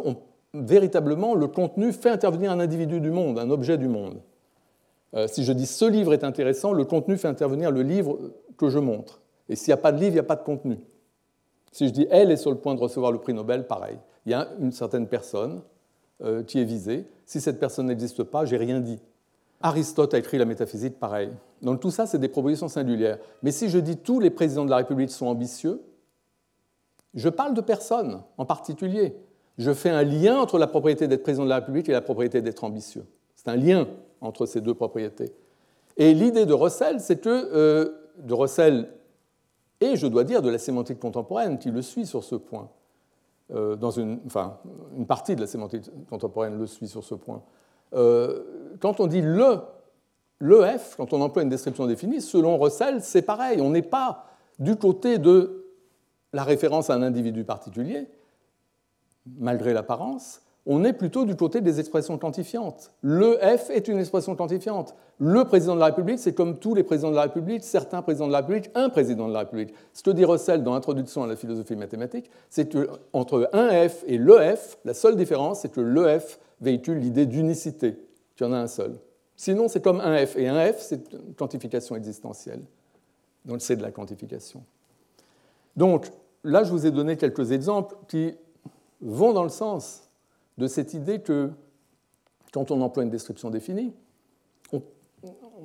véritablement 0.54 1.34
le 1.34 1.48
contenu 1.48 1.94
fait 1.94 2.10
intervenir 2.10 2.52
un 2.52 2.60
individu 2.60 3.00
du 3.00 3.10
monde, 3.10 3.40
un 3.40 3.50
objet 3.50 3.78
du 3.78 3.88
monde. 3.88 4.20
Euh, 5.16 5.28
si 5.30 5.46
je 5.46 5.54
dis 5.54 5.66
ce 5.66 5.86
livre 5.86 6.12
est 6.12 6.26
intéressant, 6.26 6.74
le 6.74 6.84
contenu 6.84 7.16
fait 7.16 7.30
intervenir 7.30 7.72
le 7.72 7.82
livre 7.82 8.20
que 8.58 8.68
je 8.68 8.80
montre. 8.80 9.22
Et 9.48 9.56
s'il 9.56 9.72
n'y 9.72 9.80
a 9.80 9.82
pas 9.82 9.94
de 9.94 9.98
livre, 9.98 10.10
il 10.10 10.16
n'y 10.16 10.20
a 10.20 10.24
pas 10.24 10.36
de 10.36 10.44
contenu. 10.44 10.78
Si 11.72 11.88
je 11.88 11.94
dis 11.94 12.06
elle 12.12 12.32
est 12.32 12.38
sur 12.38 12.52
le 12.52 12.58
point 12.58 12.76
de 12.76 12.82
recevoir 12.82 13.14
le 13.14 13.20
prix 13.20 13.34
Nobel, 13.34 13.66
pareil. 13.66 13.98
Il 14.26 14.34
y 14.34 14.36
a 14.36 14.50
une 14.60 14.74
certaine 14.74 15.08
personne 15.08 15.62
euh, 16.22 16.44
qui 16.44 16.60
est 16.60 16.66
visée. 16.66 17.08
Si 17.26 17.40
cette 17.40 17.62
personne 17.62 17.86
n'existe 17.86 18.24
pas, 18.24 18.44
j'ai 18.44 18.58
rien 18.58 18.82
dit. 18.82 19.00
Aristote 19.62 20.14
a 20.14 20.18
écrit 20.18 20.38
la 20.38 20.46
métaphysique, 20.46 21.00
pareil. 21.00 21.30
Donc 21.62 21.80
tout 21.82 21.92
ça, 21.92 22.06
c'est 22.06 22.20
des 22.20 22.30
propositions 22.30 22.70
singulières. 22.70 23.20
Mais 23.44 23.52
si 23.52 23.70
je 23.70 23.78
dis 23.78 23.98
tous 23.98 24.20
les 24.20 24.30
présidents 24.30 24.66
de 24.66 24.70
la 24.70 24.78
République 24.78 25.10
sont 25.10 25.28
ambitieux, 25.28 25.82
je 27.14 27.28
parle 27.30 27.54
de 27.54 27.62
personne 27.62 28.22
en 28.38 28.46
particulier. 28.46 29.16
Je 29.58 29.74
fais 29.74 29.90
un 29.90 30.04
lien 30.04 30.40
entre 30.40 30.58
la 30.58 30.68
propriété 30.68 31.08
d'être 31.08 31.24
président 31.24 31.44
de 31.44 31.50
la 31.50 31.56
République 31.56 31.90
et 31.90 31.92
la 31.92 32.02
propriété 32.02 32.42
d'être 32.42 32.64
ambitieux. 32.64 33.06
C'est 33.36 33.50
un 33.50 33.58
lien 33.58 33.88
entre 34.22 34.46
ces 34.46 34.62
deux 34.62 34.74
propriétés. 34.74 35.34
Et 35.98 36.14
l'idée 36.14 36.46
de 36.46 36.54
Russell, 36.54 37.02
c'est 37.02 37.20
que, 37.20 37.30
euh, 37.30 37.90
de 38.20 38.34
Russell 38.34 38.88
et, 39.82 39.96
je 39.96 40.08
dois 40.08 40.24
dire, 40.24 40.42
de 40.42 40.50
la 40.50 40.58
sémantique 40.58 41.00
contemporaine 41.00 41.58
qui 41.58 41.72
le 41.72 41.82
suit 41.82 42.06
sur 42.06 42.24
ce 42.24 42.36
point, 42.36 42.70
euh, 43.52 43.76
dans 43.76 43.92
une, 43.92 44.20
enfin, 44.26 44.60
une 44.96 45.06
partie 45.06 45.36
de 45.36 45.42
la 45.42 45.48
sémantique 45.48 45.90
contemporaine 46.10 46.58
le 46.58 46.68
suit 46.68 46.88
sur 46.88 47.04
ce 47.04 47.16
point. 47.16 47.42
Euh, 47.94 48.44
quand 48.80 49.00
on 49.00 49.08
dit 49.08 49.22
le, 49.22 49.60
l'EF, 50.42 50.96
quand 50.98 51.14
on 51.14 51.22
emploie 51.22 51.44
une 51.44 51.50
description 51.50 51.88
définie, 51.88 52.22
selon 52.22 52.58
Russell, 52.58 53.02
c'est 53.02 53.22
pareil. 53.22 53.62
On 53.62 53.70
n'est 53.70 53.82
pas 53.82 54.26
du 54.60 54.76
côté 54.76 55.18
de 55.18 55.66
la 56.34 56.44
référence 56.44 56.90
à 56.90 56.96
un 56.96 57.02
individu 57.02 57.44
particulier, 57.44 58.08
malgré 59.38 59.74
l'apparence, 59.74 60.42
on 60.66 60.84
est 60.84 60.94
plutôt 60.94 61.26
du 61.26 61.36
côté 61.36 61.62
des 61.62 61.80
expressions 61.80 62.18
quantifiantes. 62.18 62.92
Le 63.02 63.38
F 63.38 63.70
est 63.72 63.88
une 63.88 63.98
expression 63.98 64.36
quantifiante. 64.36 64.94
Le 65.18 65.44
président 65.46 65.74
de 65.74 65.80
la 65.80 65.88
République, 65.88 66.20
c'est 66.20 66.34
comme 66.34 66.60
tous 66.60 66.76
les 66.76 66.84
présidents 66.84 67.10
de 67.10 67.16
la 67.16 67.24
République, 67.24 67.64
certains 67.64 68.02
présidents 68.02 68.28
de 68.28 68.34
la 68.34 68.40
République, 68.40 68.70
un 68.76 68.90
président 68.90 69.28
de 69.28 69.34
la 69.34 69.40
République. 69.40 69.74
Ce 69.94 70.04
que 70.04 70.12
dit 70.12 70.26
Russell 70.26 70.64
dans 70.64 70.76
Introduction 70.76 71.24
à 71.24 71.28
la 71.28 71.36
philosophie 71.36 71.76
mathématique, 71.76 72.30
c'est 72.50 72.72
qu'entre 72.72 73.50
un 73.54 73.90
F 73.90 74.04
et 74.06 74.18
le 74.18 74.38
F, 74.56 74.78
la 74.86 74.94
seule 74.94 75.16
différence, 75.16 75.62
c'est 75.62 75.72
que 75.72 75.82
le 75.82 76.20
F 76.20 76.40
véhicule 76.62 77.00
l'idée 77.00 77.26
d'unicité, 77.26 77.98
y 78.46 78.50
en 78.50 78.54
a 78.54 78.58
un 78.58 78.68
seul. 78.68 79.00
Sinon, 79.36 79.68
c'est 79.68 79.82
comme 79.82 80.02
un 80.02 80.26
F. 80.26 80.36
Et 80.36 80.48
un 80.48 80.74
F, 80.74 80.82
c'est 80.82 81.14
une 81.14 81.34
quantification 81.34 81.96
existentielle. 81.96 82.62
Donc, 83.46 83.62
c'est 83.62 83.76
de 83.76 83.82
la 83.82 83.92
quantification. 83.92 84.64
Donc, 85.76 86.08
là, 86.44 86.64
je 86.64 86.72
vous 86.72 86.86
ai 86.86 86.92
donné 86.92 87.18
quelques 87.18 87.52
exemples 87.52 87.96
qui 88.08 88.34
vont 89.02 89.34
dans 89.34 89.44
le 89.44 89.50
sens 89.50 90.10
de 90.58 90.68
cette 90.68 90.94
idée 90.94 91.22
que 91.22 91.52
quand 92.52 92.72
on 92.72 92.82
emploie 92.82 93.04
une 93.04 93.10
description 93.10 93.50
définie, 93.50 93.94
on 94.72 94.82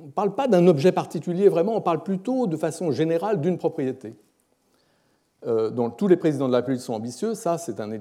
ne 0.05 0.11
parle 0.11 0.35
pas 0.35 0.47
d'un 0.47 0.67
objet 0.67 0.91
particulier 0.91 1.49
vraiment, 1.49 1.75
on 1.75 1.81
parle 1.81 2.03
plutôt 2.03 2.47
de 2.47 2.57
façon 2.57 2.91
générale 2.91 3.41
d'une 3.41 3.57
propriété. 3.57 4.15
Euh, 5.47 5.69
donc 5.69 5.97
tous 5.97 6.07
les 6.07 6.17
présidents 6.17 6.47
de 6.47 6.51
la 6.51 6.59
République 6.59 6.81
sont 6.81 6.93
ambitieux, 6.93 7.35
ça 7.35 7.57
c'est 7.57 7.79
un 7.79 7.91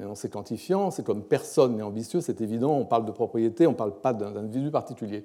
énoncé 0.00 0.28
quantifiant, 0.28 0.90
c'est 0.90 1.04
comme 1.04 1.22
personne 1.22 1.76
n'est 1.76 1.82
ambitieux, 1.82 2.20
c'est 2.20 2.40
évident, 2.40 2.72
on 2.72 2.84
parle 2.84 3.04
de 3.04 3.10
propriété, 3.10 3.66
on 3.66 3.72
ne 3.72 3.76
parle 3.76 3.94
pas 3.94 4.12
d'un 4.12 4.36
individu 4.36 4.70
particulier. 4.70 5.24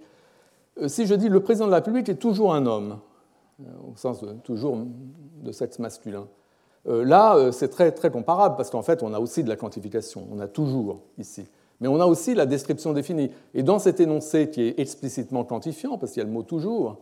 Euh, 0.81 0.87
si 0.87 1.05
je 1.05 1.13
dis 1.13 1.29
le 1.29 1.39
président 1.41 1.67
de 1.67 1.71
la 1.71 1.77
République 1.77 2.09
est 2.09 2.15
toujours 2.15 2.55
un 2.55 2.65
homme, 2.65 2.97
euh, 3.61 3.91
au 3.91 3.95
sens 3.95 4.25
toujours 4.43 4.77
de 5.43 5.51
sexe 5.51 5.79
masculin, 5.79 6.27
là, 6.85 7.51
c'est 7.51 7.67
très, 7.67 7.91
très 7.91 8.09
comparable 8.09 8.55
parce 8.55 8.71
qu'en 8.71 8.81
fait, 8.81 9.03
on 9.03 9.13
a 9.13 9.19
aussi 9.19 9.43
de 9.43 9.49
la 9.49 9.55
quantification, 9.55 10.27
on 10.31 10.39
a 10.39 10.47
toujours 10.47 11.01
ici. 11.19 11.45
Mais 11.79 11.87
on 11.87 11.99
a 11.99 12.07
aussi 12.07 12.33
la 12.33 12.47
description 12.47 12.91
définie. 12.91 13.29
Et 13.53 13.61
dans 13.61 13.77
cet 13.77 13.99
énoncé 13.99 14.49
qui 14.49 14.63
est 14.63 14.79
explicitement 14.79 15.43
quantifiant, 15.43 15.99
parce 15.99 16.13
qu'il 16.13 16.21
y 16.21 16.23
a 16.23 16.27
le 16.27 16.33
mot 16.33 16.41
toujours, 16.41 16.97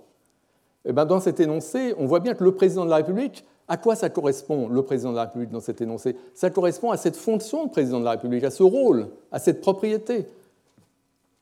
eh 0.84 0.92
ben, 0.92 1.06
dans 1.06 1.20
cet 1.20 1.40
énoncé, 1.40 1.94
on 1.98 2.06
voit 2.06 2.20
bien 2.20 2.34
que 2.34 2.44
le 2.44 2.54
président 2.54 2.84
de 2.84 2.90
la 2.90 2.98
République, 2.98 3.46
à 3.70 3.78
quoi 3.78 3.96
ça 3.96 4.10
correspond, 4.10 4.68
le 4.68 4.82
président 4.82 5.12
de 5.12 5.16
la 5.16 5.24
République, 5.24 5.52
dans 5.52 5.62
cet 5.62 5.80
énoncé? 5.80 6.18
Ça 6.34 6.50
correspond 6.50 6.92
à 6.92 6.98
cette 6.98 7.16
fonction 7.16 7.66
de 7.66 7.70
président 7.70 8.00
de 8.00 8.06
la 8.06 8.12
République, 8.12 8.44
à 8.44 8.52
ce 8.52 8.64
rôle, 8.64 9.08
à 9.32 9.40
cette 9.40 9.62
propriété. 9.62 10.28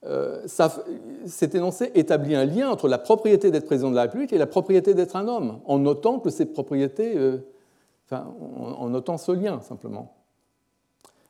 Euh, 0.06 0.46
cet 1.26 1.54
énoncé 1.56 1.90
établit 1.94 2.36
un 2.36 2.44
lien 2.44 2.70
entre 2.70 2.86
la 2.86 2.98
propriété 2.98 3.50
d'être 3.50 3.66
président 3.66 3.90
de 3.90 3.96
la 3.96 4.02
République 4.02 4.32
et 4.32 4.38
la 4.38 4.46
propriété 4.46 4.94
d'être 4.94 5.16
un 5.16 5.26
homme, 5.26 5.58
en 5.64 5.78
notant 5.78 6.20
que 6.20 6.30
ces 6.30 6.46
propriétés 6.46 7.16
en 8.10 8.88
notant 8.88 9.18
ce 9.18 9.32
lien 9.32 9.60
simplement. 9.60 10.14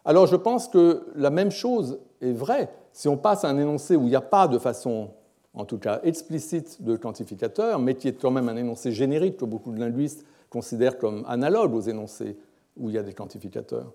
Alors 0.05 0.27
je 0.27 0.37
pense 0.37 0.69
que 0.69 1.07
la 1.17 1.31
même 1.31 1.51
chose 1.51 1.99
est 2.21 2.33
vraie 2.33 2.71
si 2.93 3.09
on 3.09 3.17
passe 3.17 3.45
à 3.45 3.49
un 3.49 3.59
énoncé 3.59 3.97
où 3.97 4.03
il 4.03 4.11
n'y 4.11 4.17
a 4.17 4.21
pas 4.21 4.49
de 4.49 4.59
façon, 4.59 5.11
en 5.55 5.65
tout 5.65 5.79
cas 5.79 6.01
explicite, 6.03 6.83
de 6.83 6.97
quantificateur, 6.97 7.79
mais 7.79 7.95
qui 7.95 8.09
est 8.09 8.21
quand 8.21 8.31
même 8.31 8.49
un 8.49 8.57
énoncé 8.57 8.93
générique 8.93 9.37
que 9.37 9.45
beaucoup 9.45 9.73
de 9.73 9.81
linguistes 9.81 10.25
considèrent 10.51 10.99
comme 10.99 11.25
analogue 11.29 11.75
aux 11.75 11.81
énoncés 11.81 12.37
où 12.77 12.89
il 12.91 12.95
y 12.95 12.99
a 12.99 13.03
des 13.03 13.13
quantificateurs. 13.13 13.93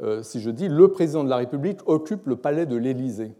Euh, 0.00 0.22
si 0.22 0.40
je 0.40 0.50
dis 0.50 0.68
le 0.68 0.88
président 0.88 1.24
de 1.24 1.28
la 1.28 1.36
République 1.36 1.80
occupe 1.86 2.26
le 2.26 2.36
palais 2.36 2.66
de 2.66 2.76
l'Élysée, 2.76 3.32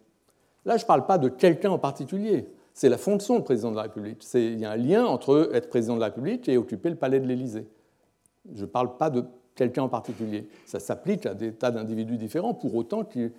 là 0.65 0.77
je 0.77 0.83
ne 0.83 0.87
parle 0.87 1.07
pas 1.07 1.19
de 1.19 1.29
quelqu'un 1.29 1.71
en 1.71 1.79
particulier, 1.79 2.49
c'est 2.75 2.89
la 2.89 2.99
fonction 2.99 3.39
de 3.39 3.45
président 3.45 3.73
de 3.73 3.77
la 3.77 3.83
République. 3.83 4.25
Il 4.35 4.61
y 4.61 4.65
a 4.65 4.71
un 4.71 4.77
lien 4.77 5.05
entre 5.05 5.51
être 5.53 5.69
président 5.69 5.97
de 5.97 6.01
la 6.01 6.07
République 6.07 6.49
et 6.49 6.57
occuper 6.57 6.91
le 6.91 6.95
palais 6.97 7.19
de 7.19 7.27
l'Élysée. 7.27 7.67
Je 8.55 8.61
ne 8.61 8.67
parle 8.67 8.97
pas 8.97 9.11
de 9.11 9.25
quelqu'un 9.57 9.83
en 9.83 9.89
particulier. 9.89 10.49
Ça 10.65 10.79
s'applique 10.79 11.27
à 11.27 11.35
des 11.35 11.53
tas 11.53 11.73
d'individus 11.73 12.17
différents, 12.17 12.55
pour 12.55 12.77
autant 12.77 13.03
qu'ils 13.05 13.33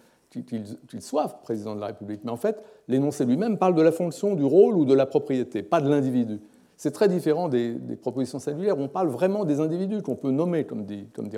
soient 0.99 1.29
président 1.41 1.73
de 1.73 1.79
la 1.79 1.87
République. 1.87 2.21
Mais 2.25 2.31
en 2.31 2.37
fait, 2.37 2.61
l'énoncé 2.89 3.25
lui-même 3.25 3.57
parle 3.57 3.75
de 3.75 3.81
la 3.81 3.93
fonction, 3.93 4.35
du 4.35 4.43
rôle 4.43 4.75
ou 4.75 4.83
de 4.83 4.93
la 4.93 5.05
propriété, 5.05 5.63
pas 5.63 5.79
de 5.79 5.89
l'individu. 5.89 6.41
C'est 6.79 6.91
très 6.91 7.09
différent 7.09 7.49
des, 7.49 7.77
propositions 8.01 8.39
où 8.39 8.81
on 8.81 8.87
parle 8.87 9.09
vraiment 9.09 9.43
des 9.43 9.59
individus 9.59 10.01
qu'on 10.01 10.15
peut 10.15 10.31
nommer, 10.31 10.63
comme 10.63 10.85
dit, 10.85 11.07
comme. 11.13 11.29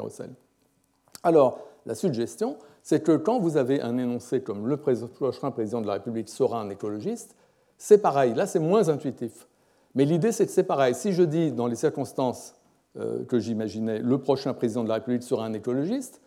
Alors, 1.24 1.62
la 1.88 1.96
suggestion, 1.96 2.58
c'est 2.84 3.04
que 3.04 3.18
quand 3.18 3.40
vous 3.40 3.58
avez 3.58 3.82
un 3.82 3.98
énoncé 3.98 4.42
comme 4.42 4.68
le 4.68 4.78
prochain 4.78 5.50
président 5.50 5.82
de 5.82 5.88
la 5.88 5.94
République 5.94 6.30
sera 6.30 6.62
un 6.62 6.70
écologiste, 6.70 7.36
c'est 7.80 7.98
pareil. 7.98 8.36
Là, 8.36 8.46
c'est 8.46 8.60
moins 8.60 8.88
intuitif. 8.90 9.48
Mais 9.96 10.06
l'idée, 10.06 10.32
c'est 10.32 10.46
que 10.46 10.52
c'est 10.52 10.62
pareil. 10.62 10.94
Si 10.94 11.12
je 11.12 11.24
dis, 11.24 11.52
dans 11.52 11.66
les 11.66 11.76
circonstances 11.76 12.54
euh, 13.00 13.26
que 13.26 13.40
j'imaginais, 13.40 13.98
le 13.98 14.20
prochain 14.20 14.54
président 14.54 14.84
de 14.84 14.90
la 14.90 14.96
République 14.96 15.24
sera 15.24 15.44
un 15.44 15.54
écologiste, 15.54 16.22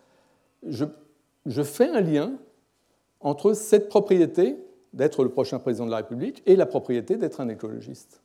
je, 0.67 1.63
fais 1.63 1.87
un 1.87 2.01
lien 2.01 2.33
entre 3.21 3.53
cette 3.53 3.87
propriété 3.87 4.57
d'être 4.91 5.23
le 5.23 5.29
prochain 5.29 5.59
président 5.59 5.85
de 5.85 5.91
la 5.91 5.97
République 5.97 6.43
et 6.45 6.57
la 6.57 6.65
propriété 6.65 7.15
d'être 7.15 7.39
un 7.39 7.47
écologiste. 7.47 8.21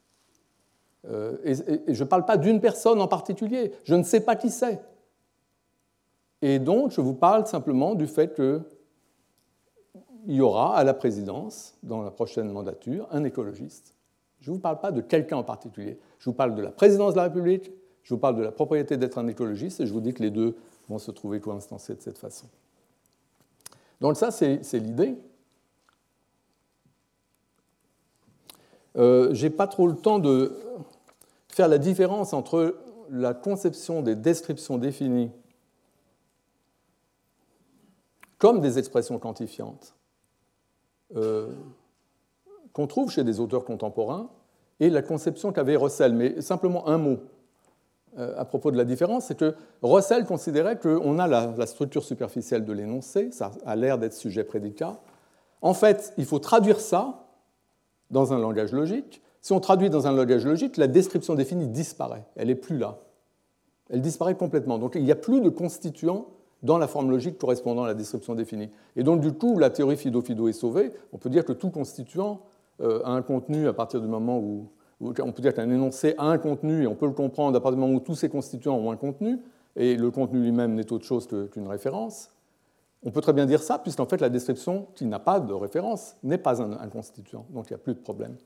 Euh, 1.09 1.37
et, 1.45 1.95
je 1.95 2.05
ne 2.05 2.09
parle 2.09 2.25
pas 2.25 2.37
d'une 2.37 2.61
personne 2.61 3.01
en 3.01 3.09
particulier, 3.09 3.73
je 3.85 3.95
ne 3.95 4.03
sais 4.03 4.21
pas 4.21 4.37
qui 4.37 4.51
c'est. 4.51 4.81
Et 6.43 6.59
donc, 6.59 6.91
je 6.91 7.01
vous 7.01 7.15
parle 7.15 7.47
simplement 7.47 7.95
du 7.95 8.07
fait 8.07 8.35
qu'il 8.35 8.63
y 10.27 10.41
aura 10.41 10.77
à 10.77 10.85
la 10.85 10.95
présidence, 10.95 11.75
dans 11.83 12.03
la 12.03 12.11
prochaine 12.11 12.51
mandature, 12.51 13.09
un 13.11 13.25
écologiste. 13.25 13.95
Je 14.41 14.51
ne 14.51 14.57
vous 14.57 14.61
parle 14.61 14.81
pas 14.81 14.91
de 14.91 15.01
quelqu'un 15.01 15.37
en 15.37 15.45
particulier. 15.45 15.99
Je 16.19 16.27
vous 16.27 16.35
parle 16.35 16.55
de 16.55 16.63
la 16.63 16.71
présidence 16.71 17.13
de 17.13 17.19
la 17.19 17.25
République 17.25 17.71
je 18.03 18.15
vous 18.15 18.21
parle 18.21 18.37
de 18.37 18.43
la 18.43 18.53
propriété 18.53 18.97
d'être 18.97 19.19
un 19.19 19.29
écologiste 19.29 19.81
et 19.81 19.87
je 19.87 19.93
vous 19.93 20.01
dis 20.01 20.15
que 20.15 20.23
les 20.23 20.31
deux 20.31 20.57
vont 20.89 20.99
se 20.99 21.11
trouver 21.11 21.41
coïnstancés 21.41 21.95
de 21.95 22.01
cette 22.01 22.19
façon. 22.19 22.47
Donc 24.01 24.17
ça, 24.17 24.31
c'est 24.31 24.61
l'idée. 24.75 25.17
Euh, 28.97 29.33
Je 29.33 29.47
n'ai 29.47 29.51
pas 29.51 29.67
trop 29.67 29.87
le 29.87 29.95
temps 29.95 30.19
de 30.19 30.53
faire 31.55 31.69
la 31.69 31.79
différence 31.79 32.33
entre 32.33 32.77
la 33.11 33.35
conception 33.35 34.03
des 34.03 34.15
descriptions 34.15 34.79
définies 34.79 35.31
comme 38.39 38.61
des 38.61 38.79
expressions 38.79 39.19
quantifiantes 39.19 39.95
euh, 41.17 41.53
qu'on 42.73 42.87
trouve 42.87 43.11
chez 43.11 43.25
des 43.25 43.41
auteurs 43.41 43.65
contemporains 43.65 44.31
et 44.79 44.91
la 44.91 45.03
conception 45.03 45.53
qu'avait 45.53 45.77
Russell. 45.77 46.15
Mais 46.15 46.41
simplement 46.41 46.89
un 46.89 46.99
mot. 46.99 47.19
Euh, 48.19 48.35
à 48.37 48.45
propos 48.45 48.71
de 48.71 48.77
la 48.77 48.85
différence, 48.85 49.27
c'est 49.27 49.37
que 49.37 49.55
Russell 49.83 50.25
considérait 50.25 50.79
qu'on 50.79 51.19
a 51.19 51.29
la, 51.29 51.67
structure 51.67 52.03
superficielle 52.03 52.65
de 52.65 52.73
l'énoncé, 52.73 53.31
ça 53.31 53.53
a 53.65 53.77
l'air 53.77 53.99
d'être 53.99 54.15
sujet-prédicat. 54.15 54.99
En 55.63 55.75
fait, 55.75 56.13
il 56.17 56.25
faut 56.25 56.39
traduire 56.39 56.81
ça 56.81 57.27
dans 58.11 58.33
un 58.33 58.39
langage 58.39 58.73
logique. 58.73 59.23
Si 59.41 59.53
on 59.53 59.61
traduit 59.61 59.91
dans 59.91 60.07
un 60.07 60.13
langage 60.13 60.45
logique, 60.45 60.77
la 60.77 60.87
description 60.87 61.35
définie 61.35 61.69
disparaît, 61.69 62.25
elle 62.37 62.49
n'est 62.49 62.55
plus 62.55 62.79
là. 62.79 62.99
Elle 63.89 64.03
disparaît 64.03 64.37
complètement. 64.37 64.79
Donc 64.79 64.95
il 64.95 65.05
n'y 65.05 65.13
a 65.13 65.17
plus 65.17 65.41
de 65.41 65.49
constituant 65.49 66.27
dans 66.63 66.79
la 66.79 66.87
forme 66.87 67.11
logique 67.11 67.39
correspondant 67.39 67.85
à 67.85 67.87
la 67.89 67.95
description 67.95 68.35
définie. 68.35 68.71
Et 68.97 69.03
donc, 69.03 69.21
du 69.21 69.33
coup, 69.33 69.59
la 69.59 69.71
théorie 69.71 69.97
Fido-Fido 69.97 70.49
est 70.49 70.53
sauvée. 70.53 70.93
On 71.13 71.19
peut 71.19 71.31
dire 71.31 71.45
que 71.45 71.53
tout 71.53 71.71
constituant 71.71 72.43
euh, 72.81 73.01
a 73.05 73.11
un 73.11 73.23
contenu 73.23 73.67
à 73.69 73.73
partir 73.73 74.01
du 74.01 74.09
moment 74.09 74.39
où, 74.39 74.69
on 75.01 75.33
peut 75.33 75.43
dire 75.43 75.55
qu'un 75.55 75.71
énoncé 75.71 76.15
a 76.19 76.27
un 76.27 76.39
contenu, 76.39 76.83
et 76.83 76.87
on 76.87 76.95
peut 76.95 77.07
le 77.07 77.13
comprendre 77.13 77.57
à 77.57 77.61
partir 77.61 77.77
du 77.77 77.81
moment 77.81 77.95
où 77.95 78.01
tous 78.01 78.15
ses 78.15 78.29
constituants 78.29 78.77
ont 78.77 78.91
un 78.91 78.97
contenu, 78.97 79.39
et 79.77 79.97
le 79.97 80.11
contenu 80.11 80.41
lui-même 80.41 80.75
n'est 80.75 80.93
autre 80.93 81.07
chose 81.07 81.27
qu'une 81.51 81.69
référence. 81.69 82.31
On 83.03 83.11
peut 83.11 83.23
très 83.23 83.33
bien 83.33 83.47
dire 83.47 83.63
ça, 83.63 83.79
puisqu'en 83.79 84.05
fait, 84.05 84.21
la 84.21 84.29
description 84.29 84.89
qui 84.95 85.07
n'a 85.07 85.19
pas 85.19 85.41
de 85.41 85.55
référence 85.55 86.17
n'est 86.23 86.39
pas 86.39 86.61
un, 86.61 86.89
constituant, 86.89 87.47
donc 87.51 87.71
il 87.71 87.73
n'y 87.73 87.77
a 87.77 87.79
plus 87.79 87.95
de 87.95 88.01
problème. 88.01 88.37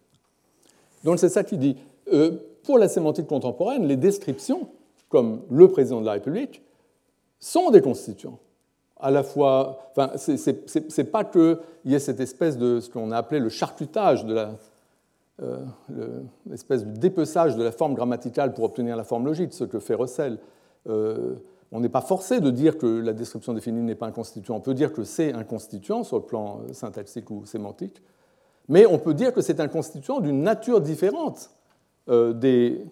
Donc 1.04 1.18
c'est 1.18 1.28
ça 1.28 1.44
qui 1.44 1.58
dit. 1.58 1.76
Euh, 2.12 2.32
pour 2.64 2.78
la 2.78 2.88
sémantique 2.88 3.26
contemporaine, 3.26 3.86
les 3.86 3.96
descriptions, 3.96 4.68
comme 5.10 5.42
le 5.50 5.68
président 5.68 6.00
de 6.00 6.06
la 6.06 6.12
République, 6.12 6.62
sont 7.38 7.70
des 7.70 7.82
constituants. 7.82 8.38
À 8.98 9.10
la 9.10 9.22
fois, 9.22 9.90
enfin, 9.90 10.12
c'est 10.16 11.12
pas 11.12 11.24
qu'il 11.24 11.58
y 11.84 11.94
ait 11.94 11.98
cette 11.98 12.20
espèce 12.20 12.56
de 12.56 12.80
ce 12.80 12.88
qu'on 12.88 13.10
a 13.10 13.18
appelé 13.18 13.38
le 13.38 13.50
charcutage 13.50 14.24
de 14.24 14.46
euh, 15.42 15.58
l'espèce 16.48 16.84
de 16.84 16.96
dépeçage 16.96 17.56
de 17.56 17.62
la 17.62 17.72
forme 17.72 17.94
grammaticale 17.94 18.54
pour 18.54 18.64
obtenir 18.64 18.96
la 18.96 19.04
forme 19.04 19.26
logique, 19.26 19.52
ce 19.52 19.64
que 19.64 19.78
fait 19.78 19.94
Russell. 19.94 20.38
Euh, 20.88 21.34
on 21.72 21.80
n'est 21.80 21.88
pas 21.88 22.00
forcé 22.00 22.40
de 22.40 22.50
dire 22.50 22.78
que 22.78 22.86
la 22.86 23.12
description 23.12 23.52
définie 23.52 23.82
n'est 23.82 23.96
pas 23.96 24.06
un 24.06 24.12
constituant. 24.12 24.56
On 24.56 24.60
peut 24.60 24.74
dire 24.74 24.92
que 24.92 25.02
c'est 25.02 25.32
un 25.32 25.44
constituant 25.44 26.04
sur 26.04 26.18
le 26.18 26.22
plan 26.22 26.60
syntaxique 26.72 27.30
ou 27.30 27.44
sémantique, 27.46 28.00
mais 28.68 28.86
on 28.86 28.98
peut 28.98 29.14
dire 29.14 29.32
que 29.32 29.40
c'est 29.40 29.60
un 29.60 29.68
constituant 29.68 30.20
d'une 30.20 30.42
nature 30.42 30.80
différente 30.80 31.50
des, 32.06 32.84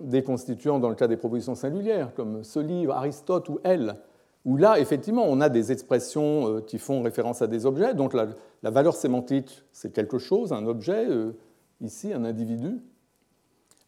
des 0.00 0.22
constituants 0.22 0.78
dans 0.78 0.88
le 0.88 0.94
cas 0.94 1.06
des 1.06 1.16
propositions 1.16 1.54
singulières, 1.54 2.14
comme 2.14 2.42
ce 2.42 2.58
livre, 2.58 2.94
Aristote 2.94 3.48
ou 3.48 3.60
elle, 3.62 3.96
où 4.44 4.56
là, 4.56 4.78
effectivement, 4.80 5.24
on 5.28 5.40
a 5.40 5.48
des 5.48 5.70
expressions 5.70 6.48
euh, 6.48 6.60
qui 6.62 6.78
font 6.78 7.02
référence 7.02 7.42
à 7.42 7.46
des 7.46 7.66
objets. 7.66 7.94
Donc 7.94 8.14
la, 8.14 8.28
valeur 8.62 8.96
sémantique, 8.96 9.62
c'est 9.72 9.92
quelque 9.92 10.18
chose, 10.18 10.52
un 10.52 10.66
objet, 10.66 11.06
euh, 11.08 11.32
ici, 11.82 12.12
un 12.12 12.24
individu. 12.24 12.80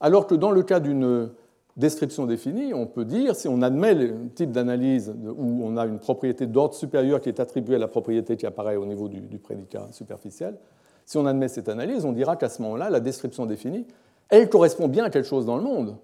Alors 0.00 0.26
que 0.26 0.34
dans 0.34 0.50
le 0.50 0.62
cas 0.62 0.80
d'une 0.80 1.30
description 1.76 2.26
définie, 2.26 2.74
on 2.74 2.86
peut 2.86 3.04
dire, 3.04 3.34
si 3.34 3.48
on 3.48 3.62
admet 3.62 3.94
le 3.94 4.28
type 4.34 4.52
d'analyse 4.52 5.14
où 5.24 5.64
on 5.64 5.76
a 5.76 5.86
une 5.86 5.98
propriété 5.98 6.46
d'ordre 6.46 6.74
supérieur 6.74 7.20
qui 7.20 7.28
est 7.28 7.40
attribuée 7.40 7.76
à 7.76 7.78
la 7.78 7.88
propriété 7.88 8.36
qui 8.36 8.46
apparaît 8.46 8.76
au 8.76 8.86
niveau 8.86 9.08
du, 9.08 9.38
prédicat 9.38 9.88
superficiel, 9.90 10.56
si 11.04 11.16
on 11.16 11.26
admet 11.26 11.48
cette 11.48 11.68
analyse, 11.68 12.04
on 12.04 12.12
dira 12.12 12.36
qu'à 12.36 12.48
ce 12.48 12.62
moment-là, 12.62 12.90
la 12.90 13.00
description 13.00 13.46
définie, 13.46 13.86
elle 14.28 14.48
correspond 14.48 14.88
bien 14.88 15.04
à 15.04 15.10
quelque 15.10 15.28
chose 15.28 15.46
dans 15.46 15.56
le 15.56 15.62
monde. 15.62 15.96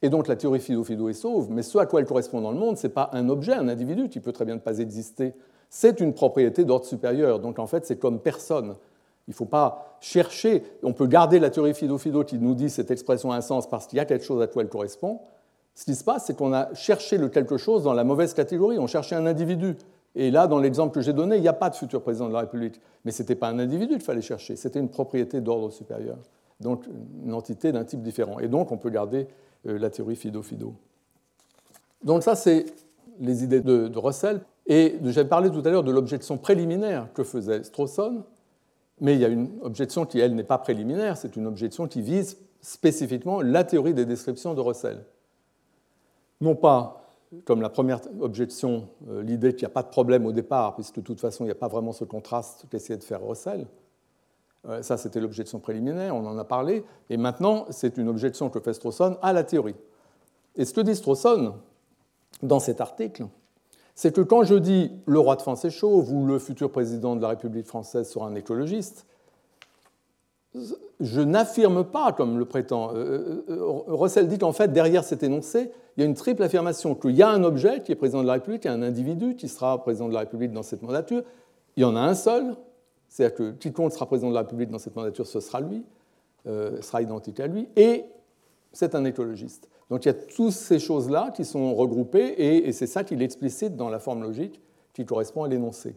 Et 0.00 0.10
donc 0.10 0.28
la 0.28 0.36
théorie 0.36 0.60
Fido-Fido 0.60 1.08
est 1.08 1.14
sauve, 1.14 1.50
mais 1.50 1.62
ce 1.62 1.76
à 1.78 1.86
quoi 1.86 2.00
elle 2.00 2.06
correspond 2.06 2.40
dans 2.40 2.52
le 2.52 2.58
monde, 2.58 2.76
ce 2.76 2.86
n'est 2.86 2.92
pas 2.92 3.10
un 3.12 3.28
objet, 3.28 3.54
un 3.54 3.68
individu 3.68 4.08
qui 4.08 4.20
peut 4.20 4.32
très 4.32 4.44
bien 4.44 4.54
ne 4.54 4.60
pas 4.60 4.78
exister, 4.78 5.34
c'est 5.70 6.00
une 6.00 6.14
propriété 6.14 6.64
d'ordre 6.64 6.86
supérieur. 6.86 7.40
Donc 7.40 7.58
en 7.58 7.66
fait, 7.66 7.84
c'est 7.84 7.98
comme 7.98 8.20
personne. 8.20 8.76
Il 9.28 9.30
ne 9.30 9.34
faut 9.34 9.44
pas 9.44 9.96
chercher, 10.00 10.64
on 10.82 10.92
peut 10.92 11.06
garder 11.06 11.38
la 11.38 11.50
théorie 11.50 11.74
Fido-Fido 11.74 12.24
qui 12.24 12.38
nous 12.38 12.54
dit 12.54 12.70
cette 12.70 12.90
expression 12.90 13.30
a 13.30 13.36
un 13.36 13.40
sens 13.40 13.68
parce 13.68 13.86
qu'il 13.86 13.98
y 13.98 14.00
a 14.00 14.04
quelque 14.04 14.24
chose 14.24 14.42
à 14.42 14.48
quoi 14.48 14.62
elle 14.62 14.68
correspond. 14.68 15.20
Ce 15.74 15.84
qui 15.84 15.94
se 15.94 16.02
passe, 16.02 16.26
c'est 16.26 16.36
qu'on 16.36 16.52
a 16.52 16.74
cherché 16.74 17.18
le 17.18 17.28
quelque 17.28 17.56
chose 17.56 17.84
dans 17.84 17.92
la 17.92 18.02
mauvaise 18.02 18.34
catégorie, 18.34 18.78
on 18.80 18.88
cherchait 18.88 19.14
un 19.14 19.26
individu. 19.26 19.76
Et 20.16 20.32
là, 20.32 20.48
dans 20.48 20.58
l'exemple 20.58 20.92
que 20.92 21.00
j'ai 21.00 21.12
donné, 21.12 21.36
il 21.36 21.42
n'y 21.42 21.48
a 21.48 21.52
pas 21.52 21.70
de 21.70 21.76
futur 21.76 22.02
président 22.02 22.26
de 22.26 22.32
la 22.32 22.40
République. 22.40 22.80
Mais 23.04 23.12
ce 23.12 23.22
n'était 23.22 23.36
pas 23.36 23.48
un 23.48 23.60
individu 23.60 23.92
qu'il 23.92 24.02
fallait 24.02 24.22
chercher, 24.22 24.56
c'était 24.56 24.80
une 24.80 24.88
propriété 24.88 25.40
d'ordre 25.40 25.70
supérieur 25.70 26.16
donc 26.60 26.84
une 27.24 27.34
entité 27.34 27.72
d'un 27.72 27.84
type 27.84 28.02
différent. 28.02 28.38
Et 28.38 28.48
donc 28.48 28.72
on 28.72 28.76
peut 28.76 28.90
garder 28.90 29.26
euh, 29.66 29.78
la 29.78 29.90
théorie 29.90 30.16
Fido-Fido. 30.16 30.74
Donc 32.02 32.22
ça, 32.22 32.34
c'est 32.34 32.66
les 33.20 33.44
idées 33.44 33.60
de, 33.60 33.96
Russell. 33.96 34.40
Et 34.66 34.96
j'avais 35.04 35.28
parlé 35.28 35.50
tout 35.50 35.62
à 35.64 35.70
l'heure 35.70 35.82
de 35.82 35.90
l'objection 35.90 36.36
préliminaire 36.36 37.08
que 37.14 37.24
faisait 37.24 37.64
Strawson, 37.64 38.22
mais 39.00 39.14
il 39.14 39.20
y 39.20 39.24
a 39.24 39.28
une 39.28 39.50
objection 39.62 40.06
qui, 40.06 40.18
elle, 40.18 40.34
n'est 40.34 40.44
pas 40.44 40.58
préliminaire, 40.58 41.16
c'est 41.16 41.36
une 41.36 41.46
objection 41.46 41.86
qui 41.86 42.02
vise 42.02 42.38
spécifiquement 42.60 43.40
la 43.40 43.64
théorie 43.64 43.94
des 43.94 44.04
descriptions 44.04 44.54
de 44.54 44.60
Russell. 44.60 45.04
Non 46.40 46.54
pas, 46.54 47.16
comme 47.44 47.60
la 47.60 47.68
première 47.68 48.00
objection, 48.20 48.88
euh, 49.08 49.22
l'idée 49.22 49.52
qu'il 49.52 49.66
n'y 49.66 49.72
a 49.72 49.74
pas 49.74 49.82
de 49.82 49.88
problème 49.88 50.26
au 50.26 50.32
départ, 50.32 50.74
puisque 50.74 50.96
de 50.96 51.02
toute 51.02 51.20
façon, 51.20 51.44
il 51.44 51.48
n'y 51.48 51.52
a 51.52 51.56
pas 51.56 51.68
vraiment 51.68 51.92
ce 51.92 52.04
contraste 52.04 52.66
qu'essayait 52.70 52.98
de 52.98 53.04
faire 53.04 53.24
Russell, 53.24 53.66
euh, 54.66 54.82
ça, 54.82 54.96
c'était 54.96 55.20
l'objection 55.20 55.60
préliminaire, 55.60 56.14
on 56.14 56.26
en 56.26 56.36
a 56.38 56.44
parlé. 56.44 56.84
Et 57.10 57.16
maintenant, 57.16 57.66
c'est 57.70 57.96
une 57.96 58.08
objection 58.08 58.50
que 58.50 58.60
fait 58.60 58.74
Strawson 58.74 59.16
à 59.22 59.32
la 59.32 59.44
théorie. 59.44 59.76
Et 60.56 60.64
ce 60.64 60.74
que 60.74 60.80
dit 60.80 60.96
Strawson 60.96 61.54
dans 62.42 62.60
cet 62.60 62.80
article, 62.80 63.26
c'est 63.98 64.14
que 64.14 64.20
quand 64.20 64.44
je 64.44 64.54
dis 64.54 64.92
le 65.06 65.18
roi 65.18 65.34
de 65.34 65.42
France 65.42 65.64
est 65.64 65.70
chauve 65.70 66.12
ou 66.12 66.24
le 66.24 66.38
futur 66.38 66.70
président 66.70 67.16
de 67.16 67.20
la 67.20 67.30
République 67.30 67.66
française 67.66 68.08
sera 68.08 68.28
un 68.28 68.36
écologiste, 68.36 69.06
je 71.00 71.20
n'affirme 71.20 71.82
pas, 71.82 72.12
comme 72.12 72.38
le 72.38 72.44
prétend 72.44 72.94
euh, 72.94 73.44
euh, 73.50 73.58
Russell, 73.88 74.28
dit 74.28 74.38
qu'en 74.38 74.52
fait, 74.52 74.72
derrière 74.72 75.02
cet 75.02 75.24
énoncé, 75.24 75.72
il 75.96 76.00
y 76.00 76.02
a 76.04 76.06
une 76.06 76.14
triple 76.14 76.44
affirmation 76.44 76.94
qu'il 76.94 77.16
y 77.16 77.24
a 77.24 77.28
un 77.28 77.42
objet 77.42 77.82
qui 77.82 77.90
est 77.90 77.96
président 77.96 78.22
de 78.22 78.28
la 78.28 78.34
République, 78.34 78.66
il 78.66 78.68
y 78.68 78.70
a 78.70 78.74
un 78.74 78.82
individu 78.82 79.34
qui 79.34 79.48
sera 79.48 79.82
président 79.82 80.06
de 80.06 80.14
la 80.14 80.20
République 80.20 80.52
dans 80.52 80.62
cette 80.62 80.82
mandature, 80.82 81.24
il 81.76 81.80
y 81.82 81.84
en 81.84 81.96
a 81.96 82.00
un 82.00 82.14
seul, 82.14 82.54
c'est-à-dire 83.08 83.36
que 83.36 83.50
quiconque 83.50 83.92
sera 83.92 84.06
président 84.06 84.28
de 84.28 84.34
la 84.34 84.42
République 84.42 84.70
dans 84.70 84.78
cette 84.78 84.94
mandature, 84.94 85.26
ce 85.26 85.40
sera 85.40 85.60
lui, 85.60 85.84
euh, 86.46 86.80
sera 86.82 87.02
identique 87.02 87.40
à 87.40 87.48
lui, 87.48 87.68
et 87.74 88.04
c'est 88.72 88.94
un 88.94 89.04
écologiste. 89.04 89.68
Donc 89.90 90.04
il 90.04 90.08
y 90.08 90.10
a 90.10 90.14
toutes 90.14 90.52
ces 90.52 90.78
choses-là 90.78 91.32
qui 91.34 91.44
sont 91.44 91.74
regroupées, 91.74 92.34
et, 92.36 92.72
c'est 92.72 92.86
ça 92.86 93.04
qu'il 93.04 93.22
explicite 93.22 93.76
dans 93.76 93.88
la 93.88 93.98
forme 93.98 94.22
logique 94.22 94.60
qui 94.92 95.06
correspond 95.06 95.44
à 95.44 95.48
l'énoncé. 95.48 95.94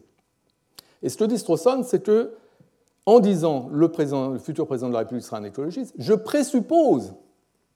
Et 1.02 1.08
ce 1.08 1.16
que 1.16 1.24
dit 1.24 1.38
Strawson, 1.38 1.82
c'est 1.84 2.02
que, 2.02 2.34
en 3.04 3.20
disant 3.20 3.68
le, 3.70 3.90
le 4.32 4.38
futur 4.38 4.66
président 4.66 4.88
de 4.88 4.94
la 4.94 5.00
République 5.00 5.24
sera 5.24 5.38
un 5.38 5.44
écologiste, 5.44 5.94
je 5.98 6.14
présuppose 6.14 7.14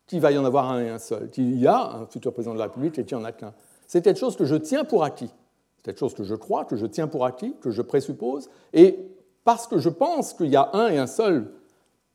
qu'il 0.06 0.20
va 0.20 0.30
y 0.30 0.38
en 0.38 0.44
avoir 0.44 0.70
un 0.70 0.80
et 0.80 0.88
un 0.88 0.98
seul, 0.98 1.30
qu'il 1.30 1.58
y 1.58 1.66
a 1.66 1.96
un 1.96 2.06
futur 2.06 2.32
président 2.32 2.54
de 2.54 2.58
la 2.58 2.66
République 2.66 2.98
et 2.98 3.04
qu'il 3.04 3.16
n'y 3.16 3.22
en 3.22 3.26
a 3.26 3.32
qu'un. 3.32 3.52
C'est 3.86 4.02
quelque 4.02 4.18
chose 4.20 4.36
que 4.36 4.44
je 4.44 4.54
tiens 4.54 4.84
pour 4.84 5.04
acquis. 5.04 5.30
C'est 5.76 5.84
quelque 5.84 5.98
chose 5.98 6.14
que 6.14 6.24
je 6.24 6.34
crois, 6.34 6.64
que 6.64 6.76
je 6.76 6.86
tiens 6.86 7.08
pour 7.08 7.24
acquis, 7.24 7.54
que 7.60 7.70
je 7.70 7.82
présuppose, 7.82 8.48
et 8.72 8.98
parce 9.44 9.66
que 9.66 9.78
je 9.78 9.88
pense 9.88 10.32
qu'il 10.32 10.48
y 10.48 10.56
a 10.56 10.70
un 10.72 10.88
et 10.88 10.98
un 10.98 11.06
seul, 11.06 11.52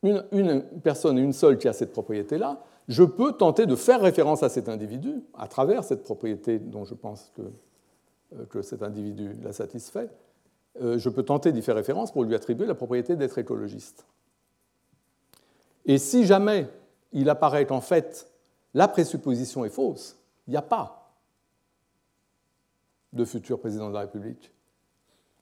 une, 0.03 0.63
personne 0.83 1.17
et 1.17 1.21
une 1.21 1.33
seule 1.33 1.57
qui 1.57 1.67
a 1.67 1.73
cette 1.73 1.91
propriété-là, 1.91 2.61
je 2.87 3.03
peux 3.03 3.33
tenter 3.33 3.65
de 3.65 3.75
faire 3.75 4.01
référence 4.01 4.43
à 4.43 4.49
cet 4.49 4.69
individu 4.69 5.21
à 5.33 5.47
travers 5.47 5.83
cette 5.83 6.03
propriété 6.03 6.59
dont 6.59 6.85
je 6.85 6.93
pense 6.93 7.31
que, 7.35 7.41
euh, 8.55 8.61
cet 8.63 8.83
individu 8.83 9.33
la 9.43 9.53
satisfait. 9.53 10.09
Euh, 10.81 10.97
je 10.97 11.09
peux 11.09 11.23
tenter 11.23 11.51
d'y 11.51 11.61
faire 11.61 11.75
référence 11.75 12.11
pour 12.11 12.23
lui 12.23 12.33
attribuer 12.35 12.65
la 12.65 12.75
propriété 12.75 13.15
d'être 13.15 13.37
écologiste. 13.37 14.05
Et 15.85 15.97
si 15.97 16.25
jamais 16.25 16.67
il 17.11 17.29
apparaît 17.29 17.65
qu'en 17.65 17.81
fait 17.81 18.31
la 18.73 18.87
présupposition 18.87 19.65
est 19.65 19.69
fausse, 19.69 20.17
il 20.47 20.51
n'y 20.51 20.57
a 20.57 20.61
pas 20.61 21.13
de 23.13 23.25
futur 23.25 23.59
président 23.59 23.89
de 23.89 23.93
la 23.93 24.01
République. 24.01 24.51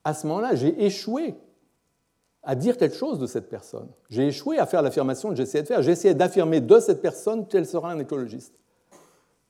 À 0.03 0.13
ce 0.13 0.25
moment-là, 0.27 0.55
j'ai 0.55 0.83
échoué 0.83 1.35
à 2.43 2.55
dire 2.55 2.77
quelque 2.77 2.95
chose 2.95 3.19
de 3.19 3.27
cette 3.27 3.49
personne. 3.49 3.87
J'ai 4.09 4.27
échoué 4.27 4.59
à 4.59 4.65
faire 4.65 4.81
l'affirmation 4.81 5.29
que 5.29 5.35
j'essayais 5.35 5.63
de 5.63 5.67
faire. 5.67 5.87
Essayé 5.87 6.13
d'affirmer 6.13 6.61
de 6.61 6.79
cette 6.79 7.01
personne 7.01 7.47
qu'elle 7.47 7.65
sera 7.65 7.91
un 7.91 7.99
écologiste. 7.99 8.53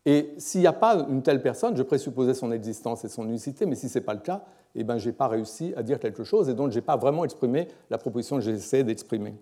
Et 0.06 0.34
s'il 0.38 0.62
n'y 0.62 0.68
a 0.68 0.74
pas 0.74 1.06
une 1.10 1.22
telle 1.22 1.42
personne, 1.42 1.76
je 1.76 1.84
présupposais 1.84 2.34
son 2.34 2.52
existence 2.52 3.06
et 3.06 3.10
son 3.10 3.28
unicité, 3.28 3.66
mais 3.66 3.76
si 3.76 3.90
ce 3.90 4.00
n'est 4.00 4.06
pas 4.06 4.14
le 4.14 4.22
cas, 4.22 4.44
eh 4.76 4.84
ben, 4.84 4.98
je 4.98 5.08
n'ai 5.08 5.14
pas 5.14 5.28
réussi 5.28 5.74
à 5.76 5.84
dire 5.84 6.00
quelque 6.00 6.24
chose 6.24 6.50
et 6.50 6.54
donc 6.54 6.72
je 6.72 6.76
n'ai 6.76 6.82
pas 6.82 6.96
vraiment 6.96 7.26
exprimé 7.26 7.68
la 7.90 7.98
proposition 7.98 8.38
que 8.38 8.42
j'essayais 8.42 8.84
d'exprimer. 8.84 9.36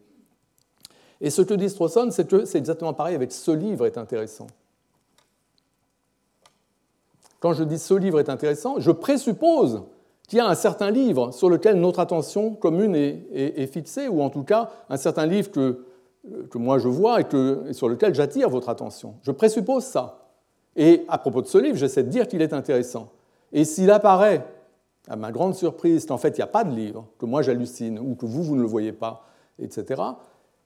Et 1.22 1.30
ce 1.30 1.42
que 1.42 1.54
dit 1.54 1.70
Strawson, 1.70 2.10
c'est 2.12 2.28
que 2.28 2.46
c'est 2.46 2.58
exactement 2.58 2.94
pareil 2.94 3.16
avec 3.16 3.32
ce 3.32 3.52
livre 3.52 3.86
est 3.86 3.98
intéressant. 3.98 4.48
Quand 7.40 7.54
je 7.54 7.64
dis 7.64 7.80
ce 7.80 7.94
livre 7.94 8.20
est 8.20 8.30
intéressant, 8.30 8.80
je 8.80 8.92
présuppose 8.92 9.84
qu'il 10.28 10.38
y 10.38 10.42
a 10.42 10.48
un 10.48 10.56
certain 10.56 10.92
livre 10.92 11.32
sur 11.32 11.50
lequel 11.50 11.80
notre 11.80 12.00
attention 12.00 12.54
commune 12.54 12.96
est, 12.96 13.68
fixée, 13.68 14.08
ou 14.08 14.22
en 14.22 14.30
tout 14.30 14.44
cas 14.44 14.70
un 14.90 14.98
certain 14.98 15.26
livre 15.26 15.50
que, 15.52 15.78
moi 16.56 16.78
je 16.78 16.90
vois 16.90 17.22
et, 17.22 17.74
sur 17.74 17.88
lequel 17.88 18.14
j'attire 18.14 18.50
votre 18.50 18.70
attention. 18.70 19.16
Je 19.24 19.32
présuppose 19.32 19.84
ça. 19.84 20.26
Et 20.76 21.06
à 21.08 21.18
propos 21.18 21.42
de 21.42 21.48
ce 21.48 21.58
livre, 21.58 21.78
j'essaie 21.78 22.04
de 22.04 22.10
dire 22.10 22.28
qu'il 22.28 22.42
est 22.42 22.54
intéressant. 22.54 23.10
Et 23.54 23.64
s'il 23.64 23.90
apparaît, 23.90 24.46
à 25.10 25.16
ma 25.16 25.32
grande 25.32 25.56
surprise, 25.56 26.06
qu'en 26.06 26.18
fait 26.18 26.38
il 26.38 26.40
n'y 26.40 26.44
a 26.44 26.48
pas 26.48 26.66
de 26.66 26.76
livre, 26.76 27.08
que 27.18 27.26
moi 27.26 27.42
j'hallucine, 27.42 27.98
ou 27.98 28.16
que 28.16 28.26
vous, 28.26 28.44
vous 28.44 28.58
ne 28.58 28.62
le 28.62 28.68
voyez 28.68 28.92
pas, 28.92 29.26
etc., 29.58 30.02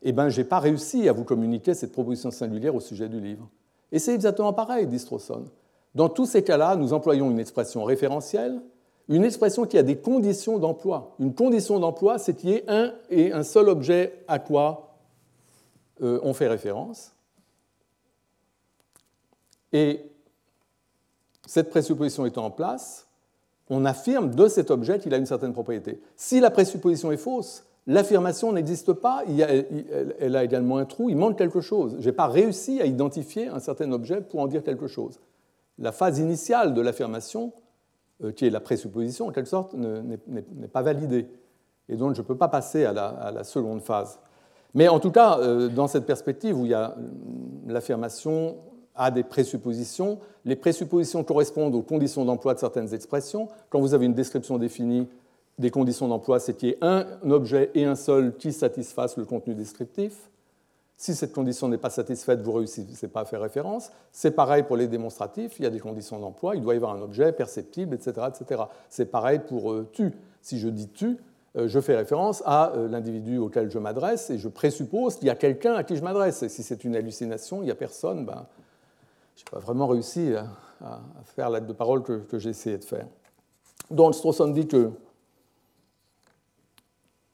eh 0.02 0.12
bien, 0.12 0.30
je 0.30 0.42
n'ai 0.42 0.48
pas 0.48 0.60
réussi 0.60 1.08
à 1.08 1.14
vous 1.14 1.24
communiquer 1.24 1.74
cette 1.74 1.92
proposition 1.92 2.32
singulière 2.32 2.74
au 2.74 2.80
sujet 2.80 3.08
du 3.08 3.20
livre. 3.20 3.48
Et 3.92 4.00
c'est 4.00 4.16
exactement 4.16 4.54
pareil, 4.54 4.88
dit 4.88 5.00
Strawson. 5.00 5.46
Dans 5.94 6.10
tous 6.10 6.26
ces 6.26 6.44
cas-là, 6.44 6.76
nous 6.76 6.94
employons 6.94 7.30
une 7.30 7.40
expression 7.40 7.84
référentielle, 7.84 8.62
une 9.16 9.26
expression 9.26 9.66
qui 9.66 9.78
a 9.78 9.84
des 9.84 9.98
conditions 9.98 10.58
d'emploi. 10.58 11.16
Une 11.20 11.34
condition 11.34 11.80
d'emploi, 11.80 12.18
c'est 12.18 12.34
qu'il 12.34 12.50
y 12.50 12.54
ait 12.54 12.66
un 12.68 12.94
et 13.10 13.34
un 13.34 13.44
seul 13.44 13.68
objet 13.68 14.24
à 14.28 14.40
quoi 14.40 14.96
euh, 16.02 16.20
on 16.24 16.34
fait 16.34 16.48
référence. 16.48 17.12
Et 19.74 20.06
cette 21.46 21.70
présupposition 21.70 22.26
étant 22.26 22.46
en 22.46 22.52
place, 22.52 23.08
on 23.70 23.86
affirme 23.86 24.34
de 24.34 24.48
cet 24.48 24.72
objet 24.72 25.00
qu'il 25.00 25.14
a 25.14 25.18
une 25.18 25.26
certaine 25.26 25.54
propriété. 25.54 26.02
Si 26.16 26.40
la 26.40 26.52
présupposition 26.52 27.12
est 27.12 27.18
fausse, 27.18 27.66
l'affirmation 27.88 28.52
n'existe 28.52 28.94
pas, 28.94 29.24
elle 29.28 30.36
a 30.36 30.44
également 30.44 30.78
un 30.78 30.86
trou, 30.86 31.10
il 31.10 31.18
manque 31.18 31.38
quelque 31.38 31.62
chose. 31.62 31.98
Je 32.00 32.06
n'ai 32.06 32.16
pas 32.16 32.28
réussi 32.28 32.82
à 32.82 32.86
identifier 32.86 33.48
un 33.48 33.60
certain 33.60 33.92
objet 33.92 34.22
pour 34.22 34.40
en 34.40 34.48
dire 34.48 34.64
quelque 34.64 34.88
chose. 34.88 35.20
La 35.80 35.92
phase 35.92 36.20
initiale 36.20 36.74
de 36.74 36.82
l'affirmation, 36.82 37.54
qui 38.35 38.45
est 38.45 38.49
la 38.49 38.60
présupposition 38.60 39.27
en 39.27 39.31
quelque 39.31 39.49
sorte, 39.49 39.73
n'est 39.73 40.68
pas 40.68 40.81
validée. 40.81 41.27
Et 41.89 41.95
donc 41.95 42.15
je 42.15 42.22
ne 42.22 42.26
peux 42.26 42.38
pas 42.38 42.48
passer 42.48 42.85
à 42.85 42.93
la, 42.93 43.43
seconde 43.43 43.81
phase. 43.81 44.19
Mais 44.73 44.88
en 44.88 44.99
tout 44.99 45.11
cas, 45.11 45.38
euh, 45.39 45.68
dans 45.68 45.88
cette 45.88 46.06
perspective 46.06 46.57
où 46.57 46.65
il 46.65 46.72
y 46.72 46.73
a 46.73 46.95
l'affirmation 47.68 48.56
à 48.95 49.11
des 49.11 49.23
présuppositions, 49.23 50.19
les 50.45 50.56
présuppositions 50.56 51.23
correspondent 51.23 51.76
aux 51.76 51.81
conditions 51.81 52.23
d'emploi 52.23 52.53
de 52.53 52.60
certaines 52.60 52.93
expressions. 52.93 53.49
Quand 53.69 53.81
vous 53.81 53.93
avez 53.93 54.06
une 54.06 54.14
description 54.14 54.57
définie 54.57 55.07
des 55.60 55.69
conditions 55.69 56.07
d'emploi, 56.07 56.39
c'est 56.39 56.56
qu'il 56.56 56.69
y 56.69 56.72
ait 56.72 56.77
un 56.81 57.06
objet 57.30 57.72
et 57.76 57.84
un 57.84 57.95
seul 57.95 58.35
qui 58.38 58.53
satisfassent 58.53 59.18
le 59.18 59.26
contenu 59.26 59.53
descriptif. 59.53 60.31
Si 61.02 61.15
cette 61.15 61.34
condition 61.34 61.68
n'est 61.68 61.80
pas 61.80 61.90
satisfaite, 61.90 62.41
vous 62.41 62.52
ne 62.52 62.57
réussissez 62.57 63.07
pas 63.07 63.22
à 63.22 63.26
faire 63.26 63.41
référence. 63.41 63.90
C'est 64.11 64.30
pareil 64.30 64.61
pour 64.61 64.78
les 64.78 64.88
démonstratifs, 64.88 65.57
il 65.57 65.64
y 65.64 65.65
a 65.65 65.72
des 65.72 65.80
conditions 65.80 66.19
d'emploi, 66.19 66.56
il 66.56 66.61
doit 66.61 66.76
y 66.76 66.78
avoir 66.78 66.94
un 66.94 67.02
objet 67.02 67.32
perceptible, 67.32 67.95
etc. 67.95 68.28
etc. 68.28 68.61
C'est 68.88 69.07
pareil 69.07 69.40
pour 69.40 69.72
euh, 69.72 69.90
tu. 69.91 70.14
Si 70.44 70.60
je 70.60 70.68
dis 70.68 70.90
tu, 70.90 71.18
euh, 71.57 71.68
je 71.68 71.80
fais 71.80 71.95
référence 71.95 72.44
à 72.45 72.73
euh, 72.73 72.88
l'individu 72.88 73.40
auquel 73.40 73.72
je 73.72 73.80
m'adresse 73.80 74.30
et 74.30 74.38
je 74.38 74.48
présuppose 74.48 75.15
qu'il 75.15 75.26
y 75.26 75.32
a 75.32 75.36
quelqu'un 75.36 75.73
à 75.73 75.84
qui 75.84 75.95
je 75.95 76.03
m'adresse. 76.03 76.44
Et 76.44 76.49
si 76.49 76.61
c'est 76.61 76.84
une 76.84 76.95
hallucination, 76.95 77.64
il 77.64 77.65
n'y 77.65 77.72
a 77.72 77.76
personne, 77.76 78.23
ben, 78.23 78.45
je 79.36 79.41
n'ai 79.41 79.49
pas 79.49 79.57
vraiment 79.57 79.88
réussi 79.88 80.36
à, 80.36 81.02
faire 81.36 81.49
l'acte 81.49 81.65
de 81.65 81.73
parole 81.73 82.03
que, 82.03 82.38
j'ai 82.38 82.52
essayé 82.52 82.78
de 82.78 82.84
faire. 82.84 83.07
Donc 83.90 84.14
Strawson 84.14 84.49
dit 84.49 84.68
que 84.68 84.91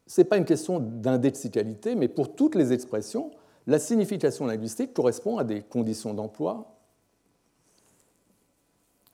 ce 0.05 0.21
n'est 0.21 0.25
pas 0.25 0.37
une 0.37 0.45
question 0.45 0.79
d'indexicalité, 0.79 1.95
mais 1.95 2.07
pour 2.07 2.33
toutes 2.33 2.55
les 2.55 2.71
expressions, 2.71 3.29
la 3.67 3.79
signification 3.79 4.45
linguistique 4.47 4.93
correspond 4.93 5.37
à 5.37 5.43
des 5.43 5.61
conditions 5.61 6.13
d'emploi. 6.13 6.73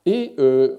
Et 0.06 0.34
euh, 0.38 0.76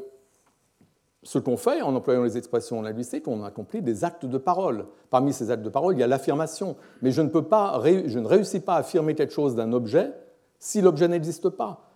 ce 1.24 1.40
qu'on 1.40 1.58
fait 1.58 1.82
en 1.82 1.94
employant 1.96 2.24
les 2.24 2.38
expressions 2.38 2.82
linguistiques, 2.82 3.28
on 3.28 3.44
accomplit 3.44 3.82
des 3.82 4.06
actes 4.06 4.26
de 4.26 4.38
parole. 4.38 4.86
Parmi 5.10 5.34
ces 5.34 5.52
actes 5.52 5.64
de 5.64 5.70
parole, 5.70 5.96
il 5.96 6.00
y 6.00 6.04
a 6.04 6.08
l'affirmation. 6.08 6.78
Mais 7.02 7.12
je 7.12 7.22
ne, 7.22 7.30
je 7.30 8.20
ne 8.20 8.28
réussis 8.28 8.62
pas 8.62 8.76
à 8.76 8.80
affirmer 8.80 9.14
quelque 9.14 9.34
chose 9.34 9.56
d'un 9.56 9.74
objet 9.74 10.14
si 10.60 10.82
l'objet 10.82 11.08
n'existe 11.08 11.50
pas. 11.50 11.90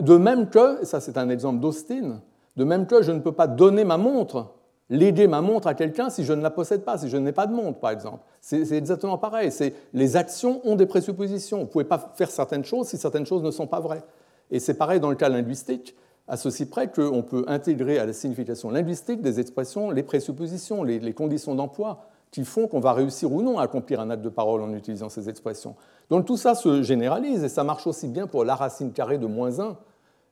De 0.00 0.16
même 0.16 0.50
que, 0.50 0.82
et 0.82 0.84
ça 0.84 1.00
c'est 1.00 1.16
un 1.16 1.28
exemple 1.28 1.60
d'Austin, 1.60 2.20
de 2.56 2.64
même 2.64 2.86
que 2.86 3.02
je 3.02 3.12
ne 3.12 3.20
peux 3.20 3.32
pas 3.32 3.46
donner 3.46 3.84
ma 3.84 3.96
montre, 3.96 4.52
léguer 4.92 5.26
ma 5.26 5.40
montre 5.40 5.66
à 5.66 5.74
quelqu'un 5.74 6.10
si 6.10 6.24
je 6.24 6.32
ne 6.32 6.42
la 6.42 6.50
possède 6.50 6.84
pas, 6.84 6.98
si 6.98 7.08
je 7.08 7.16
n'ai 7.16 7.32
pas 7.32 7.46
de 7.46 7.54
montre, 7.54 7.80
par 7.80 7.90
exemple. 7.90 8.20
C'est 8.40 8.70
exactement 8.72 9.18
pareil. 9.18 9.50
Les 9.94 10.16
actions 10.16 10.60
ont 10.64 10.76
des 10.76 10.86
présuppositions. 10.86 11.58
Vous 11.58 11.64
ne 11.64 11.68
pouvez 11.68 11.84
pas 11.84 12.12
faire 12.14 12.30
certaines 12.30 12.64
choses 12.64 12.88
si 12.88 12.98
certaines 12.98 13.26
choses 13.26 13.42
ne 13.42 13.50
sont 13.50 13.66
pas 13.66 13.80
vraies. 13.80 14.04
Et 14.50 14.60
c'est 14.60 14.74
pareil 14.74 15.00
dans 15.00 15.08
le 15.08 15.16
cas 15.16 15.30
linguistique, 15.30 15.96
à 16.28 16.36
ceci 16.36 16.66
près 16.66 16.90
qu'on 16.90 17.22
peut 17.22 17.44
intégrer 17.48 17.98
à 17.98 18.04
la 18.04 18.12
signification 18.12 18.70
linguistique 18.70 19.22
des 19.22 19.40
expressions, 19.40 19.90
les 19.90 20.02
présuppositions, 20.02 20.84
les, 20.84 21.12
conditions 21.14 21.54
d'emploi 21.54 22.04
qui 22.30 22.44
font 22.44 22.66
qu'on 22.66 22.80
va 22.80 22.92
réussir 22.92 23.32
ou 23.32 23.42
non 23.42 23.58
à 23.58 23.62
accomplir 23.62 24.00
un 24.00 24.10
acte 24.10 24.22
de 24.22 24.28
parole 24.28 24.62
en 24.62 24.72
utilisant 24.74 25.08
ces 25.08 25.28
expressions. 25.28 25.74
Donc 26.10 26.26
tout 26.26 26.36
ça 26.36 26.54
se 26.54 26.82
généralise 26.82 27.44
et 27.44 27.48
ça 27.48 27.64
marche 27.64 27.86
aussi 27.86 28.08
bien 28.08 28.26
pour 28.26 28.44
la 28.44 28.54
racine 28.54 28.92
carrée 28.92 29.18
de 29.18 29.26
moins 29.26 29.60
1 29.60 29.76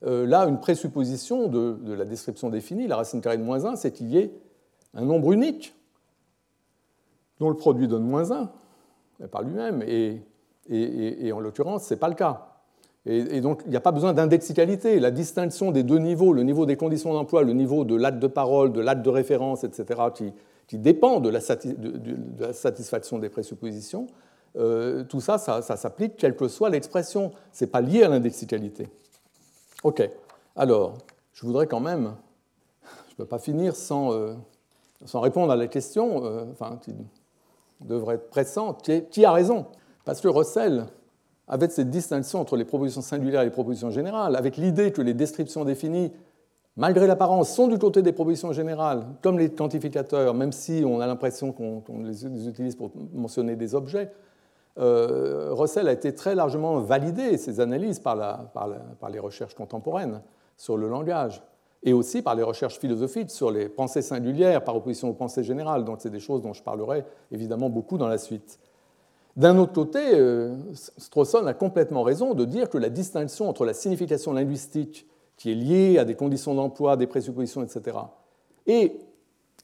euh, 0.07 0.27
là, 0.27 0.47
une 0.47 0.61
présupposition 0.61 1.49
de, 1.49 1.93
la 1.93 2.07
description 2.07 2.49
définie, 2.49 2.87
la 2.87 2.97
racine 2.97 3.21
carrée 3.21 3.37
de 3.37 3.43
moins 3.43 3.67
1, 3.67 3.77
c'est 3.77 3.93
qu'il 3.93 4.09
y 4.09 4.19
ait 4.19 4.33
un 4.95 5.05
nombre 5.05 5.33
unique 5.33 5.75
dont 7.39 7.49
le 7.49 7.57
produit 7.57 7.89
donne 7.89 8.05
moins 8.05 8.31
1 8.31 8.51
par 9.29 9.43
lui-même, 9.43 9.83
et, 9.83 11.33
en 11.33 11.41
l'occurrence, 11.41 11.85
ce 11.85 11.95
n'est 11.95 12.01
pas 12.01 12.09
le 12.09 12.15
cas. 12.15 12.47
Et, 13.07 13.41
donc, 13.41 13.63
il 13.65 13.71
n'y 13.71 13.77
a 13.77 13.81
pas 13.81 13.93
besoin 13.93 14.13
d'indexicalité. 14.13 15.01
La 15.01 15.11
distinction 15.11 15.73
des 15.73 15.83
deux 15.83 15.99
niveaux, 15.99 16.33
le 16.33 16.43
niveau 16.43 16.67
des 16.67 16.77
conditions 16.77 17.13
d'emploi, 17.15 17.43
le 17.43 17.55
niveau 17.55 17.85
de 17.85 17.97
l'acte 17.97 18.19
de 18.19 18.27
parole, 18.27 18.73
de 18.73 18.81
l'acte 18.81 19.03
de 19.03 19.11
référence, 19.11 19.65
etc., 19.65 20.01
qui, 20.69 20.79
dépend 20.79 21.21
de 21.21 21.29
la, 21.29 21.41
satisfaction 21.41 23.19
des 23.19 23.29
présuppositions, 23.29 24.07
euh, 24.57 25.05
tout 25.05 25.21
ça, 25.21 25.39
ça, 25.39 25.63
s'applique 25.63 26.17
quelle 26.17 26.37
que 26.37 26.49
soit 26.49 26.71
l'expression. 26.71 27.33
Ce 27.53 27.65
n'est 27.65 27.71
pas 27.71 27.81
lié 27.81 28.03
à 28.03 28.09
l'indexicalité. 28.09 28.89
Ok. 29.83 30.09
Alors, 30.57 30.95
je 31.33 31.47
voudrais 31.47 31.67
quand 31.67 31.81
même, 31.81 32.15
je 33.09 33.13
ne 33.13 33.17
peux 33.17 33.27
pas 33.27 33.39
finir 33.39 33.75
sans, 33.77 34.13
euh, 34.13 34.35
sans, 35.05 35.21
répondre 35.21 35.53
à 35.53 35.57
la 35.57 35.67
question, 35.67 36.25
euh, 36.25 36.45
enfin, 36.53 36.79
qui 36.83 36.95
devrait 37.81 38.17
être 38.17 38.29
pressante, 38.29 38.89
qui, 39.11 39.25
a 39.25 39.33
raison? 39.33 39.67
Parce 40.05 40.21
que 40.21 40.29
Russell, 40.29 40.87
avec 41.49 41.73
cette 41.73 41.91
distinction 41.91 42.41
entre 42.41 42.57
les 42.57 42.65
propositions 42.65 43.03
singulières 43.03 43.43
et 43.43 43.47
les 43.47 43.51
propositions 43.51 43.91
générales, 43.91 44.37
avec 44.37 44.57
l'idée 44.57 44.93
que 44.93 45.03
les 45.03 45.15
descriptions 45.15 45.65
définies, 45.65 46.13
malgré 46.77 47.07
l'apparence, 47.07 47.51
sont 47.51 47.69
du 47.69 47.79
côté 47.79 48.03
des 48.03 48.13
propositions 48.13 48.53
générales, 48.53 49.07
comme 49.23 49.39
les 49.39 49.51
quantificateurs, 49.51 50.35
même 50.35 50.53
si 50.53 50.83
on 50.87 51.01
a 51.01 51.07
l'impression 51.07 51.53
qu'on 51.53 51.83
les 52.03 52.27
utilise 52.49 52.77
pour 52.77 52.91
mentionner 53.13 53.57
des 53.57 53.75
objets, 53.75 54.13
euh, 54.79 55.49
Russell 55.53 55.89
a 55.89 55.93
été 55.93 56.15
très 56.15 56.35
largement 56.35 56.79
validé, 56.79 57.37
ses 57.37 57.61
analyses, 57.61 57.99
par, 57.99 58.17
les 59.11 59.19
recherches 59.19 59.55
contemporaines 59.55 60.23
sur 60.57 60.77
le 60.77 60.89
langage, 60.89 61.43
et 61.83 61.93
aussi 61.93 62.23
par 62.23 62.35
les 62.35 62.43
recherches 62.43 62.79
philosophiques 62.79 63.31
sur 63.31 63.51
les 63.51 63.69
pensées 63.69 64.03
singulières 64.03 64.63
par 64.63 64.77
opposition 64.77 65.09
aux 65.09 65.15
pensées 65.15 65.45
générales. 65.45 65.85
Donc 65.85 65.99
c'est 66.01 66.11
des 66.11 66.21
choses 66.21 66.43
dont 66.43 66.53
je 66.53 66.63
parlerai 66.63 67.05
évidemment 67.33 67.71
beaucoup 67.71 67.97
dans 67.99 68.09
la 68.09 68.19
suite. 68.19 68.59
D'un 69.37 69.57
autre 69.59 69.73
côté, 69.73 70.01
euh, 70.13 70.57
Strawson 70.75 71.47
a 71.47 71.55
complètement 71.55 72.03
raison 72.03 72.35
de 72.35 72.45
dire 72.45 72.69
que 72.69 72.79
la 72.79 72.91
distinction 72.91 73.49
entre 73.49 73.65
la 73.65 73.75
signification 73.75 74.33
linguistique, 74.33 75.07
qui 75.37 75.53
est 75.53 75.55
liée 75.55 75.99
à 75.99 76.05
des 76.05 76.15
conditions 76.15 76.55
d'emploi, 76.55 76.97
des 76.97 77.07
présuppositions, 77.07 77.63
etc., 77.63 77.97
et 78.67 78.99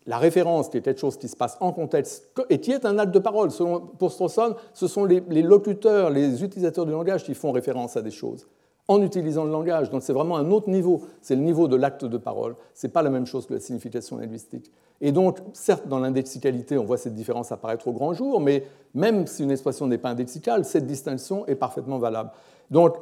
la 0.07 0.19
référence, 0.19 0.69
qui 0.69 0.79
est 0.79 0.83
quelque 0.83 1.01
chose 1.01 1.17
qui 1.17 1.29
se 1.29 1.37
passe 1.37 1.57
en 1.61 1.73
contexte 1.73 2.31
et 2.49 2.61
qui 2.61 2.71
est 2.71 2.87
un 2.87 2.99
acte 2.99 3.13
de 3.13 3.19
parole. 3.19 3.51
pour 3.99 4.13
Strawson, 4.13 4.55
ce 4.73 4.87
sont 4.87 5.05
les, 5.05 5.21
locuteurs, 5.43 6.11
les 6.11 6.45
utilisateurs 6.45 6.87
du 6.87 6.93
langage 6.93 7.25
qui 7.25 7.35
font 7.35 7.51
référence 7.51 7.97
à 7.97 8.03
des 8.03 8.13
choses 8.13 8.47
en 8.89 9.03
utilisant 9.03 9.45
le 9.45 9.51
langage. 9.51 9.91
Donc 9.91 10.03
c'est 10.03 10.13
vraiment 10.13 10.37
un 10.37 10.51
autre 10.51 10.71
niveau, 10.71 11.03
c'est 11.21 11.37
le 11.37 11.43
niveau 11.43 11.69
de 11.69 11.77
l'acte 11.77 12.05
de 12.05 12.19
parole. 12.19 12.55
Ce 12.75 12.87
n'est 12.87 12.93
pas 12.93 13.03
la 13.03 13.11
même 13.11 13.27
chose 13.27 13.47
que 13.47 13.55
la 13.55 13.61
signification 13.61 14.19
linguistique. 14.19 14.71
Et 15.01 15.13
donc, 15.13 15.39
certes, 15.53 15.87
dans 15.89 15.99
l'indexicalité, 15.99 16.79
on 16.79 16.85
voit 16.85 16.97
cette 16.97 17.15
différence 17.15 17.53
apparaître 17.53 17.87
au 17.89 17.93
grand 17.93 18.15
jour, 18.15 18.41
mais 18.41 18.65
même 18.95 19.27
si 19.27 19.43
une 19.43 19.51
expression 19.51 19.87
n'est 19.87 19.99
pas 19.99 20.09
indexicale, 20.09 20.65
cette 20.65 20.87
distinction 20.87 21.47
est 21.47 21.55
parfaitement 21.55 21.99
valable. 21.99 22.31
Donc, 22.71 22.97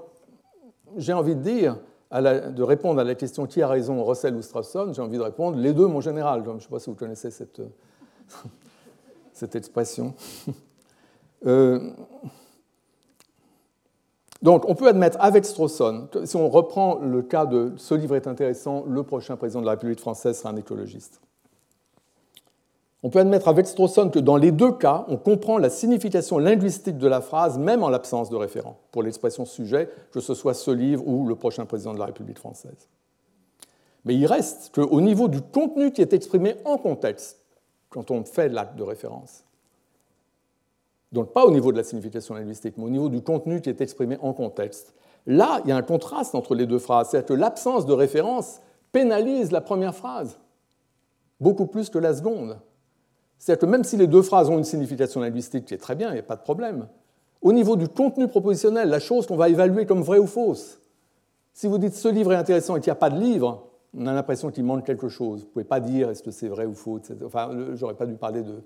j'ai 0.97 1.13
envie 1.13 1.37
de 1.37 1.41
dire, 1.41 1.79
de 2.13 2.63
répondre 2.63 3.01
à 3.01 3.05
la 3.05 3.15
question 3.15 3.47
qui 3.47 3.63
a 3.63 3.69
raison, 3.69 4.05
Russell 4.05 4.35
ou 4.35 4.43
Strawson, 4.43 4.93
j'ai 4.93 5.03
envie 5.03 5.19
de 5.19 5.23
répondre 5.23 5.57
les 5.57 5.73
deux, 5.73 5.87
mon 5.87 6.01
général. 6.01 6.43
Je 6.45 6.51
ne 6.51 6.59
sais 6.59 6.69
pas 6.69 6.81
si 6.81 6.91
vous 6.91 6.97
connaissez 6.97 7.31
cette, 7.31 7.63
cette 9.33 9.55
expression. 9.57 10.15
Euh, 11.47 11.91
donc, 14.45 14.69
on 14.69 14.75
peut 14.75 14.89
admettre 14.89 15.17
avec 15.21 15.47
Strawson, 15.47 16.07
si 16.27 16.37
on 16.37 16.51
reprend 16.51 16.97
le 16.97 17.23
cas 17.23 17.47
de 17.47 17.73
ce 17.79 17.95
livre 17.95 18.15
est 18.15 18.27
intéressant, 18.27 18.85
le 18.87 19.03
prochain 19.03 19.37
président 19.37 19.63
de 19.63 19.65
la 19.65 19.73
République 19.73 20.01
française 20.01 20.37
sera 20.37 20.51
un 20.51 20.57
écologiste. 20.57 21.23
On 23.03 23.09
peut 23.09 23.21
admettre 23.21 23.49
avec 23.49 23.67
Strawson 23.67 24.11
que 24.11 24.19
dans 24.19 24.37
les 24.37 24.53
deux 24.53 24.73
cas, 24.73 25.07
on 25.09 25.17
comprend 25.17 25.57
la 25.57 25.71
signification 25.71 26.37
linguistique 26.37 26.99
de 26.99 27.09
la 27.09 27.23
phrase, 27.23 27.57
même 27.57 27.83
en 27.83 27.89
l'absence 27.89 28.29
de 28.29 28.37
référent, 28.37 28.77
pour 28.93 29.03
l'expression 29.03 29.47
sujet, 29.47 29.89
que 30.13 30.21
ce 30.21 30.35
soit 30.35 30.53
ce 30.53 30.71
livre 30.71 31.09
ou 31.09 31.27
le 31.27 31.37
prochain 31.37 31.65
président 31.65 31.95
de 31.95 31.99
la 31.99 32.07
République 32.07 32.39
française. 32.39 32.89
Mais 34.05 34.15
il 34.15 34.27
reste 34.27 34.75
qu'au 34.75 35.01
niveau 35.01 35.29
du 35.29 35.41
contenu 35.41 35.91
qui 35.91 36.03
est 36.03 36.13
exprimé 36.13 36.57
en 36.67 36.77
contexte, 36.77 37.41
quand 37.89 38.11
on 38.11 38.25
fait 38.25 38.51
l'acte 38.51 38.77
de 38.77 38.83
référence, 38.83 39.45
donc 41.15 41.33
pas 41.33 41.47
au 41.47 41.53
niveau 41.53 41.71
de 41.71 41.77
la 41.77 41.85
signification 41.85 42.35
linguistique, 42.35 42.75
mais 42.77 42.85
au 42.85 42.91
niveau 42.91 43.09
du 43.09 43.23
contenu 43.23 43.61
qui 43.61 43.71
est 43.71 43.81
exprimé 43.81 44.19
en 44.21 44.33
contexte, 44.33 44.95
là, 45.27 45.61
il 45.65 45.69
y 45.69 45.73
a 45.73 45.77
un 45.77 45.83
contraste 45.83 46.35
entre 46.35 46.57
les 46.57 46.67
deux 46.67 46.81
phrases. 46.81 47.11
C'est-à-dire 47.11 47.29
que 47.29 47.35
l'absence 47.35 47.87
de 47.87 47.93
référence 47.93 48.61
pénalise 48.91 49.53
la 49.53 49.61
première 49.61 49.95
phrase, 49.95 50.39
beaucoup 51.41 51.67
plus 51.67 51.89
que 51.89 51.99
la 51.99 52.15
seconde. 52.15 52.59
C'est-à-dire 53.39 53.61
que 53.61 53.67
même 53.67 53.85
si 53.85 53.97
les 53.97 54.09
deux 54.09 54.23
phrases 54.23 54.51
ont 54.51 54.59
une 54.59 54.65
signification 54.65 55.21
linguistique 55.21 55.67
qui 55.67 55.75
est 55.75 55.79
très 55.79 55.95
bien, 55.95 56.11
il 56.11 56.15
n'y 56.15 56.19
a 56.19 56.25
pas 56.25 56.37
de 56.37 56.43
problème, 56.43 56.89
au 57.41 57.53
niveau 57.53 57.77
du 57.77 57.89
contenu 57.89 58.27
propositionnel, 58.27 58.89
la 58.89 58.99
chose 58.99 59.27
qu'on 59.27 59.37
va 59.37 59.49
évaluer 59.49 59.87
comme 59.87 60.03
vraie 60.03 60.19
ou 60.19 60.27
fausse, 60.27 60.81
si 61.53 61.69
vous 61.69 61.79
dites 61.79 61.95
ce 61.95 62.09
livre 62.09 62.33
est 62.33 62.37
intéressant 62.37 62.75
et 62.75 62.81
qu'il 62.81 62.91
n'y 62.91 62.97
a 62.97 63.01
pas 63.01 63.11
de 63.11 63.21
livre, 63.21 63.69
on 63.97 64.07
a 64.09 64.13
l'impression 64.13 64.51
qu'il 64.51 64.65
manque 64.65 64.85
quelque 64.85 65.09
chose. 65.09 65.43
Vous 65.43 65.47
ne 65.47 65.53
pouvez 65.53 65.65
pas 65.65 65.79
dire 65.79 66.11
est-ce 66.11 66.25
que 66.25 66.33
c'est 66.33 66.49
vrai 66.49 66.67
ou 66.67 66.75
faux. 66.75 67.01
Enfin, 67.25 67.51
j'aurais 67.75 67.95
pas 67.95 68.07
dû 68.07 68.15
parler 68.15 68.43
de, 68.43 68.65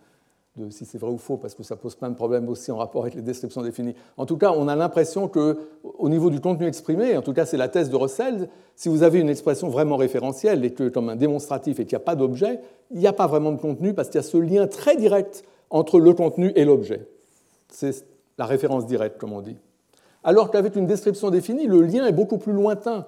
si 0.70 0.84
c'est 0.84 0.98
vrai 0.98 1.10
ou 1.10 1.18
faux, 1.18 1.36
parce 1.36 1.54
que 1.54 1.62
ça 1.62 1.76
pose 1.76 1.94
plein 1.94 2.10
de 2.10 2.14
problèmes 2.14 2.48
aussi 2.48 2.70
en 2.70 2.76
rapport 2.76 3.02
avec 3.02 3.14
les 3.14 3.22
descriptions 3.22 3.62
définies. 3.62 3.94
En 4.16 4.26
tout 4.26 4.36
cas, 4.36 4.52
on 4.56 4.68
a 4.68 4.76
l'impression 4.76 5.28
qu'au 5.28 6.08
niveau 6.08 6.30
du 6.30 6.40
contenu 6.40 6.66
exprimé, 6.66 7.16
en 7.16 7.22
tout 7.22 7.32
cas 7.32 7.46
c'est 7.46 7.56
la 7.56 7.68
thèse 7.68 7.90
de 7.90 7.96
Russell, 7.96 8.48
si 8.76 8.88
vous 8.88 9.02
avez 9.02 9.20
une 9.20 9.28
expression 9.28 9.68
vraiment 9.68 9.96
référentielle 9.96 10.64
et 10.64 10.72
que 10.72 10.88
comme 10.88 11.08
un 11.08 11.16
démonstratif 11.16 11.80
et 11.80 11.84
qu'il 11.84 11.96
n'y 11.96 12.02
a 12.02 12.04
pas 12.04 12.16
d'objet, 12.16 12.60
il 12.90 12.98
n'y 12.98 13.06
a 13.06 13.12
pas 13.12 13.26
vraiment 13.26 13.52
de 13.52 13.60
contenu 13.60 13.94
parce 13.94 14.08
qu'il 14.08 14.18
y 14.18 14.24
a 14.24 14.26
ce 14.26 14.36
lien 14.36 14.66
très 14.66 14.96
direct 14.96 15.44
entre 15.70 15.98
le 15.98 16.14
contenu 16.14 16.52
et 16.54 16.64
l'objet. 16.64 17.06
C'est 17.68 18.04
la 18.38 18.46
référence 18.46 18.86
directe, 18.86 19.18
comme 19.18 19.32
on 19.32 19.40
dit. 19.40 19.56
Alors 20.24 20.50
qu'avec 20.50 20.76
une 20.76 20.86
description 20.86 21.30
définie, 21.30 21.66
le 21.66 21.82
lien 21.82 22.06
est 22.06 22.12
beaucoup 22.12 22.38
plus 22.38 22.52
lointain. 22.52 23.06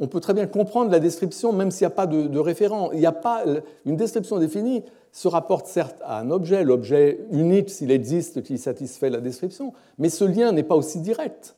On 0.00 0.06
peut 0.06 0.20
très 0.20 0.34
bien 0.34 0.46
comprendre 0.46 0.90
la 0.90 1.00
description 1.00 1.52
même 1.52 1.70
s'il 1.70 1.86
n'y 1.86 1.92
a 1.92 1.96
pas 1.96 2.06
de, 2.06 2.28
de 2.28 2.38
référent. 2.38 2.90
Il 2.92 3.00
n'y 3.00 3.06
a 3.06 3.12
pas 3.12 3.44
une 3.84 3.96
description 3.96 4.38
définie 4.38 4.84
se 5.12 5.28
rapporte 5.28 5.66
certes 5.66 6.00
à 6.04 6.20
un 6.20 6.30
objet, 6.30 6.64
l'objet 6.64 7.20
unique 7.30 7.70
s'il 7.70 7.90
existe 7.90 8.42
qui 8.42 8.58
satisfait 8.58 9.10
la 9.10 9.20
description, 9.20 9.72
mais 9.98 10.08
ce 10.08 10.24
lien 10.24 10.52
n'est 10.52 10.62
pas 10.62 10.76
aussi 10.76 11.00
direct. 11.00 11.56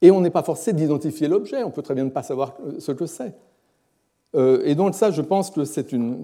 Et 0.00 0.10
on 0.10 0.20
n'est 0.20 0.30
pas 0.30 0.42
forcé 0.42 0.72
d'identifier 0.72 1.28
l'objet, 1.28 1.62
on 1.62 1.70
peut 1.70 1.82
très 1.82 1.94
bien 1.94 2.04
ne 2.04 2.10
pas 2.10 2.22
savoir 2.22 2.56
ce 2.78 2.92
que 2.92 3.06
c'est. 3.06 3.34
Euh, 4.34 4.62
et 4.64 4.74
donc 4.74 4.94
ça, 4.94 5.10
je 5.10 5.22
pense 5.22 5.50
que 5.50 5.64
c'est 5.64 5.92
une, 5.92 6.22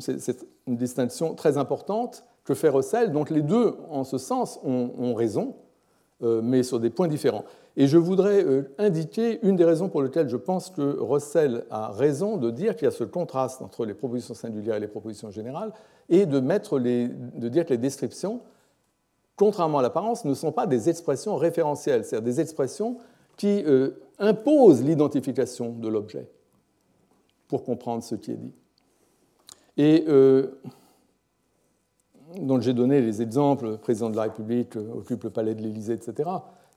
distinction 0.67 1.35
très 1.35 1.59
importante 1.59 2.25
que 2.45 2.55
fait 2.55 2.69
Russell. 2.69 3.13
Donc 3.13 3.31
les 3.31 3.43
deux, 3.43 3.77
en 3.91 4.05
ce 4.05 4.19
sens, 4.19 4.59
ont 4.65 5.15
raison. 5.15 5.55
Euh, 6.25 6.41
mais 6.43 6.65
sur 6.65 6.81
des 6.81 6.91
points 6.91 7.07
différents. 7.07 7.45
Et 7.81 7.87
je 7.87 7.97
voudrais 7.97 8.45
euh, 8.45 8.75
indiquer 8.77 9.39
une 9.47 9.55
des 9.55 9.65
raisons 9.65 9.89
pour 9.89 10.03
lesquelles 10.03 10.29
je 10.29 10.37
pense 10.37 10.69
que 10.69 10.99
Russell 10.99 11.65
a 11.71 11.91
raison 11.93 12.37
de 12.37 12.51
dire 12.51 12.75
qu'il 12.75 12.85
y 12.85 12.89
a 12.89 12.91
ce 12.91 13.05
contraste 13.05 13.63
entre 13.63 13.87
les 13.87 13.95
propositions 13.95 14.35
singulières 14.35 14.75
et 14.75 14.81
les 14.81 14.89
propositions 14.89 15.31
générales, 15.31 15.73
et 16.09 16.27
de, 16.27 16.41
dire 17.49 17.65
que 17.65 17.71
les 17.71 17.79
descriptions, 17.79 18.41
contrairement 19.37 19.79
à 19.79 19.83
l'apparence, 19.83 20.25
ne 20.25 20.35
sont 20.35 20.53
pas 20.53 20.67
des 20.67 20.89
expressions 20.89 21.37
référentielles, 21.37 22.05
c'est-à-dire 22.05 22.25
des 22.25 22.41
expressions 22.41 22.99
qui 23.37 23.63
euh, 23.65 23.91
imposent 24.19 24.83
l'identification 24.83 25.71
de 25.71 25.89
l'objet 25.89 26.29
pour 27.47 27.63
comprendre 27.63 28.03
ce 28.03 28.17
qui 28.17 28.33
est 28.33 28.37
dit. 28.37 28.53
Et 29.77 30.05
dont 32.37 32.61
j'ai 32.61 32.75
donné 32.75 33.01
les 33.01 33.23
exemples, 33.23 33.71
le 33.71 33.77
président 33.77 34.11
de 34.11 34.17
la 34.17 34.23
République 34.23 34.77
euh, 34.77 34.93
occupe 34.95 35.25
le 35.25 35.31
palais 35.31 35.55
de 35.55 35.63
l'Élysée, 35.63 35.95
etc. 35.95 36.29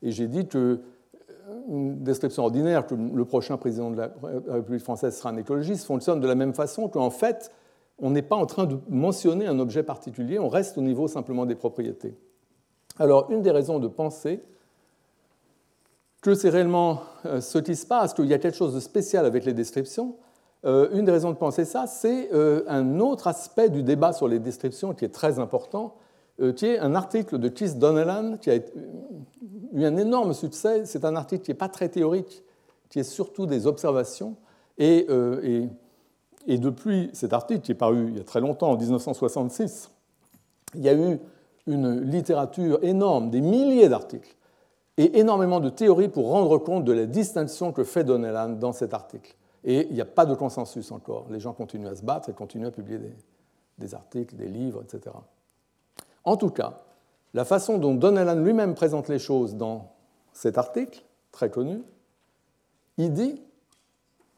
Et 0.01 0.11
j'ai 0.11 0.27
dit 0.27 0.47
que 0.47 0.57
euh, 0.57 1.61
une 1.69 2.03
description 2.03 2.43
ordinaire 2.43 2.87
que 2.87 2.95
le 2.95 3.25
prochain 3.25 3.57
président 3.57 3.91
de 3.91 3.97
la 3.97 4.11
République 4.47 4.83
française 4.83 5.17
sera 5.17 5.29
un 5.29 5.37
écologiste 5.37 5.85
fonctionne 5.85 6.19
de 6.19 6.27
la 6.27 6.35
même 6.35 6.53
façon 6.53 6.89
qu'en 6.89 7.09
fait, 7.09 7.51
on 7.99 8.09
n'est 8.09 8.21
pas 8.21 8.35
en 8.35 8.45
train 8.45 8.65
de 8.65 8.77
mentionner 8.89 9.47
un 9.47 9.59
objet 9.59 9.83
particulier, 9.83 10.39
on 10.39 10.49
reste 10.49 10.77
au 10.77 10.81
niveau 10.81 11.07
simplement 11.07 11.45
des 11.45 11.55
propriétés. 11.55 12.15
Alors, 12.97 13.29
une 13.31 13.41
des 13.41 13.51
raisons 13.51 13.79
de 13.79 13.87
penser 13.87 14.41
que 16.21 16.35
c'est 16.35 16.49
réellement 16.49 17.01
euh, 17.25 17.41
ce 17.41 17.57
qui 17.57 17.75
se 17.75 17.85
passe, 17.85 18.13
qu'il 18.13 18.25
y 18.25 18.33
a 18.33 18.39
quelque 18.39 18.57
chose 18.57 18.73
de 18.73 18.79
spécial 18.79 19.25
avec 19.25 19.45
les 19.45 19.53
descriptions, 19.53 20.15
euh, 20.65 20.89
une 20.93 21.05
des 21.05 21.11
raisons 21.11 21.31
de 21.31 21.37
penser 21.37 21.65
ça, 21.65 21.87
c'est 21.87 22.29
un 22.67 22.99
autre 22.99 23.27
aspect 23.27 23.69
du 23.69 23.81
débat 23.81 24.13
sur 24.13 24.27
les 24.27 24.39
descriptions 24.39 24.93
qui 24.93 25.05
est 25.05 25.09
très 25.09 25.39
important, 25.39 25.95
qui 26.55 26.65
est 26.65 26.79
un 26.79 26.95
article 26.95 27.37
de 27.37 27.49
Keith 27.49 27.77
Donnellan 27.77 28.37
qui 28.37 28.49
a 28.49 28.55
eu 28.55 29.85
un 29.85 29.97
énorme 29.97 30.33
succès. 30.33 30.85
C'est 30.85 31.05
un 31.05 31.15
article 31.15 31.43
qui 31.43 31.51
n'est 31.51 31.57
pas 31.57 31.69
très 31.69 31.89
théorique, 31.89 32.43
qui 32.89 32.99
est 32.99 33.03
surtout 33.03 33.45
des 33.45 33.67
observations. 33.67 34.35
Et, 34.77 35.07
et, 36.47 36.57
depuis 36.57 37.09
cet 37.13 37.33
article, 37.33 37.61
qui 37.61 37.71
est 37.73 37.75
paru 37.75 38.07
il 38.07 38.17
y 38.17 38.19
a 38.19 38.23
très 38.23 38.41
longtemps, 38.41 38.71
en 38.71 38.77
1966, 38.77 39.91
il 40.73 40.81
y 40.81 40.89
a 40.89 40.93
eu 40.93 41.19
une 41.67 42.01
littérature 42.01 42.79
énorme, 42.83 43.29
des 43.29 43.41
milliers 43.41 43.89
d'articles, 43.89 44.35
et 44.97 45.19
énormément 45.19 45.59
de 45.59 45.69
théories 45.69 46.09
pour 46.09 46.29
rendre 46.29 46.57
compte 46.57 46.85
de 46.85 46.91
la 46.91 47.05
distinction 47.05 47.71
que 47.71 47.83
fait 47.83 48.03
Donnellan 48.03 48.49
dans 48.49 48.71
cet 48.71 48.93
article. 48.93 49.35
Et 49.63 49.87
il 49.87 49.93
n'y 49.93 50.01
a 50.01 50.05
pas 50.05 50.25
de 50.25 50.33
consensus 50.33 50.91
encore. 50.91 51.27
Les 51.29 51.39
gens 51.39 51.53
continuent 51.53 51.87
à 51.87 51.95
se 51.95 52.03
battre 52.03 52.29
et 52.29 52.33
continuent 52.33 52.67
à 52.67 52.71
publier 52.71 52.99
des, 53.77 53.95
articles, 53.95 54.35
des 54.35 54.47
livres, 54.47 54.83
etc. 54.83 55.15
En 56.23 56.37
tout 56.37 56.49
cas, 56.49 56.81
la 57.33 57.45
façon 57.45 57.77
dont 57.77 57.93
Donnellan 57.93 58.35
lui-même 58.35 58.75
présente 58.75 59.07
les 59.07 59.19
choses 59.19 59.55
dans 59.55 59.91
cet 60.33 60.57
article, 60.57 61.03
très 61.31 61.49
connu, 61.49 61.81
il 62.97 63.13
dit 63.13 63.41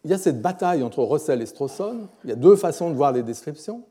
il 0.03 0.11
y 0.11 0.13
a 0.13 0.17
cette 0.17 0.41
bataille 0.41 0.83
entre 0.83 1.01
Russell 1.03 1.41
et 1.41 1.45
Strawson. 1.45 2.07
Il 2.23 2.29
y 2.29 2.33
a 2.33 2.35
deux 2.35 2.55
façons 2.55 2.89
de 2.89 2.95
voir 2.95 3.13
les 3.13 3.23
descriptions. 3.23 3.83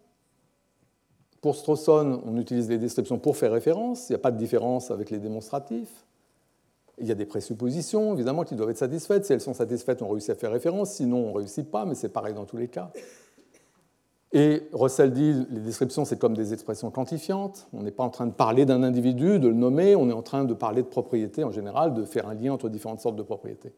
Pour 1.40 1.56
Strawson, 1.56 2.23
on 2.24 2.36
utilise 2.36 2.69
les 2.69 2.78
descriptions 2.78 3.19
pour 3.19 3.36
faire 3.36 3.51
référence. 3.51 4.09
Il 4.09 4.12
n'y 4.12 4.16
a 4.16 4.19
pas 4.19 4.31
de 4.31 4.36
différence 4.36 4.90
avec 4.90 5.10
les 5.10 5.19
démonstratifs. 5.19 6.05
Il 6.98 7.06
y 7.06 7.10
a 7.10 7.14
des 7.14 7.24
présuppositions, 7.24 8.14
évidemment, 8.14 8.44
qui 8.44 8.55
doivent 8.55 8.70
être 8.70 8.78
satisfaites. 8.78 9.24
Si 9.24 9.32
elles 9.32 9.40
sont 9.40 9.55
satisfaites, 9.55 10.02
on 10.02 10.09
réussit 10.09 10.31
à 10.31 10.35
faire 10.35 10.52
référence, 10.52 10.93
sinon 10.93 11.28
on 11.28 11.31
ne 11.31 11.39
réussit 11.39 11.69
pas, 11.69 11.86
mais 11.86 11.94
c'est 11.94 12.10
pareil 12.10 12.35
dans 12.35 12.44
tous 12.44 12.59
les 12.59 12.69
cas. 12.69 12.93
Et 14.34 14.62
Russell 14.72 15.12
dit 15.12 15.46
les 15.50 15.60
descriptions, 15.60 16.04
c'est 16.04 16.18
comme 16.18 16.34
des 16.34 16.54
expressions 16.54 16.90
quantifiantes. 16.90 17.68
On 17.74 17.82
n'est 17.82 17.90
pas 17.90 18.04
en 18.04 18.10
train 18.10 18.26
de 18.26 18.32
parler 18.32 18.64
d'un 18.64 18.82
individu, 18.82 19.38
de 19.38 19.48
le 19.48 19.54
nommer, 19.54 19.94
on 19.94 20.09
est 20.09 20.14
en 20.14 20.22
train 20.22 20.44
de 20.44 20.54
parler 20.54 20.82
de 20.82 20.86
propriétés 20.86 21.44
en 21.44 21.50
général, 21.50 21.92
de 21.92 22.04
faire 22.04 22.26
un 22.28 22.34
lien 22.34 22.52
entre 22.52 22.70
différentes 22.70 23.00
sortes 23.00 23.16
de 23.16 23.22
propriétés. 23.22 23.72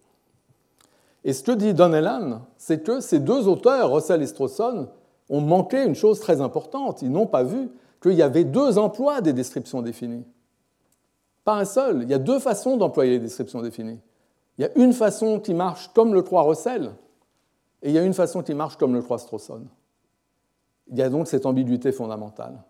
Et 1.24 1.32
ce 1.32 1.42
que 1.42 1.52
dit 1.52 1.74
Donnellan, 1.74 2.42
c'est 2.56 2.84
que 2.84 3.00
ces 3.00 3.18
deux 3.18 3.48
auteurs, 3.48 3.92
Russell 3.92 4.22
et 4.22 4.26
Strawson, 4.26 4.88
ont 5.28 5.40
manqué 5.40 5.82
une 5.82 5.94
chose 5.94 6.20
très 6.20 6.40
importante. 6.40 7.02
Ils 7.02 7.10
n'ont 7.10 7.26
pas 7.26 7.42
vu 7.42 7.70
qu'il 8.00 8.12
y 8.12 8.22
avait 8.22 8.44
deux 8.44 8.78
emplois 8.78 9.22
des 9.22 9.32
descriptions 9.32 9.82
définies. 9.82 10.26
Pas 11.44 11.56
un 11.56 11.64
seul. 11.64 12.02
Il 12.02 12.10
y 12.10 12.14
a 12.14 12.18
deux 12.18 12.38
façons 12.38 12.76
d'employer 12.76 13.12
les 13.12 13.18
descriptions 13.18 13.62
définies. 13.62 14.00
Il 14.58 14.62
y 14.62 14.64
a 14.66 14.70
une 14.76 14.92
façon 14.92 15.40
qui 15.40 15.54
marche 15.54 15.90
comme 15.94 16.14
le 16.14 16.22
croit 16.22 16.42
Russell, 16.42 16.92
et 17.82 17.88
il 17.88 17.94
y 17.94 17.98
a 17.98 18.04
une 18.04 18.14
façon 18.14 18.42
qui 18.42 18.54
marche 18.54 18.76
comme 18.76 18.94
le 18.94 19.02
croit 19.02 19.18
Strawson. 19.18 19.62
Il 20.88 20.98
y 20.98 21.02
a 21.02 21.08
donc 21.08 21.28
cette 21.28 21.46
ambiguïté 21.46 21.92
fondamentale. 21.92 22.62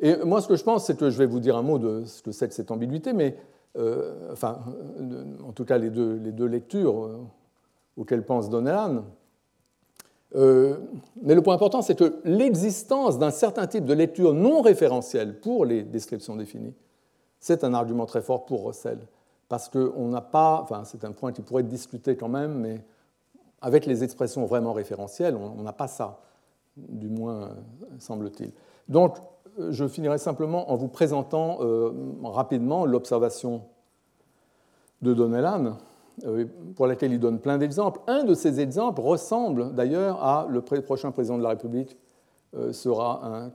Et 0.00 0.16
moi, 0.24 0.40
ce 0.40 0.48
que 0.48 0.56
je 0.56 0.64
pense, 0.64 0.86
c'est 0.86 0.98
que 0.98 1.10
je 1.10 1.18
vais 1.18 1.26
vous 1.26 1.40
dire 1.40 1.56
un 1.56 1.62
mot 1.62 1.78
de 1.78 2.04
ce 2.04 2.22
que 2.22 2.32
c'est 2.32 2.48
que 2.48 2.54
cette 2.54 2.70
ambiguïté, 2.70 3.12
mais 3.12 3.36
euh, 3.78 4.32
enfin, 4.32 4.58
en 5.46 5.52
tout 5.52 5.64
cas, 5.64 5.78
les 5.78 5.90
deux, 5.90 6.46
lectures 6.46 7.04
euh, 7.04 7.18
auxquelles 7.96 8.24
pense 8.24 8.50
Donnellan. 8.50 9.04
Euh, 10.34 10.78
mais 11.22 11.34
le 11.34 11.42
point 11.42 11.54
important, 11.54 11.82
c'est 11.82 11.94
que 11.94 12.20
l'existence 12.24 13.18
d'un 13.18 13.30
certain 13.30 13.66
type 13.66 13.84
de 13.84 13.94
lecture 13.94 14.34
non 14.34 14.60
référentielle 14.60 15.38
pour 15.40 15.64
les 15.64 15.82
descriptions 15.82 16.36
définies 16.36 16.74
c'est 17.42 17.64
un 17.64 17.74
argument 17.74 18.06
très 18.06 18.22
fort 18.22 18.46
pour 18.46 18.64
Russell, 18.64 19.00
parce 19.48 19.68
qu'on 19.68 20.08
n'a 20.08 20.20
pas, 20.20 20.60
enfin 20.62 20.84
c'est 20.84 21.04
un 21.04 21.10
point 21.10 21.32
qui 21.32 21.42
pourrait 21.42 21.62
être 21.62 21.68
discuté 21.68 22.16
quand 22.16 22.28
même, 22.28 22.54
mais 22.54 22.80
avec 23.60 23.84
les 23.84 24.04
expressions 24.04 24.46
vraiment 24.46 24.72
référentielles, 24.72 25.34
on 25.34 25.60
n'a 25.62 25.72
pas 25.72 25.88
ça, 25.88 26.20
du 26.76 27.08
moins 27.08 27.50
semble-t-il. 27.98 28.52
Donc 28.88 29.16
je 29.58 29.86
finirai 29.86 30.18
simplement 30.18 30.70
en 30.70 30.76
vous 30.76 30.88
présentant 30.88 31.58
euh, 31.60 31.92
rapidement 32.22 32.86
l'observation 32.86 33.62
de 35.02 35.12
Donnellan, 35.12 35.76
euh, 36.24 36.44
pour 36.76 36.86
laquelle 36.86 37.12
il 37.12 37.18
donne 37.18 37.40
plein 37.40 37.58
d'exemples. 37.58 38.00
Un 38.06 38.24
de 38.24 38.34
ces 38.34 38.60
exemples 38.60 39.00
ressemble 39.00 39.74
d'ailleurs 39.74 40.22
à 40.22 40.46
le 40.48 40.60
prochain 40.60 41.10
président 41.10 41.38
de 41.38 41.42
la 41.42 41.50
République 41.50 41.96
euh, 42.54 42.72
sera, 42.72 43.24
un, 43.24 43.50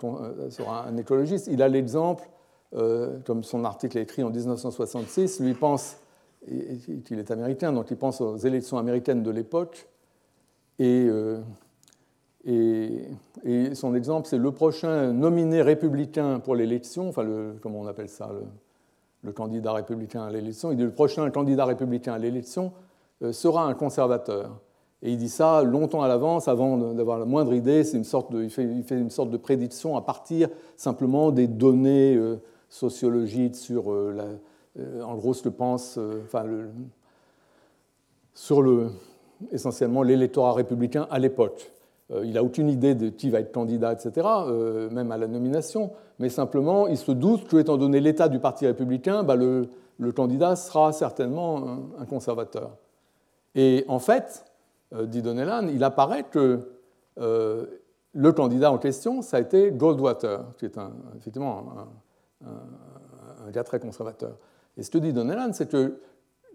sera, 0.49 0.85
un, 0.85 0.98
écologiste. 0.98 1.48
Il 1.52 1.61
a 1.61 1.68
l'exemple 1.68 2.27
euh, 2.76 3.19
comme 3.26 3.44
son 3.44 3.64
article 3.64 3.98
est 3.99 4.02
écrit 4.02 4.23
en 4.23 4.31
1966, 4.31 5.39
lui 5.39 5.53
pense 5.53 5.98
qu'il 7.06 7.19
est 7.19 7.31
américain, 7.31 7.72
donc 7.72 7.91
il 7.91 7.98
pense 7.98 8.22
aux 8.22 8.38
élections 8.38 8.77
américaines 8.77 9.23
de 9.23 9.31
l'époque. 9.31 9.88
Et, 10.80 11.10
euh, 12.48 12.99
et, 13.44 13.76
son 13.76 13.95
exemple, 13.95 14.28
c'est 14.28 14.38
le 14.38 14.52
prochain 14.52 15.11
nominé 15.14 15.61
républicain 15.61 16.40
pour 16.40 16.56
l'élection, 16.56 17.10
enfin, 17.10 17.24
le, 17.24 17.56
comment 17.61 17.80
on 17.82 17.88
appelle 17.88 18.10
ça, 18.10 18.30
le, 19.24 19.32
candidat 19.34 19.74
républicain 19.74 20.24
à 20.24 20.32
l'élection. 20.32 20.72
Il 20.72 20.78
dit 20.78 20.84
le 20.84 20.91
prochain 20.91 21.30
candidat 21.32 21.65
républicain 21.65 22.14
à 22.14 22.18
l'élection 22.18 22.72
euh, 23.24 23.34
sera 23.34 23.65
un 23.65 23.74
conservateur. 23.74 24.61
Et 25.02 25.11
il 25.11 25.18
dit 25.18 25.30
ça 25.30 25.64
longtemps 25.64 26.02
à 26.02 26.07
l'avance, 26.07 26.48
avant 26.48 26.78
d'avoir 26.94 27.19
la 27.19 27.26
moindre 27.26 27.53
idée. 27.53 27.94
Une 27.94 28.06
sorte 28.06 28.32
de, 28.32 28.44
il, 28.44 28.49
fait, 28.49 28.98
une 28.98 29.10
sorte 29.10 29.30
de 29.30 29.38
prédiction 29.38 29.98
à 29.98 30.02
partir 30.02 30.49
simplement 30.76 31.32
des 31.32 31.48
données 31.48 32.18
sociologie 32.69 33.53
sur, 33.53 33.91
euh, 33.91 34.14
la, 34.15 34.26
euh, 34.82 35.02
en 35.03 35.15
gros, 35.15 35.34
ce 35.34 35.44
que 35.44 35.49
pense, 35.49 35.98
euh, 35.98 36.22
enfin, 36.26 36.45
sur 38.34 38.61
le, 38.61 38.90
essentiellement 39.52 40.03
l'électorat 40.03 40.53
républicain 40.53 41.07
à 41.10 41.19
l'époque. 41.19 41.72
Il 42.10 42.34
n'a 42.34 42.44
aucune 42.44 42.70
idée 42.70 42.96
de 42.96 43.10
qui 43.10 43.30
va 43.30 43.42
être 43.42 43.52
candidat, 43.52 43.92
etc., 43.92 44.26
même 44.92 45.12
à 45.12 45.18
la 45.18 45.28
nomination, 45.28 45.92
mais 46.20 46.30
simplement, 46.30 46.88
il 46.88 46.98
se 46.98 47.12
doute 47.12 47.48
que, 47.50 47.58
étant 47.58 47.76
donné 47.76 48.00
l'état 48.00 48.30
du 48.30 48.40
Parti 48.40 48.66
républicain, 48.66 49.24
bah, 49.24 49.36
le, 49.36 49.68
candidat 50.16 50.56
sera 50.56 50.94
certainement 50.94 51.80
un, 52.00 52.06
conservateur. 52.06 52.78
Et 53.56 53.84
en 53.90 54.00
fait, 54.00 54.46
dit 54.98 55.22
Donnellan, 55.22 55.68
il 55.68 55.84
apparaît 55.84 56.24
que 56.24 56.70
le 57.18 58.32
candidat 58.32 58.72
en 58.72 58.78
question, 58.78 59.22
ça 59.22 59.38
a 59.38 59.40
été 59.42 59.72
Goldwater, 59.72 60.46
qui 60.58 60.66
est 60.66 60.78
effectivement 61.18 61.66
un, 62.46 62.48
un, 63.46 63.52
gars 63.52 63.64
très 63.64 63.80
conservateur. 63.80 64.38
Et 64.78 64.84
ce 64.84 64.90
que 64.90 64.98
dit 64.98 65.12
Donnellan, 65.12 65.52
c'est 65.54 65.70
que 65.70 66.00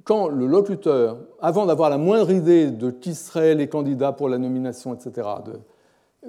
quand 0.05 0.29
le 0.29 0.47
locuteur, 0.47 1.19
avant 1.41 1.66
d'avoir 1.66 1.91
la 1.91 1.99
moindre 1.99 2.31
idée 2.31 2.70
de 2.70 2.91
qui 2.91 3.15
seraient 3.15 3.55
les 3.55 3.69
candidats 3.69 4.12
pour 4.12 4.29
la 4.29 4.39
nomination, 4.39 4.95
etc., 4.95 5.29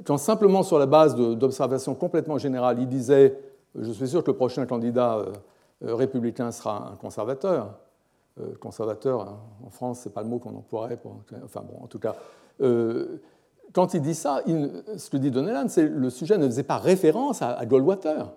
quand 0.06 0.18
simplement 0.18 0.64
sur 0.64 0.80
la 0.80 0.86
base 0.86 1.16
d'observations 1.16 1.94
complètement 1.94 2.38
générales, 2.38 2.80
il 2.80 2.88
disait 2.88 3.38
Je 3.76 3.92
suis 3.92 4.08
sûr 4.08 4.24
que 4.24 4.32
le 4.32 4.38
prochain 4.38 4.66
candidat 4.66 5.18
euh, 5.18 5.34
euh, 5.86 5.96
républicain 5.96 6.52
sera 6.52 6.92
un 6.92 6.96
conservateur, 6.96 7.76
euh, 8.40 8.56
conservateur 8.60 9.22
hein, 9.22 9.38
en 9.66 9.70
France, 9.70 10.02
ce 10.02 10.10
n'est 10.10 10.14
pas 10.14 10.24
le 10.24 10.30
mot 10.30 10.40
qu'on 10.40 10.56
emploierait. 10.56 11.00
Enfin 11.44 11.62
bon, 11.62 11.84
en 11.84 11.88
tout 11.88 12.00
cas. 12.00 12.16
quand 13.72 13.94
il 13.94 14.02
dit 14.02 14.16
ça, 14.16 14.42
ce 14.98 15.10
que 15.10 15.18
dit 15.18 15.30
Donnellan, 15.30 15.68
c'est 15.68 15.88
le 15.88 16.10
sujet 16.10 16.38
ne 16.38 16.46
faisait 16.46 16.64
pas 16.64 16.78
référence 16.78 17.42
à, 17.42 17.64
Goldwater. 17.66 18.32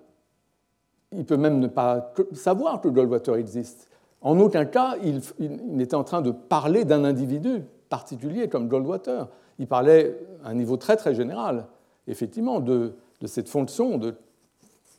Il 1.13 1.25
peut 1.25 1.37
même 1.37 1.61
ne 1.61 1.69
pas 1.69 2.13
savoir 2.33 2.81
que 2.81 2.89
Goldwater 2.89 3.37
existe. 3.37 3.89
En 4.23 4.39
aucun 4.41 4.65
cas, 4.65 4.97
il, 5.03 5.21
n'était 5.67 5.95
en 5.95 6.05
train 6.05 6.23
de 6.23 6.31
parler 6.31 6.85
d'un 6.85 7.05
individu 7.05 7.63
particulier 7.89 8.49
comme 8.49 8.69
Goldwater. 8.69 9.29
Il 9.59 9.67
parlait 9.67 10.19
à 10.45 10.51
un 10.51 10.55
niveau 10.55 10.77
très 10.77 10.97
très 10.97 11.15
général, 11.15 11.67
effectivement, 12.09 12.61
de, 12.61 12.95
cette 13.25 13.49
fonction 13.49 13.99
de 13.99 14.15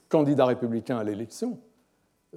candidat 0.10 0.46
républicain 0.46 0.98
à 0.98 1.04
l'élection. 1.04 1.58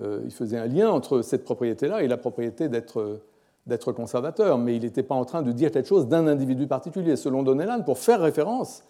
Euh, 0.01 0.21
il 0.25 0.33
faisait 0.33 0.59
un 0.59 0.67
lien 0.67 0.91
entre 0.91 1.23
cette 1.23 1.45
propriété-là 1.45 2.03
et 2.03 2.09
la 2.09 2.17
propriété 2.17 2.69
d'être 2.69 3.93
conservateur, 3.93 4.59
mais 4.59 4.77
il 4.77 4.83
n'était 4.83 5.03
pas 5.03 5.15
en 5.15 5.25
train 5.25 5.43
de 5.43 5.53
dire 5.53 5.71
quelque 5.71 5.89
chose 5.89 6.09
d'un 6.09 6.27
individu 6.27 6.67
particulier. 6.67 7.17
Selon 7.17 7.43
Donnellan, 7.43 7.83
pour 7.83 7.99
faire 7.99 8.21
référence, 8.21 8.83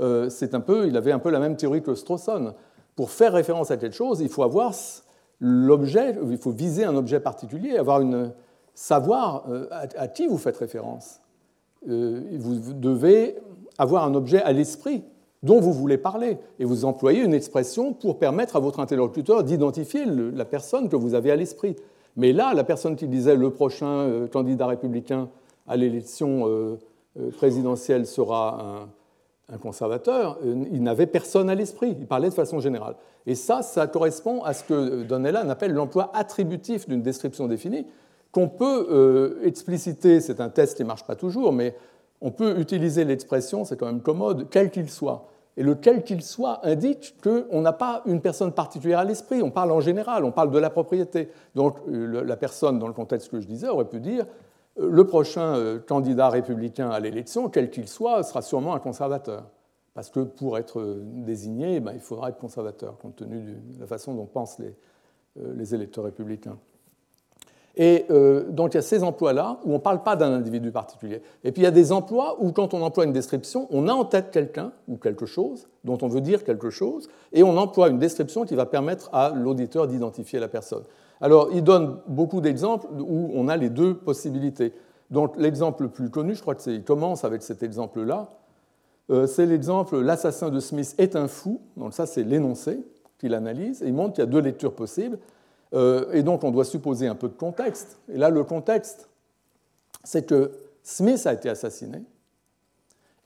euh, 0.00 0.28
c'est 0.28 0.54
un 0.54 0.60
peu, 0.60 0.86
il 0.86 0.96
avait 0.96 1.12
un 1.12 1.18
peu 1.18 1.30
la 1.30 1.40
même 1.40 1.56
théorie 1.56 1.82
que 1.82 1.94
Strawson. 1.94 2.54
Pour 2.94 3.10
faire 3.10 3.32
référence 3.32 3.70
à 3.70 3.76
quelque 3.76 3.96
chose, 3.96 4.20
il 4.20 4.28
faut 4.28 4.42
avoir 4.42 4.74
l'objet, 5.40 6.14
il 6.30 6.38
faut 6.38 6.50
viser 6.50 6.84
un 6.84 6.96
objet 6.96 7.20
particulier, 7.20 7.76
avoir 7.76 8.00
une, 8.00 8.32
savoir 8.74 9.44
euh, 9.48 9.66
à, 9.70 10.08
qui 10.08 10.26
vous 10.26 10.38
faites 10.38 10.56
référence. 10.56 11.20
vous 11.86 12.72
devez 12.74 13.36
avoir 13.78 14.04
un 14.04 14.14
objet 14.14 14.42
à 14.42 14.52
l'esprit 14.52 15.04
dont 15.42 15.60
vous 15.60 15.72
voulez 15.72 15.98
parler, 15.98 16.38
et 16.58 16.64
vous 16.64 16.84
employez 16.84 17.22
une 17.22 17.34
expression 17.34 17.92
pour 17.92 18.18
permettre 18.18 18.56
à 18.56 18.60
votre 18.60 18.80
interlocuteur 18.80 19.44
d'identifier 19.44 20.04
la 20.04 20.44
personne 20.44 20.88
que 20.88 20.96
vous 20.96 21.14
avez 21.14 21.30
à 21.30 21.36
l'esprit. 21.36 21.76
Mais 22.16 22.32
là, 22.32 22.52
la 22.54 22.64
personne 22.64 22.96
qui 22.96 23.06
disait 23.06 23.36
le 23.36 23.50
prochain 23.50 23.86
euh, 23.86 24.26
candidat 24.26 24.66
républicain 24.66 25.28
à 25.68 25.76
l'élection 25.76 26.48
euh, 26.48 26.76
euh, 27.20 27.30
présidentielle 27.30 28.06
sera 28.06 28.88
un, 29.52 29.58
conservateur, 29.58 30.38
il 30.44 30.82
n'avait 30.82 31.06
personne 31.06 31.50
à 31.50 31.54
l'esprit, 31.54 31.96
il 31.98 32.06
parlait 32.06 32.28
de 32.28 32.34
façon 32.34 32.60
générale. 32.60 32.94
Et 33.26 33.34
ça, 33.34 33.62
ça 33.62 33.86
correspond 33.86 34.42
à 34.42 34.54
ce 34.54 34.64
que 34.64 35.02
Donnellan 35.02 35.48
appelle 35.48 35.72
l'emploi 35.72 36.10
attributif 36.14 36.88
d'une 36.88 37.02
description 37.02 37.46
définie, 37.46 37.86
qu'on 38.32 38.48
peut 38.48 39.40
expliciter, 39.42 40.20
c'est 40.20 40.40
un 40.40 40.48
test 40.48 40.76
qui 40.76 40.82
ne 40.82 40.88
marche 40.88 41.04
pas 41.04 41.16
toujours, 41.16 41.52
mais 41.52 41.74
on 42.20 42.30
peut 42.30 42.58
utiliser 42.58 43.04
l'expression, 43.04 43.64
c'est 43.64 43.76
quand 43.76 43.86
même 43.86 44.02
commode, 44.02 44.48
quel 44.50 44.70
qu'il 44.70 44.90
soit. 44.90 45.28
Et 45.56 45.64
le 45.64 45.74
quel 45.74 46.04
qu'il 46.04 46.22
soit 46.22 46.64
indique 46.64 47.16
qu'on 47.20 47.60
n'a 47.60 47.72
pas 47.72 48.02
une 48.06 48.20
personne 48.20 48.52
particulière 48.52 49.00
à 49.00 49.04
l'esprit, 49.04 49.42
on 49.42 49.50
parle 49.50 49.72
en 49.72 49.80
général, 49.80 50.24
on 50.24 50.30
parle 50.30 50.52
de 50.52 50.58
la 50.58 50.70
propriété. 50.70 51.30
Donc 51.56 51.76
euh, 51.88 52.22
la 52.24 52.36
personne, 52.36 52.78
dans 52.78 52.86
le 52.86 52.92
contexte 52.92 53.28
que 53.28 53.40
je 53.40 53.46
disais, 53.46 53.68
aurait 53.68 53.88
pu 53.88 53.98
dire 53.98 54.24
euh, 54.24 54.26
le 54.78 55.06
prochain 55.06 55.54
euh, 55.56 55.78
candidat 55.78 56.28
républicain 56.28 56.90
à 56.90 57.00
l'élection, 57.00 57.48
quel 57.48 57.70
qu'il 57.70 57.88
soit, 57.88 58.22
sera 58.22 58.42
sûrement 58.42 58.74
un 58.74 58.78
conservateur. 58.78 59.44
Parce 59.94 60.10
que 60.10 60.20
pour 60.20 60.58
être 60.58 61.00
désigné, 61.02 61.80
ben, 61.80 61.92
il 61.92 62.00
faudra 62.00 62.28
être 62.28 62.38
conservateur, 62.38 62.96
compte 62.98 63.16
tenu 63.16 63.40
de 63.40 63.80
la 63.80 63.86
façon 63.86 64.14
dont 64.14 64.26
pensent 64.26 64.58
les 65.36 65.74
électeurs 65.74 66.04
républicains. 66.04 66.56
Et 67.78 68.06
euh, 68.10 68.44
donc 68.50 68.74
il 68.74 68.76
y 68.76 68.78
a 68.78 68.82
ces 68.82 69.04
emplois-là 69.04 69.60
où 69.64 69.70
on 69.70 69.74
ne 69.74 69.78
parle 69.78 70.02
pas 70.02 70.16
d'un 70.16 70.32
individu 70.32 70.72
particulier. 70.72 71.22
Et 71.44 71.52
puis 71.52 71.62
il 71.62 71.64
y 71.64 71.68
a 71.68 71.70
des 71.70 71.92
emplois 71.92 72.36
où 72.40 72.50
quand 72.50 72.74
on 72.74 72.82
emploie 72.82 73.04
une 73.04 73.12
description, 73.12 73.68
on 73.70 73.86
a 73.86 73.92
en 73.92 74.04
tête 74.04 74.32
quelqu'un 74.32 74.72
ou 74.88 74.96
quelque 74.96 75.26
chose 75.26 75.68
dont 75.84 75.96
on 76.02 76.08
veut 76.08 76.20
dire 76.20 76.42
quelque 76.44 76.70
chose, 76.70 77.08
et 77.32 77.44
on 77.44 77.56
emploie 77.56 77.88
une 77.88 77.98
description 77.98 78.44
qui 78.44 78.56
va 78.56 78.66
permettre 78.66 79.08
à 79.14 79.30
l'auditeur 79.30 79.86
d'identifier 79.86 80.40
la 80.40 80.48
personne. 80.48 80.82
Alors 81.20 81.48
il 81.52 81.64
donne 81.64 81.98
beaucoup 82.06 82.40
d'exemples 82.40 82.86
où 82.98 83.30
on 83.34 83.48
a 83.48 83.56
les 83.56 83.70
deux 83.70 83.94
possibilités. 83.94 84.72
Donc 85.10 85.36
l'exemple 85.36 85.84
le 85.84 85.88
plus 85.88 86.10
connu, 86.10 86.34
je 86.34 86.42
crois 86.42 86.54
qu'il 86.54 86.84
commence 86.84 87.24
avec 87.24 87.42
cet 87.42 87.62
exemple-là, 87.62 88.28
euh, 89.10 89.26
c'est 89.26 89.46
l'exemple 89.46 89.98
l'assassin 90.00 90.50
de 90.50 90.60
Smith 90.60 90.94
est 90.98 91.16
un 91.16 91.28
fou. 91.28 91.60
Donc 91.76 91.94
ça 91.94 92.06
c'est 92.06 92.22
l'énoncé 92.22 92.78
qu'il 93.18 93.34
analyse, 93.34 93.82
et 93.82 93.86
il 93.86 93.94
montre 93.94 94.14
qu'il 94.14 94.24
y 94.24 94.26
a 94.26 94.30
deux 94.30 94.40
lectures 94.40 94.74
possibles. 94.74 95.18
Euh, 95.74 96.12
et 96.12 96.22
donc 96.22 96.44
on 96.44 96.50
doit 96.50 96.64
supposer 96.64 97.08
un 97.08 97.14
peu 97.14 97.28
de 97.28 97.34
contexte. 97.34 97.98
Et 98.08 98.16
là, 98.16 98.30
le 98.30 98.44
contexte, 98.44 99.08
c'est 100.04 100.24
que 100.26 100.52
Smith 100.82 101.26
a 101.26 101.34
été 101.34 101.50
assassiné, 101.50 102.02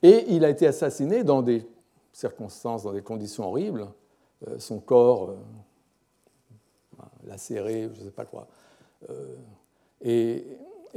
et 0.01 0.25
il 0.29 0.43
a 0.43 0.49
été 0.49 0.67
assassiné 0.67 1.23
dans 1.23 1.41
des 1.41 1.65
circonstances, 2.11 2.83
dans 2.83 2.91
des 2.91 3.01
conditions 3.01 3.47
horribles, 3.47 3.87
euh, 4.47 4.55
son 4.59 4.79
corps 4.79 5.35
lacéré, 7.27 7.89
je 7.93 7.99
ne 7.99 8.05
sais 8.05 8.11
pas 8.11 8.25
quoi. 8.25 8.47
Et, 10.01 10.43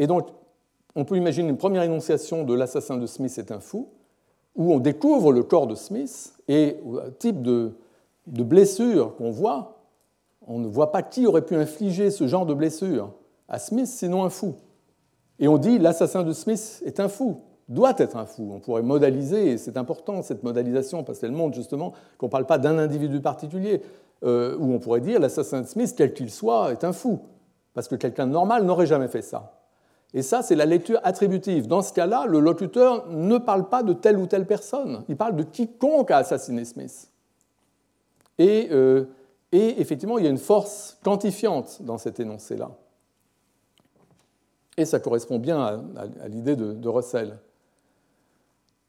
donc, 0.07 0.28
on 0.94 1.05
peut 1.05 1.16
imaginer 1.16 1.48
une 1.48 1.57
première 1.57 1.82
énonciation 1.82 2.44
de 2.44 2.55
l'assassin 2.55 2.97
de 2.97 3.07
Smith 3.07 3.36
est 3.39 3.51
un 3.51 3.61
fou, 3.61 3.89
où 4.55 4.73
on 4.73 4.78
découvre 4.78 5.32
le 5.32 5.43
corps 5.43 5.66
de 5.66 5.74
Smith 5.74 6.35
et 6.48 6.77
un 7.05 7.11
type 7.11 7.43
de, 7.43 7.73
de 8.27 8.43
blessure 8.43 9.16
qu'on 9.16 9.31
voit 9.31 9.77
on 10.47 10.59
ne 10.59 10.69
voit 10.69 10.93
pas 10.93 11.03
qui 11.03 11.27
aurait 11.27 11.44
pu 11.44 11.57
infliger 11.57 12.11
ce 12.11 12.27
genre 12.27 12.47
de 12.47 12.55
blessure 12.55 13.12
à 13.48 13.59
Smith, 13.59 13.86
sinon 13.86 14.24
un 14.24 14.31
fou. 14.31 14.55
Et 15.39 15.48
on 15.48 15.59
dit 15.59 15.78
l'assassin 15.78 16.23
de 16.23 16.32
Smith 16.32 16.82
est 16.86 17.01
un 17.01 17.09
fou, 17.09 17.40
doit 17.69 17.94
être 17.98 18.16
un 18.16 18.27
fou. 18.27 18.51
On 18.53 18.61
pourrait 18.61 18.82
modaliser, 18.82 19.53
et 19.53 19.59
c'est 19.59 19.77
important 19.77 20.23
cette 20.23 20.43
modalisation, 20.43 21.05
parce 21.05 21.19
qu'elle 21.19 21.32
montre 21.32 21.57
justement 21.57 21.93
qu'on 22.19 22.27
ne 22.27 22.31
parle 22.31 22.47
pas 22.47 22.59
d'un 22.59 22.78
individu 22.78 23.20
particulier, 23.20 23.82
euh, 24.24 24.56
où 24.59 24.72
on 24.72 24.78
pourrait 24.78 25.01
dire 25.01 25.20
l'assassin 25.20 25.60
de 25.62 25.66
Smith, 25.66 25.94
quel 25.97 26.14
qu'il 26.14 26.30
soit, 26.30 26.72
est 26.72 26.84
un 26.84 26.93
fou, 26.93 27.20
parce 27.74 27.88
que 27.88 27.94
quelqu'un 27.94 28.26
de 28.26 28.32
normal 28.32 28.64
n'aurait 28.64 28.86
jamais 28.86 29.09
fait 29.09 29.22
ça. 29.22 29.52
Et 30.14 30.22
ça, 30.22 30.43
c'est 30.43 30.55
la 30.55 30.64
lecture 30.66 31.01
attributive. 31.05 31.66
Dans 31.66 31.82
ce 31.82 31.93
cas-là, 31.93 32.24
le 32.26 32.40
locuteur 32.40 33.06
ne 33.09 33.36
parle 33.38 33.68
pas 33.68 33.82
de 33.82 33.93
telle 33.93 34.16
ou 34.16 34.26
telle 34.26 34.47
personne, 34.47 35.05
il 35.09 35.16
parle 35.16 35.36
de 35.36 35.43
quiconque 35.43 36.10
a 36.10 36.18
assassiné 36.18 36.64
Smith. 36.64 37.10
Et 38.38 38.68
euh, 38.70 39.05
effectivement, 39.52 40.18
il 40.18 40.24
y 40.24 40.26
a 40.26 40.30
une 40.30 40.38
force 40.38 40.98
quantifiante 41.02 41.82
dans 41.82 41.98
cet 41.98 42.20
énoncé-là. 42.20 42.70
Et 44.76 44.84
ça 44.84 45.01
correspond 45.01 45.38
bien 45.38 45.62
à, 45.62 46.28
l'idée 46.28 46.55
de, 46.55 46.88
Russell. 46.88 47.38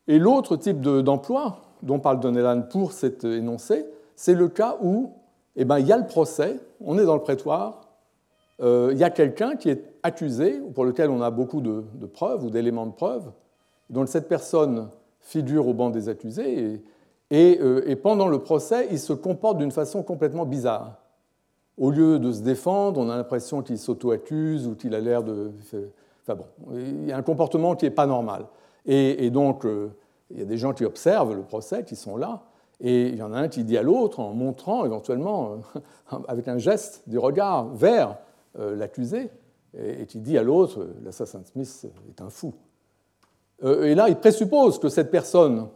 Et 0.07 0.19
l'autre 0.19 0.57
type 0.57 0.81
d'emploi 0.81 1.61
dont 1.81 1.99
parle 1.99 2.19
Donnellan 2.19 2.63
pour 2.63 2.91
cet 2.91 3.23
énoncé, 3.23 3.85
c'est 4.18 4.34
le 4.34 4.49
cas 4.49 4.77
où 4.81 5.14
eh 5.56 5.64
ben, 5.64 5.80
il 5.80 5.88
y 5.88 5.94
a 5.94 5.98
le 5.98 6.06
procès, 6.06 6.60
on 6.81 6.99
est 6.99 7.06
dans 7.06 7.15
le 7.15 7.22
prétoire, 7.22 7.81
euh, 8.61 8.89
il 8.91 8.98
y 8.98 9.03
a 9.03 9.10
quelqu'un 9.10 9.56
qui 9.56 9.69
est 9.69 9.84
accusé, 10.03 10.60
pour 10.73 10.84
lequel 10.84 11.10
on 11.10 11.22
a 11.22 11.31
beaucoup 11.31 11.61
de, 11.61 11.84
preuves 12.11 12.44
ou 12.44 12.49
d'éléments 12.49 12.88
de 12.88 12.91
preuves, 12.91 13.31
dont 13.89 14.06
cette 14.06 14.27
personne 14.27 14.89
figure 15.22 15.68
au 15.68 15.73
banc 15.73 15.89
des 15.89 16.10
accusés, 16.10 16.81
et, 17.30 17.60
euh, 17.61 17.84
et, 17.85 17.95
pendant 17.95 18.27
le 18.27 18.39
procès, 18.39 18.88
il 18.91 18.99
se 18.99 19.14
comporte 19.14 19.57
d'une 19.60 19.72
façon 19.72 20.03
complètement 20.03 20.45
bizarre. 20.45 20.95
Au 21.77 21.91
lieu 21.91 22.19
de 22.19 22.31
se 22.31 22.41
défendre, 22.41 22.99
on 22.99 23.10
a 23.10 23.18
l'impression 23.18 23.61
qu'il 23.61 23.77
s'auto-accuse 23.77 24.68
ou 24.68 24.76
qu'il 24.76 24.95
a 24.95 24.99
l'air 24.99 25.23
de... 25.23 25.52
Enfin 26.23 26.35
bon, 26.35 26.45
il 26.73 27.06
y 27.06 27.11
a 27.11 27.18
un 27.18 27.22
comportement 27.22 27.76
qui 27.76 27.85
n'est 27.85 27.91
pas 27.91 28.07
normal. 28.07 28.45
Et, 28.85 29.30
donc, 29.30 29.65
euh, 29.65 29.89
il 30.31 30.39
y 30.39 30.41
a 30.41 30.45
des 30.45 30.57
gens 30.57 30.73
qui 30.73 30.85
observent 30.85 31.35
le 31.35 31.41
procès, 31.41 31.84
qui 31.84 31.95
sont 31.95 32.15
là, 32.15 32.44
et 32.79 33.07
il 33.07 33.15
y 33.15 33.23
en 33.23 33.33
a 33.33 33.39
un 33.39 33.47
qui 33.47 33.63
dit 33.63 33.77
à 33.77 33.81
l'autre, 33.81 34.19
en 34.19 34.33
montrant 34.33 34.85
éventuellement, 34.85 35.59
euh, 35.75 36.17
avec 36.27 36.47
un 36.47 36.57
geste 36.57 37.03
du 37.07 37.17
regard 37.17 37.67
vers 37.69 38.17
l'accusé, 38.59 39.29
et 39.77 40.07
qui 40.07 40.19
dit 40.19 40.35
à 40.35 40.41
l'autre, 40.41 40.87
l'assassin 41.03 41.43
Smith 41.43 41.85
est 42.09 42.21
un 42.21 42.31
fou. 42.31 42.55
Et 43.61 43.93
là, 43.93 44.09
il 44.09 44.15
présuppose 44.15 44.79
que 44.79 44.89
cette 44.89 45.11
personne 45.11 45.67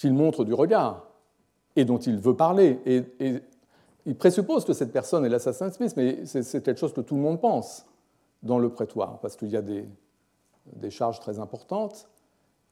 qu'il 0.00 0.14
montre 0.14 0.44
du 0.44 0.54
regard 0.54 1.06
et 1.76 1.84
dont 1.84 1.98
il 1.98 2.18
veut 2.18 2.34
parler. 2.34 2.80
Et, 2.86 3.42
il 4.06 4.16
présuppose 4.16 4.64
que 4.64 4.72
cette 4.72 4.92
personne 4.92 5.26
est 5.26 5.28
l'assassin 5.28 5.70
Smith, 5.70 5.92
mais 5.94 6.24
c'est 6.24 6.64
quelque 6.64 6.78
chose 6.78 6.94
que 6.94 7.02
tout 7.02 7.14
le 7.14 7.20
monde 7.20 7.38
pense 7.38 7.84
dans 8.42 8.58
le 8.58 8.70
prétoire, 8.70 9.18
parce 9.20 9.36
qu'il 9.36 9.48
y 9.48 9.56
a 9.56 9.62
des, 9.62 9.84
charges 10.88 11.20
très 11.20 11.38
importantes. 11.38 12.08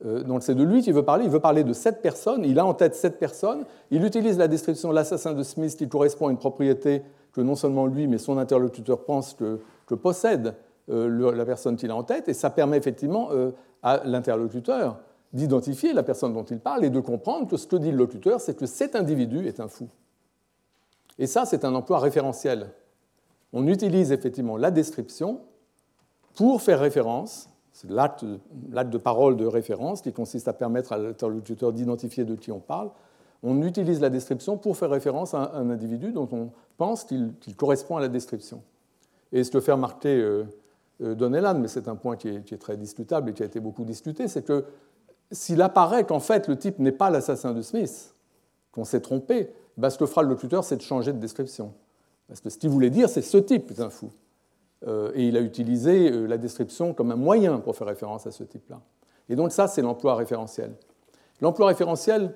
Euh, 0.05 0.23
donc 0.23 0.43
c'est 0.43 0.55
de 0.55 0.62
lui 0.62 0.83
qu'il 0.83 0.95
veut 0.95 1.05
parler, 1.05 1.25
il 1.25 1.31
veut 1.31 1.41
parler 1.41 1.65
de 1.65 1.73
cette 1.73 2.03
personne, 2.03 2.45
il 2.45 2.59
a 2.59 2.66
en 2.66 2.75
tête 2.75 2.95
cette 2.95 3.19
personne, 3.19 3.65
il 3.91 4.05
utilise 4.05 4.39
la 4.39 4.47
description 4.47 4.91
de 4.91 4.95
l'assassin 4.95 5.35
de 5.35 5.43
Smith 5.43 5.77
qui 5.77 5.89
correspond 5.89 6.29
à 6.29 6.31
une 6.31 6.39
propriété 6.39 7.03
que 7.33 7.41
non 7.41 7.57
seulement 7.57 7.87
lui, 7.87 8.07
mais 8.07 8.19
son 8.19 8.39
interlocuteur 8.39 9.05
pense 9.05 9.35
que, 9.35 9.61
possède 9.95 10.55
euh, 10.89 11.33
la 11.35 11.45
personne 11.45 11.77
qu'il 11.77 11.91
a 11.91 11.97
en 11.97 12.05
tête, 12.05 12.29
et 12.29 12.35
ça 12.35 12.51
permet 12.51 12.77
effectivement 12.77 13.31
euh, 13.33 13.51
à 13.83 14.03
l'interlocuteur 14.05 14.99
d'identifier 15.33 15.93
la 15.93 16.03
personne 16.03 16.33
dont 16.33 16.45
il 16.45 16.59
parle 16.59 16.85
et 16.85 16.91
de 16.91 17.01
comprendre 17.01 17.49
que 17.49 17.57
ce 17.57 17.66
que 17.66 17.77
dit 17.77 17.91
le 17.91 17.99
locuteur, 17.99 18.41
c'est 18.41 18.55
que 18.55 18.66
cet 18.66 18.97
individu 18.97 19.47
est 19.47 19.61
un 19.61 19.69
fou. 19.69 19.89
Et 21.19 21.27
ça, 21.27 21.45
c'est 21.45 21.65
un 21.65 21.75
emploi 21.75 21.99
référentiel. 21.99 22.70
On 23.53 23.66
utilise 23.66 24.12
effectivement 24.12 24.57
la 24.57 24.70
description 24.70 25.41
pour 26.35 26.62
faire 26.62 26.81
référence, 26.81 27.51
c'est 27.79 27.89
l'acte 27.91 28.25
de 28.25 28.99
parole 28.99 29.37
de 29.37 29.47
référence 29.47 30.03
qui 30.03 30.13
consiste 30.13 30.49
à 30.49 30.53
permettre 30.53 30.93
à 30.93 30.99
l'interlocuteur 30.99 31.73
d'identifier 31.73 32.25
de 32.25 32.35
qui 32.35 32.51
on 32.51 32.59
parle. 32.59 32.91
On 33.45 33.63
utilise 33.63 34.01
la 34.01 34.11
description 34.11 34.57
pour 34.57 34.77
faire 34.77 34.91
référence 34.91 35.33
à 35.33 35.53
un 35.55 35.71
individu 35.71 36.11
dont 36.11 36.29
on 36.33 36.51
pense 36.77 37.05
qu'il 37.05 37.55
correspond 37.57 37.97
à 37.97 38.01
la 38.01 38.09
description. 38.09 38.63
Et 39.31 39.45
ce 39.45 39.53
que 39.53 39.61
fait 39.61 39.71
remarquer 39.71 40.09
euh, 40.09 40.43
euh, 41.03 41.15
Donnellan, 41.15 41.55
mais 41.55 41.69
c'est 41.69 41.87
un 41.87 41.95
point 41.95 42.17
qui 42.17 42.27
est, 42.29 42.61
très 42.61 42.77
discutable 42.77 43.31
et 43.31 43.33
qui 43.33 43.45
a 43.45 43.47
été 43.47 43.61
beaucoup 43.61 43.85
discuté, 43.85 44.27
c'est 44.27 44.43
que 44.43 44.65
s'il 45.31 45.63
apparaît 45.63 46.03
qu'en 46.03 46.19
fait 46.19 46.49
le 46.49 46.59
type 46.59 46.81
n'est 46.81 46.91
pas 46.91 47.11
l'assassin 47.11 47.53
de 47.53 47.63
Smith, 47.63 48.13
qu'on 48.73 48.85
s'est 48.85 49.03
trompé, 49.03 49.51
ben, 49.77 49.89
ce 49.89 49.99
que 49.99 50.07
fera 50.07 50.25
le 50.25 50.31
locuteur, 50.31 50.65
c'est 50.65 50.79
de 50.79 50.83
changer 50.83 51.13
de 51.13 51.19
description. 51.19 51.73
Parce 52.27 52.41
que 52.41 52.51
ce 52.51 52.59
qu'il 52.59 52.71
voulait 52.71 52.91
dire, 52.91 53.09
c'est 53.09 53.23
ce 53.23 53.39
type 53.39 53.71
est 53.71 53.81
un 53.81 53.91
fou. 53.91 54.11
Euh, 54.87 55.11
et 55.15 55.27
il 55.27 55.37
a 55.37 55.41
utilisé 55.41 56.11
euh, 56.11 56.27
la 56.27 56.39
description 56.39 56.95
comme 56.95 57.11
un 57.11 57.17
moyen 57.17 57.59
pour 57.59 57.75
faire 57.77 57.87
référence 57.89 58.27
à 58.27 58.31
ce 58.31 58.45
type-là. 58.45 58.81
Et 59.29 59.35
donc 59.35 59.51
ça, 59.53 59.67
c'est 59.67 59.83
l'emploi 59.83 60.15
référentiel. 60.15 60.73
L'emploi 61.41 61.67
référentiel 61.69 62.33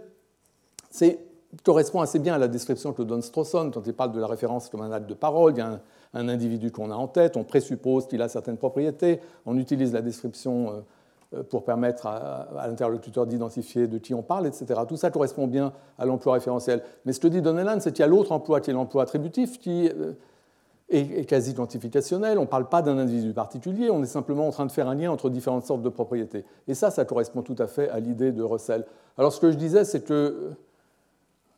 correspond 1.64 2.00
assez 2.00 2.18
bien 2.18 2.34
à 2.34 2.38
la 2.38 2.48
description 2.48 2.92
que 2.92 3.02
donne 3.02 3.22
Strawson 3.22 3.70
quand 3.72 3.86
il 3.86 3.94
parle 3.94 4.12
de 4.12 4.20
la 4.20 4.26
référence 4.26 4.68
comme 4.68 4.82
un 4.82 4.92
acte 4.92 5.08
de 5.08 5.14
parole. 5.14 5.52
Il 5.54 5.58
y 5.58 5.60
a 5.60 5.80
un, 6.14 6.28
individu 6.28 6.70
qu'on 6.70 6.90
a 6.90 6.94
en 6.94 7.08
tête, 7.08 7.36
on 7.36 7.44
présuppose 7.44 8.06
qu'il 8.06 8.20
a 8.22 8.28
certaines 8.28 8.58
propriétés, 8.58 9.20
on 9.46 9.56
utilise 9.56 9.92
la 9.92 10.02
description 10.02 10.84
euh, 11.34 11.42
pour 11.44 11.64
permettre 11.64 12.06
à, 12.06 12.66
l'interlocuteur 12.66 13.26
d'identifier 13.26 13.86
de 13.86 13.98
qui 13.98 14.12
on 14.12 14.22
parle, 14.22 14.46
etc. 14.46 14.80
Tout 14.86 14.96
ça 14.96 15.10
correspond 15.10 15.46
bien 15.46 15.72
à 15.98 16.04
l'emploi 16.04 16.34
référentiel. 16.34 16.82
Mais 17.06 17.12
ce 17.12 17.20
que 17.20 17.28
dit 17.28 17.40
Donnellan, 17.40 17.80
c'est 17.80 17.92
qu'il 17.92 18.00
y 18.00 18.04
a 18.04 18.08
l'autre 18.08 18.32
emploi 18.32 18.60
qui 18.60 18.70
est 18.70 18.74
l'emploi 18.74 19.04
attributif, 19.04 19.58
qui 19.58 19.90
est, 20.92 21.24
quasi 21.24 21.54
quantificationnel. 21.54 22.38
On 22.38 22.42
ne 22.42 22.46
parle 22.46 22.68
pas 22.68 22.82
d'un 22.82 22.98
individu 22.98 23.32
particulier, 23.32 23.90
on 23.90 24.02
est 24.02 24.06
simplement 24.06 24.46
en 24.46 24.50
train 24.50 24.66
de 24.66 24.72
faire 24.72 24.88
un 24.88 24.94
lien 24.94 25.10
entre 25.10 25.30
différentes 25.30 25.64
sortes 25.64 25.82
de 25.82 25.88
propriétés. 25.88 26.44
Et 26.68 26.74
ça, 26.74 26.90
ça 26.90 27.04
correspond 27.04 27.42
tout 27.42 27.56
à 27.58 27.66
fait 27.66 27.88
à 27.88 28.00
l'idée 28.00 28.32
de 28.32 28.42
Russell. 28.42 28.84
Alors 29.18 29.32
ce 29.32 29.40
que 29.40 29.50
je 29.50 29.56
disais, 29.56 29.84
c'est 29.84 30.04
que 30.04 30.52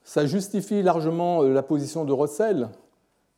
ça 0.05 0.27
justifie 0.27 0.83
largement 0.83 1.43
euh, 1.43 1.53
la 1.53 1.63
position 1.63 2.05
de 2.05 2.13
Russell 2.13 2.69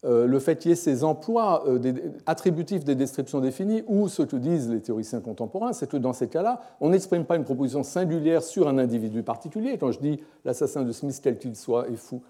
euh, 0.05 0.27
le 0.27 0.39
fait 0.39 0.57
qu'il 0.57 0.71
y 0.71 0.73
ait 0.73 0.77
ces 0.77 1.05
emplois 1.05 1.65
euh, 1.67 1.81
attributifs 2.27 2.85
des 2.85 2.95
descriptions 2.95 3.41
définies, 3.41 3.83
ou 3.87 4.09
ce 4.09 4.23
que 4.23 4.37
disent 4.37 4.69
les 4.69 4.81
théoriciens 4.81 5.21
contemporains, 5.21 5.73
c'est 5.73 5.89
que 5.89 5.97
dans 5.97 6.13
ces 6.13 6.29
cas-là, 6.29 6.61
on 6.81 6.91
n'exprime 6.91 7.25
pas 7.25 7.37
une 7.37 7.45
proposition 7.45 7.83
singulière 7.83 8.43
sur 8.43 8.69
un 8.69 8.79
individu 8.79 9.23
particulier. 9.23 9.79
Quand 9.79 9.93
je 9.93 10.01
dis 10.01 10.21
l'assassin 10.45 10.83
de 10.83 10.93
Smith, 10.93 11.19
quel 11.23 11.39
qu'il 11.39 11.57
soit, 11.57 11.89
est 11.89 11.97
fou, 11.97 12.23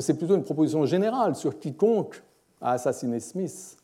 c'est 0.00 0.14
plutôt 0.14 0.36
une 0.36 0.42
proposition 0.42 0.84
générale 0.84 1.34
sur 1.34 1.58
quiconque 1.58 2.22
a 2.60 2.72
assassiné 2.72 3.20
Smith. 3.20 3.76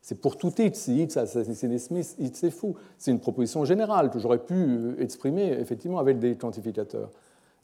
C'est 0.00 0.20
pour 0.20 0.36
tout 0.36 0.52
Hitz. 0.58 0.78
Si 0.78 1.02
Hitz 1.02 1.16
a 1.16 1.22
assassiné 1.22 1.78
Smith, 1.78 2.16
Hitz 2.18 2.42
est 2.44 2.50
fou. 2.50 2.74
C'est 2.98 3.10
une 3.10 3.20
proposition 3.20 3.64
générale 3.64 4.10
que 4.10 4.18
j'aurais 4.18 4.38
pu 4.38 4.94
exprimer 4.98 5.52
effectivement 5.52 5.98
avec 5.98 6.18
des 6.18 6.36
quantificateurs. 6.36 7.10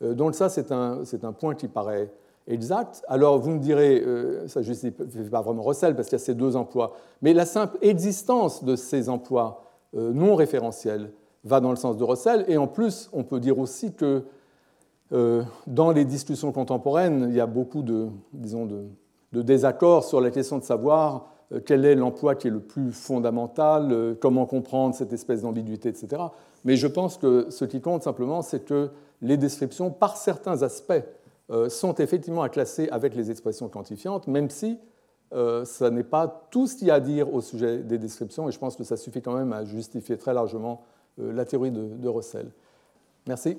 Donc 0.00 0.36
ça, 0.36 0.48
c'est 0.48 0.70
un, 0.70 1.32
point 1.32 1.56
qui 1.56 1.66
paraît 1.66 2.08
exact. 2.48 3.04
Alors 3.08 3.38
vous 3.38 3.50
me 3.50 3.58
direz, 3.58 4.00
euh, 4.00 4.48
ça 4.48 4.60
ne 4.60 4.64
justifie 4.64 4.92
pas 5.30 5.42
vraiment 5.42 5.62
Russell 5.62 5.94
parce 5.94 6.08
qu'il 6.08 6.18
y 6.18 6.22
a 6.22 6.24
ces 6.24 6.34
deux 6.34 6.56
emplois, 6.56 6.96
mais 7.22 7.34
la 7.34 7.46
simple 7.46 7.78
existence 7.82 8.64
de 8.64 8.74
ces 8.74 9.08
emplois 9.08 9.64
euh, 9.96 10.12
non 10.12 10.34
référentiels 10.34 11.12
va 11.44 11.60
dans 11.60 11.70
le 11.70 11.76
sens 11.76 11.96
de 11.96 12.04
Russell, 12.04 12.44
et 12.48 12.56
en 12.56 12.66
plus 12.66 13.10
on 13.12 13.22
peut 13.22 13.40
dire 13.40 13.58
aussi 13.58 13.92
que 13.92 14.24
euh, 15.12 15.42
dans 15.66 15.92
les 15.92 16.04
discussions 16.04 16.52
contemporaines, 16.52 17.26
il 17.30 17.36
y 17.36 17.40
a 17.40 17.46
beaucoup 17.46 17.82
de, 17.82 18.08
disons, 18.32 18.66
de, 18.66 18.84
désaccords 19.32 20.04
sur 20.04 20.20
la 20.20 20.30
question 20.30 20.58
de 20.58 20.64
savoir 20.64 21.28
quel 21.64 21.84
est 21.84 21.94
l'emploi 21.94 22.34
qui 22.34 22.48
est 22.48 22.50
le 22.50 22.60
plus 22.60 22.92
fondamental, 22.92 24.16
comment 24.20 24.44
comprendre 24.44 24.94
cette 24.94 25.12
espèce 25.12 25.42
d'ambiguïté, 25.42 25.88
etc. 25.88 26.22
Mais 26.64 26.76
je 26.76 26.86
pense 26.86 27.16
que 27.16 27.46
ce 27.50 27.64
qui 27.64 27.80
compte 27.80 28.02
simplement, 28.02 28.42
c'est 28.42 28.64
que 28.64 28.90
les 29.22 29.36
descriptions, 29.36 29.90
par 29.90 30.16
certains 30.16 30.62
aspects, 30.62 31.02
euh, 31.50 31.68
sont 31.70 31.94
effectivement 31.94 32.42
à 32.42 32.50
classer 32.50 32.88
avec 32.90 33.14
les 33.14 33.30
expressions 33.30 33.68
quantifiantes, 33.68 34.26
même 34.26 34.50
si 34.50 34.78
euh, 35.32 35.64
ce 35.64 35.84
n'est 35.84 36.04
pas 36.04 36.48
tout 36.50 36.66
ce 36.66 36.76
qu'il 36.76 36.88
y 36.88 36.90
a 36.90 36.94
à 36.94 37.00
dire 37.00 37.32
au 37.32 37.40
sujet 37.40 37.78
des 37.78 37.96
descriptions, 37.96 38.48
et 38.48 38.52
je 38.52 38.58
pense 38.58 38.76
que 38.76 38.84
ça 38.84 38.98
suffit 38.98 39.22
quand 39.22 39.34
même 39.34 39.52
à 39.54 39.64
justifier 39.64 40.18
très 40.18 40.34
largement 40.34 40.82
euh, 41.18 41.32
la 41.32 41.46
théorie 41.46 41.70
de, 41.70 41.86
de 41.96 42.08
Russell. 42.08 42.50
Merci. 43.26 43.58